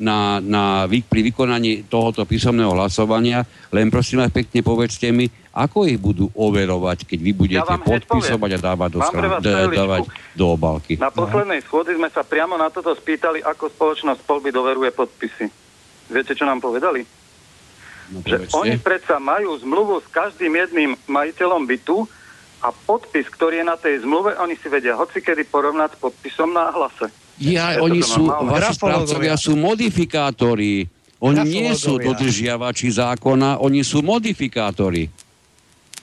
na, 0.00 0.40
na, 0.40 0.84
pri 0.88 1.20
vykonaní 1.20 1.86
tohoto 1.86 2.24
písomného 2.24 2.72
hlasovania, 2.72 3.44
len 3.70 3.92
prosím 3.92 4.24
vás 4.24 4.32
pekne 4.32 4.64
povedzte 4.64 5.10
mi, 5.12 5.28
ako 5.54 5.86
ich 5.86 6.00
budú 6.00 6.26
overovať, 6.34 7.06
keď 7.06 7.18
vy 7.22 7.32
budete 7.32 7.74
ja 7.74 7.78
podpisovať 7.78 8.50
a 8.54 8.58
dávať 8.58 8.90
do, 8.90 9.00
skran, 9.06 9.38
dávať 9.70 10.02
do 10.34 10.44
obalky. 10.50 10.98
Na 10.98 11.14
poslednej 11.14 11.62
schôdzi 11.62 11.94
sme 11.94 12.10
sa 12.10 12.26
priamo 12.26 12.58
na 12.58 12.72
toto 12.74 12.90
spýtali, 12.90 13.44
ako 13.46 13.70
spoločnosť 13.70 14.20
Polby 14.26 14.50
doveruje 14.50 14.90
podpisy. 14.90 15.46
Viete, 16.10 16.34
čo 16.34 16.44
nám 16.44 16.58
povedali? 16.58 17.06
No, 18.12 18.20
že 18.20 18.50
oni 18.52 18.76
predsa 18.76 19.16
majú 19.16 19.56
zmluvu 19.56 20.04
s 20.04 20.08
každým 20.12 20.52
jedným 20.52 20.90
majiteľom 21.08 21.64
bytu 21.64 22.04
a 22.60 22.68
podpis, 22.72 23.24
ktorý 23.32 23.64
je 23.64 23.66
na 23.66 23.76
tej 23.80 24.04
zmluve, 24.04 24.36
oni 24.36 24.56
si 24.60 24.68
vedia 24.68 24.96
hocikedy 24.96 25.48
porovnať 25.48 25.96
s 25.96 26.00
podpisom 26.00 26.52
na 26.52 26.68
hlase. 26.68 27.08
Ja, 27.42 27.82
oni 27.82 28.00
sú, 28.04 28.30
vaši 28.30 28.72
správcovia 28.78 29.34
sú 29.34 29.58
modifikátori. 29.58 30.86
Oni 31.24 31.40
nie 31.42 31.72
sú 31.72 31.96
dodržiavači 31.96 32.92
zákona, 32.94 33.58
oni 33.64 33.80
sú 33.80 34.04
modifikátori. 34.04 35.08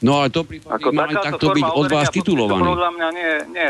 No 0.02 0.18
ale 0.18 0.34
to 0.34 0.42
prípade 0.42 0.90
mali 0.90 1.14
takto 1.14 1.54
byť 1.54 1.68
od 1.78 1.86
vás 1.94 2.10
titulovaní. 2.10 2.66
Podľa 2.66 2.90
mňa 2.98 3.08
nie, 3.14 3.32
nie, 3.54 3.68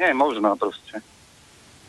nie 0.00 0.06
je 0.10 0.16
možná 0.16 0.56
proste. 0.56 1.04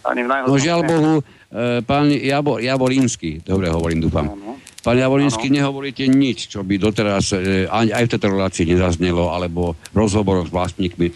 Ani 0.06 0.22
v 0.22 0.30
no 0.30 0.56
žiaľ 0.60 0.86
Bohu, 0.86 1.14
e, 1.18 1.82
pán 1.82 2.12
Jabo, 2.12 2.62
Javorínsky, 2.62 3.42
dobre 3.42 3.72
hovorím, 3.72 4.06
dúfam. 4.06 4.30
Ano. 4.30 4.60
Pán 4.86 5.02
Javorínsky, 5.02 5.50
nehovoríte 5.50 6.06
nič, 6.06 6.46
čo 6.46 6.62
by 6.62 6.78
doteraz 6.78 7.34
e, 7.34 7.66
aj 7.66 8.06
v 8.06 8.12
tejto 8.14 8.30
relácii 8.30 8.70
nezaznelo, 8.70 9.34
alebo 9.34 9.74
v 9.74 9.96
rozhovoroch 9.98 10.46
s 10.46 10.54
vlastníkmi, 10.54 11.10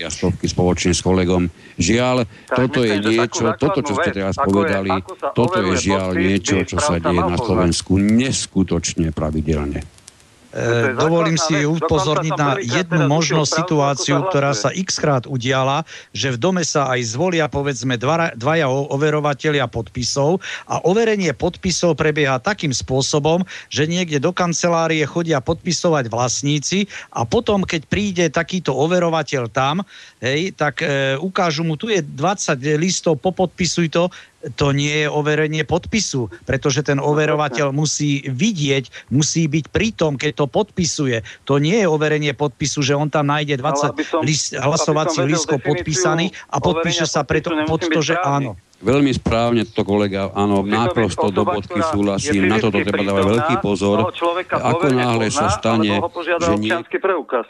stovky 0.00 0.08
a 0.08 0.10
stovky 0.10 0.46
spoločne 0.48 0.92
s 0.96 1.04
kolegom. 1.04 1.52
Žiaľ, 1.76 2.16
tak 2.48 2.56
toto 2.56 2.80
myslím, 2.80 2.88
je 2.88 2.96
niečo, 3.04 3.44
toto, 3.60 3.80
čo 3.84 3.92
ste 4.00 4.10
teraz 4.16 4.34
povedali, 4.40 4.90
je, 4.96 5.02
toto 5.36 5.58
je 5.60 5.74
žiaľ 5.76 6.10
niečo, 6.16 6.56
čo 6.64 6.80
sa 6.80 6.96
deje 6.96 7.20
na 7.20 7.36
Slovensku 7.36 8.00
neskutočne 8.00 9.12
pravidelne. 9.12 9.84
E, 10.50 10.98
dovolím 10.98 11.38
si 11.38 11.62
upozorniť 11.62 12.34
na 12.34 12.58
jednu 12.58 13.06
možnú 13.06 13.46
situáciu, 13.46 14.18
ktorá 14.26 14.50
sa 14.50 14.74
x 14.74 14.98
krát 14.98 15.22
udiala, 15.30 15.86
že 16.10 16.34
v 16.34 16.42
dome 16.42 16.66
sa 16.66 16.90
aj 16.90 17.14
zvolia 17.14 17.46
povedzme 17.46 17.94
dva, 17.94 18.34
dvaja 18.34 18.66
overovateľia 18.66 19.70
podpisov 19.70 20.42
a 20.66 20.82
overenie 20.82 21.30
podpisov 21.38 21.94
prebieha 21.94 22.42
takým 22.42 22.74
spôsobom, 22.74 23.46
že 23.70 23.86
niekde 23.86 24.18
do 24.18 24.34
kancelárie 24.34 25.06
chodia 25.06 25.38
podpisovať 25.38 26.10
vlastníci 26.10 26.90
a 27.14 27.22
potom, 27.22 27.62
keď 27.62 27.82
príde 27.86 28.24
takýto 28.26 28.74
overovateľ 28.74 29.54
tam, 29.54 29.86
hej, 30.18 30.50
tak 30.58 30.82
e, 30.82 31.14
ukážu 31.22 31.62
mu, 31.62 31.78
tu 31.78 31.94
je 31.94 32.02
20 32.02 32.58
listov, 32.74 33.22
popodpisuj 33.22 33.86
to, 33.94 34.10
to 34.56 34.72
nie 34.72 35.04
je 35.04 35.08
overenie 35.08 35.68
podpisu, 35.68 36.32
pretože 36.48 36.80
ten 36.80 36.96
overovateľ 36.96 37.76
musí 37.76 38.24
vidieť, 38.24 39.12
musí 39.12 39.44
byť 39.44 39.64
pritom, 39.68 40.16
keď 40.16 40.44
to 40.44 40.46
podpisuje. 40.48 41.20
To 41.44 41.60
nie 41.60 41.76
je 41.84 41.86
overenie 41.86 42.32
podpisu, 42.32 42.80
že 42.80 42.96
on 42.96 43.12
tam 43.12 43.28
nájde 43.28 43.60
20 43.60 44.00
som, 44.08 44.24
list, 44.24 44.56
hlasovacích 44.56 45.28
lístkov 45.28 45.60
podpísaných 45.60 46.32
a 46.48 46.56
podpíše 46.56 47.04
sa 47.04 47.20
preto 47.28 47.52
pod 47.68 47.84
to, 47.84 48.00
že 48.00 48.16
áno. 48.16 48.56
Veľmi 48.80 49.12
správne 49.12 49.68
to 49.68 49.84
kolega, 49.84 50.32
áno, 50.32 50.64
naprosto 50.64 51.28
do 51.28 51.44
bodky 51.44 51.84
súhlasím, 51.84 52.48
na 52.48 52.56
toto 52.56 52.80
treba 52.80 53.04
dávať 53.04 53.24
veľký 53.28 53.54
pozor. 53.60 54.08
Ako 54.48 54.88
náhle 54.88 55.28
sa 55.28 55.52
stane, 55.52 56.00
že 56.00 56.56
nie... 56.56 56.72
preukaz. 56.96 57.44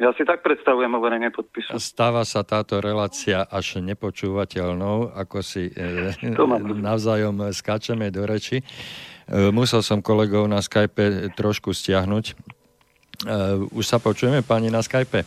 Ja 0.00 0.16
si 0.16 0.24
tak 0.24 0.40
predstavujem 0.40 0.88
overenie 0.96 1.28
podpisu. 1.28 1.76
Stáva 1.76 2.24
sa 2.24 2.40
táto 2.40 2.80
relácia 2.80 3.44
až 3.44 3.84
nepočúvateľnou, 3.84 5.12
ako 5.12 5.44
si 5.44 5.68
e, 5.68 6.16
navzájom 6.88 7.52
skáčeme 7.52 8.08
do 8.08 8.24
reči. 8.24 8.64
E, 8.64 8.64
musel 9.52 9.84
som 9.84 10.00
kolegov 10.00 10.48
na 10.48 10.64
Skype 10.64 11.36
trošku 11.36 11.76
stiahnuť. 11.76 12.24
E, 12.32 12.34
už 13.76 13.84
sa 13.84 14.00
počujeme, 14.00 14.40
pani, 14.40 14.72
na 14.72 14.80
Skype? 14.80 15.20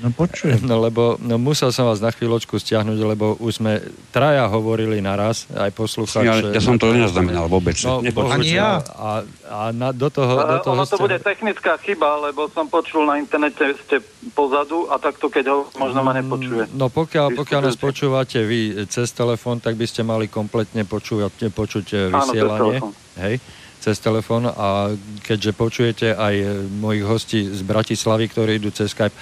No 0.00 0.08
počujem. 0.14 0.64
No 0.64 0.80
lebo 0.80 1.20
no, 1.20 1.36
musel 1.36 1.68
som 1.68 1.84
vás 1.84 2.00
na 2.00 2.08
chvíľočku 2.08 2.56
stiahnuť, 2.56 2.98
lebo 3.04 3.36
už 3.36 3.60
sme 3.60 3.84
traja 4.08 4.48
hovorili 4.48 5.04
naraz, 5.04 5.44
aj 5.52 5.68
poslucháč. 5.76 6.24
Ja, 6.24 6.34
ja 6.40 6.62
som 6.64 6.80
to 6.80 6.94
nezaznamenal 6.96 7.50
vôbec. 7.52 7.76
No, 7.84 8.00
Ani 8.32 8.56
ja. 8.56 8.80
A, 8.96 9.26
a 9.52 9.60
na, 9.76 9.92
do 9.92 10.08
toho... 10.08 10.32
do 10.40 10.58
toho 10.64 10.74
ono 10.74 10.88
to 10.88 10.96
ste... 10.96 11.04
bude 11.04 11.18
technická 11.20 11.76
chyba, 11.76 12.18
lebo 12.32 12.48
som 12.48 12.66
počul 12.72 13.04
na 13.04 13.20
internete, 13.20 13.76
ste 13.84 14.00
pozadu 14.32 14.88
a 14.88 14.96
takto, 14.96 15.28
keď 15.28 15.44
ho 15.52 15.58
možno 15.76 16.00
ma 16.00 16.16
nepočuje. 16.16 16.72
No 16.72 16.88
pokiaľ, 16.88 17.36
pokiaľ 17.36 17.60
nás 17.68 17.76
počúvate 17.76 18.40
vy 18.40 18.88
cez 18.88 19.12
telefón, 19.12 19.60
tak 19.60 19.76
by 19.76 19.84
ste 19.84 20.06
mali 20.06 20.30
kompletne 20.30 20.88
počúvať, 20.88 21.52
počuť 21.52 21.86
eh, 21.92 22.00
vysielanie. 22.08 22.78
Áno, 22.80 22.94
Hej 23.20 23.61
cez 23.82 23.98
telefón 23.98 24.46
a 24.46 24.94
keďže 25.26 25.58
počujete 25.58 26.06
aj 26.14 26.34
mojich 26.78 27.02
hostí 27.02 27.40
z 27.50 27.66
Bratislavy, 27.66 28.30
ktorí 28.30 28.62
idú 28.62 28.70
cez 28.70 28.94
Skype, 28.94 29.14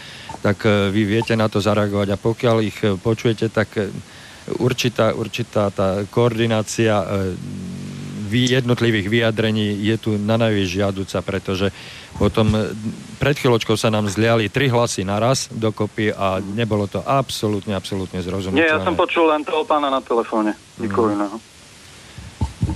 tak 0.45 0.69
e, 0.69 0.93
vy 0.93 1.03
viete 1.09 1.33
na 1.33 1.49
to 1.49 1.65
zareagovať 1.65 2.09
a 2.13 2.21
pokiaľ 2.21 2.57
ich 2.61 2.77
e, 2.85 3.01
počujete, 3.01 3.49
tak 3.49 3.73
e, 3.81 3.89
určitá, 4.61 5.17
určitá 5.17 5.73
tá 5.73 6.05
koordinácia 6.13 7.01
jednotlivých 8.31 9.11
vyjadrení 9.11 9.75
je 9.83 9.97
tu 9.99 10.11
na 10.15 10.39
najvyš 10.39 10.69
žiaduca, 10.71 11.19
pretože 11.27 11.75
potom 12.15 12.55
pred 13.19 13.35
chvíľočkou 13.35 13.75
sa 13.75 13.91
nám 13.91 14.07
zliali 14.07 14.47
tri 14.47 14.71
hlasy 14.71 15.03
naraz 15.03 15.51
dokopy 15.51 16.15
a 16.15 16.39
nebolo 16.39 16.87
to 16.87 17.03
absolútne, 17.03 17.75
absolútne 17.75 18.23
zrozumiteľné. 18.23 18.63
Nie, 18.63 18.71
ja 18.71 18.79
som 18.87 18.95
počul 18.95 19.27
len 19.35 19.43
toho 19.43 19.67
pána 19.67 19.91
na 19.91 19.99
telefóne. 19.99 20.55
Nikoho 20.79 21.11
mm. 21.11 21.43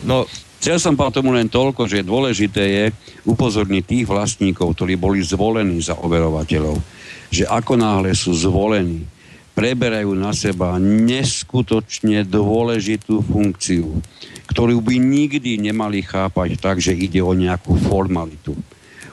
No, 0.02 0.27
Chcel 0.65 0.81
som 0.81 0.97
povedať 0.97 1.20
tomu 1.20 1.36
len 1.36 1.45
toľko, 1.45 1.85
že 1.85 2.01
dôležité 2.01 2.62
je 2.65 2.85
upozorniť 3.28 3.85
tých 3.85 4.09
vlastníkov, 4.09 4.73
ktorí 4.73 4.97
boli 4.97 5.20
zvolení 5.20 5.77
za 5.77 5.93
overovateľov, 6.01 6.81
že 7.28 7.45
ako 7.45 7.77
náhle 7.77 8.16
sú 8.16 8.32
zvolení, 8.32 9.05
preberajú 9.53 10.16
na 10.16 10.32
seba 10.32 10.81
neskutočne 10.81 12.24
dôležitú 12.24 13.20
funkciu, 13.28 14.01
ktorú 14.49 14.81
by 14.81 14.97
nikdy 14.97 15.61
nemali 15.61 16.01
chápať 16.01 16.57
tak, 16.57 16.81
že 16.81 16.97
ide 16.97 17.20
o 17.20 17.36
nejakú 17.36 17.77
formalitu. 17.85 18.57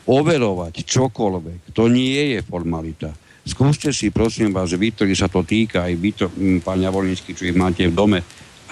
Overovať 0.08 0.88
čokoľvek, 0.88 1.76
to 1.76 1.92
nie 1.92 2.32
je 2.32 2.48
formalita. 2.48 3.12
Skúste 3.44 3.92
si, 3.92 4.08
prosím 4.08 4.56
vás, 4.56 4.72
vy, 4.72 4.96
ktorí 4.96 5.12
sa 5.20 5.28
to 5.28 5.44
týka, 5.44 5.84
aj 5.84 5.94
vy, 6.00 6.16
to, 6.16 6.32
pán 6.64 6.80
čo 6.80 7.44
ich 7.44 7.60
máte 7.60 7.92
v 7.92 7.92
dome, 7.92 8.24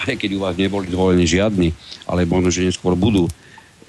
aj 0.06 0.14
keď 0.16 0.30
u 0.36 0.40
vás 0.44 0.56
neboli 0.56 0.88
zvolení 0.88 1.26
žiadni, 1.28 1.74
ale 2.08 2.24
možno, 2.24 2.48
že 2.48 2.64
neskôr 2.64 2.96
budú, 2.96 3.28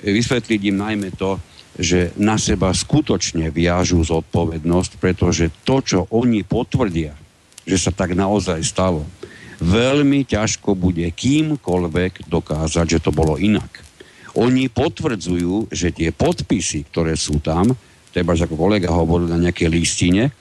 vysvetliť 0.01 0.61
im 0.73 0.77
najmä 0.81 1.09
to, 1.13 1.38
že 1.79 2.11
na 2.19 2.35
seba 2.35 2.73
skutočne 2.75 3.47
viažú 3.53 4.03
zodpovednosť, 4.03 4.99
pretože 4.99 5.53
to, 5.63 5.79
čo 5.79 5.99
oni 6.11 6.43
potvrdia, 6.43 7.15
že 7.63 7.77
sa 7.79 7.91
tak 7.95 8.11
naozaj 8.11 8.59
stalo, 8.65 9.07
veľmi 9.61 10.25
ťažko 10.27 10.73
bude 10.75 11.05
kýmkoľvek 11.05 12.27
dokázať, 12.27 12.85
že 12.97 12.99
to 12.99 13.13
bolo 13.13 13.38
inak. 13.38 13.69
Oni 14.35 14.71
potvrdzujú, 14.71 15.71
že 15.71 15.91
tie 15.91 16.09
podpisy, 16.11 16.88
ktoré 16.91 17.15
sú 17.15 17.39
tam, 17.43 17.71
treba, 18.11 18.35
ako 18.35 18.55
kolega 18.55 18.91
hovoril 18.91 19.31
na 19.31 19.39
nejakej 19.39 19.69
listine, 19.71 20.33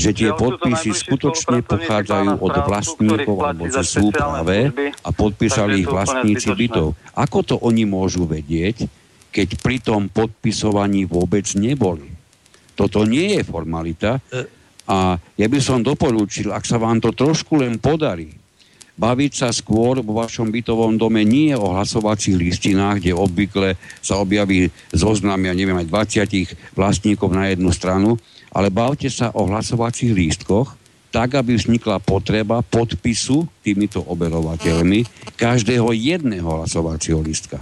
že 0.00 0.16
tie 0.16 0.32
podpisy 0.32 0.96
skutočne 0.96 1.60
pochádzajú 1.60 2.40
od 2.40 2.54
vlastníkov 2.64 3.36
alebo 3.36 3.68
že 3.68 3.84
sú 3.84 4.08
práve 4.08 4.72
a 5.04 5.08
podpísali 5.12 5.84
ich 5.84 5.88
vlastníci 5.88 6.48
bytov. 6.56 6.96
Ako 7.12 7.44
to 7.44 7.54
oni 7.60 7.84
môžu 7.84 8.24
vedieť, 8.24 8.88
keď 9.30 9.48
pri 9.60 9.76
tom 9.84 10.08
podpisovaní 10.08 11.04
vôbec 11.04 11.44
neboli? 11.54 12.08
Toto 12.72 13.04
nie 13.04 13.36
je 13.36 13.42
formalita 13.44 14.24
a 14.88 15.20
ja 15.20 15.46
by 15.46 15.58
som 15.60 15.84
doporúčil, 15.84 16.50
ak 16.50 16.64
sa 16.64 16.80
vám 16.80 16.98
to 16.98 17.12
trošku 17.12 17.60
len 17.60 17.76
podarí, 17.76 18.40
baviť 19.00 19.32
sa 19.32 19.48
skôr 19.48 20.04
vo 20.04 20.20
vašom 20.20 20.52
bytovom 20.52 21.00
dome 21.00 21.24
nie 21.24 21.56
o 21.56 21.72
hlasovacích 21.72 22.36
listinách, 22.36 23.00
kde 23.00 23.16
obvykle 23.16 23.68
sa 24.04 24.20
objaví 24.20 24.68
zoznam, 24.92 25.40
ja 25.40 25.56
neviem, 25.56 25.80
aj 25.80 25.88
20 25.88 26.76
vlastníkov 26.76 27.32
na 27.32 27.48
jednu 27.48 27.72
stranu, 27.72 28.20
ale 28.50 28.68
bavte 28.68 29.06
sa 29.10 29.30
o 29.34 29.46
hlasovacích 29.46 30.10
lístkoch, 30.10 30.74
tak, 31.10 31.34
aby 31.34 31.58
vznikla 31.58 31.98
potreba 31.98 32.62
podpisu 32.62 33.42
týmito 33.66 33.98
oberovateľmi 34.06 35.06
každého 35.34 35.90
jedného 35.90 36.46
hlasovacieho 36.46 37.18
lístka. 37.18 37.58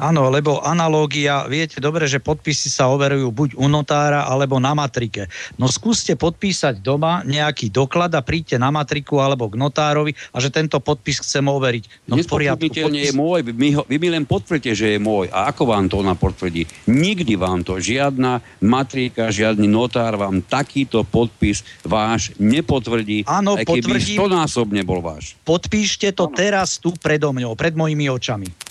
Áno, 0.00 0.32
lebo 0.32 0.64
analógia, 0.64 1.44
viete 1.44 1.76
dobre, 1.76 2.08
že 2.08 2.24
podpisy 2.24 2.72
sa 2.72 2.88
overujú 2.88 3.28
buď 3.28 3.50
u 3.60 3.68
notára 3.68 4.24
alebo 4.24 4.56
na 4.56 4.72
matrike. 4.72 5.28
No 5.60 5.68
skúste 5.68 6.16
podpísať 6.16 6.80
doma 6.80 7.20
nejaký 7.28 7.68
doklad 7.68 8.16
a 8.16 8.24
príďte 8.24 8.56
na 8.56 8.72
matriku 8.72 9.20
alebo 9.20 9.52
k 9.52 9.60
notárovi 9.60 10.16
a 10.32 10.40
že 10.40 10.48
tento 10.48 10.80
podpis 10.80 11.20
chcem 11.20 11.44
overiť. 11.44 12.08
No 12.08 12.16
v 12.16 12.24
poriadku. 12.24 12.72
Podpis... 12.72 13.12
je 13.12 13.12
môj, 13.12 13.44
vy, 13.44 13.68
ho, 13.76 13.84
vy 13.84 13.96
mi 14.00 14.08
len 14.08 14.24
potvrdíte, 14.24 14.72
že 14.72 14.96
je 14.96 14.98
môj. 14.98 15.28
A 15.36 15.52
ako 15.52 15.68
vám 15.68 15.92
to 15.92 16.00
ona 16.00 16.16
potvrdí? 16.16 16.64
Nikdy 16.88 17.36
vám 17.36 17.60
to 17.60 17.76
žiadna 17.76 18.40
matrika, 18.64 19.28
žiadny 19.28 19.68
notár 19.68 20.16
vám 20.16 20.40
takýto 20.40 21.04
podpis 21.04 21.60
váš 21.84 22.32
nepotvrdí, 22.40 23.28
Áno, 23.28 23.60
aj 23.60 23.68
keby 23.68 24.00
stonásobne 24.00 24.80
bol 24.80 25.04
váš. 25.04 25.36
Podpíšte 25.44 26.08
to 26.16 26.32
Áno. 26.32 26.32
teraz 26.32 26.80
tu 26.80 26.96
predo 26.96 27.36
mňou, 27.36 27.52
pred 27.52 27.76
mojimi 27.76 28.08
očami. 28.08 28.69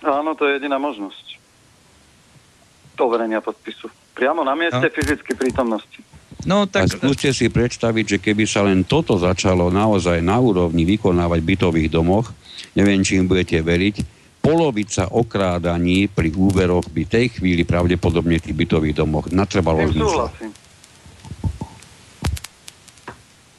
Áno, 0.00 0.32
to 0.32 0.48
je 0.48 0.56
jediná 0.56 0.80
možnosť. 0.80 1.40
Overenia 3.00 3.40
podpisu. 3.40 3.88
Priamo 4.12 4.44
na 4.44 4.52
mieste 4.52 4.84
no. 4.84 4.92
fyzicky 4.92 5.32
prítomnosti. 5.32 6.04
No, 6.44 6.68
tak... 6.68 6.88
A 6.88 7.00
skúste 7.00 7.32
si 7.32 7.48
predstaviť, 7.48 8.04
že 8.16 8.18
keby 8.20 8.44
sa 8.44 8.64
len 8.64 8.84
toto 8.84 9.16
začalo 9.16 9.72
naozaj 9.72 10.20
na 10.20 10.36
úrovni 10.36 10.84
vykonávať 10.84 11.38
v 11.40 11.48
bytových 11.52 11.88
domoch, 11.92 12.32
neviem, 12.76 13.00
či 13.00 13.20
im 13.20 13.28
budete 13.28 13.60
veriť, 13.60 14.20
polovica 14.40 15.12
okrádaní 15.12 16.08
pri 16.08 16.32
úveroch 16.32 16.88
by 16.88 17.04
tej 17.04 17.40
chvíli 17.40 17.64
pravdepodobne 17.68 18.40
v 18.40 18.44
tých 18.44 18.56
bytových 18.56 18.96
domoch 18.96 19.28
natrvalo 19.28 19.84
zmysla. 19.92 20.32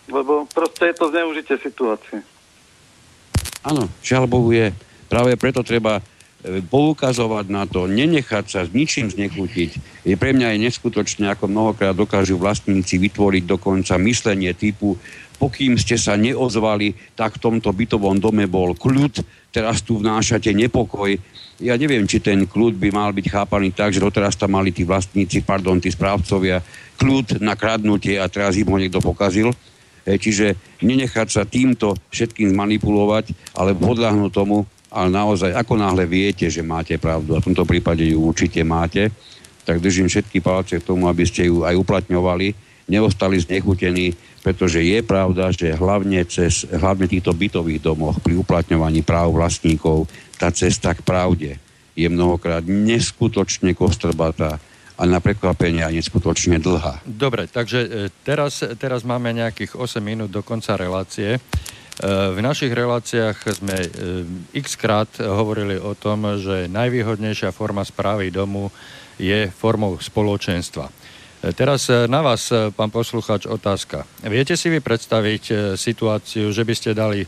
Lebo 0.09 0.45
proste 0.49 0.91
je 0.91 0.95
to 0.97 1.05
zneužitie 1.13 1.55
situácie. 1.61 2.25
Áno, 3.61 3.85
žiaľ 4.01 4.25
Bohu 4.25 4.49
je. 4.49 4.73
Práve 5.05 5.37
preto 5.37 5.61
treba 5.61 6.01
poukazovať 6.41 7.45
na 7.53 7.69
to, 7.69 7.85
nenechať 7.85 8.45
sa 8.49 8.61
s 8.65 8.73
ničím 8.73 9.13
znechutiť. 9.13 10.03
Je 10.05 10.17
pre 10.17 10.33
mňa 10.33 10.57
aj 10.57 10.59
neskutočne, 10.59 11.29
ako 11.29 11.45
mnohokrát 11.45 11.93
dokážu 11.93 12.41
vlastníci 12.41 12.97
vytvoriť 12.97 13.43
dokonca 13.45 14.01
myslenie 14.01 14.49
typu, 14.57 14.97
pokým 15.37 15.77
ste 15.77 15.97
sa 15.97 16.17
neozvali, 16.17 16.93
tak 17.17 17.37
v 17.37 17.41
tomto 17.41 17.73
bytovom 17.73 18.21
dome 18.21 18.45
bol 18.45 18.77
kľud, 18.77 19.21
teraz 19.53 19.81
tu 19.81 19.97
vnášate 19.97 20.53
nepokoj. 20.53 21.17
Ja 21.61 21.77
neviem, 21.77 22.09
či 22.09 22.21
ten 22.21 22.49
kľud 22.49 22.77
by 22.77 22.89
mal 22.89 23.13
byť 23.13 23.25
chápaný 23.29 23.73
tak, 23.73 23.93
že 23.93 24.01
doteraz 24.01 24.33
tam 24.33 24.57
mali 24.57 24.73
tí 24.73 24.81
vlastníci, 24.81 25.45
pardon, 25.45 25.77
tí 25.77 25.93
správcovia, 25.93 26.61
kľud 26.97 27.41
na 27.41 27.53
kradnutie 27.53 28.17
a 28.17 28.25
teraz 28.29 28.57
im 28.57 28.69
ho 28.69 28.77
niekto 28.81 29.01
pokazil. 29.01 29.53
Čiže 30.01 30.57
nenechať 30.81 31.27
sa 31.29 31.45
týmto 31.45 31.93
všetkým 32.09 32.57
zmanipulovať, 32.57 33.53
ale 33.53 33.77
podľahnúť 33.77 34.31
tomu, 34.33 34.65
ale 34.91 35.07
naozaj, 35.07 35.55
ako 35.55 35.79
náhle 35.79 36.03
viete, 36.03 36.51
že 36.51 36.59
máte 36.59 36.99
pravdu, 36.99 37.33
a 37.33 37.39
v 37.39 37.47
tomto 37.51 37.63
prípade 37.63 38.03
ju 38.03 38.27
určite 38.27 38.59
máte, 38.67 39.07
tak 39.63 39.79
držím 39.79 40.11
všetky 40.11 40.43
palce 40.43 40.83
k 40.83 40.87
tomu, 40.87 41.07
aby 41.07 41.23
ste 41.23 41.47
ju 41.47 41.63
aj 41.63 41.79
uplatňovali, 41.79 42.53
neostali 42.91 43.39
znechutení, 43.39 44.11
pretože 44.43 44.83
je 44.83 44.99
pravda, 44.99 45.53
že 45.53 45.71
hlavne, 45.71 46.27
cez, 46.27 46.67
hlavne 46.67 47.07
týchto 47.07 47.31
bytových 47.31 47.79
domoch 47.79 48.19
pri 48.19 48.35
uplatňovaní 48.35 49.05
práv 49.05 49.31
vlastníkov 49.37 50.11
tá 50.41 50.49
cesta 50.49 50.97
k 50.97 51.05
pravde 51.05 51.61
je 51.93 52.07
mnohokrát 52.09 52.65
neskutočne 52.65 53.77
kostrbatá 53.77 54.57
a 54.97 55.03
na 55.05 55.21
prekvapenie 55.21 55.85
aj 55.85 55.93
neskutočne 56.01 56.57
dlhá. 56.57 57.05
Dobre, 57.05 57.45
takže 57.45 57.79
e, 57.85 57.89
teraz, 58.25 58.65
teraz 58.77 59.05
máme 59.05 59.33
nejakých 59.33 59.77
8 59.77 60.01
minút 60.01 60.29
do 60.33 60.41
konca 60.41 60.77
relácie. 60.77 61.37
V 62.01 62.41
našich 62.41 62.73
reláciách 62.73 63.61
sme 63.61 63.77
eh, 63.77 64.57
x 64.57 64.73
hovorili 65.21 65.77
o 65.77 65.93
tom, 65.93 66.25
že 66.41 66.65
najvýhodnejšia 66.65 67.53
forma 67.53 67.85
správy 67.85 68.33
domu 68.33 68.73
je 69.21 69.45
formou 69.53 70.01
spoločenstva. 70.01 70.89
Eh, 70.89 71.53
teraz 71.53 71.93
eh, 71.93 72.09
na 72.09 72.25
vás, 72.25 72.49
pán 72.73 72.89
poslucháč, 72.89 73.45
otázka. 73.45 74.09
Viete 74.25 74.57
si 74.57 74.73
vy 74.73 74.81
predstaviť 74.81 75.77
situáciu, 75.77 76.49
že 76.49 76.65
by 76.65 76.73
ste 76.73 76.97
dali 76.97 77.21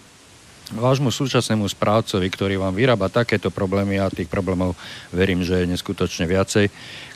vášmu 0.74 1.14
súčasnému 1.14 1.70
správcovi, 1.70 2.26
ktorý 2.34 2.58
vám 2.58 2.74
vyrába 2.74 3.14
takéto 3.14 3.54
problémy, 3.54 4.02
a 4.02 4.10
tých 4.10 4.26
problémov 4.26 4.74
verím, 5.14 5.46
že 5.46 5.62
je 5.62 5.70
neskutočne 5.70 6.26
viacej, 6.26 6.66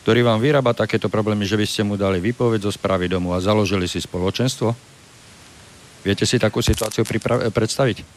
ktorý 0.05 0.21
vám 0.21 0.37
vyrába 0.37 0.77
takéto 0.77 1.09
problémy, 1.09 1.49
že 1.49 1.57
by 1.57 1.65
ste 1.65 1.81
mu 1.81 1.97
dali 1.97 2.21
výpoveď 2.21 2.69
zo 2.69 2.71
správy 2.75 3.09
domu 3.09 3.33
a 3.33 3.41
založili 3.41 3.89
si 3.89 3.97
spoločenstvo? 3.97 4.96
Viete 6.07 6.23
si 6.23 6.39
takú 6.39 6.63
situáciu 6.63 7.03
pripra- 7.03 7.51
predstaviť? 7.51 8.07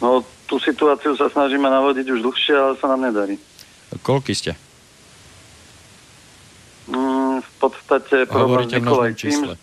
No, 0.00 0.24
tú 0.48 0.56
situáciu 0.56 1.12
sa 1.12 1.28
snažíme 1.28 1.68
navodiť 1.68 2.08
už 2.08 2.24
dlhšie, 2.24 2.56
ale 2.56 2.74
sa 2.80 2.88
nám 2.88 3.04
nedarí. 3.12 3.36
Koľky 4.00 4.32
ste? 4.32 4.56
Mm, 6.88 7.44
v 7.44 7.52
podstate 7.60 8.24
problém 8.24 8.64
Nikolaj 8.64 9.12
tým, 9.12 9.52
uh, 9.52 9.60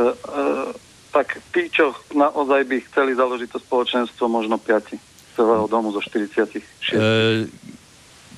uh, 0.00 0.72
tak 1.12 1.44
tí, 1.52 1.68
čo 1.68 1.92
naozaj 2.16 2.64
by 2.64 2.76
chceli 2.88 3.12
založiť 3.12 3.48
to 3.52 3.60
spoločenstvo, 3.60 4.32
možno 4.32 4.56
piati 4.56 4.96
celého 5.36 5.68
domu 5.68 5.92
zo 5.92 6.00
46. 6.00 6.96
Uh, 6.96 7.44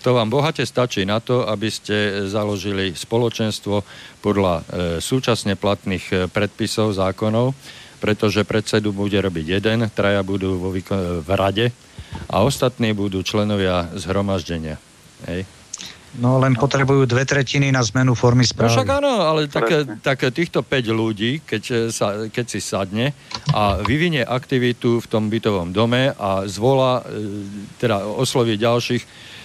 to 0.08 0.16
vám 0.16 0.32
bohate 0.32 0.64
stačí 0.64 1.04
na 1.04 1.20
to, 1.20 1.44
aby 1.44 1.68
ste 1.68 2.24
založili 2.32 2.96
spoločenstvo 2.96 3.84
podľa 4.24 4.54
e, 4.56 4.62
súčasne 5.04 5.52
platných 5.52 6.04
e, 6.08 6.16
predpisov, 6.32 6.96
zákonov, 6.96 7.52
pretože 8.00 8.40
predsedu 8.48 8.96
bude 8.96 9.20
robiť 9.20 9.60
jeden, 9.60 9.84
traja 9.92 10.24
budú 10.24 10.56
vo 10.56 10.72
výkon- 10.72 11.20
v 11.20 11.28
rade 11.36 11.66
a 12.32 12.40
ostatní 12.40 12.96
budú 12.96 13.20
členovia 13.20 13.92
zhromaždenia. 14.00 14.80
Hej. 15.28 15.44
No 16.16 16.40
len 16.40 16.56
potrebujú 16.56 17.04
dve 17.04 17.28
tretiny 17.28 17.68
na 17.68 17.84
zmenu 17.84 18.16
formy 18.16 18.48
no 18.48 18.50
správy. 18.56 18.72
No 18.72 18.76
však 18.80 18.96
áno, 19.04 19.12
ale 19.28 19.44
tak, 19.44 19.68
tak 20.00 20.24
týchto 20.32 20.64
5 20.64 20.88
ľudí, 20.88 21.44
keď, 21.44 21.62
e, 21.68 21.76
sa, 21.92 22.32
keď 22.32 22.44
si 22.48 22.64
sadne 22.64 23.12
a 23.52 23.84
vyvinie 23.84 24.24
aktivitu 24.24 25.04
v 25.04 25.06
tom 25.12 25.28
bytovom 25.28 25.68
dome 25.76 26.16
a 26.16 26.48
zvolá, 26.48 27.04
e, 27.04 27.44
teda 27.76 28.08
osloví 28.08 28.56
ďalších, 28.56 29.04
E, 29.04 29.37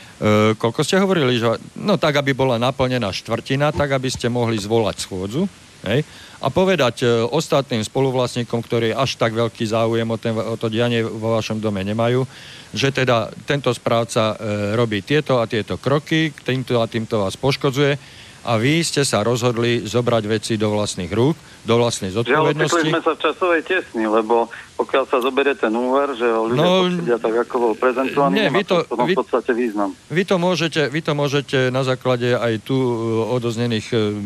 koľko 0.56 0.82
ste 0.88 1.04
hovorili, 1.04 1.36
že 1.36 1.60
no 1.76 2.00
tak, 2.00 2.16
aby 2.16 2.32
bola 2.32 2.56
naplnená 2.56 3.12
štvrtina, 3.12 3.76
tak, 3.76 3.92
aby 3.92 4.08
ste 4.08 4.32
mohli 4.32 4.56
zvolať 4.56 5.04
schôdzu 5.04 5.52
hej, 5.84 6.08
a 6.40 6.48
povedať 6.48 7.04
e, 7.04 7.08
ostatným 7.28 7.84
spoluvlastníkom, 7.84 8.60
ktorí 8.64 8.96
až 8.96 9.20
tak 9.20 9.36
veľký 9.36 9.64
záujem 9.68 10.08
o, 10.08 10.18
ten, 10.20 10.32
o 10.36 10.56
to 10.56 10.72
dianie 10.72 11.04
vo 11.04 11.36
vašom 11.36 11.60
dome 11.60 11.84
nemajú, 11.84 12.24
že 12.72 12.96
teda 12.96 13.32
tento 13.44 13.72
správca 13.76 14.36
e, 14.40 14.76
robí 14.80 15.04
tieto 15.04 15.44
a 15.44 15.48
tieto 15.48 15.76
kroky, 15.76 16.32
týmto 16.32 16.80
a 16.80 16.88
týmto 16.88 17.20
vás 17.20 17.36
poškodzuje 17.36 18.23
a 18.44 18.60
vy 18.60 18.84
ste 18.84 19.08
sa 19.08 19.24
rozhodli 19.24 19.88
zobrať 19.88 20.24
veci 20.28 20.54
do 20.60 20.76
vlastných 20.76 21.08
rúk, 21.16 21.40
do 21.64 21.76
vlastnej 21.80 22.12
zodpovednosti. 22.12 22.92
Žiaľ, 22.92 22.92
sme 22.92 23.02
sa 23.08 23.14
v 23.16 23.20
časovej 23.24 23.62
tesni, 23.64 24.04
lebo 24.04 24.52
pokiaľ 24.76 25.04
sa 25.08 25.18
zoberie 25.24 25.56
ten 25.56 25.72
úver, 25.72 26.12
že 26.20 26.28
ho 26.28 26.52
ľudia 26.52 26.68
no, 26.68 26.72
posúdia 26.84 27.18
tak, 27.24 27.36
ako 27.48 27.56
bol 27.56 27.74
prezentovaný, 27.80 28.36
nie, 28.36 28.48
vy 28.52 28.64
to, 28.68 28.78
vy, 28.84 29.14
v 29.16 29.20
podstate 29.24 29.52
význam. 29.56 29.96
Vy 30.12 30.24
to, 30.28 30.36
môžete, 30.36 30.82
vy 30.92 31.00
to 31.00 31.14
môžete 31.16 31.60
na 31.72 31.88
základe 31.88 32.36
aj 32.36 32.54
tu 32.68 32.76
uh, 32.76 33.32
odoznených 33.32 33.88
um, 33.96 34.20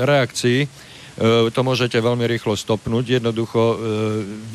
reakcií 0.00 0.64
uh, 0.64 1.52
to 1.52 1.60
môžete 1.60 2.00
veľmi 2.00 2.24
rýchlo 2.24 2.56
stopnúť, 2.56 3.20
jednoducho 3.20 3.60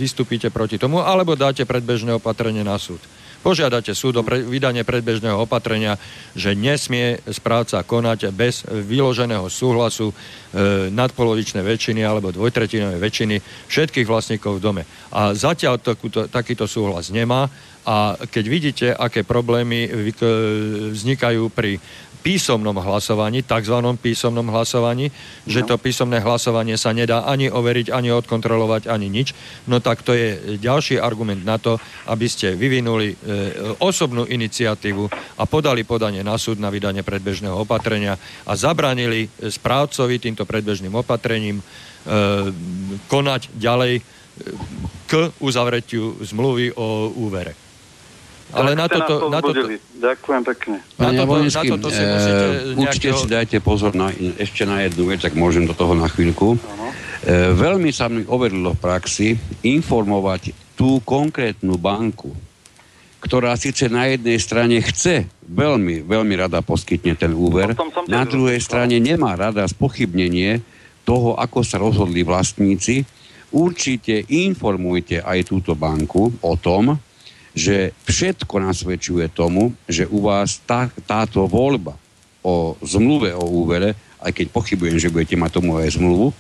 vystúpite 0.02 0.50
proti 0.50 0.82
tomu, 0.82 0.98
alebo 1.06 1.38
dáte 1.38 1.62
predbežné 1.70 2.18
opatrenie 2.18 2.66
na 2.66 2.82
súd 2.82 3.02
požiadate 3.42 3.92
súd 3.98 4.22
o 4.22 4.24
pre, 4.24 4.46
vydanie 4.46 4.86
predbežného 4.86 5.44
opatrenia, 5.44 5.98
že 6.38 6.54
nesmie 6.54 7.20
správca 7.28 7.82
konať 7.82 8.30
bez 8.32 8.64
vyloženého 8.66 9.50
súhlasu 9.50 10.10
e, 10.10 10.16
nadpolovičnej 10.94 11.66
väčšiny 11.66 12.02
alebo 12.06 12.30
dvojtretinovej 12.30 13.02
väčšiny 13.02 13.36
všetkých 13.68 14.08
vlastníkov 14.08 14.62
v 14.62 14.64
dome. 14.64 14.84
A 15.12 15.34
zatiaľ 15.34 15.82
takúto, 15.82 16.30
takýto 16.30 16.70
súhlas 16.70 17.10
nemá 17.10 17.50
a 17.82 18.14
keď 18.14 18.46
vidíte, 18.46 18.88
aké 18.94 19.26
problémy 19.26 19.90
vznikajú 20.94 21.50
pri 21.50 21.82
písomnom 22.22 22.78
hlasovaní, 22.78 23.42
tzv. 23.42 23.78
písomnom 23.98 24.46
hlasovaní, 24.54 25.10
že 25.50 25.66
no. 25.66 25.74
to 25.74 25.76
písomné 25.82 26.22
hlasovanie 26.22 26.78
sa 26.78 26.94
nedá 26.94 27.26
ani 27.26 27.50
overiť, 27.50 27.90
ani 27.90 28.14
odkontrolovať, 28.14 28.86
ani 28.88 29.10
nič, 29.10 29.34
no 29.66 29.82
tak 29.82 30.06
to 30.06 30.14
je 30.14 30.58
ďalší 30.62 31.02
argument 31.02 31.42
na 31.42 31.58
to, 31.58 31.82
aby 32.08 32.30
ste 32.30 32.54
vyvinuli 32.54 33.12
e, 33.12 33.16
osobnú 33.82 34.30
iniciatívu 34.30 35.04
a 35.42 35.44
podali 35.50 35.82
podanie 35.82 36.22
na 36.22 36.38
súd 36.38 36.62
na 36.62 36.70
vydanie 36.70 37.02
predbežného 37.02 37.58
opatrenia 37.58 38.16
a 38.46 38.54
zabranili 38.54 39.26
správcovi 39.42 40.22
týmto 40.22 40.46
predbežným 40.46 40.94
opatrením 40.94 41.58
e, 41.60 41.64
konať 43.10 43.42
ďalej 43.58 43.94
e, 43.98 44.02
k 45.10 45.34
uzavretiu 45.42 46.22
zmluvy 46.22 46.78
o 46.78 47.10
úvere. 47.18 47.71
Ale 48.52 48.76
na 48.76 48.88
toto, 48.92 49.32
na 49.32 49.40
toto... 49.40 49.64
Ďakujem 50.02 50.42
pekne. 50.44 50.78
Na 51.00 51.12
toto, 51.16 51.34
na 51.40 51.64
toto 51.64 51.88
si 51.88 52.04
musíte 52.04 52.46
e, 52.46 52.76
určite 52.76 53.10
si 53.16 53.26
dajte 53.30 53.58
pozor 53.64 53.96
na, 53.96 54.12
ešte 54.40 54.68
na 54.68 54.84
jednu 54.84 55.08
vec, 55.08 55.24
tak 55.24 55.34
môžem 55.40 55.64
do 55.64 55.72
toho 55.72 55.96
na 55.96 56.12
chvíľku. 56.12 56.56
E, 56.56 56.60
veľmi 57.56 57.94
sa 57.96 58.12
mi 58.12 58.28
overilo 58.28 58.76
v 58.76 58.82
praxi 58.82 59.28
informovať 59.64 60.76
tú 60.76 61.00
konkrétnu 61.06 61.78
banku, 61.78 62.34
ktorá 63.22 63.54
síce 63.54 63.86
na 63.88 64.10
jednej 64.10 64.42
strane 64.42 64.82
chce 64.82 65.30
veľmi, 65.46 66.04
veľmi 66.10 66.34
rada 66.34 66.66
poskytne 66.66 67.14
ten 67.14 67.32
úver, 67.38 67.78
na 68.10 68.26
druhej 68.26 68.58
strane 68.58 68.98
nemá 68.98 69.38
rada 69.38 69.62
spochybnenie 69.70 70.60
toho, 71.06 71.38
ako 71.38 71.62
sa 71.62 71.78
rozhodli 71.78 72.26
vlastníci, 72.26 73.06
určite 73.54 74.26
informujte 74.32 75.22
aj 75.22 75.54
túto 75.54 75.78
banku 75.78 76.34
o 76.42 76.54
tom, 76.58 76.98
že 77.52 77.92
všetko 78.08 78.64
nasvedčuje 78.64 79.28
tomu, 79.32 79.76
že 79.86 80.08
u 80.08 80.24
vás 80.24 80.60
tá, 80.64 80.88
táto 81.04 81.44
voľba 81.48 82.00
o 82.42 82.74
zmluve 82.82 83.36
o 83.36 83.46
úvere, 83.46 83.94
aj 84.24 84.32
keď 84.34 84.48
pochybujem, 84.50 84.98
že 84.98 85.12
budete 85.12 85.36
mať 85.38 85.52
tomu 85.62 85.78
aj 85.78 85.98
zmluvu, 85.98 86.34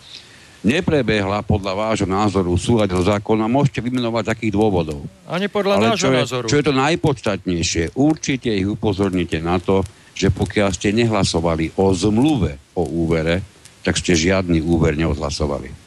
neprebehla 0.61 1.41
podľa 1.41 1.73
vášho 1.73 2.09
názoru 2.09 2.53
súľad 2.53 2.93
so 2.93 3.01
zákonom. 3.01 3.49
Môžete 3.49 3.81
vymenovať 3.81 4.38
takých 4.38 4.53
dôvodov. 4.53 5.01
Ani 5.25 5.49
podľa 5.49 5.75
Ale 5.77 5.85
nášho 5.93 6.05
čo 6.05 6.09
je, 6.13 6.21
názoru. 6.21 6.45
Čo 6.47 6.57
je 6.61 6.65
to 6.65 6.73
najpodstatnejšie, 6.77 7.83
určite 7.97 8.49
ich 8.53 8.69
upozornite 8.69 9.41
na 9.41 9.57
to, 9.57 9.81
že 10.13 10.29
pokiaľ 10.29 10.69
ste 10.75 10.93
nehlasovali 10.93 11.73
o 11.81 11.89
zmluve 11.97 12.61
o 12.77 12.85
úvere, 12.85 13.41
tak 13.81 13.97
ste 13.97 14.13
žiadny 14.13 14.61
úver 14.61 14.93
neodhlasovali. 14.93 15.80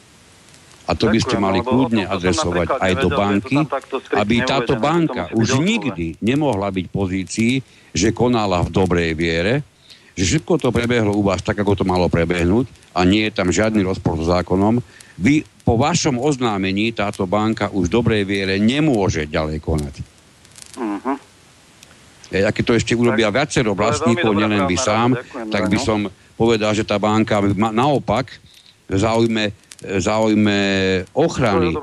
A 0.84 0.92
to 0.92 1.08
by 1.08 1.16
ste 1.16 1.40
mali 1.40 1.64
kľudne 1.64 2.04
adresovať 2.04 2.76
aj 2.76 2.92
do 3.00 3.08
banky, 3.08 3.56
aby 4.12 4.44
táto 4.44 4.76
banka 4.76 5.32
už 5.32 5.56
nikdy 5.64 6.20
nemohla 6.20 6.68
byť 6.68 6.84
v 6.88 6.92
pozícii, 6.92 7.52
že 7.96 8.12
konala 8.12 8.60
v 8.60 8.68
dobrej 8.68 9.16
viere, 9.16 9.64
že 10.12 10.36
všetko 10.36 10.60
to 10.60 10.68
prebehlo 10.70 11.16
u 11.16 11.24
vás 11.24 11.40
tak, 11.40 11.56
ako 11.56 11.72
to 11.72 11.84
malo 11.88 12.12
prebehnúť 12.12 12.68
a 12.92 13.02
nie 13.02 13.26
je 13.26 13.32
tam 13.32 13.48
žiadny 13.48 13.80
rozpor 13.82 14.20
s 14.20 14.28
zákonom. 14.28 14.84
Vy 15.16 15.42
po 15.64 15.80
vašom 15.80 16.20
oznámení 16.20 16.92
táto 16.92 17.24
banka 17.24 17.72
už 17.72 17.88
v 17.88 17.94
dobrej 17.94 18.22
viere 18.28 18.60
nemôže 18.60 19.24
ďalej 19.24 19.58
konať. 19.64 19.94
Uh-huh. 20.76 21.16
E, 22.28 22.44
keď 22.44 22.62
to 22.62 22.76
ešte 22.76 22.92
urobia 22.92 23.32
viacero 23.32 23.72
vlastníkov, 23.72 24.36
nielen 24.36 24.68
vy 24.68 24.76
sám, 24.76 25.16
tak 25.48 25.72
by 25.72 25.78
no. 25.80 25.82
som 25.82 25.98
povedal, 26.36 26.76
že 26.76 26.84
tá 26.84 27.00
banka 27.00 27.40
naopak 27.72 28.28
zaujme 28.90 29.63
záujme 30.00 30.58
ochrany 31.12 31.76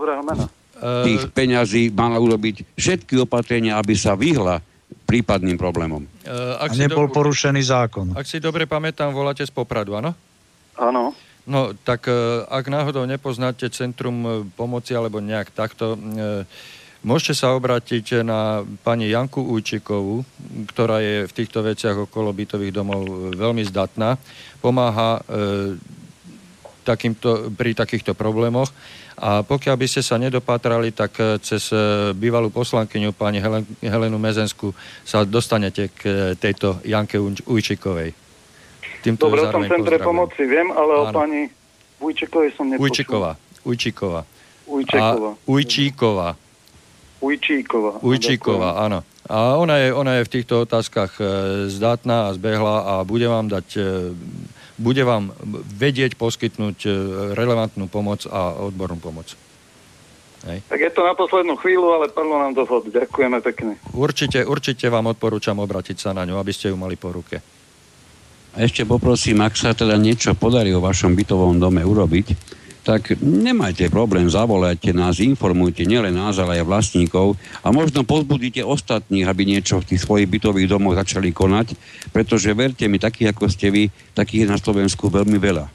tých 0.82 1.30
peňazí 1.30 1.94
mala 1.94 2.18
urobiť 2.18 2.74
všetky 2.74 3.22
opatrenia, 3.22 3.78
aby 3.78 3.94
sa 3.94 4.18
vyhla 4.18 4.66
prípadným 5.06 5.60
problémom. 5.60 6.04
Uh, 6.26 6.58
ak 6.58 6.74
A 6.74 6.80
nebol 6.88 7.06
do... 7.06 7.14
porušený 7.14 7.62
zákon. 7.62 8.18
Ak 8.18 8.26
si 8.26 8.42
dobre 8.42 8.66
pamätám, 8.66 9.14
voláte 9.14 9.46
z 9.46 9.52
Popradu, 9.54 9.94
áno? 9.94 10.16
Áno. 10.80 11.14
No, 11.46 11.76
tak 11.86 12.10
uh, 12.10 12.48
ak 12.50 12.66
náhodou 12.72 13.06
nepoznáte 13.06 13.68
Centrum 13.70 14.50
pomoci 14.56 14.96
alebo 14.98 15.22
nejak 15.22 15.54
takto, 15.54 16.00
uh, 16.00 16.48
môžete 17.06 17.34
sa 17.46 17.54
obrátiť 17.54 18.26
na 18.26 18.66
pani 18.82 19.12
Janku 19.12 19.44
Ujčikovú, 19.44 20.26
ktorá 20.72 20.98
je 21.04 21.28
v 21.28 21.36
týchto 21.36 21.62
veciach 21.62 22.10
okolo 22.10 22.34
bytových 22.34 22.74
domov 22.74 23.36
veľmi 23.36 23.62
zdatná. 23.68 24.16
Pomáha 24.64 25.22
takýmto, 26.84 27.54
pri 27.54 27.78
takýchto 27.78 28.18
problémoch. 28.18 28.70
A 29.22 29.46
pokiaľ 29.46 29.76
by 29.78 29.88
ste 29.88 30.02
sa 30.02 30.18
nedopátrali, 30.18 30.90
tak 30.90 31.14
eh, 31.22 31.38
cez 31.38 31.70
eh, 31.70 32.10
bývalú 32.18 32.50
poslankyňu 32.50 33.14
pani 33.14 33.38
Helen, 33.38 33.66
Helenu 33.84 34.18
Mezensku 34.18 34.74
sa 35.06 35.22
dostanete 35.22 35.94
k 35.94 36.00
eh, 36.06 36.14
tejto 36.34 36.82
Janke 36.82 37.22
Ujčikovej. 37.22 38.18
Týmto 39.02 39.30
Dobre, 39.30 39.46
o 39.46 39.54
tom 39.54 39.66
centre 39.66 39.98
pomoci 39.98 40.46
viem, 40.46 40.70
ale 40.74 40.94
Áno. 40.94 41.04
o 41.06 41.14
pani 41.14 41.50
Ujčikovej 42.02 42.58
som 42.58 42.66
nepočul. 42.70 42.86
Ujčiková. 42.90 43.32
Ujčiková. 43.62 44.22
Ujčeková. 44.66 45.32
Ujčíková. 45.46 46.30
Ujčíková. 47.22 47.92
Ujčíková, 48.02 48.70
áno. 48.82 49.06
A 49.30 49.54
ona 49.62 49.78
je, 49.78 49.94
ona 49.94 50.18
je 50.18 50.26
v 50.26 50.34
týchto 50.34 50.66
otázkach 50.66 51.22
zdatná 51.70 52.30
a 52.30 52.34
zbehla 52.34 52.76
a 52.82 52.94
bude 53.06 53.30
vám 53.30 53.46
dať 53.46 53.68
bude 54.82 55.06
vám 55.06 55.32
vedieť 55.78 56.18
poskytnúť 56.18 56.78
e, 56.84 56.90
relevantnú 57.38 57.86
pomoc 57.86 58.26
a 58.26 58.58
odbornú 58.58 58.98
pomoc. 58.98 59.38
Hej. 60.50 60.66
Tak 60.66 60.80
je 60.82 60.92
to 60.92 61.06
na 61.06 61.14
poslednú 61.14 61.54
chvíľu, 61.62 61.94
ale 61.94 62.10
padlo 62.10 62.42
nám 62.42 62.58
to 62.58 62.66
vhod. 62.66 62.90
Ďakujeme 62.90 63.38
pekne. 63.46 63.78
Určite, 63.94 64.42
určite 64.42 64.90
vám 64.90 65.14
odporúčam 65.14 65.62
obratiť 65.62 66.02
sa 66.02 66.18
na 66.18 66.26
ňu, 66.26 66.42
aby 66.42 66.50
ste 66.50 66.74
ju 66.74 66.78
mali 66.82 66.98
po 66.98 67.14
ruke. 67.14 67.38
A 68.52 68.58
ešte 68.66 68.84
poprosím, 68.84 69.40
ak 69.46 69.54
sa 69.56 69.72
teda 69.72 69.96
niečo 69.96 70.34
podarí 70.36 70.74
o 70.74 70.84
vašom 70.84 71.14
bytovom 71.14 71.62
dome 71.62 71.86
urobiť, 71.86 72.60
tak 72.82 73.14
nemajte 73.22 73.94
problém, 73.94 74.26
zavolajte 74.26 74.90
nás, 74.90 75.22
informujte 75.22 75.86
nielen 75.86 76.18
nás, 76.18 76.42
ale 76.42 76.62
aj 76.62 76.66
vlastníkov 76.66 77.38
a 77.62 77.70
možno 77.70 78.02
pozbudíte 78.02 78.66
ostatných, 78.66 79.30
aby 79.30 79.46
niečo 79.46 79.78
v 79.78 79.94
tých 79.94 80.02
svojich 80.02 80.26
bytových 80.26 80.70
domoch 80.70 80.98
začali 80.98 81.30
konať, 81.30 81.78
pretože 82.10 82.50
verte 82.58 82.90
mi, 82.90 82.98
takých 82.98 83.38
ako 83.38 83.46
ste 83.54 83.70
vy, 83.70 83.84
takých 84.18 84.50
je 84.50 84.52
na 84.52 84.58
Slovensku 84.58 85.14
veľmi 85.14 85.38
veľa. 85.38 85.70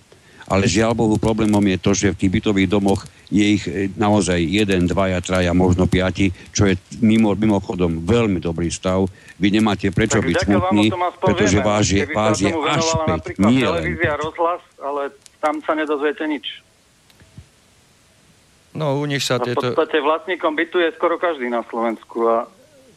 Ale 0.47 0.70
žiaľ 0.70 0.95
Bohu, 0.95 1.19
problémom 1.19 1.62
je 1.62 1.78
to, 1.78 1.91
že 1.91 2.15
v 2.15 2.20
tých 2.23 2.35
bytových 2.39 2.70
domoch 2.70 3.03
je 3.35 3.59
ich 3.59 3.66
e, 3.66 3.91
naozaj 3.99 4.39
jeden, 4.39 4.87
dvaja, 4.87 5.19
traja, 5.19 5.51
možno 5.51 5.91
piati, 5.91 6.31
čo 6.55 6.70
je 6.70 6.78
mimo, 7.03 7.35
mimochodom 7.35 8.07
veľmi 8.07 8.39
dobrý 8.39 8.70
stav. 8.70 9.11
Vy 9.43 9.59
nemáte 9.59 9.91
prečo 9.91 10.23
tak 10.23 10.31
byť 10.31 10.37
smutní, 10.47 10.87
pretože 11.19 11.59
vás 11.59 11.91
je, 11.91 12.07
vás 12.07 12.39
je 12.39 12.55
až 12.55 12.87
5, 13.35 13.43
nie 13.51 13.66
len 13.66 13.99
rozhlas, 14.23 14.62
ale 14.78 15.11
tam 15.43 15.59
sa 15.66 15.74
nedozviete 15.74 16.23
nič. 16.31 16.65
No, 18.77 19.01
u 19.01 19.05
nich 19.09 19.24
sa 19.24 19.40
tieto... 19.40 19.73
V 19.73 19.73
podstate 19.73 20.05
vlastníkom 20.05 20.53
bytu 20.53 20.85
je 20.85 20.93
skoro 20.93 21.16
každý 21.16 21.48
na 21.48 21.65
Slovensku 21.65 22.28
a 22.28 22.36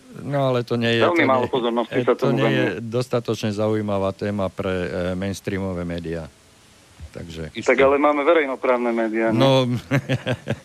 No 0.10 0.50
ale 0.50 0.66
to 0.66 0.74
nie 0.74 0.98
je... 0.98 1.06
Veľmi 1.06 1.26
málo 1.30 1.46
pozornosti 1.46 2.02
sa 2.02 2.18
to 2.18 2.34
nie 2.34 2.50
je 2.50 2.66
dostatočne 2.82 3.54
zaujímavá 3.54 4.10
téma 4.10 4.50
pre 4.50 4.74
e, 4.74 4.88
mainstreamové 5.14 5.86
médiá. 5.86 6.26
Takže... 7.14 7.54
Tak 7.54 7.78
ale 7.78 8.02
máme 8.02 8.26
verejnoprávne 8.26 8.90
médiá. 8.90 9.30
No, 9.30 9.70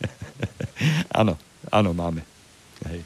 áno, 1.20 1.36
áno, 1.69 1.91
máme. 1.93 2.24
Hej. 2.89 3.05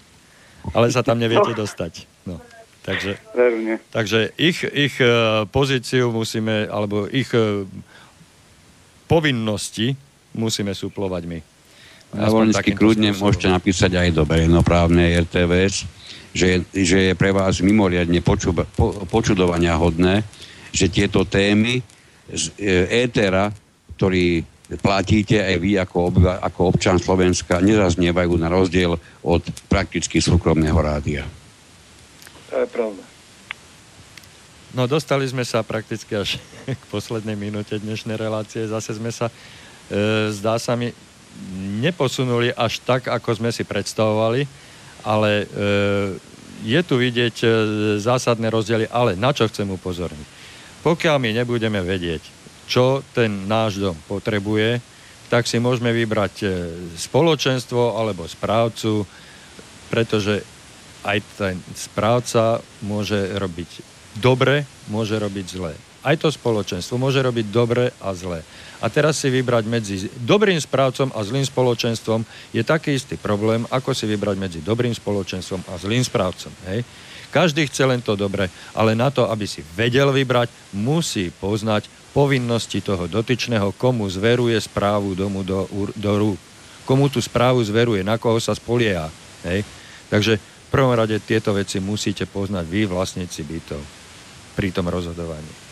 Ale 0.75 0.87
sa 0.95 1.03
tam 1.03 1.19
neviete 1.19 1.55
no. 1.55 1.59
dostať. 1.59 2.07
No. 2.23 2.39
Takže, 2.87 3.21
Verne. 3.37 3.85
takže 3.93 4.33
ich, 4.41 4.65
ich 4.65 4.97
uh, 5.05 5.45
pozíciu 5.45 6.09
musíme, 6.09 6.73
alebo 6.73 7.05
ich 7.05 7.29
uh, 7.37 7.69
povinnosti 9.05 9.93
musíme 10.33 10.73
suplovať 10.73 11.23
my. 11.29 11.39
Volensky 12.13 12.73
kľudne 12.73 13.13
môžete 13.13 13.53
napísať 13.53 13.93
aj 14.01 14.09
do 14.17 14.25
verejnoprávnej 14.25 15.29
RTVS, 15.29 15.85
že, 16.33 16.65
že 16.73 17.13
je 17.13 17.15
pre 17.19 17.37
vás 17.37 17.61
mimoriadne 17.61 18.25
poču, 18.25 18.57
po, 18.57 19.05
počudovania 19.13 19.77
hodné, 19.77 20.25
že 20.73 20.89
tieto 20.89 21.29
témy 21.29 21.85
z 22.29 22.53
e, 22.57 23.05
étera, 23.09 23.53
ktorý 23.97 24.45
platíte 24.77 25.41
aj 25.41 25.57
vy 25.61 25.81
ako, 25.81 25.97
obyva, 26.13 26.35
ako 26.45 26.77
občan 26.77 27.01
Slovenska, 27.01 27.65
nezaznievajú 27.65 28.37
na 28.37 28.53
rozdiel 28.53 29.01
od 29.25 29.43
prakticky 29.69 30.21
súkromného 30.21 30.77
rádia. 30.77 31.25
To 32.53 32.65
je 32.65 32.69
pravda. 32.69 33.05
No 34.77 34.85
dostali 34.85 35.25
sme 35.25 35.49
sa 35.49 35.65
prakticky 35.65 36.13
až 36.13 36.37
k 36.81 36.83
poslednej 36.93 37.37
minúte 37.37 37.81
dnešnej 37.81 38.21
relácie. 38.21 38.69
Zase 38.69 38.97
sme 38.97 39.09
sa, 39.09 39.33
e, 39.89 40.29
zdá 40.33 40.61
sa 40.61 40.77
mi, 40.77 40.93
neposunuli 41.79 42.51
až 42.53 42.83
tak, 42.83 43.07
ako 43.07 43.39
sme 43.39 43.51
si 43.55 43.63
predstavovali, 43.63 44.45
ale 45.07 45.31
e, 45.43 45.47
je 46.67 46.81
tu 46.83 46.99
vidieť 46.99 47.37
e, 47.43 47.49
zásadné 48.03 48.51
rozdiely, 48.51 48.91
ale 48.91 49.15
na 49.15 49.31
čo 49.31 49.47
chcem 49.47 49.69
upozorniť? 49.71 50.29
Pokiaľ 50.83 51.17
my 51.23 51.31
nebudeme 51.43 51.79
vedieť, 51.83 52.23
čo 52.67 53.03
ten 53.15 53.47
náš 53.47 53.79
dom 53.79 53.97
potrebuje, 54.11 54.83
tak 55.29 55.47
si 55.47 55.63
môžeme 55.63 55.95
vybrať 55.95 56.35
e, 56.43 56.47
spoločenstvo 56.99 57.95
alebo 57.95 58.27
správcu, 58.27 59.07
pretože 59.89 60.43
aj 61.07 61.19
ten 61.39 61.57
správca 61.73 62.59
môže 62.83 63.39
robiť 63.39 63.71
dobre, 64.19 64.67
môže 64.91 65.15
robiť 65.15 65.47
zlé. 65.47 65.75
Aj 66.09 66.17
to 66.17 66.33
spoločenstvo 66.33 66.97
môže 66.97 67.21
robiť 67.21 67.53
dobre 67.53 67.93
a 68.01 68.17
zlé. 68.17 68.41
A 68.81 68.89
teraz 68.89 69.21
si 69.21 69.29
vybrať 69.29 69.65
medzi 69.69 70.09
dobrým 70.25 70.57
správcom 70.57 71.13
a 71.13 71.21
zlým 71.21 71.45
spoločenstvom 71.45 72.25
je 72.57 72.65
taký 72.65 72.97
istý 72.97 73.21
problém, 73.21 73.69
ako 73.69 73.93
si 73.93 74.09
vybrať 74.09 74.37
medzi 74.41 74.61
dobrým 74.65 74.97
spoločenstvom 74.97 75.69
a 75.69 75.77
zlým 75.77 76.01
správcom. 76.01 76.49
Hej? 76.73 76.81
Každý 77.29 77.69
chce 77.69 77.85
len 77.85 78.01
to 78.01 78.17
dobre, 78.17 78.49
ale 78.73 78.97
na 78.97 79.13
to, 79.13 79.29
aby 79.29 79.45
si 79.45 79.61
vedel 79.77 80.09
vybrať, 80.09 80.49
musí 80.73 81.29
poznať 81.29 81.85
povinnosti 82.17 82.81
toho 82.81 83.05
dotyčného, 83.05 83.77
komu 83.77 84.09
zveruje 84.09 84.57
správu 84.57 85.13
domu 85.13 85.45
do, 85.45 85.69
do 85.93 86.13
rúk. 86.17 86.41
Komu 86.89 87.13
tú 87.13 87.21
správu 87.21 87.61
zveruje, 87.61 88.01
na 88.01 88.17
koho 88.17 88.41
sa 88.41 88.57
spolieha. 88.57 89.13
Hej? 89.45 89.61
Takže 90.09 90.41
V 90.69 90.77
prvom 90.77 90.93
rade 90.93 91.17
tieto 91.25 91.57
veci 91.57 91.81
musíte 91.81 92.29
poznať 92.29 92.69
vy, 92.69 92.85
vlastníci 92.85 93.41
bytov, 93.41 93.81
pri 94.53 94.69
tom 94.69 94.93
rozhodovaní. 94.93 95.68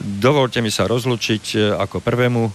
Dovolte 0.00 0.64
mi 0.64 0.72
sa 0.72 0.88
rozlučiť 0.88 1.44
e, 1.52 1.58
ako 1.76 2.00
prvému 2.00 2.48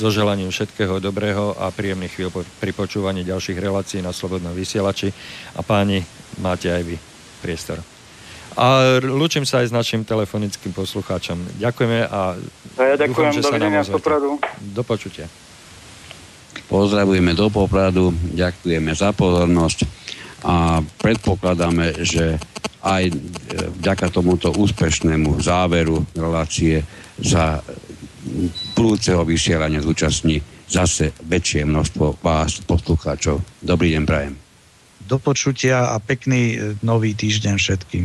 so 0.00 0.08
želaním 0.10 0.50
všetkého 0.50 0.98
dobrého 0.98 1.54
a 1.54 1.70
príjemných 1.70 2.10
chvíľ 2.10 2.42
pri 2.58 2.72
počúvaní 2.74 3.22
ďalších 3.22 3.58
relácií 3.58 4.00
na 4.02 4.10
Slobodnom 4.10 4.56
vysielači. 4.56 5.14
A 5.54 5.62
páni, 5.62 6.02
máte 6.42 6.72
aj 6.72 6.82
vy 6.82 6.96
priestor. 7.44 7.78
A 8.58 8.98
lúčim 8.98 9.46
sa 9.46 9.62
aj 9.62 9.70
s 9.70 9.72
našim 9.74 10.02
telefonickým 10.02 10.74
poslucháčom. 10.74 11.38
Ďakujeme 11.62 12.02
a, 12.10 12.34
a 12.34 12.82
ja 12.82 12.96
ďakujem, 12.98 13.30
dúfam, 13.30 13.30
že 13.30 13.42
sa 13.46 13.56
nám 13.62 13.86
Do 14.74 14.82
počutia. 14.82 15.30
Pozdravujeme 16.66 17.34
do 17.34 17.46
Popradu, 17.50 18.10
ďakujeme 18.34 18.90
za 18.94 19.14
pozornosť 19.14 19.99
a 20.44 20.80
predpokladáme, 21.00 22.04
že 22.04 22.40
aj 22.80 23.04
e, 23.08 23.14
vďaka 23.80 24.08
tomuto 24.08 24.48
úspešnému 24.56 25.40
záveru 25.40 26.04
relácie 26.16 26.80
sa 27.20 27.60
budúceho 28.72 29.20
vysielania 29.24 29.84
zúčastní 29.84 30.40
zase 30.70 31.12
väčšie 31.26 31.66
množstvo 31.68 32.22
vás, 32.24 32.62
poslucháčov. 32.64 33.42
Dobrý 33.60 33.92
deň, 33.96 34.04
prajem. 34.06 34.34
Do 35.04 35.18
počutia 35.18 35.90
a 35.92 35.96
pekný 35.98 36.56
e, 36.56 36.56
nový 36.80 37.12
týždeň 37.12 37.54
všetkým. 37.58 38.04